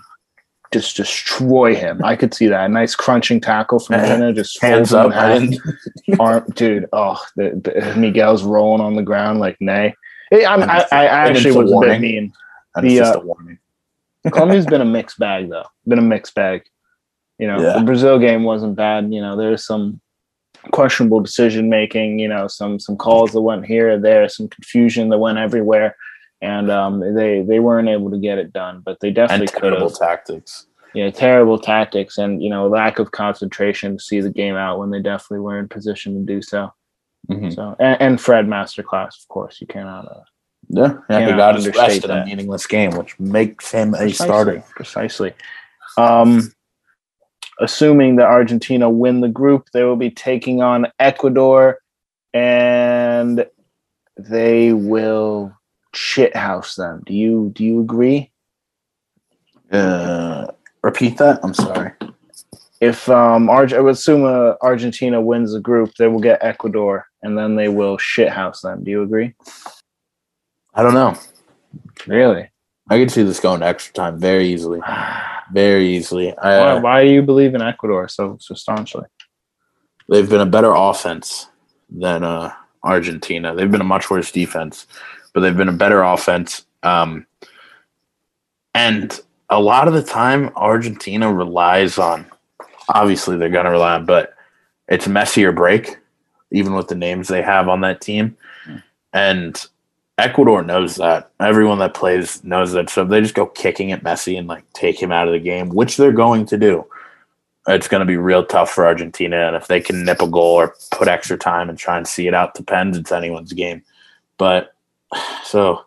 just 0.72 0.96
destroy 0.96 1.74
him. 1.74 2.04
I 2.04 2.16
could 2.16 2.36
see 2.36 2.46
that. 2.48 2.66
A 2.66 2.70
nice 2.70 2.94
crunching 2.94 3.42
tackle 3.42 3.80
from 3.80 4.00
Mina, 4.02 4.32
just 4.32 4.62
hands 4.62 4.94
up. 4.94 5.12
Arm, 6.20 6.46
dude, 6.54 6.86
oh, 6.94 7.20
the, 7.36 7.50
the, 7.64 8.00
Miguel's 8.00 8.44
rolling 8.44 8.82
on 8.82 8.96
the 8.96 9.02
ground 9.02 9.40
like 9.40 9.58
nay. 9.60 9.96
I, 10.32 10.44
I, 10.46 10.86
I 10.92 11.06
actually 11.06 11.56
was 11.56 11.72
a, 11.72 11.80
bit 11.80 12.00
mean. 12.00 12.32
The, 12.80 13.00
uh, 13.00 13.14
a 13.14 13.20
warning. 13.22 13.58
Colombia's 14.32 14.68
been 14.68 14.82
a 14.82 14.86
mixed 14.86 15.18
bag, 15.18 15.50
though. 15.50 15.66
Been 15.88 15.98
a 15.98 16.04
mixed 16.04 16.36
bag. 16.36 16.62
You 17.40 17.48
know, 17.48 17.60
Yeah. 17.60 17.80
the 17.80 17.86
Brazil 17.86 18.20
game 18.20 18.44
wasn't 18.44 18.76
bad. 18.76 19.12
You 19.12 19.22
know, 19.22 19.36
there's 19.36 19.66
some 19.66 20.00
questionable 20.72 21.20
decision 21.20 21.70
making. 21.70 22.20
You 22.20 22.28
know, 22.28 22.48
some 22.48 22.80
some 22.80 22.98
calls 22.98 23.32
that 23.32 23.42
went 23.42 23.66
here 23.66 23.92
or 23.92 24.00
there, 24.00 24.28
some 24.30 24.48
confusion 24.48 25.10
that 25.10 25.18
went 25.18 25.38
everywhere, 25.38 25.96
and 26.42 26.70
um, 26.72 27.00
they 27.16 27.42
they 27.42 27.60
weren't 27.60 27.90
able 27.90 28.12
to 28.12 28.18
get 28.18 28.38
it 28.38 28.54
done. 28.54 28.82
But 28.86 29.00
they 29.00 29.12
definitely 29.12 29.48
could 29.48 29.62
terrible 29.62 29.90
tactics. 29.90 30.68
Yeah, 30.94 31.12
terrible 31.12 31.60
tactics 31.60 32.18
and 32.18 32.42
you 32.42 32.50
know 32.50 32.68
lack 32.68 32.98
of 33.00 33.12
concentration 33.12 33.98
to 33.98 34.04
see 34.04 34.20
the 34.22 34.30
game 34.30 34.56
out 34.56 34.80
when 34.80 34.90
they 34.90 35.02
definitely 35.02 35.40
were 35.40 35.60
in 35.60 35.68
position 35.68 36.14
to 36.16 36.34
do 36.34 36.42
so. 36.42 36.74
Mhm. 37.30 37.54
So 37.54 37.76
and, 37.80 38.02
and 38.02 38.22
Fred 38.22 38.48
masterclass, 38.48 39.20
of 39.22 39.28
course, 39.28 39.60
you 39.62 39.68
cannot. 39.68 40.06
Uh, 40.06 40.24
Yeah, 40.70 40.98
yeah, 41.10 41.38
got 41.38 41.56
his 41.56 41.68
rest 41.68 42.04
in 42.04 42.12
a 42.12 42.26
meaningless 42.26 42.68
game, 42.68 42.92
which 42.92 43.18
makes 43.20 43.72
him 43.72 43.94
a 43.94 43.98
precisely, 44.00 44.26
starter. 44.26 44.64
Precisely. 44.76 45.34
Um, 45.98 46.52
assuming 47.60 48.18
that 48.18 48.28
Argentina 48.28 48.90
win 48.90 49.22
the 49.22 49.30
group, 49.30 49.70
they 49.74 49.84
will 49.84 49.96
be 49.96 50.12
taking 50.12 50.62
on 50.62 50.88
Ecuador, 51.00 51.80
and 52.34 53.46
they 54.18 54.74
will 54.74 55.54
shithouse 55.96 56.76
them. 56.76 57.04
Do 57.06 57.14
you 57.14 57.52
do 57.56 57.64
you 57.64 57.80
agree? 57.82 58.32
Uh, 59.72 60.48
repeat 60.84 61.18
that. 61.18 61.40
I'm 61.44 61.54
sorry. 61.54 61.92
If 62.80 63.10
um, 63.10 63.50
Arg- 63.50 63.74
I 63.74 63.80
would 63.80 63.94
assume 63.94 64.24
uh, 64.24 64.54
Argentina 64.62 65.20
wins 65.20 65.54
the 65.54 65.60
group, 65.60 65.96
they 65.96 66.08
will 66.08 66.20
get 66.20 66.44
Ecuador, 66.44 67.08
and 67.24 67.38
then 67.38 67.56
they 67.56 67.70
will 67.70 67.98
shithouse 67.98 68.62
them. 68.62 68.84
Do 68.84 68.92
you 68.92 69.02
agree? 69.02 69.34
I 70.76 70.84
don't 70.84 70.94
know. 70.94 71.18
Really? 72.06 72.50
I 72.90 73.00
could 73.00 73.12
see 73.12 73.24
this 73.24 73.40
going 73.40 73.62
to 73.62 73.66
extra 73.66 73.94
time 73.94 74.20
very 74.20 74.48
easily. 74.48 74.80
Very 75.54 75.96
easily. 75.96 76.38
I, 76.38 76.60
why, 76.60 76.80
why 76.80 77.04
do 77.04 77.10
you 77.10 77.22
believe 77.22 77.56
in 77.56 77.62
Ecuador 77.62 78.08
so 78.08 78.38
so 78.40 78.54
staunchly? 78.54 79.06
they've 80.10 80.30
been 80.30 80.42
a 80.42 80.46
better 80.46 80.74
offense 80.74 81.48
than 81.90 82.24
uh, 82.24 82.54
Argentina. 82.84 83.56
They've 83.56 83.72
been 83.72 83.82
a 83.82 83.86
much 83.86 84.10
worse 84.10 84.32
defense, 84.32 84.88
but 85.34 85.42
they've 85.42 85.58
been 85.58 85.70
a 85.70 85.74
better 85.74 86.02
offense. 86.04 86.66
Um, 86.84 87.26
and 88.74 89.20
a 89.50 89.60
lot 89.60 89.88
of 89.88 89.94
the 89.94 90.04
time, 90.04 90.52
Argentina 90.56 91.32
relies 91.32 91.98
on. 91.98 92.26
Obviously, 92.90 93.38
they're 93.38 93.50
going 93.50 93.66
to 93.66 93.72
rely 93.72 93.96
on, 93.96 94.06
but 94.06 94.34
it's 94.88 95.08
Messi 95.08 95.44
or 95.44 95.52
break, 95.52 95.98
even 96.52 96.74
with 96.74 96.88
the 96.88 96.96
names 96.96 97.28
they 97.28 97.42
have 97.42 97.68
on 97.68 97.82
that 97.82 98.02
team. 98.02 98.38
And 99.14 99.66
Ecuador 100.18 100.64
knows 100.64 100.96
that. 100.96 101.32
Everyone 101.40 101.80
that 101.80 101.94
plays 101.94 102.44
knows 102.44 102.72
that. 102.72 102.90
So 102.90 103.04
if 103.04 103.10
they 103.10 103.22
just 103.22 103.36
go 103.36 103.46
kicking 103.46 103.92
at 103.92 104.04
Messi 104.04 104.38
and 104.38 104.48
like 104.48 104.64
take 104.74 105.00
him 105.02 105.12
out 105.12 105.28
of 105.28 105.34
the 105.34 105.40
game, 105.40 105.70
which 105.70 105.98
they're 105.98 106.12
going 106.12 106.46
to 106.48 106.58
do, 106.58 106.86
it's 107.68 107.88
going 107.88 108.00
to 108.00 108.06
be 108.06 108.18
real 108.18 108.46
tough 108.46 108.72
for 108.72 108.86
Argentina. 108.86 109.48
And 109.48 109.56
if 109.56 109.68
they 109.68 109.80
can 109.80 110.04
nip 110.04 110.22
a 110.22 110.28
goal 110.28 110.56
or 110.56 110.76
put 110.92 111.08
extra 111.08 111.38
time 111.38 111.70
and 111.70 111.78
try 111.78 111.98
and 111.98 112.08
see 112.08 112.28
it 112.28 112.34
out, 112.34 112.56
depends. 112.56 112.98
It's 112.98 113.12
anyone's 113.12 113.54
game. 113.54 113.84
But 114.38 114.74
so, 115.44 115.86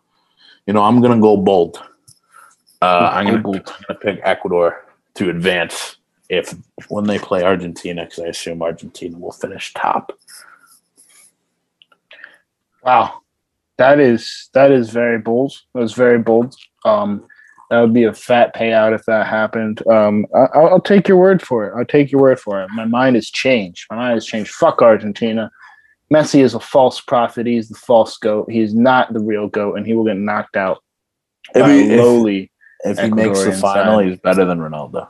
you 0.66 0.74
know, 0.74 0.84
I'm 0.84 1.00
going 1.00 1.16
to 1.16 1.22
go 1.22 1.36
bold. 1.36 1.82
Uh, 2.82 3.10
I'm 3.12 3.42
going 3.42 3.62
to 3.62 3.94
pick 3.94 4.20
Ecuador 4.22 4.86
to 5.14 5.28
advance 5.28 5.96
if 6.30 6.54
when 6.88 7.04
they 7.04 7.18
play 7.18 7.42
Argentina, 7.42 8.04
because 8.04 8.20
I 8.20 8.26
assume 8.26 8.62
Argentina 8.62 9.18
will 9.18 9.32
finish 9.32 9.74
top. 9.74 10.16
Wow, 12.82 13.19
that 13.80 13.98
is 13.98 14.50
that 14.54 14.70
is 14.70 14.90
very 14.90 15.18
bold. 15.18 15.52
That 15.74 15.80
was 15.80 15.94
very 15.94 16.18
bold. 16.18 16.54
Um, 16.84 17.26
that 17.70 17.80
would 17.80 17.94
be 17.94 18.04
a 18.04 18.12
fat 18.12 18.54
payout 18.54 18.94
if 18.94 19.04
that 19.06 19.26
happened. 19.26 19.84
Um, 19.86 20.26
I, 20.34 20.46
I'll, 20.54 20.66
I'll 20.74 20.80
take 20.80 21.08
your 21.08 21.16
word 21.16 21.40
for 21.40 21.66
it. 21.66 21.74
I'll 21.78 21.84
take 21.84 22.12
your 22.12 22.20
word 22.20 22.38
for 22.38 22.62
it. 22.62 22.68
My 22.74 22.84
mind 22.84 23.16
has 23.16 23.30
changed. 23.30 23.86
My 23.90 23.96
mind 23.96 24.14
has 24.14 24.26
changed. 24.26 24.50
Fuck 24.52 24.82
Argentina. 24.82 25.50
Messi 26.12 26.40
is 26.40 26.54
a 26.54 26.60
false 26.60 27.00
prophet. 27.00 27.46
He's 27.46 27.68
the 27.68 27.76
false 27.76 28.18
goat. 28.18 28.50
He's 28.50 28.74
not 28.74 29.12
the 29.12 29.20
real 29.20 29.48
goat, 29.48 29.76
and 29.76 29.86
he 29.86 29.94
will 29.94 30.04
get 30.04 30.16
knocked 30.18 30.56
out 30.56 30.82
If 31.54 31.62
by 31.62 31.70
he- 31.72 31.90
a 31.90 31.94
if- 31.94 32.00
lowly. 32.00 32.50
If 32.82 32.98
he 32.98 33.10
makes 33.10 33.44
the 33.44 33.52
final, 33.52 33.98
side. 33.98 34.08
he's 34.08 34.18
better 34.20 34.44
than 34.44 34.58
Ronaldo. 34.58 35.06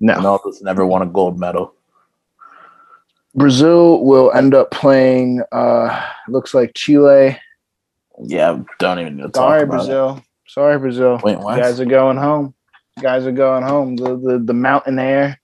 No, 0.00 0.14
Ronaldo's 0.14 0.62
never 0.62 0.84
won 0.86 1.02
a 1.02 1.06
gold 1.06 1.38
medal. 1.38 1.74
Brazil 3.38 4.04
will 4.04 4.32
end 4.32 4.54
up 4.54 4.70
playing. 4.70 5.42
Uh, 5.52 6.04
looks 6.28 6.52
like 6.52 6.72
Chile. 6.74 7.38
Yeah, 8.20 8.58
don't 8.78 8.98
even 8.98 9.18
talk 9.18 9.36
Sorry, 9.36 9.66
Brazil. 9.66 10.22
Sorry, 10.46 10.78
Brazil. 10.78 11.20
Wait, 11.22 11.38
You 11.38 11.44
guys 11.44 11.80
are 11.80 11.84
going 11.84 12.16
home. 12.16 12.54
You 12.96 13.02
guys 13.02 13.26
are 13.26 13.32
going 13.32 13.62
home. 13.62 13.96
The 13.96 14.16
the, 14.16 14.38
the 14.38 14.54
mountain 14.54 14.98
air, 14.98 15.40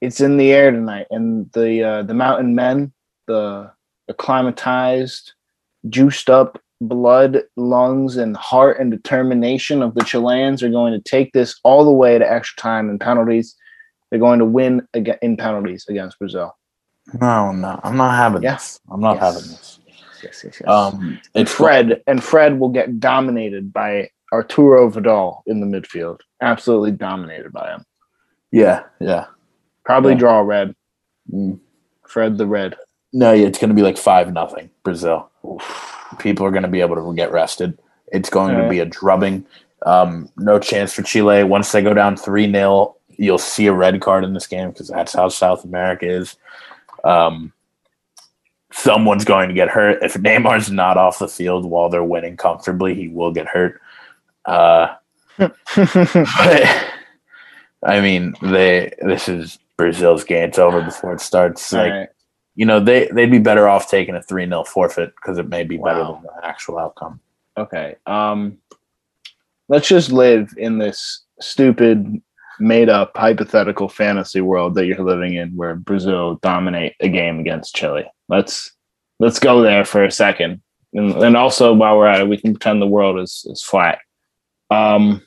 it's 0.00 0.20
in 0.20 0.36
the 0.36 0.52
air 0.52 0.70
tonight, 0.70 1.06
and 1.10 1.50
the 1.52 1.82
uh, 1.82 2.02
the 2.02 2.14
mountain 2.14 2.54
men, 2.54 2.92
the 3.26 3.70
acclimatized, 4.08 5.32
juiced 5.88 6.28
up 6.28 6.60
blood, 6.80 7.42
lungs, 7.56 8.16
and 8.16 8.36
heart 8.36 8.80
and 8.80 8.90
determination 8.90 9.82
of 9.82 9.94
the 9.94 10.04
Chileans 10.04 10.62
are 10.62 10.68
going 10.68 10.92
to 10.92 11.00
take 11.00 11.32
this 11.32 11.58
all 11.62 11.84
the 11.84 11.90
way 11.92 12.18
to 12.18 12.30
extra 12.30 12.60
time 12.60 12.90
and 12.90 13.00
penalties. 13.00 13.54
They're 14.10 14.20
going 14.20 14.40
to 14.40 14.44
win 14.44 14.86
in 15.22 15.36
penalties 15.36 15.86
against 15.88 16.18
Brazil. 16.18 16.56
No, 17.20 17.52
no, 17.52 17.80
I'm 17.82 17.96
not 17.96 18.14
having 18.16 18.42
Yeah. 18.42 18.54
this. 18.54 18.80
I'm 18.90 19.00
not 19.00 19.16
Yes. 19.16 19.22
having 19.22 19.50
this. 19.50 19.80
Yes, 20.22 20.42
yes, 20.44 20.60
yes. 20.60 20.68
Um, 20.68 21.20
and 21.34 21.48
Fred 21.48 22.02
and 22.06 22.22
Fred 22.22 22.58
will 22.58 22.70
get 22.70 22.98
dominated 22.98 23.72
by 23.72 24.10
Arturo 24.32 24.88
Vidal 24.88 25.42
in 25.46 25.60
the 25.60 25.66
midfield. 25.66 26.20
Absolutely 26.40 26.90
dominated 26.92 27.52
by 27.52 27.70
him. 27.70 27.84
Yeah, 28.50 28.82
yeah. 28.98 29.26
Probably 29.84 30.12
Yeah. 30.14 30.18
draw 30.18 30.40
red. 30.40 30.74
Mm. 31.32 31.60
Fred 32.08 32.38
the 32.38 32.46
red. 32.46 32.76
No, 33.12 33.32
yeah, 33.32 33.46
it's 33.46 33.58
going 33.58 33.68
to 33.70 33.74
be 33.74 33.82
like 33.82 33.96
five 33.98 34.32
nothing 34.32 34.70
Brazil. 34.82 35.30
People 36.18 36.44
are 36.46 36.50
going 36.50 36.62
to 36.62 36.68
be 36.68 36.80
able 36.80 36.96
to 36.96 37.14
get 37.14 37.30
rested. 37.32 37.78
It's 38.12 38.30
going 38.30 38.50
to 38.50 38.56
Alright. 38.56 38.70
be 38.70 38.80
a 38.80 38.84
drubbing. 38.84 39.46
Um, 39.84 40.28
no 40.36 40.58
chance 40.58 40.92
for 40.92 41.02
Chile. 41.02 41.44
Once 41.44 41.70
they 41.72 41.82
go 41.82 41.94
down 41.94 42.16
three 42.16 42.50
0 42.50 42.94
you'll 43.18 43.38
see 43.38 43.66
a 43.66 43.72
red 43.72 43.98
card 44.02 44.24
in 44.24 44.34
this 44.34 44.46
game 44.46 44.70
because 44.70 44.88
that's 44.88 45.14
how 45.14 45.28
South 45.28 45.64
America 45.64 46.06
is. 46.06 46.36
Um, 47.06 47.52
someone's 48.72 49.24
going 49.24 49.48
to 49.48 49.54
get 49.54 49.68
hurt. 49.68 50.02
If 50.02 50.14
Neymar's 50.14 50.70
not 50.70 50.96
off 50.96 51.18
the 51.18 51.28
field 51.28 51.64
while 51.64 51.88
they're 51.88 52.04
winning 52.04 52.36
comfortably, 52.36 52.94
he 52.94 53.08
will 53.08 53.32
get 53.32 53.46
hurt. 53.46 53.80
Uh, 54.44 54.94
but 55.38 55.54
I 57.82 58.00
mean, 58.00 58.34
they 58.42 58.92
this 59.00 59.28
is 59.28 59.58
Brazil's 59.76 60.24
game. 60.24 60.48
It's 60.48 60.58
over 60.58 60.82
before 60.82 61.12
it 61.12 61.20
starts. 61.20 61.72
Like 61.72 61.92
Alright. 61.92 62.08
you 62.54 62.66
know, 62.66 62.80
they 62.80 63.08
they'd 63.12 63.30
be 63.30 63.38
better 63.38 63.68
off 63.68 63.90
taking 63.90 64.14
a 64.14 64.22
three 64.22 64.46
0 64.46 64.64
forfeit 64.64 65.14
because 65.16 65.38
it 65.38 65.48
may 65.48 65.64
be 65.64 65.76
better 65.76 66.04
than 66.04 66.22
the 66.22 66.46
actual 66.46 66.78
outcome. 66.78 67.20
Okay. 67.56 67.96
Um 68.06 68.58
let's 69.68 69.88
just 69.88 70.12
live 70.12 70.52
in 70.56 70.78
this 70.78 71.22
stupid 71.40 72.22
made 72.58 72.88
up 72.88 73.16
hypothetical 73.16 73.88
fantasy 73.88 74.40
world 74.40 74.74
that 74.74 74.86
you're 74.86 75.04
living 75.04 75.34
in 75.34 75.54
where 75.56 75.74
Brazil 75.74 76.38
dominate 76.42 76.94
a 77.00 77.08
game 77.08 77.38
against 77.38 77.74
Chile. 77.74 78.04
Let's 78.28 78.72
let's 79.18 79.38
go 79.38 79.62
there 79.62 79.84
for 79.84 80.04
a 80.04 80.10
second. 80.10 80.60
And, 80.92 81.12
and 81.22 81.36
also 81.36 81.74
while 81.74 81.98
we're 81.98 82.06
at 82.06 82.20
it, 82.20 82.28
we 82.28 82.38
can 82.38 82.54
pretend 82.54 82.80
the 82.80 82.86
world 82.86 83.18
is, 83.18 83.46
is 83.48 83.62
flat. 83.62 83.98
Um 84.70 85.22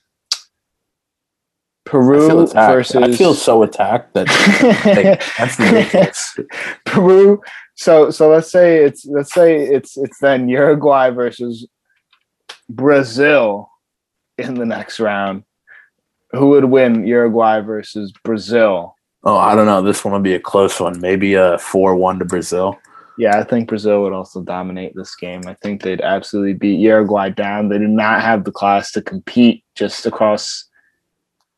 Peru 1.85 2.43
attacked. 2.43 2.71
versus 2.71 2.95
I 2.95 3.11
feel 3.13 3.33
so 3.33 3.63
attacked 3.63 4.13
that 4.13 4.27
like. 6.37 6.47
Peru. 6.85 7.41
So 7.75 8.11
so 8.11 8.29
let's 8.29 8.51
say 8.51 8.83
it's 8.83 9.05
let's 9.05 9.33
say 9.33 9.59
it's 9.59 9.97
it's 9.97 10.19
then 10.19 10.49
Uruguay 10.49 11.09
versus 11.09 11.67
Brazil 12.69 13.71
in 14.37 14.53
the 14.53 14.65
next 14.65 14.99
round. 14.99 15.43
Who 16.31 16.49
would 16.49 16.65
win 16.65 17.05
Uruguay 17.07 17.61
versus 17.61 18.13
Brazil? 18.23 18.95
Oh, 19.23 19.37
I 19.37 19.55
don't 19.55 19.65
know. 19.65 19.81
This 19.81 20.05
one 20.05 20.13
would 20.13 20.23
be 20.23 20.35
a 20.35 20.39
close 20.39 20.79
one. 20.79 20.99
Maybe 20.99 21.33
a 21.33 21.57
four-one 21.57 22.19
to 22.19 22.25
Brazil. 22.25 22.77
Yeah, 23.17 23.37
I 23.37 23.43
think 23.43 23.67
Brazil 23.67 24.01
would 24.03 24.13
also 24.13 24.41
dominate 24.41 24.95
this 24.95 25.13
game. 25.15 25.41
I 25.45 25.53
think 25.55 25.81
they'd 25.81 25.99
absolutely 25.99 26.53
beat 26.53 26.79
Uruguay 26.79 27.29
down. 27.29 27.67
They 27.67 27.77
do 27.77 27.87
not 27.87 28.21
have 28.21 28.45
the 28.45 28.51
class 28.51 28.91
to 28.93 29.01
compete 29.01 29.63
just 29.75 30.05
across 30.05 30.65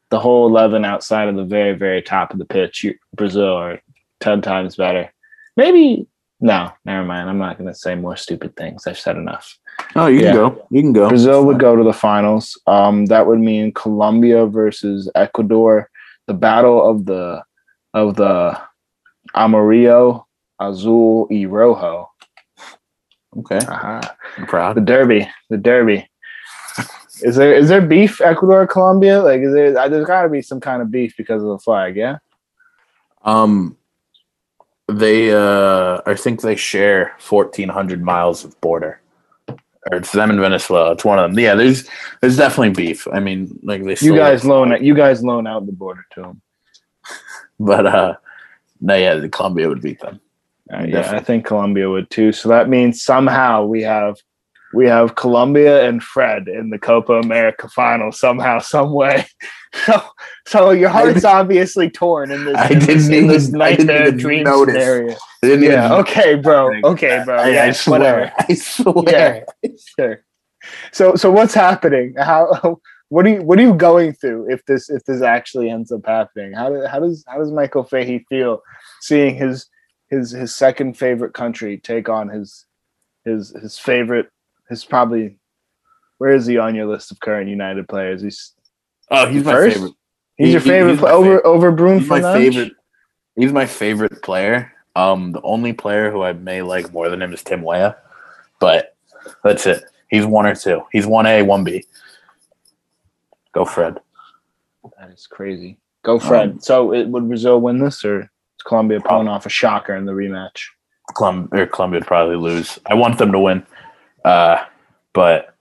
the 0.09 0.19
whole 0.19 0.47
11 0.47 0.83
outside 0.85 1.27
of 1.27 1.35
the 1.35 1.43
very, 1.43 1.73
very 1.73 2.01
top 2.01 2.33
of 2.33 2.39
the 2.39 2.45
pitch. 2.45 2.85
Brazil 3.15 3.53
are 3.53 3.79
10 4.21 4.41
times 4.41 4.75
better. 4.75 5.11
Maybe, 5.55 6.07
no, 6.39 6.71
never 6.83 7.05
mind. 7.05 7.29
I'm 7.29 7.37
not 7.37 7.59
going 7.59 7.69
to 7.69 7.75
say 7.75 7.93
more 7.93 8.17
stupid 8.17 8.55
things. 8.55 8.87
I've 8.87 8.99
said 8.99 9.17
enough. 9.17 9.57
Oh, 9.95 10.07
you 10.07 10.21
can 10.21 10.33
go. 10.33 10.67
You 10.69 10.81
can 10.81 10.93
go. 10.93 11.09
Brazil 11.09 11.45
would 11.45 11.59
go 11.59 11.75
to 11.75 11.83
the 11.83 11.93
finals. 11.93 12.59
Um, 12.67 13.07
that 13.07 13.27
would 13.27 13.39
mean 13.39 13.73
Colombia 13.73 14.45
versus 14.45 15.09
Ecuador, 15.15 15.89
the 16.27 16.33
battle 16.33 16.89
of 16.89 17.05
the 17.05 17.43
of 17.93 18.15
the 18.15 18.59
Amarillo, 19.35 20.27
Azul, 20.59 21.27
y 21.29 21.45
Rojo. 21.45 22.09
Okay, 23.37 23.59
Aha. 23.67 24.15
I'm 24.37 24.45
proud. 24.45 24.77
The 24.77 24.81
Derby, 24.81 25.29
the 25.49 25.57
Derby. 25.57 26.07
Is 27.21 27.35
there 27.35 27.53
is 27.53 27.69
there 27.69 27.81
beef 27.81 28.21
Ecuador 28.21 28.65
Colombia? 28.65 29.21
Like 29.21 29.41
is 29.41 29.53
there 29.53 29.73
there's 29.89 30.07
got 30.07 30.23
to 30.23 30.29
be 30.29 30.41
some 30.41 30.59
kind 30.59 30.81
of 30.81 30.89
beef 30.89 31.15
because 31.17 31.43
of 31.43 31.49
the 31.49 31.59
flag, 31.59 31.95
yeah? 31.95 32.17
Um, 33.23 33.77
they 34.87 35.31
uh, 35.31 36.01
I 36.05 36.15
think 36.15 36.41
they 36.41 36.55
share 36.55 37.15
fourteen 37.19 37.69
hundred 37.69 38.01
miles 38.01 38.43
of 38.43 38.59
border. 38.61 39.00
Or 39.89 39.97
it's 39.97 40.11
them 40.11 40.29
in 40.29 40.39
Venezuela. 40.39 40.91
It's 40.91 41.03
one 41.03 41.17
of 41.17 41.31
them. 41.31 41.39
Yeah, 41.39 41.55
there's 41.55 41.89
there's 42.21 42.37
definitely 42.37 42.69
beef. 42.69 43.07
I 43.11 43.19
mean, 43.19 43.59
like 43.63 43.83
they 43.83 43.95
You 43.99 44.15
guys 44.15 44.45
loan 44.45 44.83
you 44.83 44.93
guys 44.93 45.23
loan 45.23 45.47
out 45.47 45.65
the 45.65 45.71
border 45.71 46.05
to 46.13 46.21
them. 46.21 46.41
but 47.59 47.87
uh, 47.87 48.15
no, 48.79 48.95
yeah, 48.95 49.15
the 49.15 49.29
Colombia 49.29 49.67
would 49.67 49.81
beat 49.81 49.99
them. 49.99 50.19
Uh, 50.71 50.85
yeah, 50.87 51.11
I 51.11 51.19
think 51.19 51.45
Colombia 51.45 51.89
would 51.89 52.09
too. 52.11 52.31
So 52.31 52.49
that 52.49 52.69
means 52.69 53.01
somehow 53.01 53.65
we 53.65 53.81
have 53.81 54.17
we 54.73 54.85
have 54.87 55.15
Colombia 55.15 55.87
and 55.87 56.01
Fred 56.03 56.47
in 56.47 56.69
the 56.69 56.77
Copa 56.79 57.13
America 57.13 57.67
final 57.69 58.11
somehow, 58.11 58.59
some 58.59 58.91
way. 58.93 59.25
So, 59.85 60.01
so 60.47 60.71
your 60.71 60.89
heart's 60.89 61.23
obviously 61.23 61.89
torn 61.89 62.29
in 62.29 62.43
this, 62.43 62.57
I 62.57 62.67
in 62.71 62.79
this, 62.79 62.87
didn't 63.07 63.13
in 63.13 63.27
this 63.27 63.47
even- 63.47 63.61
I 63.61 63.69
didn't 63.71 63.85
nightmare 63.87 64.07
even 64.07 64.17
dream 64.19 64.43
notice. 64.43 64.73
scenario. 64.75 65.15
Didn't 65.41 65.63
Yeah. 65.63 65.85
even- 65.85 65.97
Okay, 65.99 66.35
bro. 66.35 66.71
Okay, 66.83 67.21
bro. 67.23 67.37
I, 67.37 67.49
yeah, 67.51 67.63
I 67.67 67.71
swear. 67.71 67.99
whatever. 67.99 68.33
I 68.49 68.53
swear. 68.55 69.45
Sure. 69.97 70.25
So, 70.91 71.15
so 71.15 71.31
what's 71.31 71.53
happening? 71.53 72.15
How? 72.17 72.79
What 73.07 73.25
are 73.25 73.29
you? 73.29 73.41
What 73.43 73.59
are 73.59 73.61
you 73.61 73.73
going 73.73 74.11
through 74.13 74.51
if 74.51 74.63
this 74.65 74.89
if 74.89 75.03
this 75.05 75.21
actually 75.21 75.69
ends 75.69 75.91
up 75.91 76.05
happening? 76.05 76.51
How, 76.53 76.69
do, 76.69 76.85
how 76.85 76.99
does 76.99 77.23
how 77.27 77.37
does 77.39 77.51
Michael 77.51 77.83
Fahey 77.83 78.25
feel 78.29 78.61
seeing 79.01 79.35
his 79.35 79.67
his 80.09 80.31
his 80.31 80.53
second 80.55 80.97
favorite 80.97 81.33
country 81.33 81.77
take 81.77 82.07
on 82.09 82.27
his 82.29 82.65
his 83.25 83.51
his 83.61 83.77
favorite 83.77 84.27
his 84.71 84.83
probably 84.83 85.37
where 86.17 86.33
is 86.33 86.45
he 86.47 86.57
on 86.57 86.73
your 86.75 86.87
list 86.87 87.11
of 87.11 87.19
current 87.19 87.49
United 87.49 87.87
players? 87.87 88.21
He's 88.23 88.53
Oh, 89.11 89.27
he's 89.27 89.43
my 89.43 89.51
First? 89.51 89.75
favorite. 89.75 89.93
he's 90.37 90.47
He- 90.47 90.51
your 90.53 90.61
favorite 90.61 90.93
he's 90.95 91.03
over 91.03 91.23
favorite. 91.25 91.45
over 91.45 91.71
Bruno 91.71 91.99
He's 91.99 92.09
my 92.09 92.21
Fernandes? 92.21 92.33
favorite. 92.53 92.73
He's 93.35 93.53
my 93.53 93.65
favorite 93.65 94.21
player. 94.23 94.73
Um, 94.95 95.31
the 95.33 95.41
only 95.41 95.73
player 95.73 96.11
who 96.11 96.21
I 96.23 96.33
may 96.33 96.61
like 96.61 96.91
more 96.91 97.09
than 97.09 97.21
him 97.21 97.33
is 97.33 97.43
Tim 97.43 97.61
Weah, 97.61 97.95
but 98.59 98.95
that's 99.43 99.65
it. 99.67 99.83
He's 100.09 100.25
one 100.25 100.45
or 100.45 100.55
two. 100.55 100.81
He's 100.91 101.05
one 101.07 101.25
A, 101.25 101.41
one 101.43 101.63
B. 101.63 101.85
Go 103.53 103.65
Fred. 103.65 103.99
That 104.99 105.09
is 105.11 105.27
crazy. 105.27 105.77
Go 106.03 106.19
Fred. 106.19 106.49
Um, 106.51 106.59
so, 106.59 106.93
it, 106.93 107.07
would 107.07 107.27
Brazil 107.27 107.61
win 107.61 107.79
this, 107.79 108.03
or 108.03 108.21
is 108.21 108.27
Colombia 108.65 108.99
pulling 108.99 109.27
off 109.27 109.45
a 109.45 109.49
shocker 109.49 109.95
in 109.95 110.05
the 110.05 110.11
rematch? 110.13 110.59
Colombia 111.15 111.69
would 111.79 112.05
probably 112.07 112.35
lose. 112.35 112.79
I 112.85 112.93
want 112.93 113.17
them 113.17 113.31
to 113.31 113.39
win, 113.39 113.65
uh, 114.25 114.63
but 115.13 115.55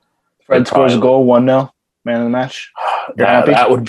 Fred 0.47 0.67
scores 0.67 0.95
a 0.95 0.99
goal, 0.99 1.25
one 1.25 1.47
0 1.47 1.73
man 2.05 2.19
of 2.19 2.25
the 2.25 2.31
match. 2.31 2.73
That, 3.17 3.29
happy? 3.29 3.51
that 3.51 3.71
would 3.71 3.89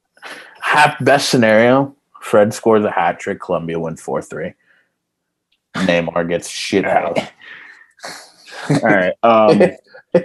half 0.62 1.04
best 1.04 1.28
scenario. 1.28 1.94
Fred 2.22 2.54
scores 2.54 2.82
a 2.82 2.90
hat 2.90 3.20
trick. 3.20 3.38
Colombia 3.38 3.78
wins 3.78 4.00
four 4.00 4.22
three. 4.22 4.54
Neymar 5.74 6.26
gets 6.26 6.48
shit 6.48 6.86
out. 6.86 7.18
All 8.70 8.78
right. 8.80 9.12
Um, 9.22 9.60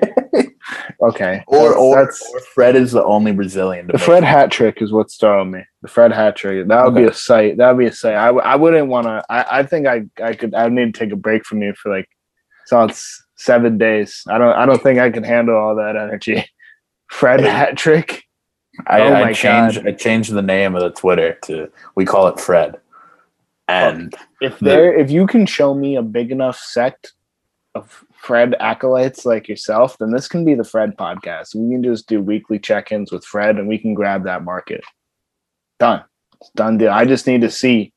okay. 1.02 1.44
Or 1.48 1.76
or, 1.76 2.03
or 2.03 2.40
Fred 2.53 2.78
is 2.78 2.94
the 2.94 3.03
only 3.03 3.34
Brazilian. 3.34 3.88
To 3.88 3.94
the 3.94 3.99
Fred 3.99 4.24
hat 4.24 4.52
trick 4.52 4.82
is 4.82 4.94
what's 4.94 5.18
throwing 5.18 5.52
me. 5.52 5.64
The 5.82 5.90
Fred 5.90 6.14
hat 6.14 6.38
trick. 6.38 6.66
That 6.68 6.86
would 6.86 6.95
be 6.95 7.03
a 7.03 7.14
sight. 7.14 7.57
That 7.57 7.72
would 7.72 7.80
be 7.80 7.88
a 7.88 7.94
sight. 7.94 8.16
I, 8.16 8.28
w- 8.28 8.45
I 8.45 8.56
wouldn't 8.56 8.88
want 8.88 9.07
to. 9.07 9.24
I, 9.30 9.60
I 9.60 9.64
think 9.64 9.88
I 9.88 10.06
I 10.24 10.34
could. 10.34 10.53
I 10.53 10.70
need 10.70 10.94
to 10.94 10.98
take 10.99 11.11
a 11.11 11.18
break 11.18 11.45
from 11.45 11.61
you 11.61 11.74
for 11.74 11.91
like 11.91 12.07
so 12.68 12.84
it's 12.84 13.26
seven 13.40 13.78
days. 13.78 14.24
I 14.28 14.38
don't. 14.38 14.53
I 14.53 14.66
don't 14.66 14.84
think 14.84 14.99
I 14.99 15.10
can 15.10 15.24
handle 15.24 15.57
all 15.57 15.76
that 15.76 15.95
energy. 15.95 16.45
Fred 17.07 17.40
hat 17.40 17.76
trick. 17.76 18.24
I, 18.86 19.02
Oh 19.02 19.14
I 19.14 19.34
changed 19.34 19.78
God. 19.78 19.88
I 19.88 19.91
changed 19.94 20.32
the 20.32 20.44
name 20.44 20.76
of 20.76 20.84
the 20.84 20.91
Twitter 20.91 21.38
to 21.45 21.72
we 21.95 22.06
call 22.06 22.28
it 22.28 22.40
Fred. 22.40 22.80
And 23.68 24.14
If 24.41 24.60
there, 24.60 24.98
if 24.98 25.11
you 25.11 25.28
can 25.28 25.45
show 25.45 25.76
me 25.76 25.95
a 25.95 26.02
big 26.02 26.32
enough 26.32 26.57
sect 26.57 27.14
of 27.76 28.03
Fred 28.14 28.56
acolytes 28.60 29.26
like 29.26 29.48
yourself, 29.48 29.98
then 29.99 30.11
this 30.11 30.28
can 30.28 30.44
be 30.44 30.56
the 30.56 30.64
Fred 30.64 30.98
podcast. 30.98 31.53
We 31.53 31.70
can 31.70 31.84
just 31.84 32.07
do 32.07 32.20
weekly 32.20 32.57
check-ins 32.57 33.11
with 33.11 33.24
Fred, 33.24 33.57
and 33.57 33.68
we 33.68 33.78
can 33.78 33.94
grab 33.94 34.24
that 34.24 34.44
market. 34.44 34.84
Done. 35.78 36.03
It's 36.41 36.49
done 36.56 36.80
deal. 36.80 36.90
I 36.90 37.06
just 37.06 37.28
need 37.28 37.41
to 37.41 37.52
see 37.52 37.94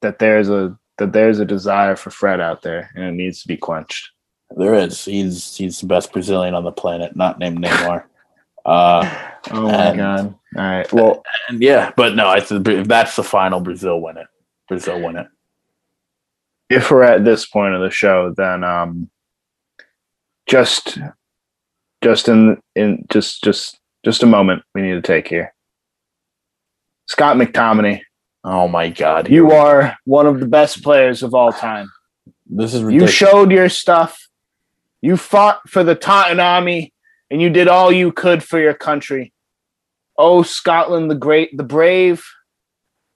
that 0.00 0.18
there's 0.18 0.48
a 0.48 0.76
that 0.96 1.12
there's 1.12 1.38
a 1.38 1.44
desire 1.44 1.96
for 1.96 2.10
Fred 2.10 2.40
out 2.40 2.62
there, 2.62 2.90
and 2.94 3.04
it 3.04 3.12
needs 3.12 3.42
to 3.42 3.48
be 3.48 3.56
quenched. 3.56 4.10
There 4.56 4.74
is. 4.74 5.04
He's 5.04 5.56
he's 5.56 5.80
the 5.80 5.86
best 5.86 6.12
Brazilian 6.12 6.54
on 6.54 6.64
the 6.64 6.72
planet, 6.72 7.14
not 7.16 7.38
named 7.38 7.58
Neymar. 7.64 8.04
Uh 8.64 9.26
Oh 9.50 9.62
my 9.62 9.72
And- 9.72 9.96
god! 9.98 10.34
All 10.56 10.62
right. 10.64 10.92
Well, 10.92 11.22
and 11.48 11.62
yeah, 11.62 11.92
but 11.96 12.14
no, 12.14 12.26
I 12.26 12.38
if 12.50 12.86
that's 12.88 13.16
the 13.16 13.22
final 13.24 13.60
Brazil 13.60 14.00
win 14.00 14.18
it. 14.18 14.26
Brazil 14.68 15.00
win 15.00 15.16
it. 15.16 15.26
if 16.68 16.90
we're 16.90 17.02
at 17.04 17.24
this 17.24 17.46
point 17.46 17.74
of 17.74 17.80
the 17.80 17.90
show, 17.90 18.34
then 18.36 18.62
um, 18.62 19.08
just 20.46 20.98
just 22.02 22.28
in 22.28 22.60
in 22.74 23.04
just 23.10 23.42
just 23.42 23.78
just 24.04 24.22
a 24.22 24.26
moment 24.26 24.62
we 24.74 24.82
need 24.82 24.92
to 24.94 25.02
take 25.02 25.26
here. 25.28 25.54
Scott 27.08 27.36
McTominay, 27.36 28.00
Oh 28.44 28.68
my 28.68 28.88
god. 28.90 29.28
you 29.28 29.52
are 29.52 29.96
one 30.04 30.26
of 30.26 30.38
the 30.40 30.46
best 30.46 30.82
players 30.82 31.22
of 31.22 31.34
all 31.34 31.52
time. 31.52 31.90
this 32.46 32.74
is 32.74 32.82
You 32.82 33.06
showed 33.06 33.50
your 33.50 33.68
stuff. 33.68 34.28
You 35.02 35.16
fought 35.16 35.68
for 35.68 35.82
the 35.82 35.94
Tartan 35.94 36.40
Army, 36.40 36.92
and 37.30 37.40
you 37.40 37.50
did 37.50 37.68
all 37.68 37.90
you 37.90 38.12
could 38.12 38.42
for 38.42 38.58
your 38.60 38.74
country. 38.74 39.32
Oh, 40.18 40.42
Scotland 40.42 41.10
the 41.10 41.14
Great, 41.14 41.56
the 41.56 41.62
brave, 41.64 42.24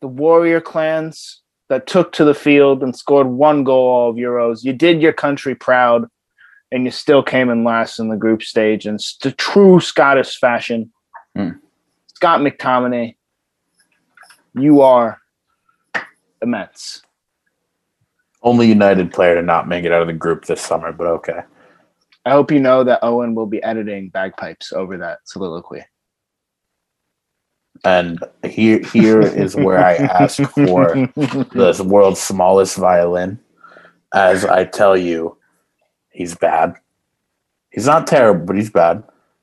the 0.00 0.08
warrior 0.08 0.60
clans 0.60 1.42
that 1.68 1.86
took 1.86 2.12
to 2.12 2.24
the 2.24 2.34
field 2.34 2.82
and 2.82 2.96
scored 2.96 3.26
one 3.26 3.64
goal 3.64 3.88
all 3.88 4.10
of 4.10 4.16
Euros. 4.16 4.64
You 4.64 4.72
did 4.72 5.02
your 5.02 5.12
country 5.12 5.54
proud, 5.54 6.08
and 6.72 6.84
you 6.84 6.90
still 6.90 7.22
came 7.22 7.50
in 7.50 7.64
last 7.64 7.98
in 7.98 8.08
the 8.08 8.16
group 8.16 8.42
stage 8.42 8.86
in 8.86 8.98
st- 8.98 9.36
true 9.36 9.80
Scottish 9.80 10.38
fashion. 10.38 10.92
Hmm. 11.36 11.50
Scott 12.06 12.40
McTominay, 12.40 13.16
you 14.54 14.80
are 14.80 15.18
immense. 16.40 17.02
only 18.42 18.68
United 18.68 19.12
player 19.12 19.34
to 19.34 19.42
not 19.42 19.68
make 19.68 19.84
it 19.84 19.92
out 19.92 20.02
of 20.02 20.06
the 20.06 20.12
group 20.12 20.44
this 20.44 20.60
summer, 20.60 20.92
but 20.92 21.06
okay. 21.06 21.40
I 22.24 22.30
hope 22.30 22.50
you 22.50 22.60
know 22.60 22.84
that 22.84 23.00
Owen 23.02 23.34
will 23.34 23.46
be 23.46 23.62
editing 23.62 24.08
bagpipes 24.08 24.72
over 24.72 24.96
that 24.98 25.20
soliloquy. 25.24 25.84
And 27.84 28.24
here 28.44 28.80
here 28.80 29.20
is 29.20 29.54
where 29.54 29.84
I 29.84 29.94
ask 29.96 30.42
for 30.42 30.94
the 31.16 31.86
world's 31.86 32.20
smallest 32.20 32.76
violin. 32.76 33.38
As 34.14 34.44
I 34.44 34.64
tell 34.64 34.96
you, 34.96 35.36
he's 36.10 36.34
bad. 36.34 36.76
He's 37.70 37.86
not 37.86 38.06
terrible, 38.06 38.46
but 38.46 38.56
he's 38.56 38.70
bad. 38.70 39.02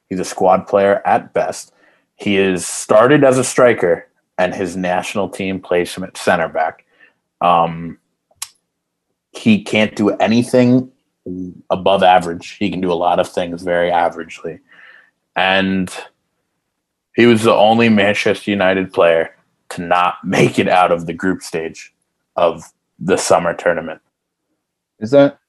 He's 0.10 0.20
a 0.20 0.26
squad 0.26 0.68
player 0.68 1.02
at 1.06 1.34
best. 1.34 1.74
He 2.16 2.38
is 2.38 2.66
started 2.66 3.24
as 3.24 3.38
a 3.38 3.44
striker, 3.44 4.08
and 4.38 4.56
his 4.56 4.76
national 4.76 5.30
team 5.30 5.60
plays 5.60 5.94
him 5.94 6.04
at 6.04 6.18
center 6.18 6.48
back. 6.48 6.86
Um, 7.42 8.00
he 9.32 9.64
can't 9.64 9.96
do 9.96 10.10
anything 10.10 10.92
above 11.70 12.04
average. 12.04 12.58
He 12.60 12.70
can 12.70 12.82
do 12.82 12.92
a 12.92 12.96
lot 12.96 13.20
of 13.20 13.30
things 13.30 13.62
very 13.64 13.90
averagely, 13.90 14.60
and 15.36 15.94
he 17.16 17.26
was 17.26 17.44
the 17.44 17.54
only 17.54 17.90
Manchester 17.90 18.52
United 18.52 18.94
player 18.94 19.36
to 19.70 19.82
not 19.82 20.16
make 20.24 20.60
it 20.60 20.68
out 20.68 20.92
of 20.92 21.06
the 21.06 21.14
group 21.14 21.42
stage 21.42 21.94
of 22.36 22.64
the 23.00 23.18
summer 23.18 23.54
tournament. 23.54 24.02
Is 25.00 25.12
that 25.12 25.40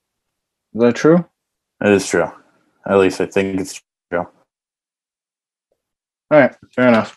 is 0.74 0.80
that 0.80 0.96
true? 0.96 1.24
It 1.84 1.90
is 1.90 2.08
true. 2.08 2.30
At 2.86 2.98
least 2.98 3.20
I 3.20 3.26
think 3.26 3.60
it's 3.60 3.80
true. 4.10 4.20
All 4.20 4.26
right, 6.30 6.54
fair 6.74 6.88
enough. 6.88 7.16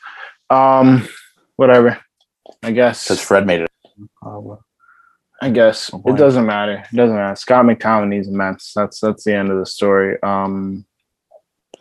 Um, 0.50 1.08
whatever. 1.56 1.98
I 2.62 2.72
guess. 2.72 3.06
Because 3.06 3.22
Fred 3.22 3.46
made 3.48 3.62
it. 3.62 3.72
I 5.42 5.50
guess 5.50 5.90
Oh, 5.94 6.02
it 6.08 6.18
doesn't 6.18 6.46
matter. 6.46 6.84
It 6.92 6.96
doesn't 6.96 7.16
matter. 7.16 7.36
Scott 7.36 7.66
McTominay's 7.66 8.28
immense. 8.28 8.72
That's 8.74 9.00
that's 9.00 9.24
the 9.26 9.36
end 9.36 9.52
of 9.52 9.58
the 9.60 9.66
story. 9.66 10.18
Um, 10.24 10.86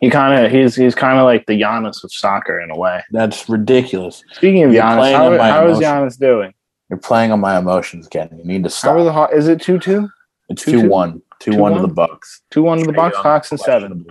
he 0.01 0.09
kind 0.09 0.45
of 0.45 0.51
he's 0.51 0.75
he's 0.75 0.93
kind 0.93 1.17
of 1.17 1.23
like 1.25 1.45
the 1.45 1.59
Giannis 1.61 2.03
of 2.03 2.11
soccer 2.11 2.59
in 2.59 2.69
a 2.69 2.77
way. 2.77 3.01
That's 3.11 3.47
ridiculous. 3.47 4.23
Speaking 4.33 4.63
of 4.63 4.73
You're 4.73 4.83
Giannis, 4.83 5.13
how, 5.13 5.37
how 5.37 5.67
is. 5.67 5.79
Giannis 5.79 6.19
doing? 6.19 6.53
You're 6.89 6.99
playing 6.99 7.31
on 7.31 7.39
my 7.39 7.57
emotions, 7.57 8.07
Ken. 8.07 8.29
You 8.37 8.43
need 8.43 8.63
to 8.63 8.69
How 8.69 8.75
stop. 8.75 8.97
the 8.97 9.11
Haw- 9.11 9.27
is 9.27 9.47
it 9.47 9.61
two 9.61 9.79
two? 9.79 10.09
it's 10.49 10.63
2-2? 10.63 10.81
2 10.81 10.89
1. 10.89 11.21
2 11.39 11.55
1 11.57 11.73
to 11.73 11.81
the 11.81 11.87
Bucks. 11.87 12.41
Two 12.51 12.63
one 12.63 12.77
to 12.79 12.85
the 12.85 12.93
Bucks. 12.93 13.17
Hawks 13.17 13.51
and 13.51 13.59
seven. 13.59 14.05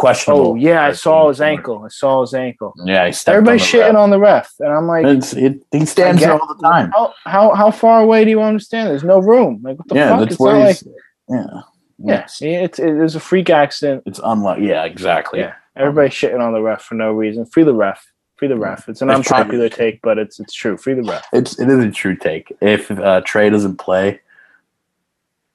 Questionable. 0.00 0.52
Questionable. 0.52 0.52
Oh 0.52 0.54
yeah, 0.54 0.84
I 0.86 0.92
saw 0.92 1.28
his 1.28 1.40
ankle. 1.40 1.82
I 1.84 1.88
saw 1.88 2.22
his 2.22 2.34
ankle. 2.34 2.72
Yeah, 2.84 3.08
he 3.08 3.14
Everybody's 3.26 3.62
on 3.62 3.68
shitting 3.68 3.92
ref. 3.94 3.96
on 3.96 4.10
the 4.10 4.18
ref, 4.18 4.52
and 4.60 4.72
I'm 4.72 4.86
like, 4.86 5.04
It's, 5.06 5.32
it, 5.34 5.62
he 5.72 5.84
stands 5.84 6.22
I 6.22 6.26
there 6.26 6.40
all 6.40 6.54
the 6.54 6.62
time. 6.62 6.90
how 6.92 7.14
how 7.24 7.54
how 7.54 7.70
far 7.70 8.00
away 8.00 8.24
do 8.24 8.30
you 8.30 8.38
want 8.38 8.54
him 8.54 8.58
to 8.58 8.64
stand? 8.64 8.88
There's 8.90 9.04
no 9.04 9.18
room. 9.20 9.60
Like 9.62 9.78
what 9.78 9.88
the 9.88 9.94
Yeah, 9.96 10.08
fuck? 10.10 10.18
that's 10.20 10.32
It's 10.32 10.40
where 10.40 10.54
not 10.54 10.64
like 10.66 10.78
he's. 10.78 10.88
yeah. 11.28 11.60
yeah, 11.98 12.26
See, 12.26 12.48
it's 12.50 12.78
it 12.78 12.92
was 12.94 13.14
a 13.14 13.20
freak 13.20 13.50
accident. 13.50 14.02
It's 14.06 14.20
unlike. 14.24 14.60
Yeah, 14.62 14.84
exactly. 14.84 15.40
Yeah. 15.40 15.54
Everybody's 15.76 16.12
shitting 16.12 16.40
on 16.40 16.52
the 16.52 16.62
ref 16.62 16.82
for 16.82 16.94
no 16.94 17.12
reason. 17.12 17.44
Free 17.46 17.62
the 17.64 17.74
ref. 17.74 18.04
Free 18.36 18.48
the 18.48 18.56
ref. 18.56 18.88
It's 18.88 19.02
an 19.02 19.10
It's 19.10 19.28
true. 19.28 19.36
unpopular 19.36 19.68
take, 19.68 20.00
but 20.02 20.18
it's 20.18 20.40
it's 20.40 20.54
true. 20.54 20.76
Free 20.78 20.94
the 20.94 21.02
ref. 21.02 21.26
It's 21.32 21.60
it 21.60 21.68
is 21.68 21.78
a 21.84 21.90
true 21.90 22.16
take. 22.16 22.50
If 22.62 22.90
uh, 22.90 23.20
Trae 23.20 23.50
doesn't 23.50 23.76
play, 23.76 24.20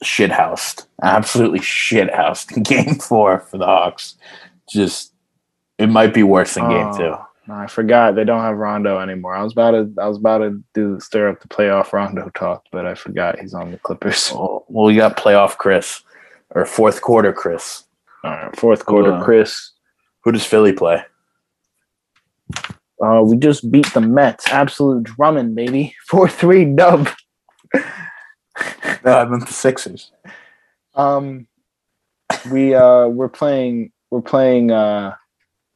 shithoused, 0.04 0.86
absolutely 1.04 1.60
shithoused 1.60 2.56
in 2.56 2.64
Game 2.86 2.96
Four 2.96 3.40
for 3.40 3.58
the 3.58 3.66
Hawks. 3.66 4.16
Just 4.70 5.14
it 5.78 5.88
might 5.88 6.14
be 6.14 6.24
worse 6.24 6.54
than 6.56 6.70
Game 6.70 6.94
two. 6.96 7.16
No, 7.48 7.54
I 7.54 7.68
forgot 7.68 8.16
they 8.16 8.24
don't 8.24 8.42
have 8.42 8.58
Rondo 8.58 9.00
anymore. 9.00 9.36
I 9.36 9.44
was 9.44 9.52
about 9.54 9.72
to 9.72 9.94
I 10.02 10.08
was 10.08 10.18
about 10.18 10.40
to 10.40 10.64
do 10.74 11.00
stir 11.00 11.30
up 11.30 11.42
the 11.42 11.48
playoff 11.48 11.94
Rondo 11.94 12.30
talk, 12.34 12.64
but 12.72 12.86
I 12.88 12.96
forgot 12.96 13.40
he's 13.40 13.54
on 13.54 13.72
the 13.72 13.78
Clippers. 13.78 14.32
Well, 14.34 14.66
well, 14.68 14.86
we 14.88 14.96
got 14.96 15.16
playoff 15.18 15.58
Chris 15.58 16.02
or 16.50 16.66
fourth 16.66 17.02
quarter 17.02 17.32
Chris. 17.32 17.84
All 18.24 18.32
right, 18.32 18.56
fourth 18.60 18.86
quarter, 18.86 19.14
Uh, 19.14 19.24
Chris. 19.24 19.72
Who 20.24 20.32
does 20.32 20.44
Philly 20.46 20.74
play? 20.74 21.04
Uh, 23.04 23.22
we 23.24 23.38
just 23.38 23.70
beat 23.70 23.86
the 23.94 24.02
Mets. 24.02 24.48
Absolute 24.48 25.04
drumming, 25.04 25.54
baby. 25.54 25.94
Four 26.08 26.28
three 26.28 26.66
dub. 26.66 27.10
No, 29.04 29.20
I 29.20 29.26
meant 29.26 29.46
the 29.48 29.54
Sixers. 29.54 30.12
Um, 30.96 31.48
we 32.52 32.74
uh 32.74 33.08
we're 33.08 33.30
playing 33.30 33.92
we're 34.10 34.22
playing 34.22 34.72
uh 34.72 35.16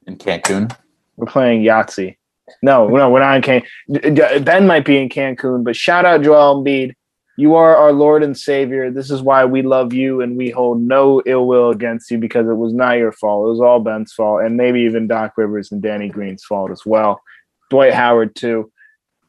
in 0.08 0.18
Cancun. 0.18 0.76
we're 1.18 1.28
playing 1.28 1.62
Yahtzee. 1.64 2.18
No, 2.64 2.88
no, 2.88 3.10
we're 3.10 3.20
not 3.20 3.36
in 3.48 3.64
Cancun. 3.88 4.46
Ben 4.46 4.66
might 4.66 4.86
be 4.86 4.98
in 4.98 5.10
Cancun, 5.10 5.64
but 5.64 5.76
shout 5.76 6.06
out 6.06 6.24
Joel 6.24 6.64
Embiid. 6.64 6.94
You 7.38 7.56
are 7.56 7.78
our 7.78 7.94
Lord 7.94 8.22
and 8.22 8.38
Savior. 8.38 8.92
This 8.92 9.10
is 9.10 9.22
why 9.22 9.46
we 9.46 9.62
love 9.62 9.94
you 9.94 10.20
and 10.20 10.36
we 10.36 10.50
hold 10.50 10.82
no 10.82 11.22
ill 11.26 11.48
will 11.48 11.70
against 11.70 12.12
you 12.12 12.18
because 12.18 12.50
it 12.50 12.56
was 12.56 12.74
not 12.74 12.98
your 12.98 13.14
fault. 13.14 13.46
It 13.46 13.52
was 13.52 13.62
all 13.62 13.80
Ben's 13.80 14.12
fault 14.12 14.44
and 14.44 14.58
maybe 14.58 14.82
even 14.82 15.08
Doc 15.08 15.38
Rivers 15.38 15.72
and 15.72 15.82
Danny 15.82 16.10
Green's 16.10 16.44
fault 16.44 16.70
as 16.70 16.86
well. 16.86 17.22
Dwight 17.70 17.94
Howard 17.94 18.36
too. 18.36 18.72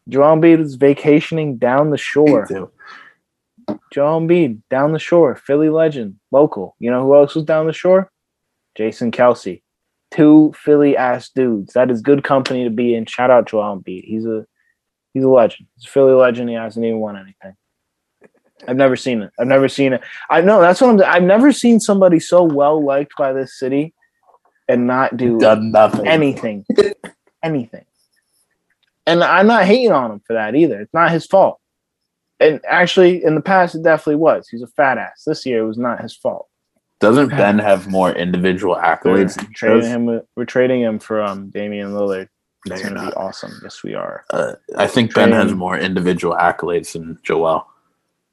Joel 0.09 0.37
Embiid 0.37 0.61
is 0.61 0.75
vacationing 0.75 1.57
down 1.57 1.91
the 1.91 1.99
shore. 1.99 2.49
Joel 3.93 4.21
Embiid 4.21 4.61
down 4.71 4.93
the 4.93 4.99
shore, 4.99 5.37
Philly 5.37 5.69
legend, 5.69 6.17
local. 6.31 6.77
You 6.79 6.91
know 6.91 7.03
who 7.03 7.15
else 7.15 7.35
was 7.35 7.45
down 7.45 7.67
the 7.67 7.73
shore? 7.73 8.11
Jason 8.77 9.11
Kelce. 9.11 9.63
Two 10.11 10.53
Philly 10.57 10.97
ass 10.97 11.31
dudes. 11.31 11.73
That 11.75 11.91
is 11.91 12.01
good 12.03 12.25
company 12.25 12.65
to 12.65 12.71
be 12.71 12.95
in. 12.95 13.07
Shout 13.07 13.31
out 13.31 13.49
Joel 13.49 13.79
Embiid. 13.79 14.05
He's 14.05 14.27
a 14.27 14.45
he's 15.15 15.23
a 15.25 15.29
legend. 15.29 15.69
He's 15.77 15.87
a 15.87 15.91
Philly 15.91 16.13
legend. 16.13 16.49
He 16.49 16.57
hasn't 16.57 16.85
even 16.85 16.99
won 16.99 17.17
anything. 17.17 17.57
I've 18.67 18.77
never 18.77 18.97
seen 18.97 19.23
it. 19.23 19.31
I've 19.39 19.47
never 19.47 19.69
seen 19.69 19.93
it. 19.93 20.03
I 20.29 20.41
know 20.41 20.61
that's 20.61 20.81
what 20.81 20.91
I'm. 20.91 21.03
I've 21.03 21.23
never 21.23 21.53
seen 21.53 21.81
somebody 21.81 22.19
so 22.21 22.43
well 22.43 22.85
liked 22.85 23.13
by 23.17 23.33
this 23.33 23.59
city 23.59 23.95
and 24.69 24.87
not 24.87 25.17
do 25.17 25.39
Done 25.39 25.71
nothing. 25.71 26.07
anything, 26.07 26.65
anything. 27.43 27.85
And 29.07 29.25
I'm 29.25 29.47
not 29.47 29.65
hating 29.65 29.93
on 29.93 30.11
him 30.13 30.21
for 30.27 30.35
that 30.35 30.55
either. 30.55 30.81
It's 30.81 30.95
not 30.95 31.11
his 31.11 31.27
fault. 31.27 31.60
And 32.41 32.61
actually, 32.67 33.23
in 33.23 33.35
the 33.35 33.41
past, 33.43 33.75
it 33.75 33.83
definitely 33.83 34.17
was. 34.17 34.49
He's 34.49 34.63
a 34.63 34.67
fat 34.67 34.97
ass. 34.99 35.25
This 35.27 35.45
year, 35.45 35.63
it 35.63 35.67
was 35.67 35.77
not 35.79 36.01
his 36.01 36.17
fault. 36.17 36.49
Doesn't 36.99 37.29
Ben 37.29 37.59
have 37.59 37.87
more 37.89 38.13
individual 38.13 38.77
accolades? 38.77 39.37
We're 39.41 39.53
trading 39.55 39.91
him. 39.91 40.07
with- 40.07 40.25
We're 40.37 40.45
trading 40.47 40.81
him 40.83 40.99
for 40.99 41.23
um 41.23 41.51
Damian 41.51 41.93
Lillard. 41.93 42.29
No, 42.67 42.75
It's 42.75 42.83
gonna 42.87 43.07
be 43.07 43.13
awesome. 43.15 43.53
Yes, 43.63 43.83
we 43.83 43.95
are. 43.95 44.25
Uh, 44.31 44.55
I 44.77 44.87
think 44.87 45.15
Ben 45.15 45.33
has 45.33 45.55
more 45.55 45.79
individual 45.79 46.35
accolades 46.35 46.93
than 46.93 47.19
Joel. 47.23 47.67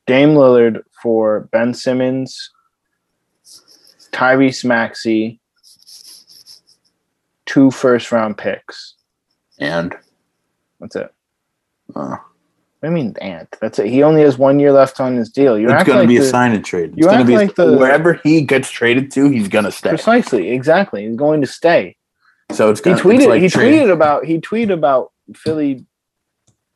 Dame 0.06 0.36
Lillard 0.36 0.84
for 1.02 1.48
Ben 1.52 1.74
Simmons, 1.74 2.52
Tyrese 4.12 4.66
Maxey, 4.66 5.40
two 7.46 7.72
first 7.72 8.12
round 8.12 8.38
picks. 8.38 8.96
And 9.60 9.96
That's 10.82 10.96
it. 10.98 11.14
uh, 11.96 12.18
I 12.84 12.90
mean, 12.90 13.16
Ant. 13.22 13.56
That's 13.60 13.80
it. 13.80 13.88
He 13.88 14.04
only 14.04 14.22
has 14.22 14.38
one 14.38 14.60
year 14.60 14.72
left 14.72 15.00
on 15.00 15.16
his 15.16 15.30
deal. 15.30 15.58
You're 15.58 15.74
it's 15.74 15.84
going 15.84 16.00
like 16.00 16.04
to 16.04 16.08
be 16.08 16.18
a 16.18 16.24
sign 16.24 16.54
and 16.54 16.64
trade. 16.64 16.94
It's 16.96 17.08
going 17.08 17.20
to 17.20 17.26
be 17.26 17.36
like 17.36 17.56
the- 17.56 17.78
wherever 17.78 18.14
he 18.24 18.42
gets 18.42 18.70
traded 18.70 19.12
to, 19.14 19.30
he's 19.30 19.48
going 19.48 19.66
to 19.66 19.72
stay. 19.72 19.90
Precisely, 19.90 20.52
exactly. 20.52 21.08
He's 21.08 21.16
going 21.16 21.42
to 21.42 21.48
stay. 21.48 21.96
So 22.52 22.70
it's 22.70 22.80
He 22.80 22.92
gonna, 22.92 23.02
tweeted. 23.02 23.16
It's 23.16 23.26
like 23.28 23.42
he 23.42 23.50
trading- 23.50 23.88
tweeted 23.88 23.92
about. 23.92 24.26
He 24.26 24.40
tweeted 24.40 24.72
about 24.72 25.12
Philly 25.36 25.86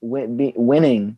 win, 0.01 0.37
be, 0.37 0.53
winning 0.55 1.17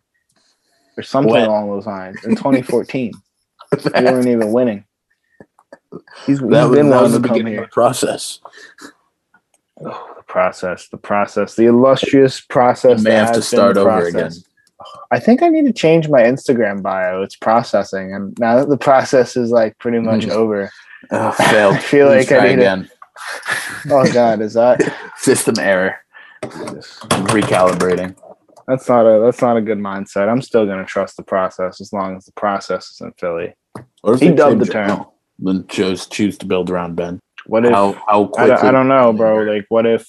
or 0.97 1.03
something 1.03 1.31
When? 1.31 1.45
along 1.45 1.69
those 1.69 1.85
lines 1.85 2.23
in 2.23 2.35
2014. 2.35 3.13
they 3.71 4.03
weren't 4.03 4.27
even 4.27 4.51
winning. 4.51 4.85
He's, 6.25 6.39
he's 6.39 6.41
was, 6.41 6.75
been 6.75 6.89
that 6.89 7.01
was 7.01 7.13
the 7.13 7.19
beginning 7.19 7.57
of 7.57 7.65
the 7.65 7.69
process. 7.69 8.39
Oh, 9.83 10.13
the 10.17 10.23
process, 10.23 10.87
the 10.89 10.97
process, 10.97 11.55
the 11.55 11.65
illustrious 11.65 12.41
process. 12.41 12.99
You 12.99 13.03
may 13.05 13.11
have 13.15 13.33
to 13.33 13.41
start 13.41 13.77
over 13.77 13.89
process. 13.89 14.37
again. 14.37 14.52
I 15.13 15.19
think 15.19 15.43
I 15.43 15.49
need 15.49 15.65
to 15.65 15.73
change 15.73 16.09
my 16.09 16.21
Instagram 16.21 16.81
bio. 16.81 17.21
It's 17.21 17.35
processing, 17.35 18.15
and 18.15 18.35
now 18.39 18.55
that 18.57 18.67
the 18.69 18.77
process 18.77 19.37
is 19.37 19.51
like 19.51 19.77
pretty 19.77 19.99
much 19.99 20.21
Mhm. 20.25 20.31
over. 20.31 20.71
Oh, 21.11 21.31
failed. 21.31 21.75
I 21.77 21.77
feel 21.79 22.07
like 22.07 22.31
I 22.31 22.47
need 22.47 22.55
to- 22.55 22.87
Oh 23.91 24.11
God, 24.11 24.41
is 24.41 24.55
that? 24.55 24.79
System 25.17 25.55
error. 25.59 25.95
Recalibrating. 27.37 28.15
That's 28.67 28.89
not 28.89 29.05
a 29.05 29.19
that's 29.19 29.41
not 29.41 29.55
a 29.57 29.61
good 29.61 29.77
mindset. 29.77 30.29
I'm 30.29 30.41
still 30.41 30.65
gonna 30.65 30.85
trust 30.85 31.17
the 31.17 31.23
process 31.23 31.79
as 31.79 31.93
long 31.93 32.15
as 32.17 32.25
the 32.25 32.31
process 32.31 32.89
is 32.89 33.01
in 33.01 33.11
Philly. 33.19 33.53
Or 34.03 34.17
He 34.17 34.29
dubbed 34.31 34.61
the 34.61 34.65
term. 34.65 35.05
Then 35.37 35.65
choose 35.67 36.07
choose 36.07 36.37
to 36.39 36.45
build 36.47 36.71
around 36.71 36.95
Ben. 36.95 37.19
What 37.45 37.65
if 37.65 37.71
how 37.71 37.93
how 38.07 38.23
I, 38.23 38.27
quickly? 38.27 38.47
don't, 38.47 38.65
I 38.65 38.71
don't 38.71 38.87
know, 38.87 39.13
bro? 39.13 39.43
Like, 39.43 39.65
what 39.69 39.85
if 39.85 40.07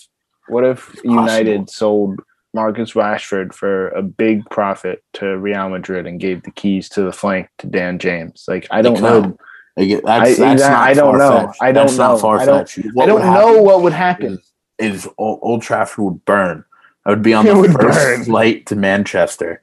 what 0.48 0.64
if 0.64 0.94
United 1.04 1.68
sold 1.68 2.20
Marcus 2.54 2.92
Rashford 2.92 3.52
for 3.52 3.88
a 3.88 4.02
big 4.02 4.48
profit 4.50 5.02
to 5.14 5.36
Real 5.36 5.68
Madrid 5.68 6.06
and 6.06 6.20
gave 6.20 6.42
the 6.44 6.50
keys 6.52 6.88
to 6.90 7.02
the 7.02 7.12
flank 7.12 7.48
to 7.58 7.66
Dan 7.66 7.98
James? 7.98 8.44
Like, 8.48 8.66
I 8.70 8.80
don't 8.82 9.00
know. 9.02 9.36
That's, 9.76 10.04
I- 10.06 10.24
that's 10.24 10.30
exact- 10.30 10.60
not 10.60 10.78
I 10.88 10.94
don't 10.94 11.18
know. 11.18 11.52
I 11.60 11.72
don't 11.72 11.86
That's 11.86 11.98
know. 11.98 12.16
not 12.16 12.40
I 12.40 12.44
don't-. 12.46 13.00
I 13.00 13.06
don't 13.06 13.34
know 13.34 13.60
what 13.60 13.82
would 13.82 13.92
happen. 13.92 14.38
Is, 14.78 15.04
is 15.04 15.08
Old, 15.18 15.40
Old 15.42 15.62
Trafford 15.62 16.04
would 16.04 16.24
burn. 16.24 16.64
I 17.04 17.10
would 17.10 17.22
be 17.22 17.34
on 17.34 17.44
It 17.48 17.54
the 17.54 17.72
first 17.72 17.98
burn. 17.98 18.24
flight 18.24 18.66
to 18.66 18.76
Manchester, 18.76 19.62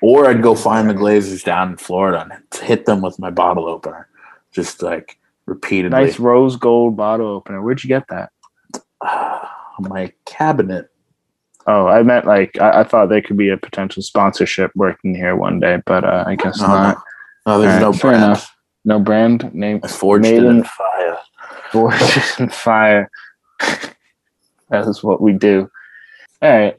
or 0.00 0.26
I'd 0.26 0.42
go 0.42 0.54
find 0.54 0.88
the 0.88 0.94
Glazers 0.94 1.44
down 1.44 1.72
in 1.72 1.76
Florida 1.76 2.26
and 2.32 2.62
hit 2.62 2.86
them 2.86 3.02
with 3.02 3.18
my 3.18 3.30
bottle 3.30 3.68
opener, 3.68 4.08
just 4.52 4.82
like 4.82 5.18
repeatedly. 5.46 5.98
Nice 6.00 6.18
rose 6.18 6.56
gold 6.56 6.96
bottle 6.96 7.28
opener. 7.28 7.60
Where'd 7.62 7.84
you 7.84 7.88
get 7.88 8.04
that? 8.08 8.30
my 9.80 10.12
cabinet. 10.24 10.88
Oh, 11.66 11.86
I 11.86 12.02
meant 12.02 12.26
like 12.26 12.58
I, 12.60 12.80
I 12.80 12.84
thought 12.84 13.08
there 13.08 13.22
could 13.22 13.36
be 13.36 13.48
a 13.48 13.56
potential 13.56 14.02
sponsorship 14.02 14.72
working 14.74 15.14
here 15.14 15.36
one 15.36 15.60
day, 15.60 15.80
but 15.86 16.04
uh, 16.04 16.24
I 16.26 16.34
guess 16.36 16.60
No, 16.60 16.66
not. 16.66 16.98
no, 17.46 17.60
there's 17.60 17.74
All 17.82 17.92
no 17.92 17.92
fair 17.92 18.10
brand. 18.12 18.24
enough. 18.24 18.56
No 18.84 18.98
brand 18.98 19.54
name. 19.54 19.80
I 19.84 19.88
forged 19.88 20.22
Made 20.24 20.38
in 20.42 20.46
in- 20.58 20.64
fire. 20.64 21.18
Forges 21.70 22.34
and 22.38 22.52
fire. 22.52 23.08
that 24.70 24.86
is 24.86 25.02
what 25.02 25.20
we 25.22 25.32
do. 25.32 25.70
All 26.40 26.50
right. 26.50 26.76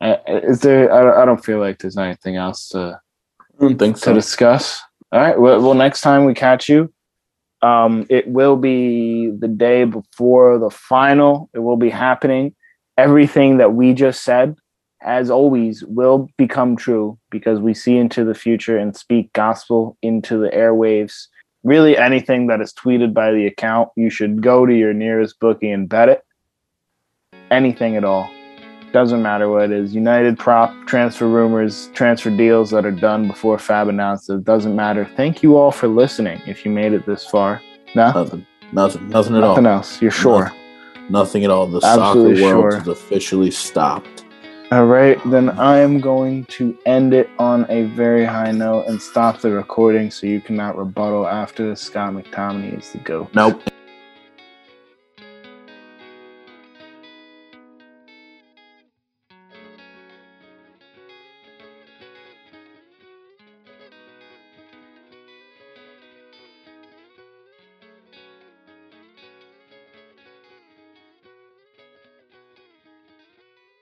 Uh, 0.00 0.16
is 0.26 0.60
there? 0.60 0.92
I, 0.92 1.02
don't- 1.02 1.18
I 1.18 1.24
don't 1.24 1.44
feel 1.44 1.58
like 1.58 1.78
there's 1.78 1.98
anything 1.98 2.36
else 2.36 2.68
to 2.70 3.00
I 3.40 3.60
don't 3.60 3.78
think 3.78 3.96
to 3.96 4.02
so. 4.02 4.14
discuss. 4.14 4.80
All 5.12 5.20
right. 5.20 5.38
Well, 5.38 5.60
well, 5.60 5.74
next 5.74 6.00
time 6.00 6.24
we 6.24 6.34
catch 6.34 6.68
you, 6.68 6.92
um, 7.62 8.06
it 8.08 8.28
will 8.28 8.56
be 8.56 9.30
the 9.30 9.48
day 9.48 9.84
before 9.84 10.58
the 10.58 10.70
final. 10.70 11.50
It 11.52 11.58
will 11.60 11.76
be 11.76 11.90
happening. 11.90 12.54
Everything 12.98 13.58
that 13.58 13.74
we 13.74 13.94
just 13.94 14.24
said, 14.24 14.56
as 15.02 15.30
always, 15.30 15.84
will 15.84 16.28
become 16.36 16.74
true 16.74 17.16
because 17.30 17.60
we 17.60 17.72
see 17.72 17.96
into 17.96 18.24
the 18.24 18.34
future 18.34 18.76
and 18.76 18.96
speak 18.96 19.32
gospel 19.32 19.96
into 20.02 20.36
the 20.36 20.48
airwaves. 20.48 21.28
Really, 21.62 21.96
anything 21.96 22.48
that 22.48 22.60
is 22.60 22.72
tweeted 22.72 23.14
by 23.14 23.30
the 23.30 23.46
account, 23.46 23.90
you 23.96 24.10
should 24.10 24.42
go 24.42 24.66
to 24.66 24.74
your 24.74 24.92
nearest 24.92 25.38
bookie 25.38 25.70
and 25.70 25.88
bet 25.88 26.08
it. 26.08 26.22
Anything 27.52 27.96
at 27.96 28.02
all. 28.02 28.28
Doesn't 28.92 29.22
matter 29.22 29.48
what 29.48 29.64
it 29.64 29.70
is. 29.70 29.94
United 29.94 30.36
prop, 30.36 30.74
transfer 30.86 31.28
rumors, 31.28 31.90
transfer 31.94 32.30
deals 32.30 32.70
that 32.70 32.84
are 32.84 32.90
done 32.90 33.28
before 33.28 33.60
Fab 33.60 33.86
announced 33.86 34.28
it. 34.28 34.42
Doesn't 34.44 34.74
matter. 34.74 35.08
Thank 35.16 35.42
you 35.42 35.56
all 35.56 35.70
for 35.70 35.86
listening 35.86 36.40
if 36.46 36.64
you 36.64 36.72
made 36.72 36.92
it 36.92 37.06
this 37.06 37.24
far. 37.24 37.62
No? 37.94 38.10
Nothing. 38.12 38.46
Nothing. 38.72 39.08
Nothing 39.08 39.08
at 39.08 39.10
Nothing 39.10 39.34
all. 39.36 39.50
Nothing 39.50 39.66
else. 39.66 40.02
You're 40.02 40.10
sure. 40.10 40.44
Nothing 40.44 40.67
at 41.44 41.50
all. 41.50 41.66
The 41.66 41.80
Absolutely 41.82 42.36
soccer 42.36 42.56
world 42.56 42.72
sure. 42.72 42.78
has 42.78 42.88
officially 42.88 43.50
stopped. 43.50 44.24
All 44.70 44.84
right, 44.84 45.18
then 45.30 45.48
I 45.50 45.78
am 45.78 45.98
going 45.98 46.44
to 46.46 46.76
end 46.84 47.14
it 47.14 47.30
on 47.38 47.64
a 47.70 47.84
very 47.84 48.26
high 48.26 48.50
note 48.50 48.86
and 48.86 49.00
stop 49.00 49.40
the 49.40 49.50
recording 49.50 50.10
so 50.10 50.26
you 50.26 50.42
cannot 50.42 50.76
rebuttal 50.76 51.26
after 51.26 51.70
this. 51.70 51.80
Scott 51.80 52.12
McTominay 52.12 52.78
is 52.78 52.92
the 52.92 52.98
go. 52.98 53.30
Nope. 53.34 53.62